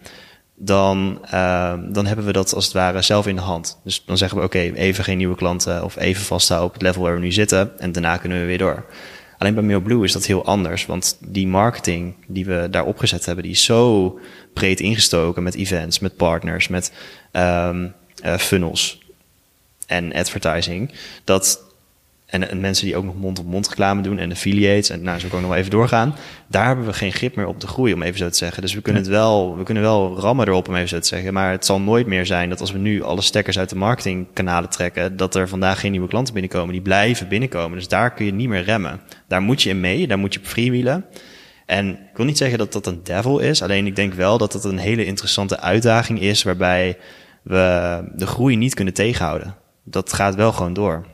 dan, 0.56 1.20
uh, 1.34 1.74
dan 1.90 2.06
hebben 2.06 2.26
we 2.26 2.32
dat 2.32 2.54
als 2.54 2.66
het 2.66 2.74
ware 2.74 3.02
zelf 3.02 3.28
in 3.28 3.36
de 3.36 3.42
hand. 3.42 3.80
Dus 3.84 4.04
dan 4.06 4.18
zeggen 4.18 4.38
we 4.38 4.44
oké, 4.44 4.60
even 4.60 5.04
geen 5.04 5.18
nieuwe 5.18 5.36
klanten 5.36 5.84
of 5.84 5.98
even 5.98 6.24
vasthouden 6.24 6.68
op 6.70 6.74
het 6.74 6.84
level 6.84 7.02
waar 7.02 7.14
we 7.14 7.20
nu 7.20 7.32
zitten 7.32 7.80
en 7.80 7.92
daarna 7.92 8.18
kunnen 8.18 8.40
we 8.40 8.46
weer 8.46 8.58
door. 8.58 8.86
Alleen 9.38 9.54
bij 9.54 9.64
MailBlue 9.64 10.04
is 10.04 10.12
dat 10.12 10.26
heel 10.26 10.46
anders, 10.46 10.86
want 10.86 11.18
die 11.28 11.48
marketing 11.48 12.16
die 12.28 12.46
we 12.46 12.68
daar 12.72 12.86
opgezet 12.86 13.26
hebben, 13.26 13.44
die 13.44 13.54
is 13.54 13.64
zo 13.64 14.20
breed 14.54 14.80
ingestoken 14.80 15.44
met 15.44 15.56
events, 15.56 16.00
met 16.00 16.16
partners, 16.16 16.68
met 16.68 16.92
um, 17.32 17.94
uh, 18.26 18.38
funnels 18.38 19.03
en 19.88 20.14
advertising, 20.14 20.92
dat 21.24 21.72
en, 22.34 22.50
en, 22.50 22.60
mensen 22.60 22.86
die 22.86 22.96
ook 22.96 23.04
nog 23.04 23.16
mond-op-mond 23.16 23.68
reclame 23.68 24.02
doen 24.02 24.18
en 24.18 24.32
affiliates. 24.32 24.90
En 24.90 25.02
nou, 25.02 25.20
zo 25.20 25.28
kan 25.28 25.36
ik 25.36 25.42
nog 25.42 25.52
wel 25.52 25.60
even 25.60 25.72
doorgaan. 25.72 26.16
Daar 26.48 26.66
hebben 26.66 26.86
we 26.86 26.94
geen 26.94 27.12
grip 27.12 27.36
meer 27.36 27.48
op 27.48 27.60
de 27.60 27.68
groei, 27.68 27.94
om 27.94 28.02
even 28.02 28.18
zo 28.18 28.30
te 28.30 28.38
zeggen. 28.38 28.62
Dus 28.62 28.74
we 28.74 28.82
kunnen 28.82 29.02
het 29.02 29.12
wel, 29.12 29.58
we 29.58 29.64
kunnen 29.64 29.84
wel 29.84 30.20
rammen 30.20 30.48
erop, 30.48 30.68
om 30.68 30.76
even 30.76 30.88
zo 30.90 31.00
te 31.00 31.08
zeggen. 31.08 31.34
Maar 31.34 31.52
het 31.52 31.66
zal 31.66 31.82
nooit 31.82 32.08
meer 32.08 32.26
zijn 32.26 32.50
dat 32.50 32.60
als 32.60 32.72
we 32.72 32.78
nu 32.78 33.04
alle 33.04 33.22
stekkers 33.22 33.60
uit 33.60 33.70
de 33.70 33.76
marketingkanalen 33.76 34.70
trekken, 34.70 35.18
dat 35.18 35.36
er 35.36 35.50
vandaag 35.50 35.80
geen 35.80 35.92
nieuwe 35.92 36.08
klanten 36.08 36.34
binnenkomen. 36.34 36.72
Die 36.72 36.82
blijven 36.82 37.28
binnenkomen. 37.28 37.78
Dus 37.78 37.88
daar 37.88 38.14
kun 38.14 38.26
je 38.26 38.34
niet 38.34 38.50
meer 38.50 38.64
remmen. 38.64 39.02
Daar 39.28 39.42
moet 39.42 39.62
je 39.62 39.70
in 39.70 39.80
mee, 39.80 40.08
daar 40.08 40.20
moet 40.20 40.34
je 40.34 40.40
op 40.40 40.46
freewheelen. 40.46 41.06
En 41.66 41.90
ik 41.90 42.18
wil 42.18 42.26
niet 42.26 42.38
zeggen 42.38 42.58
dat 42.58 42.74
dat 42.74 42.88
een 42.88 43.00
devil 43.04 43.40
is. 43.40 43.62
Alleen 43.62 43.86
ik 43.86 43.96
denk 43.96 44.14
wel 44.14 44.38
dat 44.38 44.52
dat 44.52 44.64
een 44.66 44.78
hele 44.78 45.06
interessante 45.06 45.60
uitdaging 45.60 46.20
is, 46.22 46.44
waarbij 46.44 46.98
we 47.42 48.02
de 48.16 48.28
groei 48.28 48.56
niet 48.56 48.74
kunnen 48.74 48.94
tegenhouden. 48.94 49.56
Dat 49.84 50.14
gaat 50.14 50.36
wel 50.36 50.52
gewoon 50.52 50.74
door. 50.74 51.06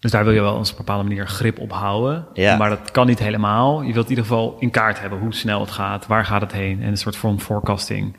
Dus 0.00 0.10
daar 0.10 0.24
wil 0.24 0.32
je 0.32 0.40
wel 0.40 0.54
op 0.54 0.60
een 0.60 0.72
bepaalde 0.76 1.08
manier 1.08 1.28
grip 1.28 1.58
op 1.58 1.72
houden. 1.72 2.26
Ja. 2.32 2.56
Maar 2.56 2.70
dat 2.70 2.90
kan 2.90 3.06
niet 3.06 3.18
helemaal. 3.18 3.82
Je 3.82 3.92
wilt 3.92 4.04
in 4.04 4.10
ieder 4.10 4.24
geval 4.24 4.56
in 4.58 4.70
kaart 4.70 5.00
hebben 5.00 5.18
hoe 5.18 5.34
snel 5.34 5.60
het 5.60 5.70
gaat, 5.70 6.06
waar 6.06 6.24
gaat 6.24 6.40
het 6.40 6.52
heen 6.52 6.82
en 6.82 6.88
een 6.88 6.96
soort 6.96 7.16
van 7.16 7.40
forecasting. 7.40 8.16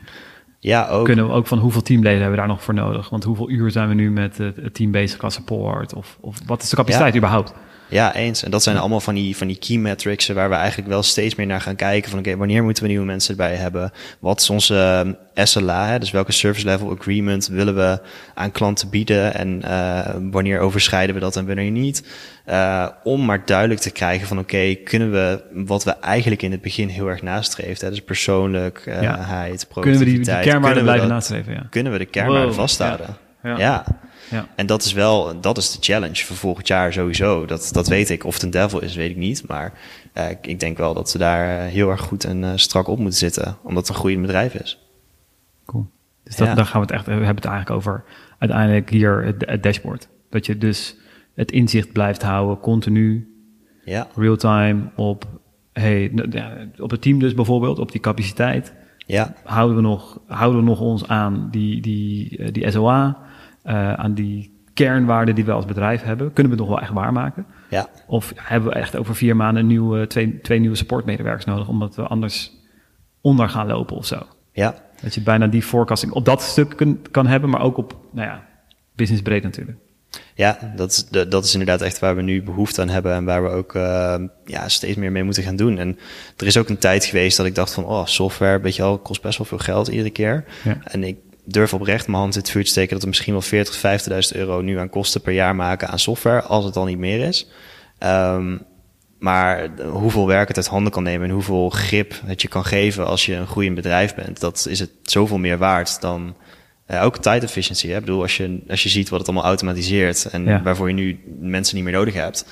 Ja, 0.58 0.88
ook. 0.88 1.04
Kunnen 1.04 1.26
we 1.26 1.32
ook 1.32 1.46
van 1.46 1.58
hoeveel 1.58 1.82
teamleden 1.82 2.20
hebben 2.20 2.30
we 2.38 2.46
daar 2.46 2.54
nog 2.54 2.62
voor 2.62 2.74
nodig? 2.74 3.08
Want 3.08 3.24
hoeveel 3.24 3.50
uur 3.50 3.70
zijn 3.70 3.88
we 3.88 3.94
nu 3.94 4.10
met 4.10 4.38
het 4.38 4.74
team 4.74 4.90
bezig 4.90 5.18
qua 5.18 5.28
support? 5.28 5.94
Of, 5.94 6.18
of 6.20 6.38
wat 6.46 6.62
is 6.62 6.68
de 6.68 6.76
capaciteit 6.76 7.16
überhaupt? 7.16 7.54
Ja, 7.92 8.14
eens. 8.14 8.42
En 8.44 8.50
dat 8.50 8.62
zijn 8.62 8.76
allemaal 8.76 9.00
van 9.00 9.14
die, 9.14 9.36
van 9.36 9.46
die 9.46 9.58
key 9.58 9.76
metrics 9.76 10.28
waar 10.28 10.48
we 10.48 10.54
eigenlijk 10.54 10.88
wel 10.88 11.02
steeds 11.02 11.34
meer 11.34 11.46
naar 11.46 11.60
gaan 11.60 11.76
kijken. 11.76 12.10
Van 12.10 12.18
oké, 12.18 12.28
okay, 12.28 12.38
wanneer 12.38 12.62
moeten 12.62 12.82
we 12.82 12.88
nieuwe 12.88 13.04
mensen 13.04 13.30
erbij 13.30 13.54
hebben? 13.54 13.92
Wat 14.18 14.40
is 14.40 14.50
onze 14.50 15.04
uh, 15.34 15.44
SLA? 15.44 15.88
Hè? 15.88 15.98
Dus 15.98 16.10
welke 16.10 16.32
service 16.32 16.66
level 16.66 16.90
agreement 16.90 17.46
willen 17.46 17.74
we 17.74 18.00
aan 18.34 18.50
klanten 18.50 18.88
bieden? 18.88 19.34
En 19.34 19.62
uh, 19.64 20.00
wanneer 20.30 20.58
overschrijden 20.58 21.14
we 21.14 21.20
dat 21.20 21.36
en 21.36 21.46
wanneer 21.46 21.70
niet? 21.70 22.04
Uh, 22.48 22.88
om 23.04 23.24
maar 23.24 23.42
duidelijk 23.44 23.80
te 23.80 23.90
krijgen 23.90 24.26
van 24.26 24.38
oké, 24.38 24.54
okay, 24.54 24.76
kunnen 24.76 25.12
we 25.12 25.42
wat 25.52 25.84
we 25.84 25.90
eigenlijk 25.90 26.42
in 26.42 26.52
het 26.52 26.62
begin 26.62 26.88
heel 26.88 27.08
erg 27.08 27.22
nastreefden. 27.22 27.90
Dus 27.90 28.02
persoonlijkheid, 28.02 29.02
ja. 29.02 29.48
Kunnen 29.80 29.98
we 29.98 30.04
die, 30.04 30.20
die 30.20 30.40
kernwaarden 30.40 30.82
blijven 30.82 31.08
nastreven? 31.08 31.52
Ja. 31.52 31.66
Kunnen 31.70 31.92
we 31.92 31.98
de 31.98 32.04
kernwaarden 32.04 32.48
wow, 32.48 32.58
vasthouden? 32.58 33.16
Ja. 33.42 33.58
ja. 33.58 33.84
Ja. 34.32 34.46
En 34.56 34.66
dat 34.66 34.82
is 34.84 34.92
wel, 34.92 35.40
dat 35.40 35.58
is 35.58 35.70
de 35.70 35.78
challenge 35.80 36.24
voor 36.24 36.36
volgend 36.36 36.66
jaar 36.66 36.92
sowieso. 36.92 37.46
Dat, 37.46 37.70
dat 37.72 37.88
weet 37.88 38.10
ik. 38.10 38.24
Of 38.24 38.34
het 38.34 38.42
een 38.42 38.50
devil 38.50 38.82
is, 38.82 38.94
weet 38.94 39.10
ik 39.10 39.16
niet. 39.16 39.48
Maar 39.48 39.72
uh, 40.14 40.30
ik, 40.42 40.60
denk 40.60 40.76
wel 40.78 40.94
dat 40.94 41.10
ze 41.10 41.18
daar 41.18 41.66
uh, 41.66 41.72
heel 41.72 41.90
erg 41.90 42.00
goed 42.00 42.24
en 42.24 42.42
uh, 42.42 42.50
strak 42.54 42.86
op 42.88 42.98
moeten 42.98 43.18
zitten. 43.18 43.56
Omdat 43.62 43.82
het 43.82 43.88
een 43.88 44.00
groeiend 44.00 44.22
bedrijf 44.22 44.54
is. 44.54 44.78
Cool. 45.66 45.86
Dus 46.24 46.36
dat, 46.36 46.46
Ja. 46.46 46.54
daar 46.54 46.66
gaan 46.66 46.80
we 46.80 46.86
het 46.86 46.96
echt, 46.96 47.04
we 47.06 47.10
hebben 47.12 47.34
het 47.34 47.44
eigenlijk 47.44 47.76
over 47.76 48.04
uiteindelijk 48.38 48.90
hier 48.90 49.24
het, 49.24 49.44
het 49.46 49.62
dashboard. 49.62 50.08
Dat 50.30 50.46
je 50.46 50.58
dus 50.58 50.96
het 51.34 51.52
inzicht 51.52 51.92
blijft 51.92 52.22
houden, 52.22 52.58
continu, 52.60 53.34
Ja, 53.84 54.08
real-time, 54.14 54.90
op, 54.96 55.26
hey, 55.72 56.12
op 56.78 56.90
het 56.90 57.02
team 57.02 57.18
dus 57.18 57.34
bijvoorbeeld, 57.34 57.78
op 57.78 57.92
die 57.92 58.00
capaciteit. 58.00 58.74
ja, 59.06 59.34
Houden 59.44 59.76
we 59.76 59.82
nog, 59.82 60.20
houden 60.26 60.60
we 60.60 60.66
nog 60.66 60.80
ons 60.80 61.08
aan 61.08 61.48
die, 61.50 61.80
die, 61.80 62.38
eh, 62.38 62.52
die 62.52 62.70
SOA, 62.70 63.18
eh, 63.62 63.92
aan 63.92 64.14
die 64.14 64.60
kernwaarden 64.74 65.34
die 65.34 65.44
we 65.44 65.52
als 65.52 65.64
bedrijf 65.64 66.02
hebben? 66.02 66.32
Kunnen 66.32 66.52
we 66.52 66.58
het 66.58 66.68
nog 66.68 66.76
wel 66.76 66.84
echt 66.86 66.92
waarmaken? 66.96 67.46
ja, 67.70 67.88
Of 68.06 68.32
hebben 68.36 68.70
we 68.70 68.74
echt 68.78 68.96
over 68.96 69.14
vier 69.14 69.36
maanden 69.36 69.62
een 69.62 69.68
nieuwe, 69.68 70.06
twee, 70.06 70.40
twee 70.40 70.58
nieuwe 70.58 70.76
supportmedewerkers 70.76 71.44
nodig, 71.44 71.68
omdat 71.68 71.94
we 71.94 72.02
anders 72.02 72.52
onder 73.20 73.48
gaan 73.48 73.66
lopen 73.66 73.96
of 73.96 74.06
zo? 74.06 74.18
ja. 74.52 74.74
Dat 75.02 75.14
je 75.14 75.20
bijna 75.22 75.46
die 75.46 75.62
forecasting 75.62 76.12
op 76.12 76.24
dat 76.24 76.42
stuk 76.42 76.76
kun- 76.76 77.04
kan 77.10 77.26
hebben, 77.26 77.50
maar 77.50 77.60
ook 77.60 77.76
op, 77.76 77.96
nou 78.12 78.28
ja, 78.28 78.44
businessbreed 78.96 79.42
natuurlijk. 79.42 79.78
Ja, 80.34 80.58
dat 80.76 80.90
is, 80.90 81.08
dat 81.28 81.44
is 81.44 81.52
inderdaad 81.52 81.80
echt 81.80 81.98
waar 81.98 82.16
we 82.16 82.22
nu 82.22 82.42
behoefte 82.42 82.80
aan 82.80 82.88
hebben 82.88 83.12
en 83.14 83.24
waar 83.24 83.42
we 83.42 83.48
ook 83.48 83.74
eh, 83.74 84.14
ja, 84.44 84.68
steeds 84.68 84.96
meer 84.96 85.12
mee 85.12 85.22
moeten 85.22 85.42
gaan 85.42 85.56
doen. 85.56 85.78
En 85.78 85.98
er 86.36 86.46
is 86.46 86.56
ook 86.56 86.68
een 86.68 86.78
tijd 86.78 87.04
geweest 87.04 87.36
dat 87.36 87.46
ik 87.46 87.54
dacht 87.54 87.74
van, 87.74 87.84
oh, 87.84 88.06
software, 88.06 88.60
weet 88.60 88.76
je 88.76 88.82
wel, 88.82 88.98
kost 88.98 89.22
best 89.22 89.38
wel 89.38 89.46
veel 89.46 89.58
geld 89.58 89.88
iedere 89.88 90.10
keer. 90.10 90.44
Ja. 90.64 90.76
En 90.84 91.04
ik 91.04 91.16
durf 91.44 91.74
oprecht 91.74 92.06
mijn 92.06 92.18
hand 92.18 92.34
in 92.34 92.40
het 92.40 92.50
vuur 92.50 92.64
te 92.64 92.70
steken 92.70 92.92
dat 92.92 93.02
we 93.02 93.08
misschien 93.08 93.32
wel 93.32 93.42
40, 93.42 93.76
50.000 94.32 94.38
euro 94.38 94.60
nu 94.60 94.78
aan 94.78 94.88
kosten 94.90 95.20
per 95.20 95.32
jaar 95.32 95.54
maken 95.54 95.88
aan 95.88 95.98
software, 95.98 96.42
als 96.42 96.64
het 96.64 96.76
al 96.76 96.84
niet 96.84 96.98
meer 96.98 97.26
is. 97.26 97.48
Ehm, 97.98 98.56
maar 99.18 99.68
hoeveel 99.90 100.26
werk 100.26 100.48
het 100.48 100.56
uit 100.56 100.66
handen 100.66 100.92
kan 100.92 101.02
nemen 101.02 101.28
en 101.28 101.34
hoeveel 101.34 101.70
grip 101.70 102.14
het 102.26 102.42
je 102.42 102.48
kan 102.48 102.64
geven 102.64 103.06
als 103.06 103.26
je 103.26 103.34
een 103.34 103.46
groeiend 103.46 103.74
bedrijf 103.74 104.14
bent, 104.14 104.40
dat 104.40 104.66
is 104.68 104.78
het 104.78 104.90
zoveel 105.02 105.38
meer 105.38 105.58
waard 105.58 106.00
dan 106.00 106.34
eh, 106.86 107.04
ook 107.04 107.16
tijd 107.18 107.42
efficiency. 107.42 107.88
Hè? 107.88 107.94
Ik 107.94 108.00
bedoel, 108.00 108.22
als 108.22 108.36
je, 108.36 108.58
als 108.68 108.82
je 108.82 108.88
ziet 108.88 109.08
wat 109.08 109.18
het 109.18 109.28
allemaal 109.28 109.46
automatiseert 109.46 110.24
en 110.24 110.44
Ja. 110.44 110.62
waarvoor 110.62 110.88
je 110.88 110.94
nu 110.94 111.20
mensen 111.40 111.74
niet 111.74 111.84
meer 111.84 111.92
nodig 111.92 112.14
hebt, 112.14 112.46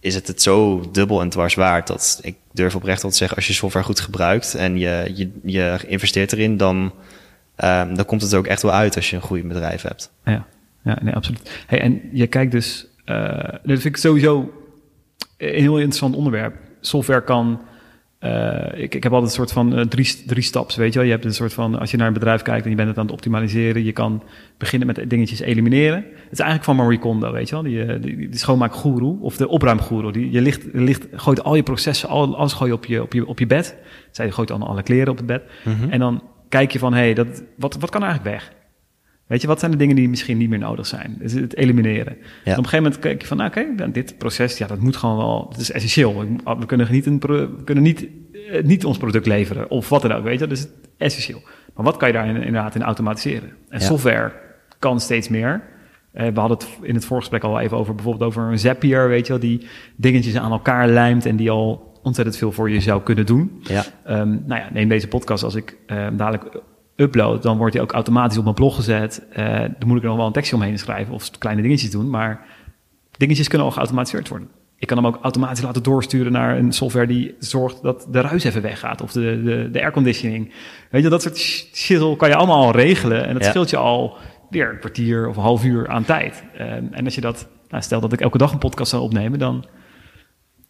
is 0.00 0.14
het 0.14 0.26
het 0.26 0.42
zo 0.42 0.84
dubbel 0.92 1.20
en 1.20 1.28
dwars 1.28 1.54
waard 1.54 1.86
dat 1.86 2.18
ik 2.22 2.36
durf 2.52 2.74
oprecht 2.74 3.00
te 3.00 3.10
zeggen, 3.10 3.36
als 3.36 3.46
je 3.46 3.52
software 3.52 3.84
goed 3.84 4.00
gebruikt 4.00 4.54
en 4.54 4.78
je, 4.78 5.12
je, 5.14 5.30
je 5.44 5.78
investeert 5.86 6.32
erin, 6.32 6.56
dan, 6.56 6.92
ehm, 7.56 7.94
dan 7.94 8.04
komt 8.04 8.22
het 8.22 8.32
er 8.32 8.38
ook 8.38 8.46
echt 8.46 8.62
wel 8.62 8.72
uit 8.72 8.96
als 8.96 9.10
je 9.10 9.16
een 9.16 9.22
groeiend 9.22 9.48
bedrijf 9.48 9.82
hebt. 9.82 10.12
Ja, 10.24 10.46
ja 10.84 10.98
nee, 11.02 11.14
absoluut. 11.14 11.62
Hey, 11.66 11.80
en 11.80 12.00
je 12.12 12.26
kijkt 12.26 12.52
dus, 12.52 12.86
eh 13.04 13.38
dat 13.42 13.80
vind 13.80 13.84
ik 13.84 13.96
sowieso 13.96 14.52
een 15.42 15.60
heel 15.60 15.76
interessant 15.76 16.16
onderwerp. 16.16 16.54
Software 16.80 17.22
kan, 17.22 17.60
eh, 18.18 18.82
ik, 18.82 18.94
ik 18.94 19.02
heb 19.02 19.12
altijd 19.12 19.30
een 19.30 19.36
soort 19.36 19.52
van 19.52 19.76
eh, 19.76 19.84
drie, 19.84 20.22
drie 20.26 20.42
staps, 20.42 20.76
weet 20.76 20.92
je 20.92 20.98
wel. 20.98 21.06
Je 21.06 21.12
hebt 21.12 21.24
een 21.24 21.34
soort 21.34 21.52
van, 21.52 21.78
als 21.78 21.90
je 21.90 21.96
naar 21.96 22.06
een 22.06 22.12
bedrijf 22.12 22.42
kijkt 22.42 22.64
en 22.64 22.70
je 22.70 22.76
bent 22.76 22.88
het 22.88 22.98
aan 22.98 23.04
het 23.04 23.12
optimaliseren, 23.12 23.84
je 23.84 23.92
kan 23.92 24.22
beginnen 24.58 24.86
met 24.86 25.10
dingetjes 25.10 25.40
elimineren. 25.40 25.96
Het 25.96 26.32
is 26.32 26.38
eigenlijk 26.38 26.64
van 26.64 26.76
Marie 26.76 26.98
Kondo, 26.98 27.32
weet 27.32 27.48
je 27.48 27.54
wel. 27.54 27.64
Die, 27.64 27.98
die, 27.98 28.16
die 28.16 28.38
schoonmaakgoeroe 28.38 29.20
of 29.20 29.36
de 29.36 29.48
opruimgoeroe. 29.48 30.12
Die, 30.12 30.30
je 30.30 30.40
ligt, 30.40 30.64
ligt, 30.72 31.06
gooit 31.12 31.44
al 31.44 31.54
je 31.54 31.62
processen, 31.62 32.08
al, 32.08 32.36
alles 32.36 32.52
gooi 32.52 32.70
je 32.70 32.76
op 32.76 32.84
je, 32.84 33.02
op 33.02 33.12
je, 33.12 33.26
op 33.26 33.38
je 33.38 33.46
bed. 33.46 33.76
Zij 34.10 34.30
gooit 34.30 34.48
dan 34.48 34.62
alle 34.62 34.82
kleren 34.82 35.08
op 35.08 35.16
het 35.16 35.26
bed. 35.26 35.42
En 35.90 35.98
dan 35.98 36.22
kijk 36.52 36.70
je 36.72 36.78
van, 36.78 36.92
hé, 36.94 36.98
hey, 37.00 37.14
dat, 37.14 37.42
wat, 37.56 37.76
wat 37.76 37.90
kan 37.90 38.02
eigenlijk 38.02 38.34
weg? 38.34 38.52
Weet 39.26 39.40
je, 39.40 39.46
wat 39.46 39.58
zijn 39.58 39.70
de 39.70 39.76
dingen 39.76 39.96
die 39.96 40.08
misschien 40.08 40.36
niet 40.38 40.48
meer 40.48 40.58
nodig 40.58 40.86
zijn? 40.86 41.16
Dus 41.18 41.32
het 41.32 41.56
elimineren. 41.56 42.12
En 42.12 42.18
op 42.22 42.24
een 42.44 42.54
gegeven 42.54 42.82
moment 42.82 42.98
kijk 42.98 43.20
je 43.20 43.26
van, 43.26 43.36
nou, 43.36 43.48
oké, 43.48 43.66
dan 43.76 43.92
dit 43.92 44.18
proces, 44.18 44.58
ja, 44.58 44.66
dat 44.66 44.78
moet 44.80 44.96
gewoon 44.96 45.16
wel, 45.16 45.46
dat 45.50 45.60
is 45.60 45.70
essentieel. 45.70 46.24
We 46.58 46.66
kunnen 46.66 46.90
niet, 46.90 47.06
een 47.06 47.18
we 47.18 47.62
kunnen 47.64 47.84
niet, 47.84 48.06
eh, 48.50 48.62
niet 48.62 48.84
ons 48.84 48.98
product 48.98 49.26
leveren 49.26 49.70
of 49.70 49.88
wat 49.88 50.02
dan 50.02 50.12
ook, 50.12 50.24
weet 50.24 50.38
je, 50.40 50.46
dat 50.46 50.58
is 50.58 50.66
essentieel. 50.98 51.42
Maar 51.74 51.84
wat 51.84 51.96
kan 51.96 52.08
je 52.08 52.14
daar 52.14 52.26
in- 52.28 52.36
inderdaad 52.36 52.74
in 52.74 52.82
automatiseren? 52.82 53.48
En 53.68 53.78
Ja. 53.78 53.84
software 53.84 54.32
kan 54.78 55.00
steeds 55.00 55.28
meer. 55.28 55.62
Eh, 56.12 56.26
we 56.34 56.40
hadden 56.40 56.58
het 56.58 56.68
in 56.82 56.94
het 56.94 57.04
voorgesprek 57.04 57.42
al 57.42 57.60
even 57.60 57.76
over 57.76 57.94
bijvoorbeeld 57.94 58.24
over 58.30 58.42
een 58.42 58.58
Zapier, 58.58 59.08
weet 59.08 59.26
je 59.26 59.32
wel, 59.32 59.40
die 59.42 59.66
dingetjes 59.96 60.36
aan 60.36 60.52
elkaar 60.52 60.88
lijmt 60.88 61.26
en 61.26 61.36
die 61.36 61.50
al 61.50 61.91
ontzettend 62.02 62.36
veel 62.36 62.52
voor 62.52 62.70
je 62.70 62.80
zou 62.80 63.02
kunnen 63.02 63.26
doen. 63.26 63.60
Ja, 63.62 63.84
Ehm, 64.04 64.28
nou 64.28 64.60
ja, 64.60 64.68
neem 64.72 64.88
deze 64.88 65.08
podcast. 65.08 65.44
Als 65.44 65.54
ik 65.54 65.76
ehm, 65.86 66.16
dadelijk 66.16 66.60
upload, 66.96 67.42
dan 67.42 67.56
wordt 67.56 67.72
die 67.72 67.82
ook 67.82 67.92
automatisch 67.92 68.38
op 68.38 68.42
mijn 68.44 68.54
blog 68.56 68.74
gezet. 68.74 69.26
Eh, 69.32 69.44
dan 69.60 69.88
moet 69.88 69.96
ik 69.96 70.02
er 70.02 70.08
nog 70.08 70.16
wel 70.16 70.26
een 70.26 70.32
tekstje 70.32 70.56
omheen 70.56 70.78
schrijven 70.78 71.14
of 71.14 71.30
kleine 71.38 71.62
dingetjes 71.62 71.90
doen. 71.90 72.10
Maar 72.10 72.46
dingetjes 73.16 73.48
kunnen 73.48 73.66
al 73.66 73.72
geautomatiseerd 73.72 74.28
worden. 74.28 74.48
Ik 74.78 74.88
kan 74.88 74.96
hem 74.96 75.06
ook 75.06 75.18
automatisch 75.22 75.62
laten 75.62 75.82
doorsturen 75.82 76.32
naar 76.32 76.58
een 76.58 76.72
software 76.72 77.06
die 77.06 77.34
zorgt 77.38 77.82
dat 77.82 78.06
de 78.10 78.20
ruis 78.20 78.44
even 78.44 78.62
weggaat. 78.62 79.02
Of 79.02 79.12
de, 79.12 79.42
de, 79.44 79.68
de 79.72 79.80
airconditioning. 79.82 80.52
Weet 80.90 81.02
je, 81.02 81.08
dat 81.08 81.22
soort 81.22 81.38
shizzle 81.74 82.16
kan 82.16 82.28
je 82.28 82.34
allemaal 82.36 82.64
al 82.64 82.72
regelen. 82.72 83.26
En 83.26 83.32
dat 83.32 83.42
Ja. 83.42 83.48
scheelt 83.48 83.70
je 83.70 83.76
al 83.76 84.16
weer 84.50 84.70
een 84.72 84.78
kwartier 84.78 85.28
of 85.28 85.36
een 85.36 85.42
half 85.42 85.64
uur 85.64 85.88
aan 85.88 86.04
tijd. 86.04 86.44
Ehm, 86.56 86.84
en 86.90 87.04
als 87.04 87.14
je 87.14 87.20
dat, 87.20 87.48
nou, 87.68 87.82
stel 87.82 88.00
dat 88.00 88.12
ik 88.12 88.20
elke 88.20 88.38
dag 88.38 88.52
een 88.52 88.58
podcast 88.58 88.90
zou 88.90 89.02
opnemen, 89.02 89.38
dan... 89.38 89.64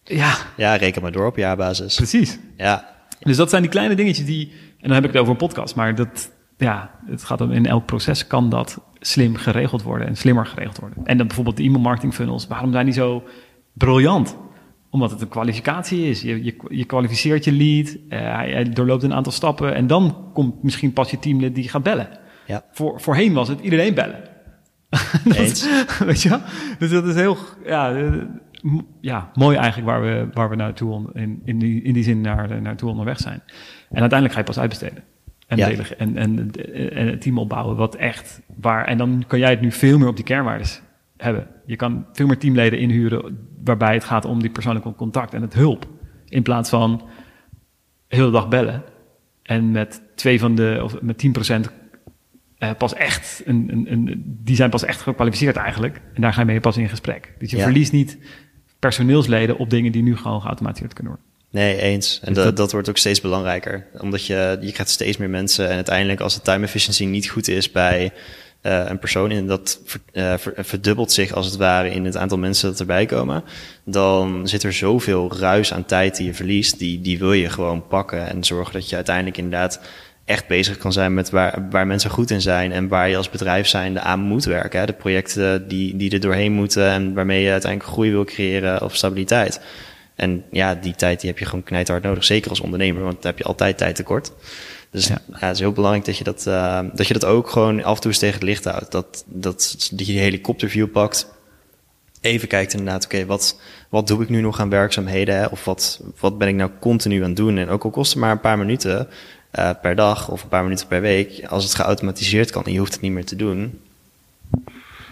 Ja, 0.04 0.34
ja, 0.56 0.74
reken 0.76 1.02
maar 1.02 1.12
door 1.12 1.26
op 1.26 1.36
jaarbasis. 1.36 1.94
precies. 1.96 2.38
Ja, 2.56 2.88
Dus 3.20 3.36
dat 3.36 3.50
zijn 3.50 3.62
die 3.62 3.70
kleine 3.70 3.94
dingetjes 3.94 4.26
die, 4.26 4.50
en 4.80 4.86
dan 4.88 4.92
heb 4.92 5.04
ik 5.04 5.10
het 5.12 5.18
over 5.20 5.32
een 5.32 5.38
podcast, 5.38 5.74
maar 5.74 5.94
dat, 5.94 6.30
ja, 6.56 6.90
het 7.06 7.24
gaat 7.24 7.40
om 7.40 7.50
in 7.50 7.66
elk 7.66 7.86
proces 7.86 8.26
kan 8.26 8.48
dat 8.48 8.80
slim 8.98 9.36
geregeld 9.36 9.82
worden 9.82 10.06
en 10.06 10.16
slimmer 10.16 10.46
geregeld 10.46 10.78
worden. 10.78 10.98
En 11.06 11.16
dan 11.16 11.26
bijvoorbeeld 11.26 11.56
de 11.56 11.62
e-mail 11.62 11.80
marketing 11.82 12.14
funnels, 12.14 12.46
waarom 12.46 12.72
zijn 12.72 12.84
die 12.84 12.94
zo 12.94 13.22
briljant? 13.72 14.36
Omdat 14.90 15.10
het 15.10 15.20
een 15.20 15.28
kwalificatie 15.28 16.08
is. 16.08 16.22
Je, 16.22 16.44
je, 16.44 16.56
je 16.68 16.84
kwalificeert 16.84 17.44
je 17.44 17.52
lead, 17.52 17.96
eh, 18.08 18.34
hij, 18.36 18.50
hij 18.50 18.64
doorloopt 18.64 19.02
een 19.02 19.14
aantal 19.14 19.32
stappen 19.32 19.74
en 19.74 19.86
dan 19.86 20.30
komt 20.32 20.62
misschien 20.62 20.92
pas 20.92 21.10
je 21.10 21.18
teamlid 21.18 21.54
die 21.54 21.68
gaat 21.68 21.82
bellen. 21.82 22.08
ja, 22.46 22.64
Voor, 22.72 23.00
voorheen 23.00 23.32
was 23.32 23.48
het 23.48 23.60
iedereen 23.60 23.94
bellen. 23.94 24.20
Dat- 25.24 25.36
Eens. 25.36 25.66
weet 25.98 26.22
je 26.22 26.28
wel? 26.28 26.40
Dus 26.78 26.90
dat 26.90 27.06
is 27.06 27.14
heel 27.14 27.36
ja, 27.64 27.92
ja, 29.00 29.30
mooi 29.34 29.56
eigenlijk 29.56 29.88
waar 29.88 30.02
we, 30.02 30.28
waar 30.32 30.50
we 30.50 30.56
naartoe 30.56 31.10
in, 31.12 31.40
in, 31.44 31.58
die, 31.58 31.82
in 31.82 31.92
die 31.92 32.02
zin 32.02 32.20
naar, 32.20 32.62
naartoe 32.62 32.90
onderweg 32.90 33.18
zijn. 33.18 33.42
En 33.90 34.00
uiteindelijk 34.00 34.32
ga 34.32 34.38
je 34.38 34.44
pas 34.44 34.58
uitbesteden. 34.58 35.04
En, 35.46 35.56
Ja. 35.58 35.66
delen- 35.68 35.98
en, 35.98 36.16
en, 36.16 36.50
en 36.92 37.06
het 37.06 37.20
team 37.20 37.38
opbouwen 37.38 37.76
wat 37.76 37.94
echt 37.94 38.40
waar. 38.56 38.84
En 38.86 38.98
dan 38.98 39.24
kan 39.26 39.38
jij 39.38 39.50
het 39.50 39.60
nu 39.60 39.72
veel 39.72 39.98
meer 39.98 40.08
op 40.08 40.16
die 40.16 40.24
kernwaardes 40.24 40.82
hebben. 41.16 41.46
Je 41.66 41.76
kan 41.76 42.06
veel 42.12 42.26
meer 42.26 42.38
teamleden 42.38 42.78
inhuren 42.78 43.38
waarbij 43.64 43.94
het 43.94 44.04
gaat 44.04 44.24
om 44.24 44.40
die 44.40 44.50
persoonlijke 44.50 44.94
contact 44.94 45.34
en 45.34 45.42
het 45.42 45.54
hulp. 45.54 45.86
In 46.28 46.42
plaats 46.42 46.70
van 46.70 47.02
de 48.08 48.16
hele 48.16 48.30
dag 48.30 48.48
bellen. 48.48 48.82
En 49.42 49.70
met 49.70 50.02
twee 50.14 50.40
van 50.40 50.54
de, 50.54 50.80
of 50.82 51.02
met 51.02 51.26
10% 51.66 51.70
eh, 52.58 52.70
pas 52.78 52.94
echt, 52.94 53.42
een, 53.44 53.68
een, 53.72 53.92
een, 53.92 54.22
die 54.26 54.56
zijn 54.56 54.70
pas 54.70 54.84
echt 54.84 55.00
gekwalificeerd 55.00 55.56
eigenlijk. 55.56 56.00
En 56.14 56.20
daar 56.22 56.32
ga 56.32 56.40
je 56.40 56.46
mee 56.46 56.60
pas 56.60 56.76
in 56.76 56.88
gesprek. 56.88 57.34
Dus 57.38 57.50
je 57.50 57.56
Ja. 57.56 57.62
verliest 57.62 57.92
niet 57.92 58.18
personeelsleden 58.86 59.58
op 59.58 59.70
dingen 59.70 59.92
die 59.92 60.02
nu 60.02 60.16
gewoon 60.16 60.40
geautomatiseerd 60.40 60.92
kunnen 60.92 61.12
worden. 61.12 61.30
nee, 61.50 61.76
eens. 61.80 62.20
En 62.22 62.32
Dus 62.34 62.44
dat, 62.44 62.56
dat- 62.56 62.72
wordt 62.72 62.88
ook 62.88 62.96
steeds 62.96 63.20
belangrijker. 63.20 63.86
Omdat 64.00 64.26
je, 64.26 64.58
je 64.60 64.72
krijgt 64.72 64.90
steeds 64.92 65.16
meer 65.16 65.30
mensen 65.30 65.68
en 65.68 65.74
uiteindelijk 65.74 66.20
als 66.20 66.34
de 66.34 66.40
time 66.42 66.64
efficiency 66.64 67.04
niet 67.04 67.28
goed 67.28 67.48
is 67.48 67.70
bij 67.70 68.12
eh, 68.60 68.84
een 68.86 68.98
persoon 68.98 69.30
en 69.30 69.46
dat 69.46 69.80
eh, 70.12 70.34
ver- 70.38 70.54
verdubbelt 70.56 71.12
zich 71.12 71.32
als 71.32 71.46
het 71.46 71.56
ware 71.56 71.90
in 71.90 72.04
het 72.04 72.16
aantal 72.16 72.38
mensen 72.38 72.70
dat 72.70 72.80
erbij 72.80 73.06
komen, 73.06 73.44
dan 73.84 74.48
zit 74.48 74.62
er 74.62 74.72
zoveel 74.72 75.32
ruis 75.38 75.72
aan 75.72 75.84
tijd 75.84 76.16
die 76.16 76.26
je 76.26 76.34
verliest, 76.34 76.78
die, 76.78 77.00
die 77.00 77.18
wil 77.18 77.32
je 77.32 77.50
gewoon 77.50 77.86
pakken 77.86 78.28
en 78.28 78.44
zorgen 78.44 78.72
dat 78.72 78.88
je 78.88 78.96
uiteindelijk 78.96 79.36
inderdaad 79.36 79.80
echt 80.24 80.46
bezig 80.46 80.78
kan 80.78 80.92
zijn 80.92 81.14
met 81.14 81.30
waar, 81.30 81.66
waar 81.70 81.86
mensen 81.86 82.10
goed 82.10 82.30
in 82.30 82.40
zijn 82.40 82.72
en 82.72 82.88
waar 82.88 83.08
je 83.08 83.16
als 83.16 83.30
bedrijf 83.30 83.66
zijnde 83.66 84.00
aan 84.00 84.20
moet 84.20 84.44
werken. 84.44 84.80
Hè? 84.80 84.86
De 84.86 84.92
projecten 84.92 85.68
die, 85.68 85.96
die 85.96 86.10
er 86.10 86.20
doorheen 86.20 86.52
moeten 86.52 86.86
en 86.86 87.14
waarmee 87.14 87.42
je 87.42 87.50
uiteindelijk 87.50 87.92
groei 87.92 88.10
wil 88.10 88.24
creëren 88.24 88.82
of 88.82 88.96
stabiliteit. 88.96 89.60
En 90.14 90.44
ja, 90.50 90.74
die 90.74 90.94
tijd 90.94 91.20
die 91.20 91.30
heb 91.30 91.38
je 91.38 91.44
gewoon 91.44 91.62
knijthard 91.62 92.02
nodig. 92.02 92.24
Zeker 92.24 92.50
als 92.50 92.60
ondernemer, 92.60 93.02
want 93.02 93.22
dan 93.22 93.30
heb 93.30 93.38
je 93.38 93.44
altijd 93.44 93.78
tijd 93.78 93.94
tekort. 93.94 94.32
Dus 94.90 95.06
Ja. 95.06 95.18
ja. 95.30 95.46
het 95.46 95.54
is 95.54 95.60
heel 95.60 95.72
belangrijk 95.72 96.04
dat 96.04 96.18
je 96.18 96.24
dat, 96.24 96.46
eh, 96.46 96.80
dat 96.92 97.06
je 97.06 97.12
dat 97.12 97.24
ook 97.24 97.50
gewoon 97.50 97.84
af 97.84 97.94
en 97.94 98.00
toe 98.00 98.10
eens 98.10 98.20
tegen 98.20 98.34
het 98.34 98.48
licht 98.48 98.64
houdt. 98.64 98.90
Dat, 98.90 99.24
dat, 99.26 99.88
dat 99.90 100.06
je 100.06 100.12
die 100.12 100.18
helikopterview 100.18 100.90
pakt. 100.90 101.26
Even 102.20 102.48
kijkt 102.48 102.72
inderdaad, 102.72 103.04
oké, 103.04 103.26
wat, 103.26 103.60
wat 103.88 104.06
doe 104.06 104.22
ik 104.22 104.28
nu 104.28 104.40
nog 104.40 104.60
aan 104.60 104.68
werkzaamheden? 104.68 105.36
Hè? 105.36 105.46
Of 105.46 105.64
wat, 105.64 106.00
wat 106.20 106.38
ben 106.38 106.48
ik 106.48 106.54
nou 106.54 106.70
continu 106.80 107.22
aan 107.22 107.28
het 107.28 107.36
doen? 107.36 107.58
En 107.58 107.68
ook 107.68 107.84
al 107.84 107.90
kost 107.90 108.12
het 108.12 108.20
maar 108.20 108.30
een 108.30 108.40
paar 108.40 108.58
minuten 108.58 109.08
eh, 109.52 109.70
per 109.82 109.94
dag 109.94 110.28
of 110.28 110.42
een 110.42 110.48
paar 110.48 110.62
minuten 110.62 110.86
per 110.86 111.00
week. 111.00 111.44
Als 111.48 111.64
het 111.64 111.74
geautomatiseerd 111.74 112.50
kan 112.50 112.64
en 112.64 112.72
je 112.72 112.78
hoeft 112.78 112.92
het 112.92 113.00
niet 113.02 113.12
meer 113.12 113.24
te 113.24 113.36
doen. 113.36 113.80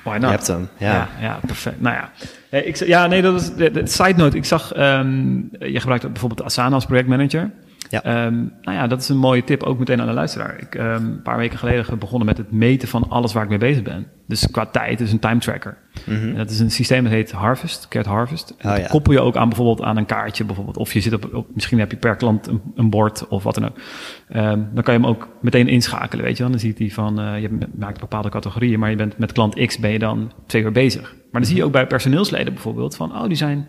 Why 0.05 0.15
Je 0.15 0.21
not? 0.21 0.31
hebt 0.31 0.47
hem, 0.47 0.69
ja. 0.79 0.93
Ja, 0.95 1.09
ja, 1.21 1.41
perfect. 1.47 1.81
Nou 1.81 1.95
ja, 1.97 2.11
Nee, 2.51 2.65
ik, 2.65 2.77
ja 2.77 3.07
nee, 3.07 3.23
dat 3.23 3.41
is 3.41 3.55
de, 3.55 3.71
de 3.71 3.87
side 3.87 4.15
note. 4.17 4.37
Ik 4.37 4.45
zag, 4.45 4.73
ehm, 4.73 5.37
je 5.59 5.81
gebruikt 5.81 6.07
bijvoorbeeld 6.13 6.43
Asana 6.43 6.75
als 6.75 6.85
projectmanager. 6.85 7.51
Ja. 7.91 8.03
Ehm, 8.03 8.35
nou 8.37 8.77
ja, 8.77 8.87
dat 8.87 9.01
is 9.01 9.09
een 9.09 9.17
mooie 9.17 9.45
tip, 9.45 9.63
ook 9.63 9.79
meteen 9.79 10.01
aan 10.01 10.07
de 10.07 10.13
luisteraar. 10.13 10.61
Ik, 10.61 10.75
ehm, 10.75 11.05
een 11.05 11.23
paar 11.23 11.37
weken 11.37 11.59
geleden 11.59 11.99
begonnen 11.99 12.27
met 12.27 12.37
het 12.37 12.53
meten 12.53 12.89
van 12.89 13.09
alles 13.09 13.33
waar 13.33 13.43
ik 13.43 13.49
mee 13.49 13.59
bezig 13.59 13.83
ben. 13.83 14.07
Dus 14.27 14.51
qua 14.51 14.67
tijd 14.67 15.01
is 15.01 15.13
een 15.13 15.19
time 15.19 15.41
tracker. 15.41 15.77
En 16.07 16.35
dat 16.35 16.51
is 16.51 16.61
een 16.61 16.71
systeem 16.71 17.03
dat 17.03 17.13
heet 17.13 17.33
Harvest, 17.33 17.89
Cat 17.89 18.07
Harvest. 18.07 18.55
Mhm. 18.59 18.67
Oh, 18.67 18.73
dat 18.75 18.83
ja. 18.83 18.89
koppel 18.89 19.13
je 19.13 19.21
ook 19.21 19.37
aan 19.37 19.49
bijvoorbeeld 19.49 19.83
aan 19.83 19.97
een 19.97 20.07
kaartje 20.07 20.45
bijvoorbeeld. 20.45 20.77
Of 20.77 20.93
je 20.93 21.01
zit 21.01 21.13
op, 21.13 21.35
op 21.35 21.47
misschien 21.55 21.79
heb 21.79 21.91
je 21.91 21.97
per 21.97 22.17
klant 22.17 22.47
een, 22.47 22.61
een 22.75 22.91
bord 22.91 23.29
of 23.29 23.43
wat 23.43 23.55
dan 23.55 23.65
ook. 23.65 23.77
Ehm, 24.29 24.61
dan 24.75 24.83
kan 24.83 24.95
je 24.95 25.01
hem 25.01 25.09
ook 25.09 25.29
meteen 25.41 25.69
inschakelen, 25.69 26.25
weet 26.25 26.37
je 26.37 26.43
wel. 26.43 26.53
Dan 26.53 26.61
ziet 26.61 26.79
hij 26.79 26.91
van, 26.91 27.21
eh, 27.21 27.41
je 27.41 27.59
maakt 27.75 28.01
bepaalde 28.01 28.29
categorieën, 28.29 28.79
maar 28.79 28.91
je 28.91 28.97
bent 28.97 29.19
met 29.19 29.33
klant 29.33 29.67
X 29.67 29.79
ben 29.79 29.91
je 29.91 29.99
dan 29.99 30.33
twee 30.47 30.63
uur 30.63 30.73
bezig. 30.73 31.03
Maar 31.03 31.41
dan 31.41 31.51
zie 31.51 31.57
je 31.57 31.65
ook 31.65 31.73
bij 31.73 31.87
personeelsleden 31.87 32.53
bijvoorbeeld 32.53 32.97
van, 32.97 33.13
oh, 33.13 33.27
die 33.27 33.37
zijn 33.37 33.69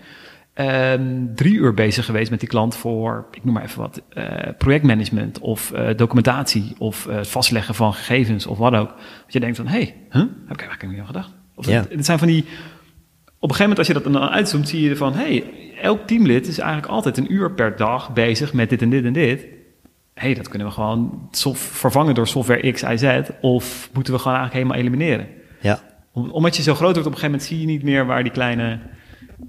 ehm, 0.53 1.25
drie 1.35 1.53
uur 1.53 1.73
bezig 1.73 2.05
geweest 2.05 2.29
met 2.31 2.39
die 2.39 2.49
klant 2.49 2.75
voor, 2.75 3.25
ik 3.31 3.43
noem 3.43 3.53
maar 3.53 3.63
even 3.63 3.81
wat, 3.81 4.01
eh, 4.09 4.25
projectmanagement 4.57 5.39
of 5.39 5.71
eh, 5.71 5.97
documentatie 5.97 6.75
of 6.77 7.07
eh, 7.07 7.15
het 7.15 7.27
vastleggen 7.27 7.75
van 7.75 7.93
gegevens 7.93 8.47
of 8.47 8.57
wat 8.57 8.73
ook. 8.73 8.87
Dat 9.23 9.33
je 9.33 9.39
denkt 9.39 9.57
van, 9.57 9.67
hé, 9.67 9.71
hey, 9.77 9.95
huh? 10.09 10.21
heb 10.45 10.51
ik 10.61 10.61
eigenlijk 10.61 10.89
niet 10.91 10.99
aan 10.99 11.05
gedacht. 11.05 11.31
Of 11.55 11.65
Ja. 11.67 11.79
het, 11.79 11.91
het 11.91 12.05
zijn 12.05 12.19
van 12.19 12.27
die, 12.27 12.41
op 13.39 13.49
een 13.49 13.55
gegeven 13.55 13.59
moment 13.61 13.77
als 13.77 13.87
je 13.87 13.93
dat 13.93 14.03
dan 14.03 14.17
uitzoomt, 14.29 14.67
zie 14.69 14.81
je 14.89 14.95
van, 14.95 15.13
hé, 15.13 15.19
hey, 15.23 15.43
elk 15.81 16.07
teamlid 16.07 16.47
is 16.47 16.57
eigenlijk 16.59 16.91
altijd 16.91 17.17
een 17.17 17.33
uur 17.33 17.51
per 17.51 17.75
dag 17.75 18.13
bezig 18.13 18.53
met 18.53 18.69
dit 18.69 18.81
en 18.81 18.89
dit 18.89 19.05
en 19.05 19.13
dit. 19.13 19.41
Hé, 20.13 20.25
hey, 20.27 20.33
dat 20.33 20.47
kunnen 20.47 20.67
we 20.67 20.73
gewoon 20.73 21.27
vervangen 21.53 22.13
door 22.15 22.27
software 22.27 22.71
X, 22.71 22.81
Y, 22.81 22.95
Z. 22.97 23.19
Of 23.41 23.89
moeten 23.93 24.13
we 24.13 24.19
gewoon 24.19 24.37
eigenlijk 24.37 24.53
helemaal 24.53 24.77
elimineren? 24.77 25.27
Ja, 25.61 25.79
Om- 26.13 26.29
Omdat 26.29 26.55
je 26.55 26.63
zo 26.63 26.73
groot 26.75 26.93
wordt, 26.93 27.07
op 27.07 27.13
een 27.13 27.19
gegeven 27.19 27.31
moment 27.31 27.47
zie 27.49 27.59
je 27.59 27.65
niet 27.65 27.83
meer 27.83 28.05
waar 28.05 28.23
die 28.23 28.31
kleine 28.31 28.79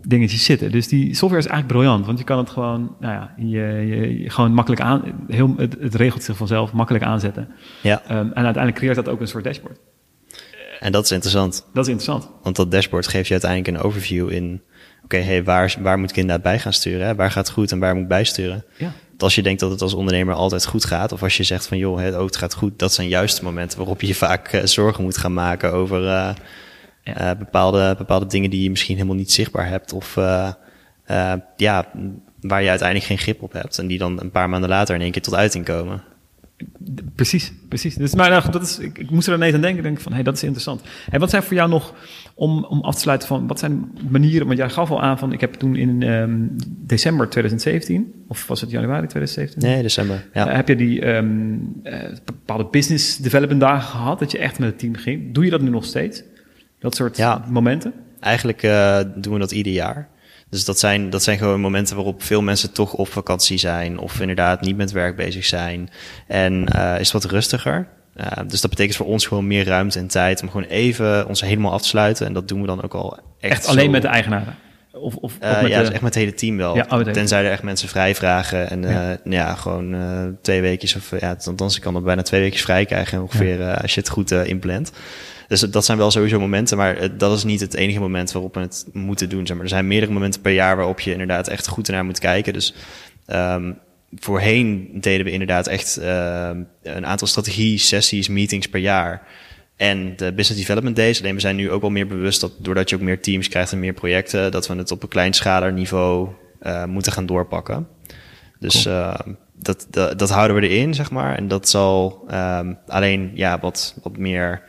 dingetjes 0.00 0.44
zitten. 0.44 0.70
Dus 0.70 0.88
die 0.88 1.14
software 1.14 1.42
is 1.42 1.46
eigenlijk 1.46 1.78
briljant, 1.78 2.06
want 2.06 2.18
je 2.18 2.24
kan 2.24 2.38
het 2.38 2.50
gewoon, 2.50 2.96
nou 3.00 3.14
ja, 3.14 3.34
je, 3.36 3.86
je, 3.86 4.22
je 4.22 4.30
gewoon 4.30 4.54
makkelijk 4.54 4.82
aan, 4.82 5.02
heel, 5.28 5.54
het, 5.56 5.76
het 5.80 5.94
regelt 5.94 6.22
zich 6.22 6.36
vanzelf, 6.36 6.72
makkelijk 6.72 7.04
aanzetten. 7.04 7.48
ja. 7.82 8.02
Ehm, 8.02 8.16
en 8.16 8.44
uiteindelijk 8.44 8.76
creëert 8.76 8.96
dat 8.96 9.08
ook 9.08 9.20
een 9.20 9.28
soort 9.28 9.44
dashboard. 9.44 9.78
En 10.82 10.92
dat 10.92 11.04
is 11.04 11.10
interessant. 11.10 11.66
Dat 11.72 11.86
is 11.86 11.92
interessant. 11.92 12.30
Want 12.42 12.56
dat 12.56 12.70
dashboard 12.70 13.08
geeft 13.08 13.26
je 13.26 13.32
uiteindelijk 13.32 13.76
een 13.76 13.84
overview 13.84 14.30
in... 14.30 14.62
Oké, 15.04 15.16
hey, 15.16 15.44
waar, 15.44 15.74
waar 15.80 15.98
moet 15.98 16.10
ik 16.10 16.16
inderdaad 16.16 16.42
bij 16.42 16.58
gaan 16.58 16.72
sturen? 16.72 17.06
Hè? 17.06 17.14
Waar 17.14 17.30
gaat 17.30 17.46
het 17.46 17.54
goed 17.54 17.72
en 17.72 17.78
waar 17.78 17.94
moet 17.94 18.02
ik 18.02 18.08
bijsturen? 18.08 18.64
Ja. 18.76 18.92
Want 19.08 19.22
als 19.22 19.34
je 19.34 19.42
denkt 19.42 19.60
dat 19.60 19.70
het 19.70 19.82
als 19.82 19.94
ondernemer 19.94 20.34
altijd 20.34 20.66
goed 20.66 20.84
gaat... 20.84 21.12
of 21.12 21.22
als 21.22 21.36
je 21.36 21.42
zegt 21.42 21.66
van 21.66 21.78
joh, 21.78 22.00
het, 22.00 22.14
oh, 22.14 22.24
het 22.24 22.36
gaat 22.36 22.54
goed... 22.54 22.78
dat 22.78 22.92
zijn 22.92 23.08
juist 23.08 23.36
de 23.36 23.44
momenten 23.44 23.78
waarop 23.78 24.00
je 24.00 24.06
je 24.06 24.14
vaak 24.14 24.48
eh, 24.48 24.64
zorgen 24.64 25.04
moet 25.04 25.16
gaan 25.16 25.34
maken... 25.34 25.72
over 25.72 26.06
eh, 26.06 26.30
Ja. 27.02 27.14
eh, 27.14 27.38
bepaalde, 27.38 27.94
bepaalde 27.98 28.26
dingen 28.26 28.50
die 28.50 28.62
je 28.62 28.70
misschien 28.70 28.96
helemaal 28.96 29.16
niet 29.16 29.32
zichtbaar 29.32 29.68
hebt... 29.68 29.92
of 29.92 30.16
eh, 30.16 30.52
eh, 31.04 31.32
ja, 31.56 31.88
waar 32.40 32.62
je 32.62 32.68
uiteindelijk 32.68 33.08
geen 33.08 33.18
grip 33.18 33.42
op 33.42 33.52
hebt... 33.52 33.78
en 33.78 33.86
die 33.86 33.98
dan 33.98 34.20
een 34.20 34.30
paar 34.30 34.48
maanden 34.48 34.68
later 34.68 34.94
in 34.94 35.00
één 35.00 35.10
keer 35.10 35.22
tot 35.22 35.34
uiting 35.34 35.64
komen. 35.64 36.02
Precies, 37.14 37.52
precies. 37.68 37.94
Dus, 37.94 38.14
maar 38.14 38.30
nou, 38.30 38.50
dat 38.50 38.62
is, 38.62 38.78
ik, 38.78 38.98
ik 38.98 39.10
moest 39.10 39.28
er 39.28 39.34
ineens 39.34 39.54
aan 39.54 39.60
denken. 39.60 39.78
Ik 39.78 39.84
denk 39.84 40.00
van, 40.00 40.10
hé, 40.10 40.14
hey, 40.14 40.24
dat 40.24 40.34
is 40.34 40.42
interessant. 40.42 40.82
En 41.10 41.20
wat 41.20 41.30
zijn 41.30 41.42
voor 41.42 41.54
jou 41.54 41.68
nog, 41.68 41.94
om, 42.34 42.64
om 42.64 42.80
af 42.80 42.94
te 42.94 43.00
sluiten 43.00 43.28
van, 43.28 43.46
wat 43.46 43.58
zijn 43.58 43.92
manieren, 44.08 44.46
want 44.46 44.58
jij 44.58 44.70
gaf 44.70 44.90
al 44.90 45.02
aan 45.02 45.18
van, 45.18 45.32
ik 45.32 45.40
heb 45.40 45.54
toen 45.54 45.76
in 45.76 46.02
ehm, 46.02 46.46
december 46.66 47.28
2017, 47.28 48.12
of 48.28 48.46
was 48.46 48.60
het 48.60 48.70
januari 48.70 49.06
2017? 49.06 49.70
Nee, 49.70 49.82
december. 49.82 50.28
Ja. 50.32 50.48
Heb 50.48 50.68
je 50.68 50.76
die 50.76 51.00
eh, 51.00 51.24
bepaalde 52.24 52.66
business 52.70 53.16
development 53.16 53.60
dagen 53.60 53.90
gehad, 53.90 54.18
dat 54.18 54.30
je 54.30 54.38
echt 54.38 54.58
met 54.58 54.68
het 54.68 54.78
team 54.78 54.94
ging? 54.94 55.34
Doe 55.34 55.44
je 55.44 55.50
dat 55.50 55.60
nu 55.60 55.70
nog 55.70 55.84
steeds? 55.84 56.22
Dat 56.82 56.94
soort 56.94 57.16
Ja. 57.16 57.44
momenten? 57.48 57.92
Eigenlijk 58.20 58.62
eh, 58.62 58.98
doen 59.14 59.32
we 59.32 59.38
dat 59.38 59.52
ieder 59.52 59.72
jaar. 59.72 60.08
Dus 60.50 60.64
dat 60.64 60.78
zijn, 60.78 61.10
dat 61.10 61.22
zijn 61.22 61.38
gewoon 61.38 61.60
momenten 61.60 61.96
waarop 61.96 62.22
veel 62.22 62.42
mensen 62.42 62.72
toch 62.72 62.92
op 62.92 63.08
vakantie 63.08 63.58
zijn 63.58 63.98
of 63.98 64.20
inderdaad 64.20 64.60
niet 64.60 64.76
met 64.76 64.92
werk 64.92 65.16
bezig 65.16 65.44
zijn. 65.44 65.90
En 66.26 66.68
eh, 66.68 67.00
is 67.00 67.12
het 67.12 67.22
wat 67.22 67.32
rustiger. 67.32 67.88
Eh, 68.14 68.26
dus 68.46 68.60
dat 68.60 68.70
betekent 68.70 68.96
voor 68.96 69.06
ons 69.06 69.26
gewoon 69.26 69.46
meer 69.46 69.64
ruimte 69.66 69.98
en 69.98 70.06
tijd 70.08 70.42
om 70.42 70.50
gewoon 70.50 70.66
even 70.66 71.28
ons 71.28 71.40
helemaal 71.40 71.72
af 71.72 71.82
te 71.82 71.88
sluiten. 71.88 72.26
En 72.26 72.32
dat 72.32 72.48
doen 72.48 72.60
we 72.60 72.66
dan 72.66 72.82
ook 72.82 72.94
al 72.94 73.18
echt, 73.40 73.52
Echt, 73.52 73.66
alleen 73.66 73.84
zo- 73.84 73.90
met 73.90 74.02
de 74.02 74.08
eigenaren? 74.08 74.54
Of, 74.92 75.16
of, 75.16 75.36
Eh, 75.40 75.50
of 75.50 75.68
ja, 75.68 75.76
de- 75.76 75.84
dus 75.84 75.92
echt 75.92 76.02
met 76.02 76.14
het 76.14 76.22
hele 76.24 76.34
team 76.34 76.56
wel. 76.56 76.76
Ja, 76.76 76.86
oh, 76.88 77.00
Tenzij 77.00 77.44
er 77.44 77.50
echt 77.50 77.62
mensen 77.62 77.88
vrij 77.88 78.14
vragen. 78.14 78.70
En 78.70 78.84
eh, 78.84 78.90
Ja. 78.90 79.08
ja. 79.10 79.18
ja, 79.24 79.54
gewoon 79.54 79.94
eh, 79.94 80.24
twee 80.42 80.60
weekjes 80.60 80.96
of 80.96 81.20
ja, 81.20 81.36
althans 81.44 81.76
ik 81.76 81.82
kan 81.82 81.94
er 81.94 82.02
bijna 82.02 82.22
twee 82.22 82.40
weekjes 82.40 82.62
vrij 82.62 82.84
krijgen 82.84 83.22
ongeveer 83.22 83.60
eh, 83.60 83.80
als 83.82 83.94
je 83.94 84.00
het 84.00 84.08
goed 84.08 84.30
eh, 84.32 84.46
inplant. 84.46 84.92
Dus 85.48 85.60
dat 85.60 85.84
zijn 85.84 85.98
wel 85.98 86.10
sowieso 86.10 86.40
momenten, 86.40 86.76
maar 86.76 87.16
dat 87.16 87.36
is 87.36 87.44
niet 87.44 87.60
het 87.60 87.74
enige 87.74 88.00
moment 88.00 88.32
waarop 88.32 88.54
we 88.54 88.60
het 88.60 88.86
moeten 88.92 89.28
doen. 89.28 89.46
Zeg 89.46 89.54
maar. 89.56 89.64
Er 89.64 89.70
zijn 89.70 89.86
meerdere 89.86 90.12
momenten 90.12 90.40
per 90.40 90.52
jaar 90.52 90.76
waarop 90.76 91.00
je 91.00 91.12
inderdaad 91.12 91.48
echt 91.48 91.68
goed 91.68 91.88
naar 91.88 92.04
moet 92.04 92.18
kijken. 92.18 92.52
Dus 92.52 92.74
ehm, 93.26 93.72
voorheen 94.14 94.88
deden 95.00 95.24
we 95.24 95.30
inderdaad 95.32 95.66
echt 95.66 95.96
ehm, 95.96 96.62
een 96.82 97.06
aantal 97.06 97.26
strategie, 97.26 97.78
sessies, 97.78 98.28
meetings 98.28 98.68
per 98.68 98.80
jaar. 98.80 99.22
En 99.82 100.16
de 100.16 100.32
business 100.32 100.60
development 100.60 100.96
days. 100.96 101.20
Alleen 101.20 101.34
we 101.34 101.40
zijn 101.40 101.56
nu 101.56 101.70
ook 101.70 101.80
wel 101.80 101.90
meer 101.90 102.06
bewust 102.06 102.40
dat 102.40 102.52
doordat 102.58 102.90
je 102.90 102.96
ook 102.96 103.02
meer 103.02 103.20
teams 103.20 103.48
krijgt 103.48 103.72
en 103.72 103.80
meer 103.80 103.92
projecten, 103.92 104.50
dat 104.50 104.66
we 104.66 104.74
het 104.74 104.90
op 104.90 105.02
een 105.02 105.08
kleinschaler 105.08 105.72
niveau 105.72 106.28
eh, 106.60 106.84
moeten 106.84 107.12
gaan 107.12 107.26
doorpakken. 107.26 107.88
Dus 108.58 108.86
eh, 108.86 109.14
dat, 109.52 109.86
dat, 109.90 110.18
dat 110.18 110.30
houden 110.30 110.56
we 110.56 110.68
erin, 110.68 110.94
zeg 110.94 111.10
maar. 111.10 111.36
En 111.36 111.48
dat 111.48 111.68
zal 111.68 112.24
ehm, 112.28 112.74
alleen 112.86 113.30
ja, 113.34 113.58
wat, 113.60 113.94
wat 114.02 114.16
meer 114.16 114.62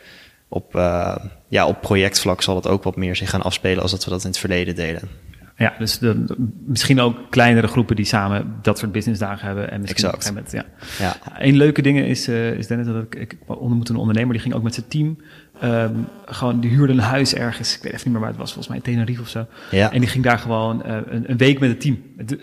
op, 0.48 0.76
eh, 0.76 1.16
ja, 1.48 1.68
op 1.68 1.82
projectvlak 1.82 2.42
zal 2.42 2.56
het 2.56 2.68
ook 2.68 2.84
wat 2.84 2.96
meer 2.96 3.16
zich 3.16 3.30
gaan 3.30 3.42
afspelen 3.42 3.82
als 3.82 3.92
dat 3.92 4.04
we 4.04 4.10
dat 4.10 4.24
in 4.24 4.30
het 4.30 4.40
verleden 4.40 4.76
deden. 4.76 5.10
Ja, 5.58 5.74
dus 5.80 5.98
de, 5.98 6.26
de- 6.26 6.36
misschien 6.66 7.00
ook 7.00 7.18
kleinere 7.30 7.68
groepen 7.68 7.96
die 7.96 8.06
samen 8.06 8.56
dat 8.62 8.78
soort 8.80 8.92
businessdagen 8.92 9.46
hebben. 9.46 9.72
En 9.72 9.82
misschien 9.82 10.04
Exact. 10.04 10.30
op 10.30 10.36
een 10.36 10.44
gegeven 10.46 10.68
moment, 10.70 10.90
ja. 11.00 11.06
Ja, 11.38 11.46
Een 11.46 11.56
leuke 11.58 11.82
ding 11.82 12.00
is, 12.00 12.28
eh 12.28 12.52
is 12.54 12.68
Dennis, 12.68 12.88
dat 12.88 13.04
ik, 13.04 13.16
ik 13.16 13.36
ontmoette 13.46 13.92
een 13.94 14.00
ondernemer, 14.00 14.32
die 14.34 14.42
ging 14.42 14.54
ook 14.54 14.64
met 14.64 14.74
zijn 14.74 14.88
team. 14.88 15.18
ehm, 15.60 15.94
gewoon, 16.26 16.60
die 16.60 16.70
huurde 16.70 16.94
een 16.94 17.00
huis 17.00 17.34
ergens, 17.36 17.76
ik 17.76 17.84
weet 17.84 17.92
even 17.94 18.04
niet 18.04 18.12
meer 18.14 18.20
waar 18.22 18.30
het 18.30 18.40
was, 18.40 18.54
volgens 18.54 18.68
mij 18.68 18.78
in 18.78 18.84
Tenerife 18.94 19.22
of 19.22 19.28
zo. 19.30 19.46
Ja. 19.72 19.92
En 19.92 20.00
die 20.00 20.10
ging 20.10 20.24
daar 20.24 20.40
gewoon 20.40 20.84
eh, 20.84 20.98
een, 21.06 21.30
een 21.32 21.38
week 21.38 21.60
met 21.60 21.70
het 21.70 21.82
team. 21.82 21.98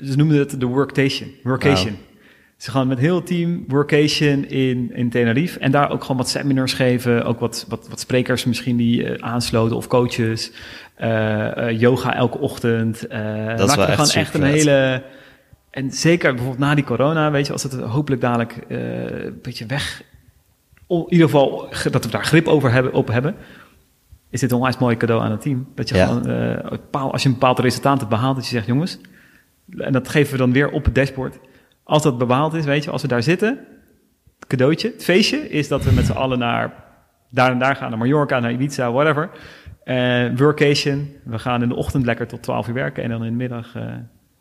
Ze 0.04 0.16
noemden 0.16 0.38
het 0.38 0.60
de 0.60 0.66
workation. 0.66 1.28
Workation. 1.42 1.96
Ze 2.56 2.70
gaan 2.70 2.86
met 2.88 2.98
heel 2.98 3.14
het 3.16 3.26
team 3.26 3.64
workation 3.68 4.44
in, 4.48 4.90
in 4.94 5.10
Tenerife. 5.10 5.58
En 5.58 5.70
daar 5.70 5.90
ook 5.90 6.00
gewoon 6.02 6.16
wat 6.16 6.28
seminars 6.28 6.72
geven. 6.72 7.24
Ook 7.24 7.40
wat, 7.40 7.66
wat, 7.68 7.88
wat 7.88 8.00
sprekers 8.00 8.44
misschien 8.44 8.76
die 8.76 9.04
eh, 9.04 9.22
aansloten 9.28 9.76
of 9.76 9.86
coaches. 9.86 10.52
Eh, 11.00 11.68
eh, 11.68 11.80
yoga 11.80 12.14
elke 12.14 12.38
ochtend. 12.38 13.06
Eh 13.06 13.20
wel 13.20 13.68
echt 13.86 13.90
gewoon 13.90 14.10
echt 14.10 14.34
een 14.34 14.42
hele... 14.42 15.02
En 15.70 15.90
zeker 15.90 16.30
bijvoorbeeld 16.34 16.60
na 16.68 16.74
die 16.74 16.84
corona, 16.84 17.30
weet 17.30 17.46
je, 17.46 17.52
als 17.52 17.62
het 17.62 17.72
hopelijk 17.80 18.22
dadelijk 18.22 18.56
een 18.68 19.38
beetje 19.42 19.66
weg... 19.66 20.02
In 20.88 21.04
ieder 21.08 21.26
geval 21.26 21.66
ge- 21.70 21.90
dat 21.90 22.04
we 22.04 22.10
daar 22.10 22.24
grip 22.24 22.46
over 22.46 22.72
hebben, 22.72 22.92
op 22.92 23.08
hebben... 23.08 23.34
is 24.30 24.40
dit 24.40 24.50
een 24.50 24.56
onwijs 24.56 24.78
mooi 24.78 24.96
cadeau 24.96 25.22
aan 25.22 25.30
het 25.30 25.40
team. 25.40 25.68
Dat 25.74 25.88
je 25.88 25.94
Ja. 25.94 26.06
gewoon, 26.06 27.10
als 27.12 27.22
je 27.22 27.28
een 27.28 27.34
bepaald 27.34 27.58
resultaat 27.58 27.98
hebt 27.98 28.10
behaald... 28.10 28.36
dat 28.36 28.44
je 28.44 28.50
zegt, 28.54 28.66
jongens... 28.66 28.98
En 29.78 29.92
dat 29.92 30.08
geven 30.08 30.32
we 30.32 30.38
dan 30.38 30.52
weer 30.52 30.70
op 30.70 30.84
het 30.84 30.94
dashboard. 30.94 31.38
Als 31.84 32.02
dat 32.02 32.18
bepaald 32.18 32.54
is, 32.54 32.64
weet 32.64 32.84
je, 32.84 32.90
als 32.90 33.02
we 33.02 33.08
daar 33.08 33.22
zitten... 33.22 33.58
het 34.38 34.46
cadeautje, 34.48 34.88
het 34.92 35.04
feestje... 35.04 35.48
is 35.48 35.68
dat 35.68 35.84
we 35.84 35.92
met 35.92 36.06
z'n 36.06 36.12
allen 36.12 36.38
naar 36.38 36.72
daar 37.30 37.50
en 37.50 37.58
daar 37.58 37.76
gaan. 37.76 37.88
Naar 37.90 37.98
Mallorca, 37.98 38.40
naar 38.40 38.52
Ibiza, 38.52 38.92
whatever. 38.92 39.30
Eh 39.84 40.26
workation. 40.36 41.08
We 41.24 41.38
gaan 41.38 41.62
in 41.62 41.68
de 41.68 41.74
ochtend 41.74 42.04
lekker 42.04 42.26
tot 42.26 42.42
12 42.42 42.68
uur 42.68 42.74
werken... 42.74 43.02
en 43.02 43.10
dan 43.10 43.24
in 43.24 43.30
de 43.30 43.36
middag... 43.36 43.74
eh, 43.74 43.82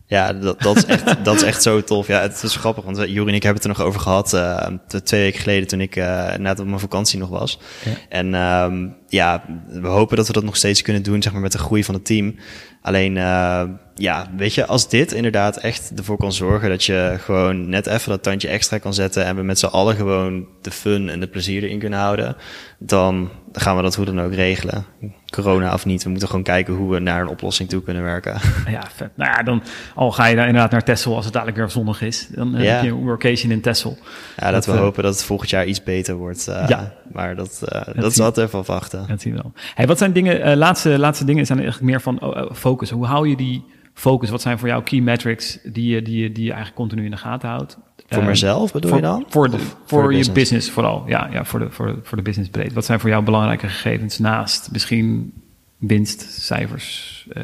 Ja, 0.06 0.34
dat, 0.34 0.62
dat, 0.62 0.76
is 0.78 0.86
echt, 0.86 1.16
dat 1.26 1.36
is 1.36 1.44
echt 1.44 1.62
zo 1.64 1.84
tof. 1.84 2.08
Ja, 2.08 2.22
het 2.22 2.44
is 2.44 2.56
grappig, 2.56 2.84
want 2.84 2.98
eh, 2.98 3.06
Juri 3.08 3.30
en 3.30 3.36
ik 3.36 3.44
hebben 3.44 3.62
het 3.62 3.72
er 3.72 3.78
nog 3.78 3.88
over 3.88 4.00
gehad. 4.02 4.34
eh, 4.34 4.68
t- 4.88 5.06
twee 5.06 5.22
weken 5.22 5.40
geleden 5.40 5.68
toen 5.68 5.82
ik 5.82 5.96
eh, 5.96 6.36
net 6.36 6.60
op 6.60 6.66
mijn 6.68 6.80
vakantie 6.80 7.20
nog 7.20 7.30
was. 7.30 7.60
Ja. 7.86 7.92
En 8.10 8.34
ehm, 8.34 8.88
ja, 9.08 9.44
we 9.68 9.88
hopen 9.88 10.18
dat 10.18 10.28
we 10.28 10.34
dat 10.34 10.44
nog 10.44 10.56
steeds 10.56 10.82
kunnen 10.82 11.04
doen, 11.04 11.22
zeg 11.22 11.32
maar, 11.34 11.42
met 11.42 11.52
de 11.52 11.58
groei 11.58 11.84
van 11.84 11.94
het 11.96 12.06
team. 12.06 12.36
Alleen, 12.82 13.18
eh, 13.18 13.64
ja, 13.96 14.28
weet 14.38 14.54
je, 14.54 14.66
als 14.66 14.90
dit 14.90 15.12
inderdaad 15.12 15.58
echt 15.58 15.92
ervoor 15.98 16.18
kan 16.18 16.34
zorgen 16.34 16.70
dat 16.70 16.84
je 16.84 17.16
gewoon 17.20 17.70
net 17.70 17.88
even 17.88 18.10
dat 18.10 18.24
tandje 18.24 18.48
extra 18.48 18.78
kan 18.78 18.94
zetten 18.94 19.26
en 19.26 19.36
we 19.36 19.42
met 19.44 19.60
z'n 19.60 19.66
allen 19.66 19.96
gewoon 19.96 20.48
de 20.62 20.72
fun 20.72 21.10
en 21.10 21.20
de 21.20 21.28
plezier 21.28 21.64
erin 21.64 21.80
kunnen 21.80 22.00
houden, 22.00 22.36
dan 22.80 23.30
gaan 23.52 23.76
we 23.76 23.82
dat 23.82 23.96
hoe 23.96 24.06
dan 24.06 24.22
ook 24.22 24.34
regelen. 24.34 24.86
Corona 25.30 25.74
of 25.74 25.86
niet, 25.86 26.04
we 26.04 26.10
moeten 26.10 26.28
gewoon 26.28 26.44
kijken 26.44 26.74
hoe 26.74 26.92
we 26.92 27.00
naar 27.00 27.22
een 27.22 27.28
oplossing 27.28 27.70
toe 27.70 27.82
kunnen 27.84 28.04
werken. 28.04 28.38
Ja, 28.68 28.84
vet. 28.96 29.10
Nou 29.16 29.32
ja, 29.32 29.44
dan 29.44 29.64
al 29.96 30.12
ga 30.12 30.26
je 30.26 30.36
daar 30.36 30.46
inderdaad 30.48 30.72
naar 30.72 30.84
Texel 30.84 31.16
als 31.16 31.24
het 31.26 31.34
dadelijk 31.34 31.58
weer 31.58 31.70
zonnig 31.70 32.02
is. 32.02 32.28
Dan 32.32 32.56
eh, 32.56 32.64
Ja. 32.64 32.74
heb 32.74 32.84
je 32.84 32.90
een 32.90 32.96
workation 33.04 33.52
in 33.52 33.62
Texel. 33.62 33.98
Ja, 34.38 34.44
dat, 34.46 34.54
Dat, 34.54 34.66
we 34.66 34.72
eh, 34.72 34.78
hopen 34.80 35.04
dat 35.04 35.14
het 35.14 35.24
volgend 35.24 35.50
jaar 35.50 35.66
iets 35.66 35.84
beter 35.84 36.16
wordt. 36.16 36.48
eh, 36.48 36.66
Ja. 36.68 36.94
Maar 37.12 37.36
dat, 37.36 37.62
eh, 37.66 37.82
dat, 37.86 37.96
zien- 37.96 38.04
is 38.06 38.20
altijd 38.20 38.48
even 38.48 38.60
afwachten. 38.60 39.06
Dat 39.08 39.22
zien 39.22 39.34
we 39.34 39.40
wel. 39.42 39.52
Hey, 39.76 39.88
wat 39.88 39.98
zijn 39.98 40.14
dingen, 40.14 40.58
laatste, 40.58 41.00
laatste 41.00 41.26
dingen 41.26 41.46
zijn 41.46 41.60
eigenlijk 41.60 41.90
meer 41.92 42.02
van 42.02 42.20
oh, 42.22 42.42
oh, 42.44 42.52
focus. 42.54 42.90
Hoe 42.90 43.06
hou 43.06 43.30
je 43.30 43.36
die 43.36 43.66
focus? 43.94 44.30
Wat 44.30 44.42
zijn 44.42 44.60
voor 44.60 44.68
jou 44.68 44.84
key 44.84 45.00
metrics 45.00 45.60
die 45.64 45.94
je, 45.96 46.02
die 46.02 46.22
je, 46.24 46.32
die 46.32 46.44
je 46.44 46.50
eigenlijk 46.52 46.76
continu 46.82 47.06
in 47.06 47.12
de 47.12 47.18
gaten 47.18 47.50
houdt? 47.50 47.78
Voor 48.10 48.22
Eh, 48.22 48.28
mezelf 48.28 48.72
bedoel 48.72 48.90
voor, 48.90 49.00
je 49.00 49.06
dan? 49.06 49.26
Voor, 49.30 49.50
de, 49.50 49.58
voor, 49.86 50.10
de 50.10 50.18
je 50.18 50.32
business? 50.32 50.70
vooral. 50.70 51.04
Ja, 51.08 51.30
ja 51.32 51.46
voor, 51.46 51.60
de, 51.60 51.72
voor, 51.72 52.00
voor 52.04 52.18
de 52.18 52.24
business 52.24 52.50
breed. 52.52 52.74
Wat 52.74 52.86
zijn 52.86 53.00
voor 53.00 53.10
jou 53.10 53.24
belangrijke 53.24 53.68
gegevens 53.68 54.20
naast 54.20 54.70
misschien 54.72 55.34
winst, 55.78 56.22
cijfers? 56.42 57.28
eh, 57.34 57.44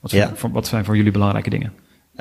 wat, 0.00 0.10
zijn, 0.10 0.28
Ja. 0.28 0.34
voor, 0.34 0.50
wat 0.50 0.66
zijn 0.66 0.84
voor 0.84 0.96
jullie 0.96 1.12
belangrijke 1.12 1.50
dingen? 1.50 1.72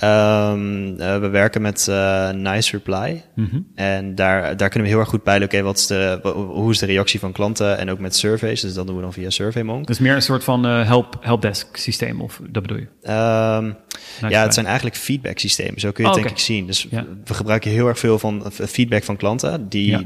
Um, 0.03 0.97
we 0.97 1.29
werken 1.31 1.61
met 1.61 1.87
uh, 1.89 2.29
Nice 2.29 2.71
Reply. 2.71 3.23
Mm 3.35 3.47
-hmm. 3.51 3.67
En 3.75 4.15
daar, 4.15 4.57
daar 4.57 4.69
kunnen 4.69 4.87
we 4.87 4.93
heel 4.93 4.99
erg 4.99 5.09
goed 5.09 5.23
peilen, 5.23 5.47
oké, 5.47 5.55
okay, 5.55 5.67
wat 5.67 5.77
is 5.77 5.87
de, 5.87 6.19
hoe 6.33 6.71
is 6.71 6.79
de 6.79 6.85
reactie 6.85 7.19
van 7.19 7.31
klanten? 7.31 7.77
En 7.77 7.89
ook 7.89 7.99
met 7.99 8.15
surveys, 8.15 8.61
dus 8.61 8.73
dat 8.73 8.87
doen 8.87 8.95
we 8.95 9.01
dan 9.01 9.13
via 9.13 9.29
SurveyMonk. 9.29 9.87
Dus 9.87 9.99
meer 9.99 10.15
een 10.15 10.21
soort 10.21 10.43
van 10.43 10.65
uh, 10.65 10.85
help, 10.85 11.17
helpdesk 11.21 11.77
systeem, 11.77 12.21
of 12.21 12.41
dat 12.49 12.61
bedoel 12.61 12.77
je? 12.77 13.11
Um, 13.11 13.75
nice 14.21 14.35
ja, 14.35 14.41
het 14.41 14.53
zijn 14.53 14.65
eigenlijk 14.65 14.95
feedback 14.95 15.39
systemen, 15.39 15.79
zo 15.79 15.91
kun 15.91 16.03
je 16.03 16.09
het 16.09 16.19
oh, 16.19 16.25
denk 16.25 16.37
ik 16.37 16.43
zien. 16.43 16.67
Dus 16.67 16.87
ja. 16.89 17.05
we 17.23 17.33
gebruiken 17.33 17.71
heel 17.71 17.87
erg 17.87 17.99
veel 17.99 18.19
van 18.19 18.51
feedback 18.51 19.03
van 19.03 19.17
klanten. 19.17 19.69
Die, 19.69 19.91
ja. 19.91 20.01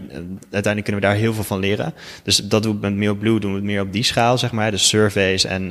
uiteindelijk 0.51 0.83
kunnen 0.83 1.01
we 1.01 1.07
daar 1.07 1.15
heel 1.15 1.33
veel 1.33 1.43
van 1.43 1.59
leren. 1.59 1.93
Dus 2.23 2.37
dat 2.37 2.63
doen 2.63 2.73
we 2.73 2.79
met 2.79 2.95
MailBlue, 2.95 3.39
doen 3.39 3.51
we 3.51 3.57
het 3.57 3.65
meer 3.65 3.81
op 3.81 3.93
die 3.93 4.03
schaal, 4.03 4.37
zeg 4.37 4.51
maar. 4.51 4.71
Dus 4.71 4.87
surveys 4.87 5.45
en 5.45 5.67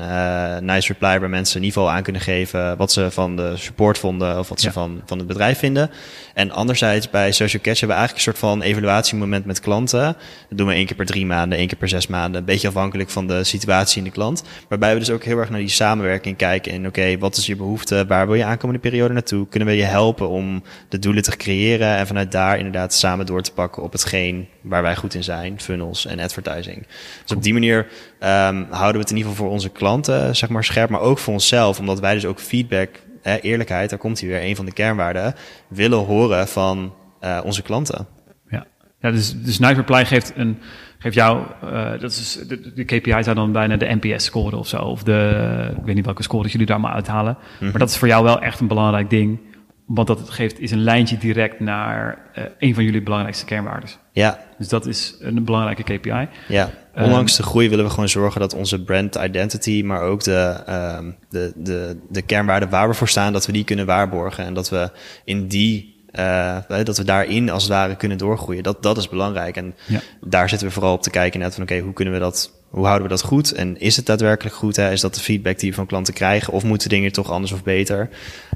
Nice 0.64 0.92
Reply, 0.92 1.20
waar 1.20 1.30
mensen 1.30 1.62
ieder 1.62 1.78
geval 1.78 1.94
aan 1.94 2.02
kunnen 2.02 2.22
geven 2.22 2.76
wat 2.76 2.92
ze 2.92 3.10
van 3.10 3.36
de 3.36 3.52
support 3.56 3.98
vonden 3.98 4.11
of 4.20 4.48
wat 4.48 4.60
ze 4.60 4.72
van, 4.72 5.00
van 5.04 5.18
het 5.18 5.26
bedrijf 5.26 5.58
vinden. 5.58 5.90
En 6.34 6.50
anderzijds 6.50 7.10
bij 7.10 7.32
Social 7.32 7.62
Catch 7.62 7.80
hebben 7.80 7.96
we 7.96 8.02
eigenlijk 8.02 8.14
een 8.14 8.32
soort 8.32 8.38
van 8.38 8.62
evaluatiemoment 8.62 9.44
met 9.44 9.60
klanten. 9.60 10.16
Dat 10.48 10.58
doen 10.58 10.66
we 10.66 10.74
één 10.74 10.86
keer 10.86 10.96
per 10.96 11.06
drie 11.06 11.26
maanden, 11.26 11.58
één 11.58 11.66
keer 11.66 11.78
per 11.78 11.88
zes 11.88 12.06
maanden. 12.06 12.40
Een 12.40 12.46
beetje 12.46 12.68
afhankelijk 12.68 13.10
van 13.10 13.26
de 13.26 13.44
situatie 13.44 13.98
in 13.98 14.04
de 14.04 14.10
klant. 14.10 14.42
Waarbij 14.68 14.92
we 14.92 14.98
dus 14.98 15.10
ook 15.10 15.24
heel 15.24 15.38
erg 15.38 15.50
naar 15.50 15.58
die 15.58 15.68
samenwerking 15.68 16.36
kijken. 16.36 16.72
En 16.72 16.86
oké, 16.86 17.18
wat 17.18 17.36
is 17.36 17.46
je 17.46 17.56
behoefte? 17.56 18.04
Waar 18.08 18.26
wil 18.26 18.34
je 18.34 18.44
aankomende 18.44 18.80
periode 18.80 19.14
naartoe? 19.14 19.48
Kunnen 19.48 19.68
we 19.68 19.74
je 19.74 19.82
helpen 19.82 20.28
om 20.28 20.62
de 20.88 20.98
doelen 20.98 21.22
te 21.22 21.36
creëren? 21.36 21.96
En 21.96 22.06
vanuit 22.06 22.32
daar 22.32 22.56
inderdaad 22.56 22.94
samen 22.94 23.26
door 23.26 23.42
te 23.42 23.52
pakken 23.52 23.82
op 23.82 23.92
hetgeen 23.92 24.48
waar 24.60 24.82
wij 24.82 24.96
goed 24.96 25.14
in 25.14 25.24
zijn. 25.24 25.60
Funnels 25.60 26.06
en 26.06 26.18
advertising. 26.18 26.86
Dus 27.22 27.36
op 27.36 27.42
die 27.42 27.52
manier 27.52 27.86
um, 28.20 28.66
houden 28.70 28.92
we 28.92 28.98
het 28.98 29.10
in 29.10 29.16
ieder 29.16 29.30
geval 29.30 29.46
voor 29.46 29.54
onze 29.54 29.68
klanten 29.68 30.36
zeg 30.36 30.48
maar 30.48 30.64
scherp. 30.64 30.90
Maar 30.90 31.00
ook 31.00 31.18
voor 31.18 31.32
onszelf. 31.32 31.78
Omdat 31.78 32.00
wij 32.00 32.14
dus 32.14 32.24
ook 32.24 32.40
feedback 32.40 32.88
eerlijkheid, 33.22 33.90
daar 33.90 33.98
komt 33.98 34.20
hij 34.20 34.28
weer, 34.28 34.42
een 34.42 34.56
van 34.56 34.64
de 34.64 34.72
kernwaarden, 34.72 35.34
willen 35.68 35.98
horen 35.98 36.48
van 36.48 36.94
uh, 37.24 37.40
onze 37.44 37.62
klanten. 37.62 38.06
Ja, 38.48 38.66
ja 39.00 39.10
dus, 39.10 39.42
dus 39.42 39.58
Night 39.58 39.76
Reply 39.76 40.04
geeft, 40.04 40.32
een, 40.36 40.58
geeft 40.98 41.14
jou, 41.14 41.46
uh, 41.64 41.90
dat 41.90 42.10
is, 42.10 42.38
de, 42.48 42.72
de 42.72 42.84
KPI 42.84 43.22
zou 43.22 43.34
dan 43.34 43.52
bijna 43.52 43.76
de 43.76 43.98
NPS-score 44.00 44.56
of 44.56 44.68
zo, 44.68 44.76
of 44.76 45.02
de, 45.02 45.74
ik 45.78 45.84
weet 45.84 45.94
niet 45.94 46.04
welke 46.04 46.22
score 46.22 46.48
jullie 46.48 46.66
daar 46.66 46.80
maar 46.80 46.92
uithalen. 46.92 47.36
Maar 47.60 47.68
mhm. 47.68 47.78
dat 47.78 47.90
is 47.90 47.96
voor 47.96 48.08
jou 48.08 48.24
wel 48.24 48.40
echt 48.40 48.60
een 48.60 48.66
belangrijk 48.66 49.10
ding, 49.10 49.40
want 49.86 50.06
dat 50.06 50.18
het 50.18 50.30
geeft 50.30 50.60
is 50.60 50.70
een 50.70 50.82
lijntje 50.82 51.18
direct 51.18 51.60
naar 51.60 52.18
uh, 52.38 52.44
een 52.58 52.74
van 52.74 52.84
jullie 52.84 53.02
belangrijkste 53.02 53.44
kernwaarden. 53.44 53.90
Ja. 54.12 54.38
Dus 54.58 54.68
dat 54.68 54.86
is 54.86 55.16
een 55.20 55.44
belangrijke 55.44 55.82
KPI. 55.82 56.28
Ja. 56.48 56.70
Ondanks 56.94 57.36
de 57.36 57.42
groei 57.42 57.68
willen 57.68 57.84
we 57.84 57.90
gewoon 57.90 58.08
zorgen 58.08 58.40
dat 58.40 58.54
onze 58.54 58.82
brand 58.82 59.14
identity, 59.14 59.82
maar 59.84 60.00
ook 60.00 60.22
de, 60.22 60.62
uh, 60.68 60.98
de, 61.30 61.52
de, 61.56 61.96
de 62.08 62.22
kernwaarden 62.22 62.70
waar 62.70 62.88
we 62.88 62.94
voor 62.94 63.08
staan, 63.08 63.32
dat 63.32 63.46
we 63.46 63.52
die 63.52 63.64
kunnen 63.64 63.86
waarborgen. 63.86 64.44
En 64.44 64.54
dat 64.54 64.68
we 64.70 64.90
in 65.24 65.46
die, 65.46 66.04
uh, 66.12 66.56
dat 66.84 66.96
we 66.96 67.04
daarin 67.04 67.50
als 67.50 67.62
het 67.62 67.72
ware 67.72 67.96
kunnen 67.96 68.18
doorgroeien. 68.18 68.62
Dat, 68.62 68.82
dat 68.82 68.96
is 68.96 69.08
belangrijk. 69.08 69.56
En 69.56 69.74
ja. 69.86 70.00
daar 70.20 70.48
zitten 70.48 70.66
we 70.66 70.72
vooral 70.72 70.92
op 70.92 71.02
te 71.02 71.10
kijken 71.10 71.40
net 71.40 71.54
van 71.54 71.62
oké, 71.62 71.72
okay, 71.72 71.84
hoe 71.84 71.94
kunnen 71.94 72.14
we 72.14 72.20
dat, 72.20 72.52
hoe 72.68 72.84
houden 72.84 73.02
we 73.02 73.14
dat 73.14 73.22
goed? 73.22 73.52
En 73.52 73.80
is 73.80 73.96
het 73.96 74.06
daadwerkelijk 74.06 74.56
goed? 74.56 74.76
Hè? 74.76 74.92
Is 74.92 75.00
dat 75.00 75.14
de 75.14 75.20
feedback 75.20 75.58
die 75.58 75.70
we 75.70 75.76
van 75.76 75.86
klanten 75.86 76.14
krijgen? 76.14 76.52
Of 76.52 76.64
moeten 76.64 76.88
dingen 76.88 77.12
toch 77.12 77.30
anders 77.30 77.52
of 77.52 77.62
beter? 77.62 78.08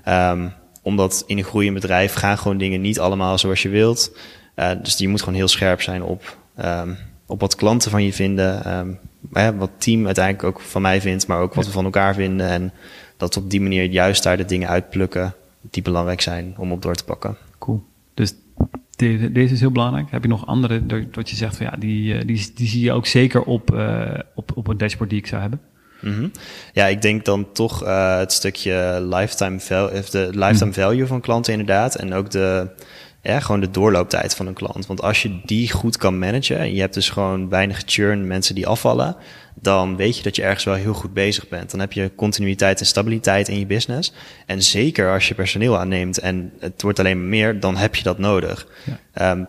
Um, 0.08 0.52
omdat 0.82 1.24
in 1.26 1.38
een 1.38 1.44
groeiend 1.44 1.74
bedrijf 1.74 2.14
gaan 2.14 2.38
gewoon 2.38 2.58
dingen 2.58 2.80
niet 2.80 3.00
allemaal 3.00 3.38
zoals 3.38 3.62
je 3.62 3.68
wilt. 3.68 4.16
Uh, 4.56 4.70
dus 4.82 4.98
je 4.98 5.08
moet 5.08 5.20
gewoon 5.20 5.34
heel 5.34 5.48
scherp 5.48 5.82
zijn 5.82 6.02
op 6.02 6.36
um, 6.64 6.98
op 7.26 7.40
wat 7.40 7.54
klanten 7.54 7.90
van 7.90 8.04
je 8.04 8.12
vinden. 8.12 8.78
Um, 8.78 8.98
wat 9.58 9.70
team 9.78 10.06
uiteindelijk 10.06 10.44
ook 10.44 10.60
van 10.60 10.82
mij 10.82 11.00
vindt, 11.00 11.26
maar 11.26 11.40
ook 11.40 11.54
wat 11.54 11.66
we 11.66 11.72
van 11.72 11.84
elkaar 11.84 12.14
vinden. 12.14 12.48
En 12.48 12.72
dat 13.16 13.36
op 13.36 13.50
die 13.50 13.60
manier 13.60 13.84
juist 13.84 14.22
daar 14.22 14.36
de 14.36 14.44
dingen 14.44 14.68
uitplukken 14.68 15.34
die 15.70 15.82
belangrijk 15.82 16.20
zijn 16.20 16.54
om 16.58 16.72
op 16.72 16.82
door 16.82 16.94
te 16.94 17.04
pakken. 17.04 17.36
Cool. 17.58 17.84
Dus 18.14 18.34
deze, 18.96 19.32
deze 19.32 19.54
is 19.54 19.60
heel 19.60 19.70
belangrijk. 19.70 20.10
Heb 20.10 20.22
je 20.22 20.28
nog 20.28 20.46
andere, 20.46 20.86
dat 21.10 21.30
je 21.30 21.36
zegt 21.36 21.56
van 21.56 21.66
ja, 21.66 21.76
die, 21.78 22.14
eh, 22.14 22.26
die, 22.26 22.52
die 22.54 22.68
zie 22.68 22.84
je 22.84 22.92
ook 22.92 23.06
zeker 23.06 23.42
op, 23.42 23.74
uh, 23.74 24.18
op, 24.34 24.52
op 24.54 24.68
een 24.68 24.78
dashboard 24.78 25.10
die 25.10 25.18
ik 25.18 25.26
zou 25.26 25.40
hebben? 25.40 25.60
Mm 26.00 26.12
-hmm. 26.12 26.30
Ja, 26.72 26.86
ik 26.86 27.02
denk 27.02 27.24
dan 27.24 27.52
toch 27.52 27.84
uh, 27.84 28.18
het 28.18 28.32
stukje 28.32 29.06
lifetime, 29.10 29.60
value, 29.60 30.02
de 30.10 30.28
lifetime 30.32 30.70
mhm. 30.70 30.80
value 30.80 31.06
van 31.06 31.20
klanten 31.20 31.52
inderdaad. 31.52 31.94
En 31.94 32.14
ook 32.14 32.30
de, 32.30 32.68
ja, 33.26 33.40
gewoon 33.40 33.60
de 33.60 33.70
doorlooptijd 33.70 34.34
van 34.34 34.46
een 34.46 34.54
klant. 34.54 34.86
Want 34.86 35.02
als 35.02 35.22
je 35.22 35.40
die 35.44 35.72
goed 35.72 35.96
kan 35.96 36.18
managen 36.18 36.58
en 36.58 36.74
je 36.74 36.80
hebt 36.80 36.94
dus 36.94 37.10
gewoon 37.10 37.48
weinig 37.48 37.82
churn, 37.86 38.26
mensen 38.26 38.54
die 38.54 38.66
afvallen, 38.66 39.16
dan 39.54 39.96
weet 39.96 40.16
je 40.16 40.22
dat 40.22 40.36
je 40.36 40.42
ergens 40.42 40.64
wel 40.64 40.74
heel 40.74 40.94
goed 40.94 41.12
bezig 41.12 41.48
bent. 41.48 41.70
Dan 41.70 41.80
heb 41.80 41.92
je 41.92 42.10
continuïteit 42.16 42.80
en 42.80 42.86
stabiliteit 42.86 43.48
in 43.48 43.58
je 43.58 43.66
business. 43.66 44.12
En 44.46 44.62
zeker 44.62 45.12
als 45.12 45.28
je 45.28 45.34
personeel 45.34 45.78
aanneemt 45.78 46.18
en 46.18 46.52
het 46.60 46.82
wordt 46.82 46.98
alleen 46.98 47.18
maar 47.18 47.28
meer, 47.28 47.60
dan 47.60 47.76
heb 47.76 47.94
je 47.94 48.02
dat 48.02 48.18
nodig. 48.18 48.66
Ja. 49.14 49.30
Um, 49.30 49.48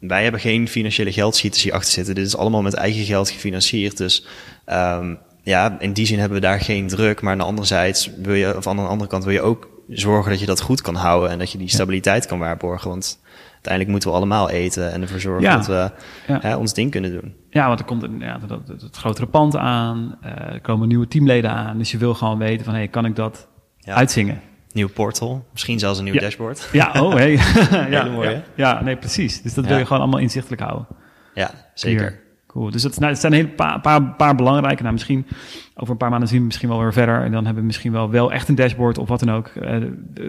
wij 0.00 0.22
hebben 0.22 0.40
geen 0.40 0.68
financiële 0.68 1.12
geldschieters 1.12 1.62
hier 1.62 1.72
achter 1.72 1.92
zitten. 1.92 2.14
Dit 2.14 2.26
is 2.26 2.36
allemaal 2.36 2.62
met 2.62 2.74
eigen 2.74 3.04
geld 3.04 3.30
gefinancierd. 3.30 3.96
Dus 3.96 4.26
um, 4.66 5.18
ja, 5.42 5.76
in 5.80 5.92
die 5.92 6.06
zin 6.06 6.18
hebben 6.18 6.40
we 6.40 6.46
daar 6.46 6.60
geen 6.60 6.88
druk. 6.88 7.20
Maar 7.20 7.32
aan 7.32 7.38
de 7.38 7.44
andere 7.44 7.66
zijde 7.66 7.98
wil 8.22 8.34
je, 8.34 8.56
of 8.56 8.66
aan 8.66 8.76
de 8.76 8.82
andere 8.82 9.10
kant 9.10 9.24
wil 9.24 9.32
je 9.32 9.42
ook 9.42 9.73
zorgen 9.88 10.30
dat 10.30 10.40
je 10.40 10.46
dat 10.46 10.60
goed 10.60 10.80
kan 10.80 10.94
houden 10.94 11.30
en 11.30 11.38
dat 11.38 11.52
je 11.52 11.58
die 11.58 11.68
stabiliteit 11.68 12.26
kan 12.26 12.38
waarborgen. 12.38 12.88
Want 12.88 13.20
uiteindelijk 13.52 13.90
moeten 13.90 14.10
we 14.10 14.16
allemaal 14.16 14.50
eten 14.50 14.92
en 14.92 15.02
ervoor 15.02 15.20
zorgen 15.20 15.50
dat 15.50 15.66
we 15.66 15.90
hè, 16.32 16.56
ons 16.56 16.74
ding 16.74 16.90
kunnen 16.90 17.12
doen. 17.12 17.34
Ja, 17.50 17.66
want 17.66 17.78
er 17.78 17.84
komt 17.84 18.02
een, 18.02 18.18
ja, 18.20 18.38
dat, 18.46 18.60
het 18.66 18.96
grotere 18.96 19.26
pand 19.26 19.56
aan, 19.56 20.18
uh, 20.24 20.30
er 20.30 20.60
komen 20.60 20.88
nieuwe 20.88 21.08
teamleden 21.08 21.50
aan. 21.50 21.78
Dus 21.78 21.90
je 21.90 21.98
wil 21.98 22.14
gewoon 22.14 22.38
weten 22.38 22.64
van, 22.64 22.74
hey, 22.74 22.88
kan 22.88 23.04
ik 23.04 23.16
dat 23.16 23.48
uitzingen? 23.84 24.40
Nieuw 24.72 24.88
portal, 24.88 25.46
misschien 25.52 25.78
zelfs 25.78 25.98
een 25.98 26.04
nieuw 26.04 26.20
dashboard. 26.20 26.68
Ja, 26.72 26.92
oh, 27.02 27.14
hey. 27.14 27.38
ja, 27.90 28.04
mooi, 28.04 28.42
ja, 28.54 28.82
nee, 28.82 28.96
precies. 28.96 29.42
Dus 29.42 29.54
dat 29.54 29.66
wil 29.66 29.78
je 29.78 29.86
gewoon 29.86 30.02
allemaal 30.02 30.20
inzichtelijk 30.20 30.62
houden. 30.62 30.86
Ja, 31.34 31.50
zeker. 31.74 32.23
Cool. 32.54 32.70
Dus 32.70 32.82
het, 32.82 32.98
nou, 32.98 33.12
het 33.12 33.20
zijn 33.20 33.32
een 33.32 33.38
hele 33.38 33.52
paar, 33.52 33.80
paar, 33.80 34.14
paar 34.14 34.34
belangrijke. 34.34 34.82
Nou, 34.82 34.92
misschien 34.92 35.26
over 35.74 35.90
een 35.90 35.96
paar 35.96 36.10
maanden 36.10 36.28
zien 36.28 36.38
we 36.38 36.44
misschien 36.44 36.68
wel 36.68 36.78
weer 36.78 36.92
verder. 36.92 37.22
En 37.22 37.32
dan 37.32 37.44
hebben 37.44 37.62
we 37.62 37.66
misschien 37.66 37.92
wel, 37.92 38.10
wel 38.10 38.32
echt 38.32 38.48
een 38.48 38.54
dashboard 38.54 38.98
of 38.98 39.08
wat 39.08 39.20
dan 39.20 39.30
ook. 39.30 39.50
Uh, 39.54 39.70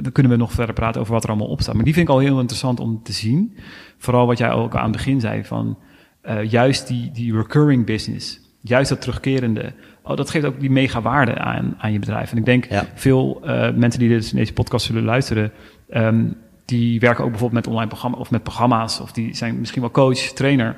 dan 0.01 0.11
kunnen 0.11 0.31
we 0.31 0.37
nog 0.37 0.51
verder 0.51 0.75
praten 0.75 1.01
over 1.01 1.13
wat 1.13 1.23
er 1.23 1.29
allemaal 1.29 1.47
op 1.47 1.61
staat. 1.61 1.75
Maar 1.75 1.83
die 1.83 1.93
vind 1.93 2.07
ik 2.07 2.13
al 2.13 2.19
heel 2.19 2.39
interessant 2.39 2.79
om 2.79 3.03
te 3.03 3.11
zien. 3.11 3.57
Vooral 3.97 4.27
wat 4.27 4.37
jij 4.37 4.51
ook 4.51 4.75
aan 4.75 4.83
het 4.83 4.91
begin 4.91 5.19
zei 5.19 5.43
van 5.43 5.77
uh, 6.23 6.43
juist 6.43 6.87
die, 6.87 7.11
die 7.11 7.35
recurring 7.35 7.85
business. 7.85 8.39
Juist 8.61 8.89
dat 8.89 9.01
terugkerende. 9.01 9.73
Oh, 10.03 10.15
dat 10.15 10.29
geeft 10.29 10.45
ook 10.45 10.59
die 10.59 10.71
mega 10.71 11.01
waarde 11.01 11.37
aan, 11.37 11.75
aan 11.77 11.91
je 11.91 11.99
bedrijf. 11.99 12.31
En 12.31 12.37
ik 12.37 12.45
denk 12.45 12.65
ja. 12.65 12.85
veel 12.93 13.41
uh, 13.43 13.71
mensen 13.71 13.99
die 13.99 14.09
dit, 14.09 14.35
deze 14.35 14.53
podcast 14.53 14.85
zullen 14.85 15.03
luisteren. 15.03 15.51
Um, 15.89 16.37
die 16.65 16.99
werken 16.99 17.23
ook 17.23 17.29
bijvoorbeeld 17.29 17.65
met 17.65 17.73
online 17.73 17.89
programma's 17.89 18.19
of 18.19 18.31
met 18.31 18.43
programma's. 18.43 18.99
Of 18.99 19.11
die 19.11 19.35
zijn 19.35 19.59
misschien 19.59 19.81
wel 19.81 19.91
coach, 19.91 20.19
trainer. 20.19 20.75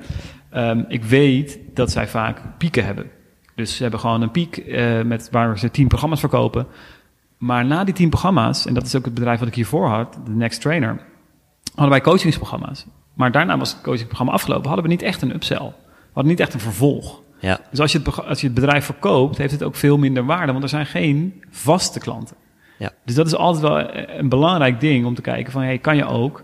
Um, 0.56 0.86
ik 0.88 1.04
weet 1.04 1.60
dat 1.74 1.92
zij 1.92 2.08
vaak 2.08 2.42
pieken 2.58 2.86
hebben. 2.86 3.10
Dus 3.56 3.76
ze 3.76 3.82
hebben 3.82 4.00
gewoon 4.00 4.22
een 4.22 4.32
piek 4.32 4.58
uh, 4.58 5.02
met, 5.02 5.30
waar 5.32 5.60
ze 5.60 5.72
tien 5.72 5.88
programma's 5.88 6.20
verkopen. 6.20 6.68
Maar 7.38 7.66
na 7.66 7.84
die 7.84 7.94
tien 7.94 8.10
programma's, 8.10 8.66
en 8.66 8.74
dat 8.74 8.86
is 8.86 8.96
ook 8.96 9.06
het 9.06 9.14
bedrijf 9.14 9.40
wat 9.40 9.48
ik 9.48 9.56
hiervoor 9.56 9.88
had, 9.88 10.20
de 10.26 10.32
Next 10.32 10.62
Trainer, 10.62 11.00
hadden 11.70 11.90
wij 11.90 12.02
coachingsprogramma's. 12.02 12.86
Maar 13.14 13.32
daarna 13.32 13.58
was 13.58 13.72
het 13.72 13.82
coachingprogramma 13.82 14.34
afgelopen, 14.34 14.66
hadden 14.66 14.84
we 14.84 14.92
niet 14.92 15.02
echt 15.02 15.22
een 15.22 15.34
upsell. 15.34 15.58
We 15.58 16.14
hadden 16.14 16.32
niet 16.32 16.40
echt 16.40 16.54
een 16.54 16.60
vervolg. 16.60 17.22
Ja. 17.40 17.60
Dus 17.70 17.80
als 17.80 17.92
je, 17.92 17.98
het, 17.98 18.26
als 18.26 18.42
je 18.42 18.46
het 18.46 18.56
bedrijf 18.56 18.86
verkoopt, 18.86 19.38
heeft 19.38 19.52
het 19.52 19.64
ook 19.64 19.76
veel 19.76 19.98
minder 19.98 20.26
waarde, 20.26 20.52
want 20.52 20.64
er 20.64 20.70
zijn 20.70 20.86
geen 20.86 21.44
vaste 21.50 22.00
klanten. 22.00 22.36
Ja. 22.78 22.92
Dus 23.06 23.16
dat 23.16 23.28
is 23.28 23.36
altijd 23.36 23.64
wel 23.64 23.96
een 24.20 24.30
belangrijk 24.30 24.80
ding 24.80 25.06
om 25.06 25.16
te 25.16 25.22
kijken 25.22 25.52
van, 25.52 25.62
hey, 25.62 25.78
kan 25.78 25.96
je 25.96 26.06
ook 26.06 26.44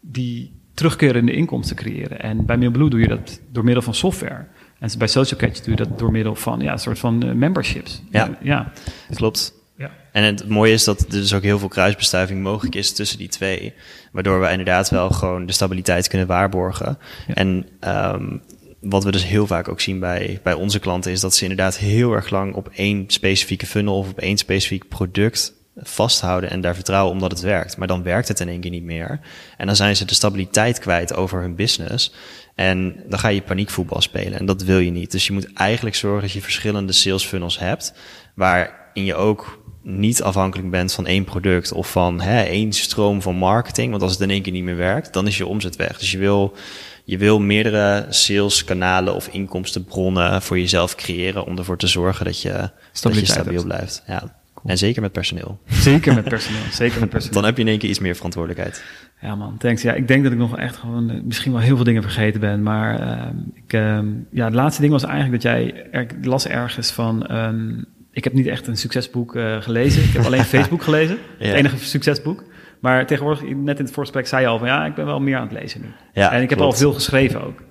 die 0.00 0.57
terugkerende 0.78 1.32
inkomsten 1.32 1.76
creëren. 1.76 2.20
En 2.20 2.46
bij 2.46 2.56
MailBlue 2.56 2.90
doe 2.90 3.00
je 3.00 3.08
dat 3.08 3.40
door 3.52 3.64
middel 3.64 3.82
van 3.82 3.94
software. 3.94 4.46
En 4.78 4.90
bij 4.98 5.08
Social 5.08 5.40
Catch 5.40 5.60
doe 5.60 5.70
je 5.70 5.84
dat 5.84 5.98
door 5.98 6.10
middel 6.10 6.34
van 6.34 6.60
ja, 6.60 6.72
een 6.72 6.78
soort 6.78 6.98
van 6.98 7.26
uh, 7.26 7.32
memberships. 7.32 8.02
Ja, 8.10 8.38
ja. 8.42 8.72
klopt. 9.14 9.52
Ja. 9.76 9.90
En 10.12 10.22
het 10.22 10.48
mooie 10.48 10.72
is 10.72 10.84
dat 10.84 11.00
er 11.00 11.10
dus 11.10 11.34
ook 11.34 11.42
heel 11.42 11.58
veel 11.58 11.68
kruisbestuiving 11.68 12.42
mogelijk 12.42 12.74
is 12.74 12.92
tussen 12.92 13.18
die 13.18 13.28
twee. 13.28 13.72
Waardoor 14.12 14.40
we 14.40 14.50
inderdaad 14.50 14.90
wel 14.90 15.10
gewoon 15.10 15.46
de 15.46 15.52
stabiliteit 15.52 16.08
kunnen 16.08 16.26
waarborgen. 16.26 16.98
En 17.34 17.66
um, 17.80 18.42
wat 18.80 19.04
we 19.04 19.10
dus 19.10 19.26
heel 19.26 19.46
vaak 19.46 19.68
ook 19.68 19.80
zien 19.80 20.00
bij, 20.00 20.40
bij 20.42 20.54
onze 20.54 20.78
klanten 20.78 21.12
is 21.12 21.20
dat 21.20 21.34
ze 21.34 21.42
inderdaad 21.42 21.78
heel 21.78 22.12
erg 22.12 22.30
lang 22.30 22.54
op 22.54 22.70
één 22.74 23.04
specifieke 23.06 23.66
funnel 23.66 23.98
of 23.98 24.10
op 24.10 24.18
één 24.18 24.36
specifiek 24.36 24.88
product 24.88 25.52
vasthouden 25.82 26.50
en 26.50 26.60
daar 26.60 26.74
vertrouwen 26.74 27.12
omdat 27.12 27.30
het 27.30 27.40
werkt. 27.40 27.76
Maar 27.76 27.86
dan 27.86 28.02
werkt 28.02 28.28
het 28.28 28.40
in 28.40 28.48
één 28.48 28.60
keer 28.60 28.70
niet 28.70 28.82
meer. 28.82 29.20
En 29.56 29.66
dan 29.66 29.76
zijn 29.76 29.96
ze 29.96 30.04
de 30.04 30.14
stabiliteit 30.14 30.78
kwijt 30.78 31.14
over 31.14 31.40
hun 31.40 31.54
business. 31.54 32.12
En 32.54 33.02
dan 33.08 33.18
ga 33.18 33.28
je 33.28 33.42
paniekvoetbal 33.42 34.00
spelen. 34.00 34.38
En 34.38 34.46
dat 34.46 34.62
wil 34.62 34.78
je 34.78 34.90
niet. 34.90 35.10
Dus 35.10 35.26
je 35.26 35.32
moet 35.32 35.52
eigenlijk 35.52 35.96
zorgen 35.96 36.22
dat 36.22 36.32
je 36.32 36.40
verschillende 36.40 36.92
sales 36.92 37.24
funnels 37.24 37.58
hebt. 37.58 37.94
Waarin 38.34 39.04
je 39.04 39.14
ook 39.14 39.58
niet 39.82 40.22
afhankelijk 40.22 40.70
bent 40.70 40.92
van 40.92 41.06
één 41.06 41.24
product 41.24 41.72
of 41.72 41.90
van 41.90 42.20
hè, 42.20 42.42
één 42.42 42.72
stroom 42.72 43.22
van 43.22 43.36
marketing. 43.36 43.90
Want 43.90 44.02
als 44.02 44.12
het 44.12 44.20
in 44.20 44.30
één 44.30 44.42
keer 44.42 44.52
niet 44.52 44.64
meer 44.64 44.76
werkt, 44.76 45.12
dan 45.12 45.26
is 45.26 45.36
je 45.36 45.46
omzet 45.46 45.76
weg. 45.76 45.98
Dus 45.98 46.10
je 46.10 46.18
wil, 46.18 46.56
je 47.04 47.18
wil 47.18 47.40
meerdere 47.40 48.06
saleskanalen 48.08 49.14
of 49.14 49.28
inkomstenbronnen 49.28 50.42
voor 50.42 50.58
jezelf 50.58 50.94
creëren 50.94 51.44
om 51.44 51.58
ervoor 51.58 51.78
te 51.78 51.86
zorgen 51.86 52.24
dat 52.24 52.42
je, 52.42 52.70
dat 53.00 53.14
je 53.14 53.26
stabiel 53.26 53.64
blijft. 53.64 54.02
Ja. 54.06 54.37
En 54.68 54.78
zeker 54.78 55.02
met 55.02 55.12
personeel. 55.12 55.58
Zeker 55.66 56.14
met 56.14 56.24
personeel. 56.24 56.62
Zeker 56.70 57.00
met 57.00 57.08
personeel. 57.08 57.34
Dan 57.34 57.44
heb 57.44 57.56
je 57.56 57.62
in 57.62 57.68
één 57.68 57.78
keer 57.78 57.88
iets 57.88 57.98
meer 57.98 58.14
verantwoordelijkheid. 58.14 58.84
Ja 59.20 59.34
man, 59.34 59.56
thanks. 59.58 59.82
Ja, 59.82 59.92
ik 59.92 60.08
denk 60.08 60.22
dat 60.22 60.32
ik 60.32 60.38
nog 60.38 60.58
echt 60.58 60.76
gewoon 60.76 61.10
uh, 61.10 61.22
misschien 61.22 61.52
wel 61.52 61.60
heel 61.60 61.76
veel 61.76 61.84
dingen 61.84 62.02
vergeten 62.02 62.40
ben. 62.40 62.62
Maar 62.62 63.00
uh, 63.00 63.26
ik, 63.54 63.72
uh, 63.72 63.98
ja, 64.30 64.44
het 64.44 64.54
laatste 64.54 64.80
ding 64.80 64.92
was 64.92 65.04
eigenlijk 65.04 65.42
dat 65.42 65.52
jij 65.52 65.86
er, 65.90 66.06
las 66.22 66.46
ergens 66.46 66.90
van... 66.90 67.36
Um, 67.36 67.84
ik 68.12 68.24
heb 68.24 68.32
niet 68.32 68.46
echt 68.46 68.66
een 68.66 68.76
succesboek 68.76 69.34
uh, 69.34 69.60
gelezen. 69.60 70.02
Ik 70.02 70.12
heb 70.12 70.24
alleen 70.24 70.44
Facebook 70.54 70.82
gelezen. 70.82 71.18
ja. 71.38 71.46
Het 71.46 71.54
enige 71.54 71.78
succesboek. 71.78 72.44
Maar 72.80 73.06
tegenwoordig, 73.06 73.42
net 73.42 73.78
in 73.78 73.84
het 73.84 73.94
voorgesprek 73.94 74.26
zei 74.26 74.42
je 74.42 74.48
al 74.48 74.58
van... 74.58 74.68
ja, 74.68 74.86
ik 74.86 74.94
ben 74.94 75.06
wel 75.06 75.20
meer 75.20 75.36
aan 75.36 75.48
het 75.48 75.52
lezen 75.60 75.80
nu. 75.80 75.86
Ja, 76.12 76.32
en 76.32 76.42
ik 76.42 76.50
heb 76.50 76.60
al 76.60 76.72
veel 76.72 76.92
geschreven 76.92 77.44
ook. 77.44 77.62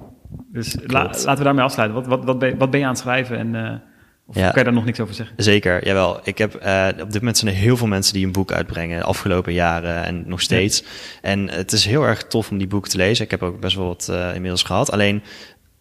Dus 0.52 0.78
la, 0.86 1.04
laten 1.04 1.38
we 1.38 1.44
daarmee 1.44 1.64
afsluiten. 1.64 2.00
Wat, 2.00 2.08
wat, 2.08 2.26
wat, 2.26 2.40
ben, 2.40 2.58
wat 2.58 2.72
ben 2.72 2.80
je 2.80 2.86
aan 2.86 2.92
het 2.92 3.02
schrijven 3.02 3.38
en... 3.38 3.82
of 4.28 4.36
ja. 4.36 4.50
kan 4.50 4.58
je 4.58 4.64
daar 4.64 4.74
nog 4.74 4.86
niks 4.86 5.00
over 5.00 5.14
zeggen? 5.14 5.36
Zeker, 5.38 5.86
jawel. 5.86 6.20
Ik 6.24 6.38
heb 6.38 6.64
uh, 6.64 6.88
op 7.02 7.12
dit 7.12 7.20
moment 7.20 7.38
zijn 7.38 7.54
er 7.54 7.60
heel 7.60 7.78
veel 7.78 7.88
mensen 7.88 8.14
die 8.14 8.26
een 8.26 8.32
boek 8.32 8.52
uitbrengen, 8.52 8.98
de 8.98 9.06
afgelopen 9.06 9.54
jaren 9.54 10.04
en 10.04 10.24
nog 10.26 10.42
steeds. 10.42 10.80
Ja. 10.80 10.86
En 11.22 11.50
het 11.50 11.72
is 11.72 11.86
heel 11.86 12.04
erg 12.04 12.24
tof 12.24 12.52
om 12.52 12.58
die 12.58 12.68
boeken 12.68 12.92
te 12.92 12.98
lezen. 12.98 13.26
Ik 13.26 13.32
heb 13.32 13.44
ook 13.44 13.60
best 13.60 13.76
wel 13.76 13.88
wat 13.88 14.08
uh, 14.12 14.34
inmiddels 14.34 14.64
gehad. 14.64 14.92
Alleen 14.92 15.24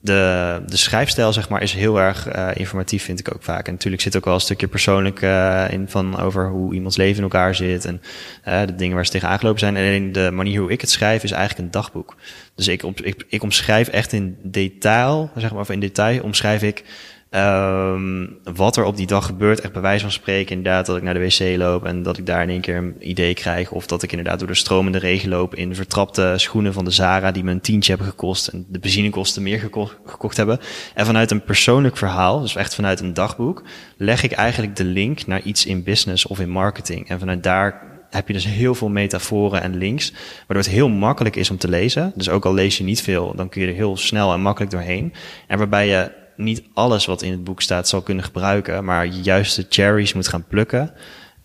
de, 0.01 0.63
de 0.67 0.77
schrijfstijl, 0.77 1.33
zeg 1.33 1.49
maar, 1.49 1.63
is 1.63 1.73
heel 1.73 2.01
erg 2.01 2.37
uh, 2.37 2.49
informatief, 2.55 3.05
vind 3.05 3.21
ik 3.21 3.35
ook 3.35 3.43
vaak. 3.43 3.67
En 3.67 3.73
natuurlijk 3.73 4.03
zit 4.03 4.17
ook 4.17 4.25
wel 4.25 4.35
een 4.35 4.41
stukje 4.41 4.69
persoonlijk 4.69 5.23
uh, 5.23 5.65
in 5.71 5.89
van 5.89 6.19
over 6.19 6.49
hoe 6.49 6.75
iemands 6.75 6.97
leven 6.97 7.17
in 7.17 7.23
elkaar 7.23 7.55
zit 7.55 7.85
en 7.85 8.03
uh, 8.49 8.61
de 8.61 8.75
dingen 8.75 8.95
waar 8.95 9.05
ze 9.05 9.13
tegen 9.13 9.29
aangelopen 9.29 9.61
zijn. 9.61 9.77
En 9.77 9.87
alleen 9.87 10.13
de 10.13 10.31
manier 10.31 10.61
hoe 10.61 10.71
ik 10.71 10.81
het 10.81 10.91
schrijf 10.91 11.23
is 11.25 11.31
eigenlijk 11.31 11.65
een 11.65 11.71
dagboek. 11.71 12.17
Dus 12.55 12.69
ik, 12.69 12.83
ik, 12.83 13.25
ik 13.29 13.43
omschrijf 13.43 13.89
echt 13.89 14.13
in 14.13 14.37
detail, 14.43 15.31
zeg 15.37 15.51
maar, 15.51 15.61
of 15.61 15.71
in 15.71 15.81
detail 15.81 16.23
omschrijf 16.23 16.63
ik 16.63 16.85
Um, 17.31 18.39
wat 18.55 18.77
er 18.77 18.85
op 18.85 18.97
die 18.97 19.07
dag 19.07 19.27
gebeurt, 19.27 19.61
echt 19.61 19.73
bij 19.73 19.83
wijze 19.83 20.03
van 20.03 20.13
spreken, 20.13 20.57
inderdaad, 20.57 20.87
dat 20.87 20.97
ik 20.97 21.03
naar 21.03 21.15
de 21.15 21.21
wc 21.21 21.57
loop 21.57 21.85
en 21.85 22.03
dat 22.03 22.19
ik 22.19 22.27
daar 22.27 22.43
in 22.43 22.49
één 22.49 22.61
keer 22.61 22.77
een 22.77 22.97
idee 22.99 23.35
krijg. 23.35 23.71
Of 23.71 23.87
dat 23.87 24.03
ik 24.03 24.11
inderdaad 24.11 24.39
door 24.39 24.49
de 24.49 24.55
stromende 24.55 24.99
regen 24.99 25.29
loop 25.29 25.55
in 25.55 25.75
vertrapte 25.75 26.35
schoenen 26.37 26.73
van 26.73 26.85
de 26.85 26.91
Zara 26.91 27.31
die 27.31 27.45
me 27.45 27.51
een 27.51 27.61
tientje 27.61 27.93
hebben 27.93 28.11
gekost 28.11 28.49
en 28.49 28.67
de 28.69 28.79
benzinekosten 28.79 29.43
meer 29.43 29.59
geko 29.59 29.91
gekocht 30.07 30.37
hebben. 30.37 30.61
En 30.95 31.07
vanuit 31.07 31.31
een 31.31 31.45
persoonlijk 31.45 31.97
verhaal, 31.97 32.41
dus 32.41 32.57
echt 32.57 32.75
vanuit 32.75 33.01
een 33.01 33.15
dagboek, 33.15 33.63
leg 33.97 34.23
ik 34.23 34.33
eigenlijk 34.33 34.77
de 34.77 34.85
link 34.85 35.27
naar 35.27 35.43
iets 35.43 35.67
in 35.67 35.83
business 35.83 36.27
of 36.27 36.41
in 36.41 36.51
marketing. 36.51 37.09
En 37.09 37.19
vanuit 37.19 37.43
daar 37.43 37.83
heb 38.11 38.27
je 38.27 38.33
dus 38.33 38.47
heel 38.47 38.75
veel 38.75 38.89
metaforen 38.89 39.63
en 39.63 39.77
links, 39.77 40.13
waardoor 40.37 40.65
het 40.65 40.75
heel 40.75 40.89
makkelijk 40.89 41.37
is 41.37 41.51
om 41.51 41.59
te 41.59 41.69
lezen. 41.69 42.13
Dus 42.15 42.29
ook 42.29 42.45
al 42.45 42.55
lees 42.55 42.79
je 42.79 42.85
niet 42.85 43.03
veel, 43.03 43.33
dan 43.35 43.49
kun 43.49 43.61
je 43.61 43.69
er 43.69 43.75
heel 43.75 43.97
snel 43.97 44.33
en 44.33 44.41
makkelijk 44.41 44.73
doorheen. 44.73 45.13
En 45.47 45.59
waarbij 45.59 45.89
je 45.89 46.25
niet 46.37 46.63
alles 46.75 47.07
wat 47.07 47.23
in 47.23 47.31
het 47.31 47.45
boek 47.45 47.63
staat 47.63 47.89
zal 47.89 48.03
kunnen 48.03 48.25
gebruiken, 48.25 48.85
maar 48.85 49.07
je 49.07 49.23
juist 49.23 49.57
de 49.57 49.67
cherries 49.69 50.13
moet 50.13 50.29
gaan 50.29 50.45
plukken 50.45 50.93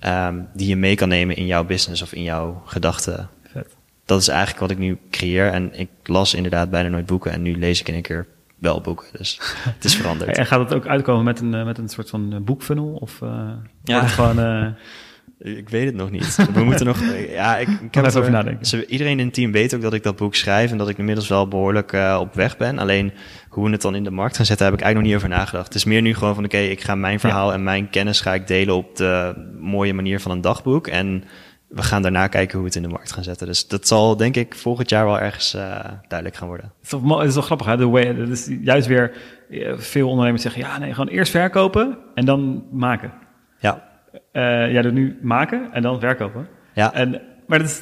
um, 0.05 0.47
die 0.53 0.67
je 0.67 0.75
mee 0.75 0.95
kan 0.95 1.07
nemen 1.07 1.35
in 1.35 1.45
jouw 1.45 1.65
business 1.65 2.01
of 2.01 2.13
in 2.13 2.23
jouw 2.23 2.61
gedachten. 2.65 3.29
Dat 4.05 4.21
is 4.21 4.27
eigenlijk 4.27 4.59
wat 4.59 4.71
ik 4.71 4.77
nu 4.77 4.97
creëer. 5.11 5.51
En 5.51 5.79
ik 5.79 5.89
las 6.03 6.33
inderdaad 6.33 6.69
bijna 6.69 6.89
nooit 6.89 7.05
boeken 7.05 7.31
en 7.31 7.41
nu 7.41 7.57
lees 7.57 7.79
ik 7.79 7.87
in 7.87 7.95
een 7.95 8.01
keer 8.01 8.27
wel 8.57 8.81
boeken. 8.81 9.07
Dus 9.17 9.39
het 9.75 9.83
is 9.83 9.95
veranderd. 9.95 10.37
En 10.37 10.45
gaat 10.45 10.59
het 10.59 10.73
ook 10.73 10.87
uitkomen 10.87 11.23
met 11.23 11.39
een, 11.39 11.65
met 11.65 11.77
een 11.77 11.89
soort 11.89 12.09
van 12.09 12.43
boekfunnel? 12.43 12.93
Of 12.93 13.19
uh, 13.21 13.51
ja. 13.83 14.07
gewoon... 14.07 14.39
Uh... 14.39 14.67
Ik 15.43 15.69
weet 15.69 15.85
het 15.85 15.95
nog 15.95 16.11
niet. 16.11 16.35
We 16.53 16.63
moeten 16.63 16.85
nog. 16.85 16.99
Ja, 17.29 17.57
ik, 17.57 17.67
ik 17.67 17.93
heb 17.93 18.05
even 18.05 18.19
over 18.19 18.31
nadenken. 18.31 18.65
Ze, 18.65 18.85
iedereen 18.85 19.19
in 19.19 19.25
het 19.25 19.33
team 19.33 19.51
weet 19.51 19.75
ook 19.75 19.81
dat 19.81 19.93
ik 19.93 20.03
dat 20.03 20.15
boek 20.15 20.35
schrijf 20.35 20.71
en 20.71 20.77
dat 20.77 20.89
ik 20.89 20.97
inmiddels 20.97 21.27
wel 21.27 21.47
behoorlijk 21.47 21.91
uh, 21.91 22.17
op 22.19 22.33
weg 22.33 22.57
ben. 22.57 22.79
Alleen 22.79 23.11
hoe 23.49 23.65
we 23.65 23.71
het 23.71 23.81
dan 23.81 23.95
in 23.95 24.03
de 24.03 24.11
markt 24.11 24.35
gaan 24.35 24.45
zetten, 24.45 24.65
heb 24.65 24.75
ik 24.75 24.81
eigenlijk 24.81 25.13
nog 25.13 25.21
niet 25.21 25.31
over 25.31 25.39
nagedacht. 25.39 25.67
Het 25.67 25.75
is 25.75 25.85
meer 25.85 26.01
nu 26.01 26.13
gewoon 26.13 26.35
van: 26.35 26.45
oké, 26.45 26.55
okay, 26.55 26.67
ik 26.67 26.81
ga 26.81 26.95
mijn 26.95 27.19
verhaal 27.19 27.47
ja. 27.47 27.53
en 27.53 27.63
mijn 27.63 27.89
kennis 27.89 28.21
ga 28.21 28.33
ik 28.33 28.47
delen 28.47 28.75
op 28.75 28.95
de 28.95 29.33
mooie 29.59 29.93
manier 29.93 30.19
van 30.19 30.31
een 30.31 30.41
dagboek. 30.41 30.87
En 30.87 31.23
we 31.67 31.83
gaan 31.83 32.01
daarna 32.01 32.27
kijken 32.27 32.51
hoe 32.53 32.61
we 32.61 32.67
het 32.67 32.75
in 32.75 32.81
de 32.81 32.95
markt 32.95 33.11
gaan 33.11 33.23
zetten. 33.23 33.47
Dus 33.47 33.67
dat 33.67 33.87
zal 33.87 34.17
denk 34.17 34.35
ik 34.35 34.55
volgend 34.55 34.89
jaar 34.89 35.05
wel 35.05 35.19
ergens 35.19 35.55
uh, 35.55 35.61
duidelijk 36.07 36.39
gaan 36.39 36.47
worden. 36.47 36.65
Het 36.65 36.83
is 36.83 36.89
toch, 36.89 37.19
het 37.19 37.27
is 37.27 37.33
toch 37.33 37.45
grappig, 37.45 37.67
hè? 37.67 37.77
De 37.77 37.87
way, 37.87 38.15
dat 38.15 38.27
is 38.29 38.49
juist 38.61 38.87
weer 38.87 39.13
veel 39.77 40.09
ondernemers 40.09 40.43
zeggen: 40.43 40.61
ja, 40.61 40.77
nee, 40.77 40.93
gewoon 40.93 41.13
eerst 41.13 41.31
verkopen 41.31 41.97
en 42.15 42.25
dan 42.25 42.63
maken. 42.71 43.13
Ja. 44.31 44.65
Uh, 44.65 44.71
jij 44.71 44.81
doet 44.81 44.93
nu 44.93 45.17
maken 45.21 45.69
en 45.71 45.81
dan 45.81 45.99
verkopen. 45.99 46.47
Ja. 46.73 46.93
En, 46.93 47.21
maar 47.47 47.59
dat 47.59 47.67
is, 47.67 47.79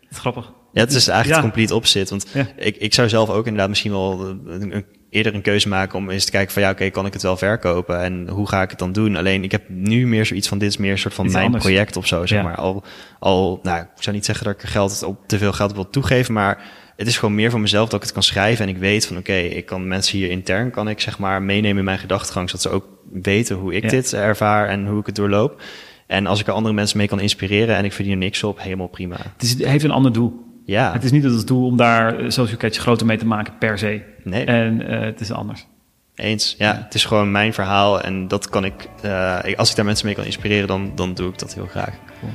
dat 0.00 0.10
is 0.10 0.18
grappig. 0.18 0.52
Ja, 0.72 0.80
het 0.80 0.92
is 0.92 1.08
eigenlijk 1.08 1.26
ja. 1.28 1.34
het 1.34 1.52
complete 1.52 1.74
opzet. 1.74 2.10
Want 2.10 2.26
ja. 2.32 2.46
ik, 2.56 2.76
ik 2.76 2.94
zou 2.94 3.08
zelf 3.08 3.30
ook 3.30 3.44
inderdaad 3.44 3.68
misschien 3.68 3.90
wel 3.90 4.20
een, 4.20 4.72
een, 4.74 4.84
eerder 5.10 5.34
een 5.34 5.42
keuze 5.42 5.68
maken 5.68 5.98
om 5.98 6.10
eens 6.10 6.24
te 6.24 6.30
kijken 6.30 6.52
van 6.52 6.62
ja, 6.62 6.68
oké, 6.68 6.78
okay, 6.78 6.90
kan 6.90 7.06
ik 7.06 7.12
het 7.12 7.22
wel 7.22 7.36
verkopen 7.36 8.00
en 8.00 8.28
hoe 8.28 8.48
ga 8.48 8.62
ik 8.62 8.70
het 8.70 8.78
dan 8.78 8.92
doen? 8.92 9.16
Alleen 9.16 9.42
ik 9.42 9.52
heb 9.52 9.68
nu 9.68 10.06
meer 10.06 10.26
zoiets 10.26 10.48
van 10.48 10.58
dit 10.58 10.68
is 10.68 10.76
meer 10.76 10.90
een 10.90 10.98
soort 10.98 11.14
van 11.14 11.24
Iets 11.24 11.34
mijn 11.34 11.46
anders. 11.46 11.64
project 11.64 11.96
of 11.96 12.06
zo, 12.06 12.26
zeg 12.26 12.38
Ja. 12.38 12.44
maar. 12.44 12.56
Al, 12.56 12.84
al, 13.18 13.60
nou, 13.62 13.80
ik 13.80 14.02
zou 14.02 14.16
niet 14.16 14.24
zeggen 14.24 14.44
dat 14.44 14.54
ik 14.54 14.62
er 14.62 14.68
geld 14.68 15.02
op 15.02 15.18
te 15.26 15.38
veel 15.38 15.52
geld 15.52 15.70
op 15.70 15.76
wil 15.76 15.90
toegeven, 15.90 16.34
maar 16.34 16.62
het 16.98 17.06
is 17.06 17.18
gewoon 17.18 17.34
meer 17.34 17.50
van 17.50 17.60
mezelf 17.60 17.88
dat 17.88 17.98
ik 17.98 18.02
het 18.04 18.12
kan 18.12 18.22
schrijven 18.22 18.64
en 18.64 18.70
ik 18.74 18.78
weet 18.80 19.06
van 19.06 19.16
oké, 19.16 19.32
ik 19.36 19.66
kan 19.66 19.88
mensen 19.88 20.18
hier 20.18 20.30
intern 20.30 20.70
kan 20.70 20.88
ik 20.88 21.00
zeg 21.00 21.18
maar 21.18 21.42
meenemen 21.42 21.78
in 21.78 21.84
mijn 21.84 21.98
gedachtegang, 21.98 22.48
zodat 22.50 22.62
ze 22.62 22.68
ook 22.70 22.84
weten 23.12 23.56
hoe 23.56 23.74
ik 23.74 23.82
Ja. 23.82 23.88
dit 23.88 24.12
ervaar 24.12 24.68
en 24.68 24.86
hoe 24.86 25.00
ik 25.00 25.06
het 25.06 25.14
doorloop. 25.14 25.62
En 26.06 26.26
als 26.26 26.40
ik 26.40 26.46
er 26.46 26.52
andere 26.52 26.74
mensen 26.74 26.98
mee 26.98 27.08
kan 27.08 27.20
inspireren 27.20 27.76
en 27.76 27.84
ik 27.84 27.92
verdien 27.92 28.12
er 28.12 28.18
niks 28.18 28.44
op, 28.44 28.60
helemaal 28.62 28.86
prima. 28.88 29.16
Het, 29.16 29.42
is, 29.42 29.50
het 29.50 29.64
heeft 29.64 29.84
een 29.84 29.90
ander 29.90 30.12
doel. 30.12 30.46
Ja, 30.64 30.92
Het 30.92 31.04
is 31.04 31.10
niet 31.10 31.22
het 31.24 31.46
doel 31.46 31.66
om 31.66 31.76
daar 31.76 32.18
eh, 32.18 32.30
social 32.30 32.56
catch 32.58 32.78
groter 32.78 33.06
mee 33.06 33.16
te 33.16 33.26
maken 33.26 33.58
per 33.58 33.78
se. 33.78 34.02
nee. 34.24 34.44
En 34.44 34.88
eh, 34.88 35.00
het 35.00 35.20
is 35.20 35.32
anders. 35.32 35.66
Eens, 36.14 36.54
ja. 36.58 36.82
Het 36.84 36.94
is 36.94 37.04
gewoon 37.04 37.30
mijn 37.30 37.54
verhaal 37.54 38.00
en 38.00 38.28
dat 38.28 38.48
kan 38.48 38.64
ik, 38.64 38.88
uh, 39.04 39.38
als 39.56 39.70
ik 39.70 39.76
daar 39.76 39.84
mensen 39.84 40.06
mee 40.06 40.14
kan 40.14 40.24
inspireren, 40.24 40.66
dan, 40.66 40.92
dan 40.94 41.14
doe 41.14 41.28
ik 41.30 41.38
dat 41.38 41.54
heel 41.54 41.66
graag. 41.66 41.94
Cool. 42.20 42.32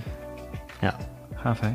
Ja. 0.81 0.97
Gaaf, 1.35 1.59
hè? 1.59 1.67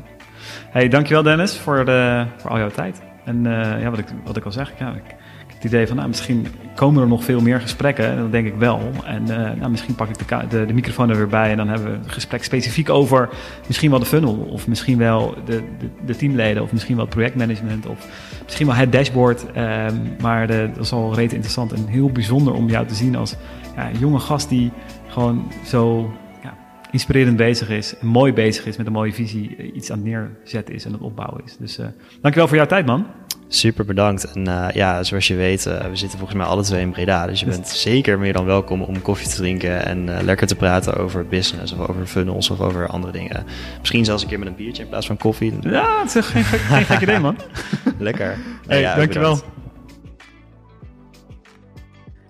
Hey, 0.69 0.87
dankjewel 0.87 1.23
Dennis 1.23 1.57
voor, 1.57 1.85
de, 1.85 2.25
voor 2.37 2.49
al 2.49 2.57
jouw 2.57 2.69
tijd. 2.69 3.01
En 3.25 3.45
uh, 3.45 3.81
ja, 3.81 3.89
wat 3.89 3.99
ik, 3.99 4.05
wat 4.23 4.37
ik 4.37 4.45
al 4.45 4.51
zeg, 4.51 4.73
ja, 4.79 4.93
heb 4.93 5.17
het 5.47 5.63
idee 5.63 5.87
van, 5.87 5.95
nou, 5.95 6.07
misschien 6.07 6.47
komen 6.75 7.01
er 7.01 7.07
nog 7.07 7.23
veel 7.23 7.41
meer 7.41 7.61
gesprekken. 7.61 8.17
Dat 8.17 8.31
denk 8.31 8.47
ik 8.47 8.55
wel. 8.55 8.81
En 9.05 9.21
uh, 9.21 9.37
nou, 9.37 9.69
misschien 9.69 9.95
pak 9.95 10.09
ik 10.09 10.49
de, 10.49 10.65
de, 10.65 10.73
microfoon 10.73 11.09
er 11.09 11.15
weer 11.15 11.27
bij 11.27 11.51
en 11.51 11.57
dan 11.57 11.67
hebben 11.67 11.91
we 11.91 11.97
een 11.97 12.11
gesprek 12.11 12.43
specifiek 12.43 12.89
over 12.89 13.29
misschien 13.67 13.89
wel 13.89 13.99
de 13.99 14.05
funnel. 14.05 14.35
Of 14.35 14.67
misschien 14.67 14.97
wel 14.97 15.35
de, 15.45 15.63
de, 15.79 15.89
de 16.05 16.15
teamleden. 16.15 16.63
Of 16.63 16.71
misschien 16.71 16.95
wel 16.95 17.05
het 17.05 17.13
projectmanagement. 17.13 17.85
Of 17.85 18.07
misschien 18.43 18.67
wel 18.67 18.75
het 18.75 18.91
dashboard. 18.91 19.45
Um, 19.57 20.15
maar 20.21 20.47
dat 20.47 20.77
is 20.79 20.91
al 20.91 21.13
reet 21.13 21.33
interessant 21.33 21.73
en 21.73 21.85
heel 21.87 22.11
bijzonder 22.11 22.53
om 22.53 22.69
jou 22.69 22.87
te 22.87 22.95
zien 22.95 23.15
als 23.15 23.35
ja, 23.75 23.89
jonge 23.99 24.19
gast 24.19 24.49
die 24.49 24.71
gewoon 25.07 25.51
zo 25.65 26.11
inspirerend 26.91 27.37
bezig 27.37 27.69
is. 27.69 27.97
En 27.97 28.07
mooi 28.07 28.33
bezig 28.33 28.65
is 28.65 28.77
met 28.77 28.85
een 28.85 28.91
mooie 28.91 29.13
visie. 29.13 29.71
Iets 29.73 29.91
aan 29.91 29.97
het 29.97 30.07
neerzetten 30.07 30.75
is 30.75 30.85
en 30.85 30.91
het 30.91 31.01
opbouwen 31.01 31.41
is. 31.45 31.55
Dus 31.59 31.79
uh, 31.79 31.85
dankjewel 32.21 32.47
voor 32.47 32.57
jouw 32.57 32.65
tijd 32.65 32.85
man. 32.85 33.05
Super 33.47 33.85
bedankt. 33.85 34.31
En 34.31 34.47
uh, 34.47 34.67
ja, 34.73 35.03
zoals 35.03 35.27
je 35.27 35.35
weet, 35.35 35.65
uh, 35.65 35.79
we 35.79 35.95
zitten 35.95 36.17
volgens 36.19 36.39
mij 36.39 36.47
alle 36.47 36.63
twee 36.63 36.81
in 36.81 36.91
Breda. 36.91 37.27
Dus 37.27 37.39
je 37.39 37.45
bent 37.45 37.67
zeker 37.89 38.19
meer 38.19 38.33
dan 38.33 38.45
welkom 38.45 38.81
om 38.81 39.01
koffie 39.01 39.27
te 39.27 39.35
drinken 39.35 39.85
en 39.85 40.23
lekker 40.23 40.47
te 40.47 40.55
praten 40.55 40.97
over 40.97 41.27
business 41.27 41.73
of 41.73 41.89
over 41.89 42.05
funnels 42.05 42.49
of 42.49 42.59
over 42.59 42.87
andere 42.87 43.13
dingen. 43.13 43.45
Misschien 43.79 44.05
zelfs 44.05 44.23
een 44.23 44.29
keer 44.29 44.39
met 44.39 44.47
een 44.47 44.55
biertje 44.55 44.83
in 44.83 44.89
plaats 44.89 45.07
van 45.07 45.17
koffie. 45.17 45.53
Ja, 45.61 46.01
het 46.01 46.15
is 46.15 46.25
geen, 46.25 46.43
gek, 46.43 46.59
geen 46.59 46.85
gek 46.85 47.01
idee, 47.01 47.19
man. 47.19 47.37
lekker. 47.97 48.37
Hey, 48.67 48.81
ja, 48.81 48.95
dankjewel. 48.95 49.33
Bedankt. 49.33 49.58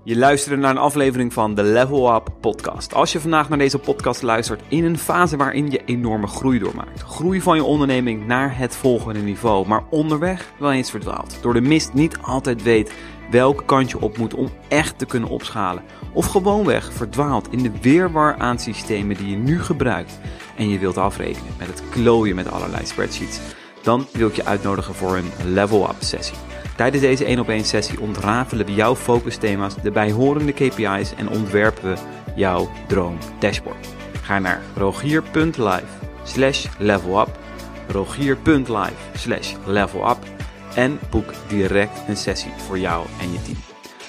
Je 0.10 0.18
luisterde 0.18 0.62
naar 0.62 0.72
een 0.72 0.78
aflevering 0.78 1.34
van 1.34 1.56
de 1.56 1.64
Level 1.64 2.16
Up 2.16 2.30
podcast. 2.42 2.94
Als 2.94 3.12
je 3.12 3.20
vandaag 3.20 3.50
naar 3.50 3.58
deze 3.58 3.78
podcast 3.78 4.22
luistert 4.22 4.62
in 4.68 4.84
een 4.84 4.98
fase 4.98 5.38
waarin 5.38 5.72
je 5.72 5.82
enorme 5.86 6.28
groei 6.28 6.60
doormaakt. 6.60 7.02
Groei 7.02 7.42
van 7.42 7.56
je 7.56 7.64
onderneming 7.64 8.28
naar 8.28 8.58
het 8.58 8.76
volgende 8.76 9.20
niveau, 9.20 9.68
maar 9.68 9.84
onderweg 9.90 10.52
wel 10.60 10.72
eens 10.72 10.92
verdwaalt. 10.92 11.38
Door 11.42 11.54
de 11.54 11.62
mist 11.62 11.94
niet 11.94 12.18
altijd 12.22 12.64
weet 12.64 12.94
welke 13.32 13.66
kant 13.66 13.90
je 13.90 14.02
op 14.02 14.18
moet 14.18 14.34
om 14.34 14.50
echt 14.68 14.98
te 14.98 15.06
kunnen 15.06 15.30
opschalen. 15.30 15.84
Of 16.14 16.26
gewoonweg 16.26 16.94
verdwaalt 16.94 17.52
in 17.52 17.64
de 17.64 17.72
weerwar 17.82 18.36
aan 18.38 18.60
systemen 18.60 19.18
die 19.18 19.30
je 19.30 19.38
nu 19.38 19.62
gebruikt. 19.62 20.20
En 20.56 20.70
je 20.70 20.80
wilt 20.80 20.98
afrekenen 20.98 21.54
met 21.58 21.68
het 21.68 21.84
klooien 21.90 22.36
met 22.36 22.52
allerlei 22.52 22.86
spreadsheets. 22.86 23.40
Dan 23.82 24.08
wil 24.14 24.28
ik 24.28 24.36
je 24.36 24.46
uitnodigen 24.46 24.96
voor 24.96 25.18
een 25.18 25.32
Level 25.54 25.90
Up 25.90 25.96
sessie. 26.00 26.49
Tijdens 26.80 27.04
deze 27.04 27.26
1 27.26 27.40
op 27.40 27.50
1 27.50 27.66
sessie 27.66 28.00
ontrafelen 28.00 28.66
we 28.66 28.74
jouw 28.74 28.96
focusthema's, 28.96 29.76
de 29.82 29.92
bijhorende 29.92 30.52
KPI's 30.52 31.14
en 31.18 31.30
ontwerpen 31.30 31.94
we 31.94 31.98
jouw 32.36 32.70
droom 32.88 33.18
dashboard. 33.40 33.88
Ga 34.22 34.40
naar 34.40 34.62
rogier.live 34.76 35.86
slash 36.24 36.68
levelup, 36.78 37.40
rogier.live 37.88 38.94
slash 39.16 39.54
levelup 39.66 40.18
en 40.76 41.00
boek 41.10 41.34
direct 41.48 42.08
een 42.08 42.18
sessie 42.18 42.52
voor 42.58 42.80
jou 42.80 43.06
en 43.22 43.32
je 43.32 43.42
team. 43.42 43.58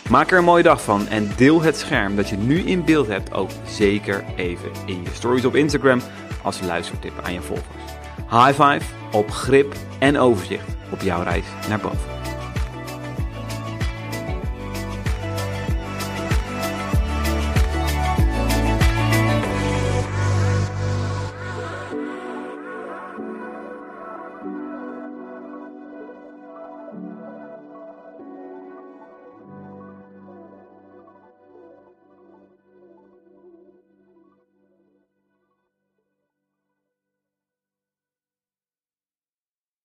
Maak 0.09 0.31
er 0.31 0.39
een 0.39 0.45
mooie 0.45 0.63
dag 0.63 0.83
van 0.83 1.09
en 1.09 1.31
deel 1.37 1.63
het 1.63 1.77
scherm 1.77 2.17
dat 2.17 2.29
je 2.29 2.37
nu 2.37 2.59
in 2.59 2.85
beeld 2.85 3.07
hebt 3.07 3.33
ook 3.33 3.51
zeker 3.67 4.25
even 4.37 4.71
in 4.87 5.03
je 5.03 5.11
stories 5.13 5.45
op 5.45 5.55
Instagram 5.55 6.01
als 6.43 6.61
luistertip 6.61 7.13
aan 7.23 7.33
je 7.33 7.41
volgers. 7.41 7.93
High 8.31 8.63
five 8.63 8.83
op 9.13 9.31
grip 9.31 9.75
en 9.99 10.19
overzicht 10.19 10.69
op 10.93 11.01
jouw 11.01 11.23
reis 11.23 11.47
naar 11.69 11.81
boven. 11.81 12.30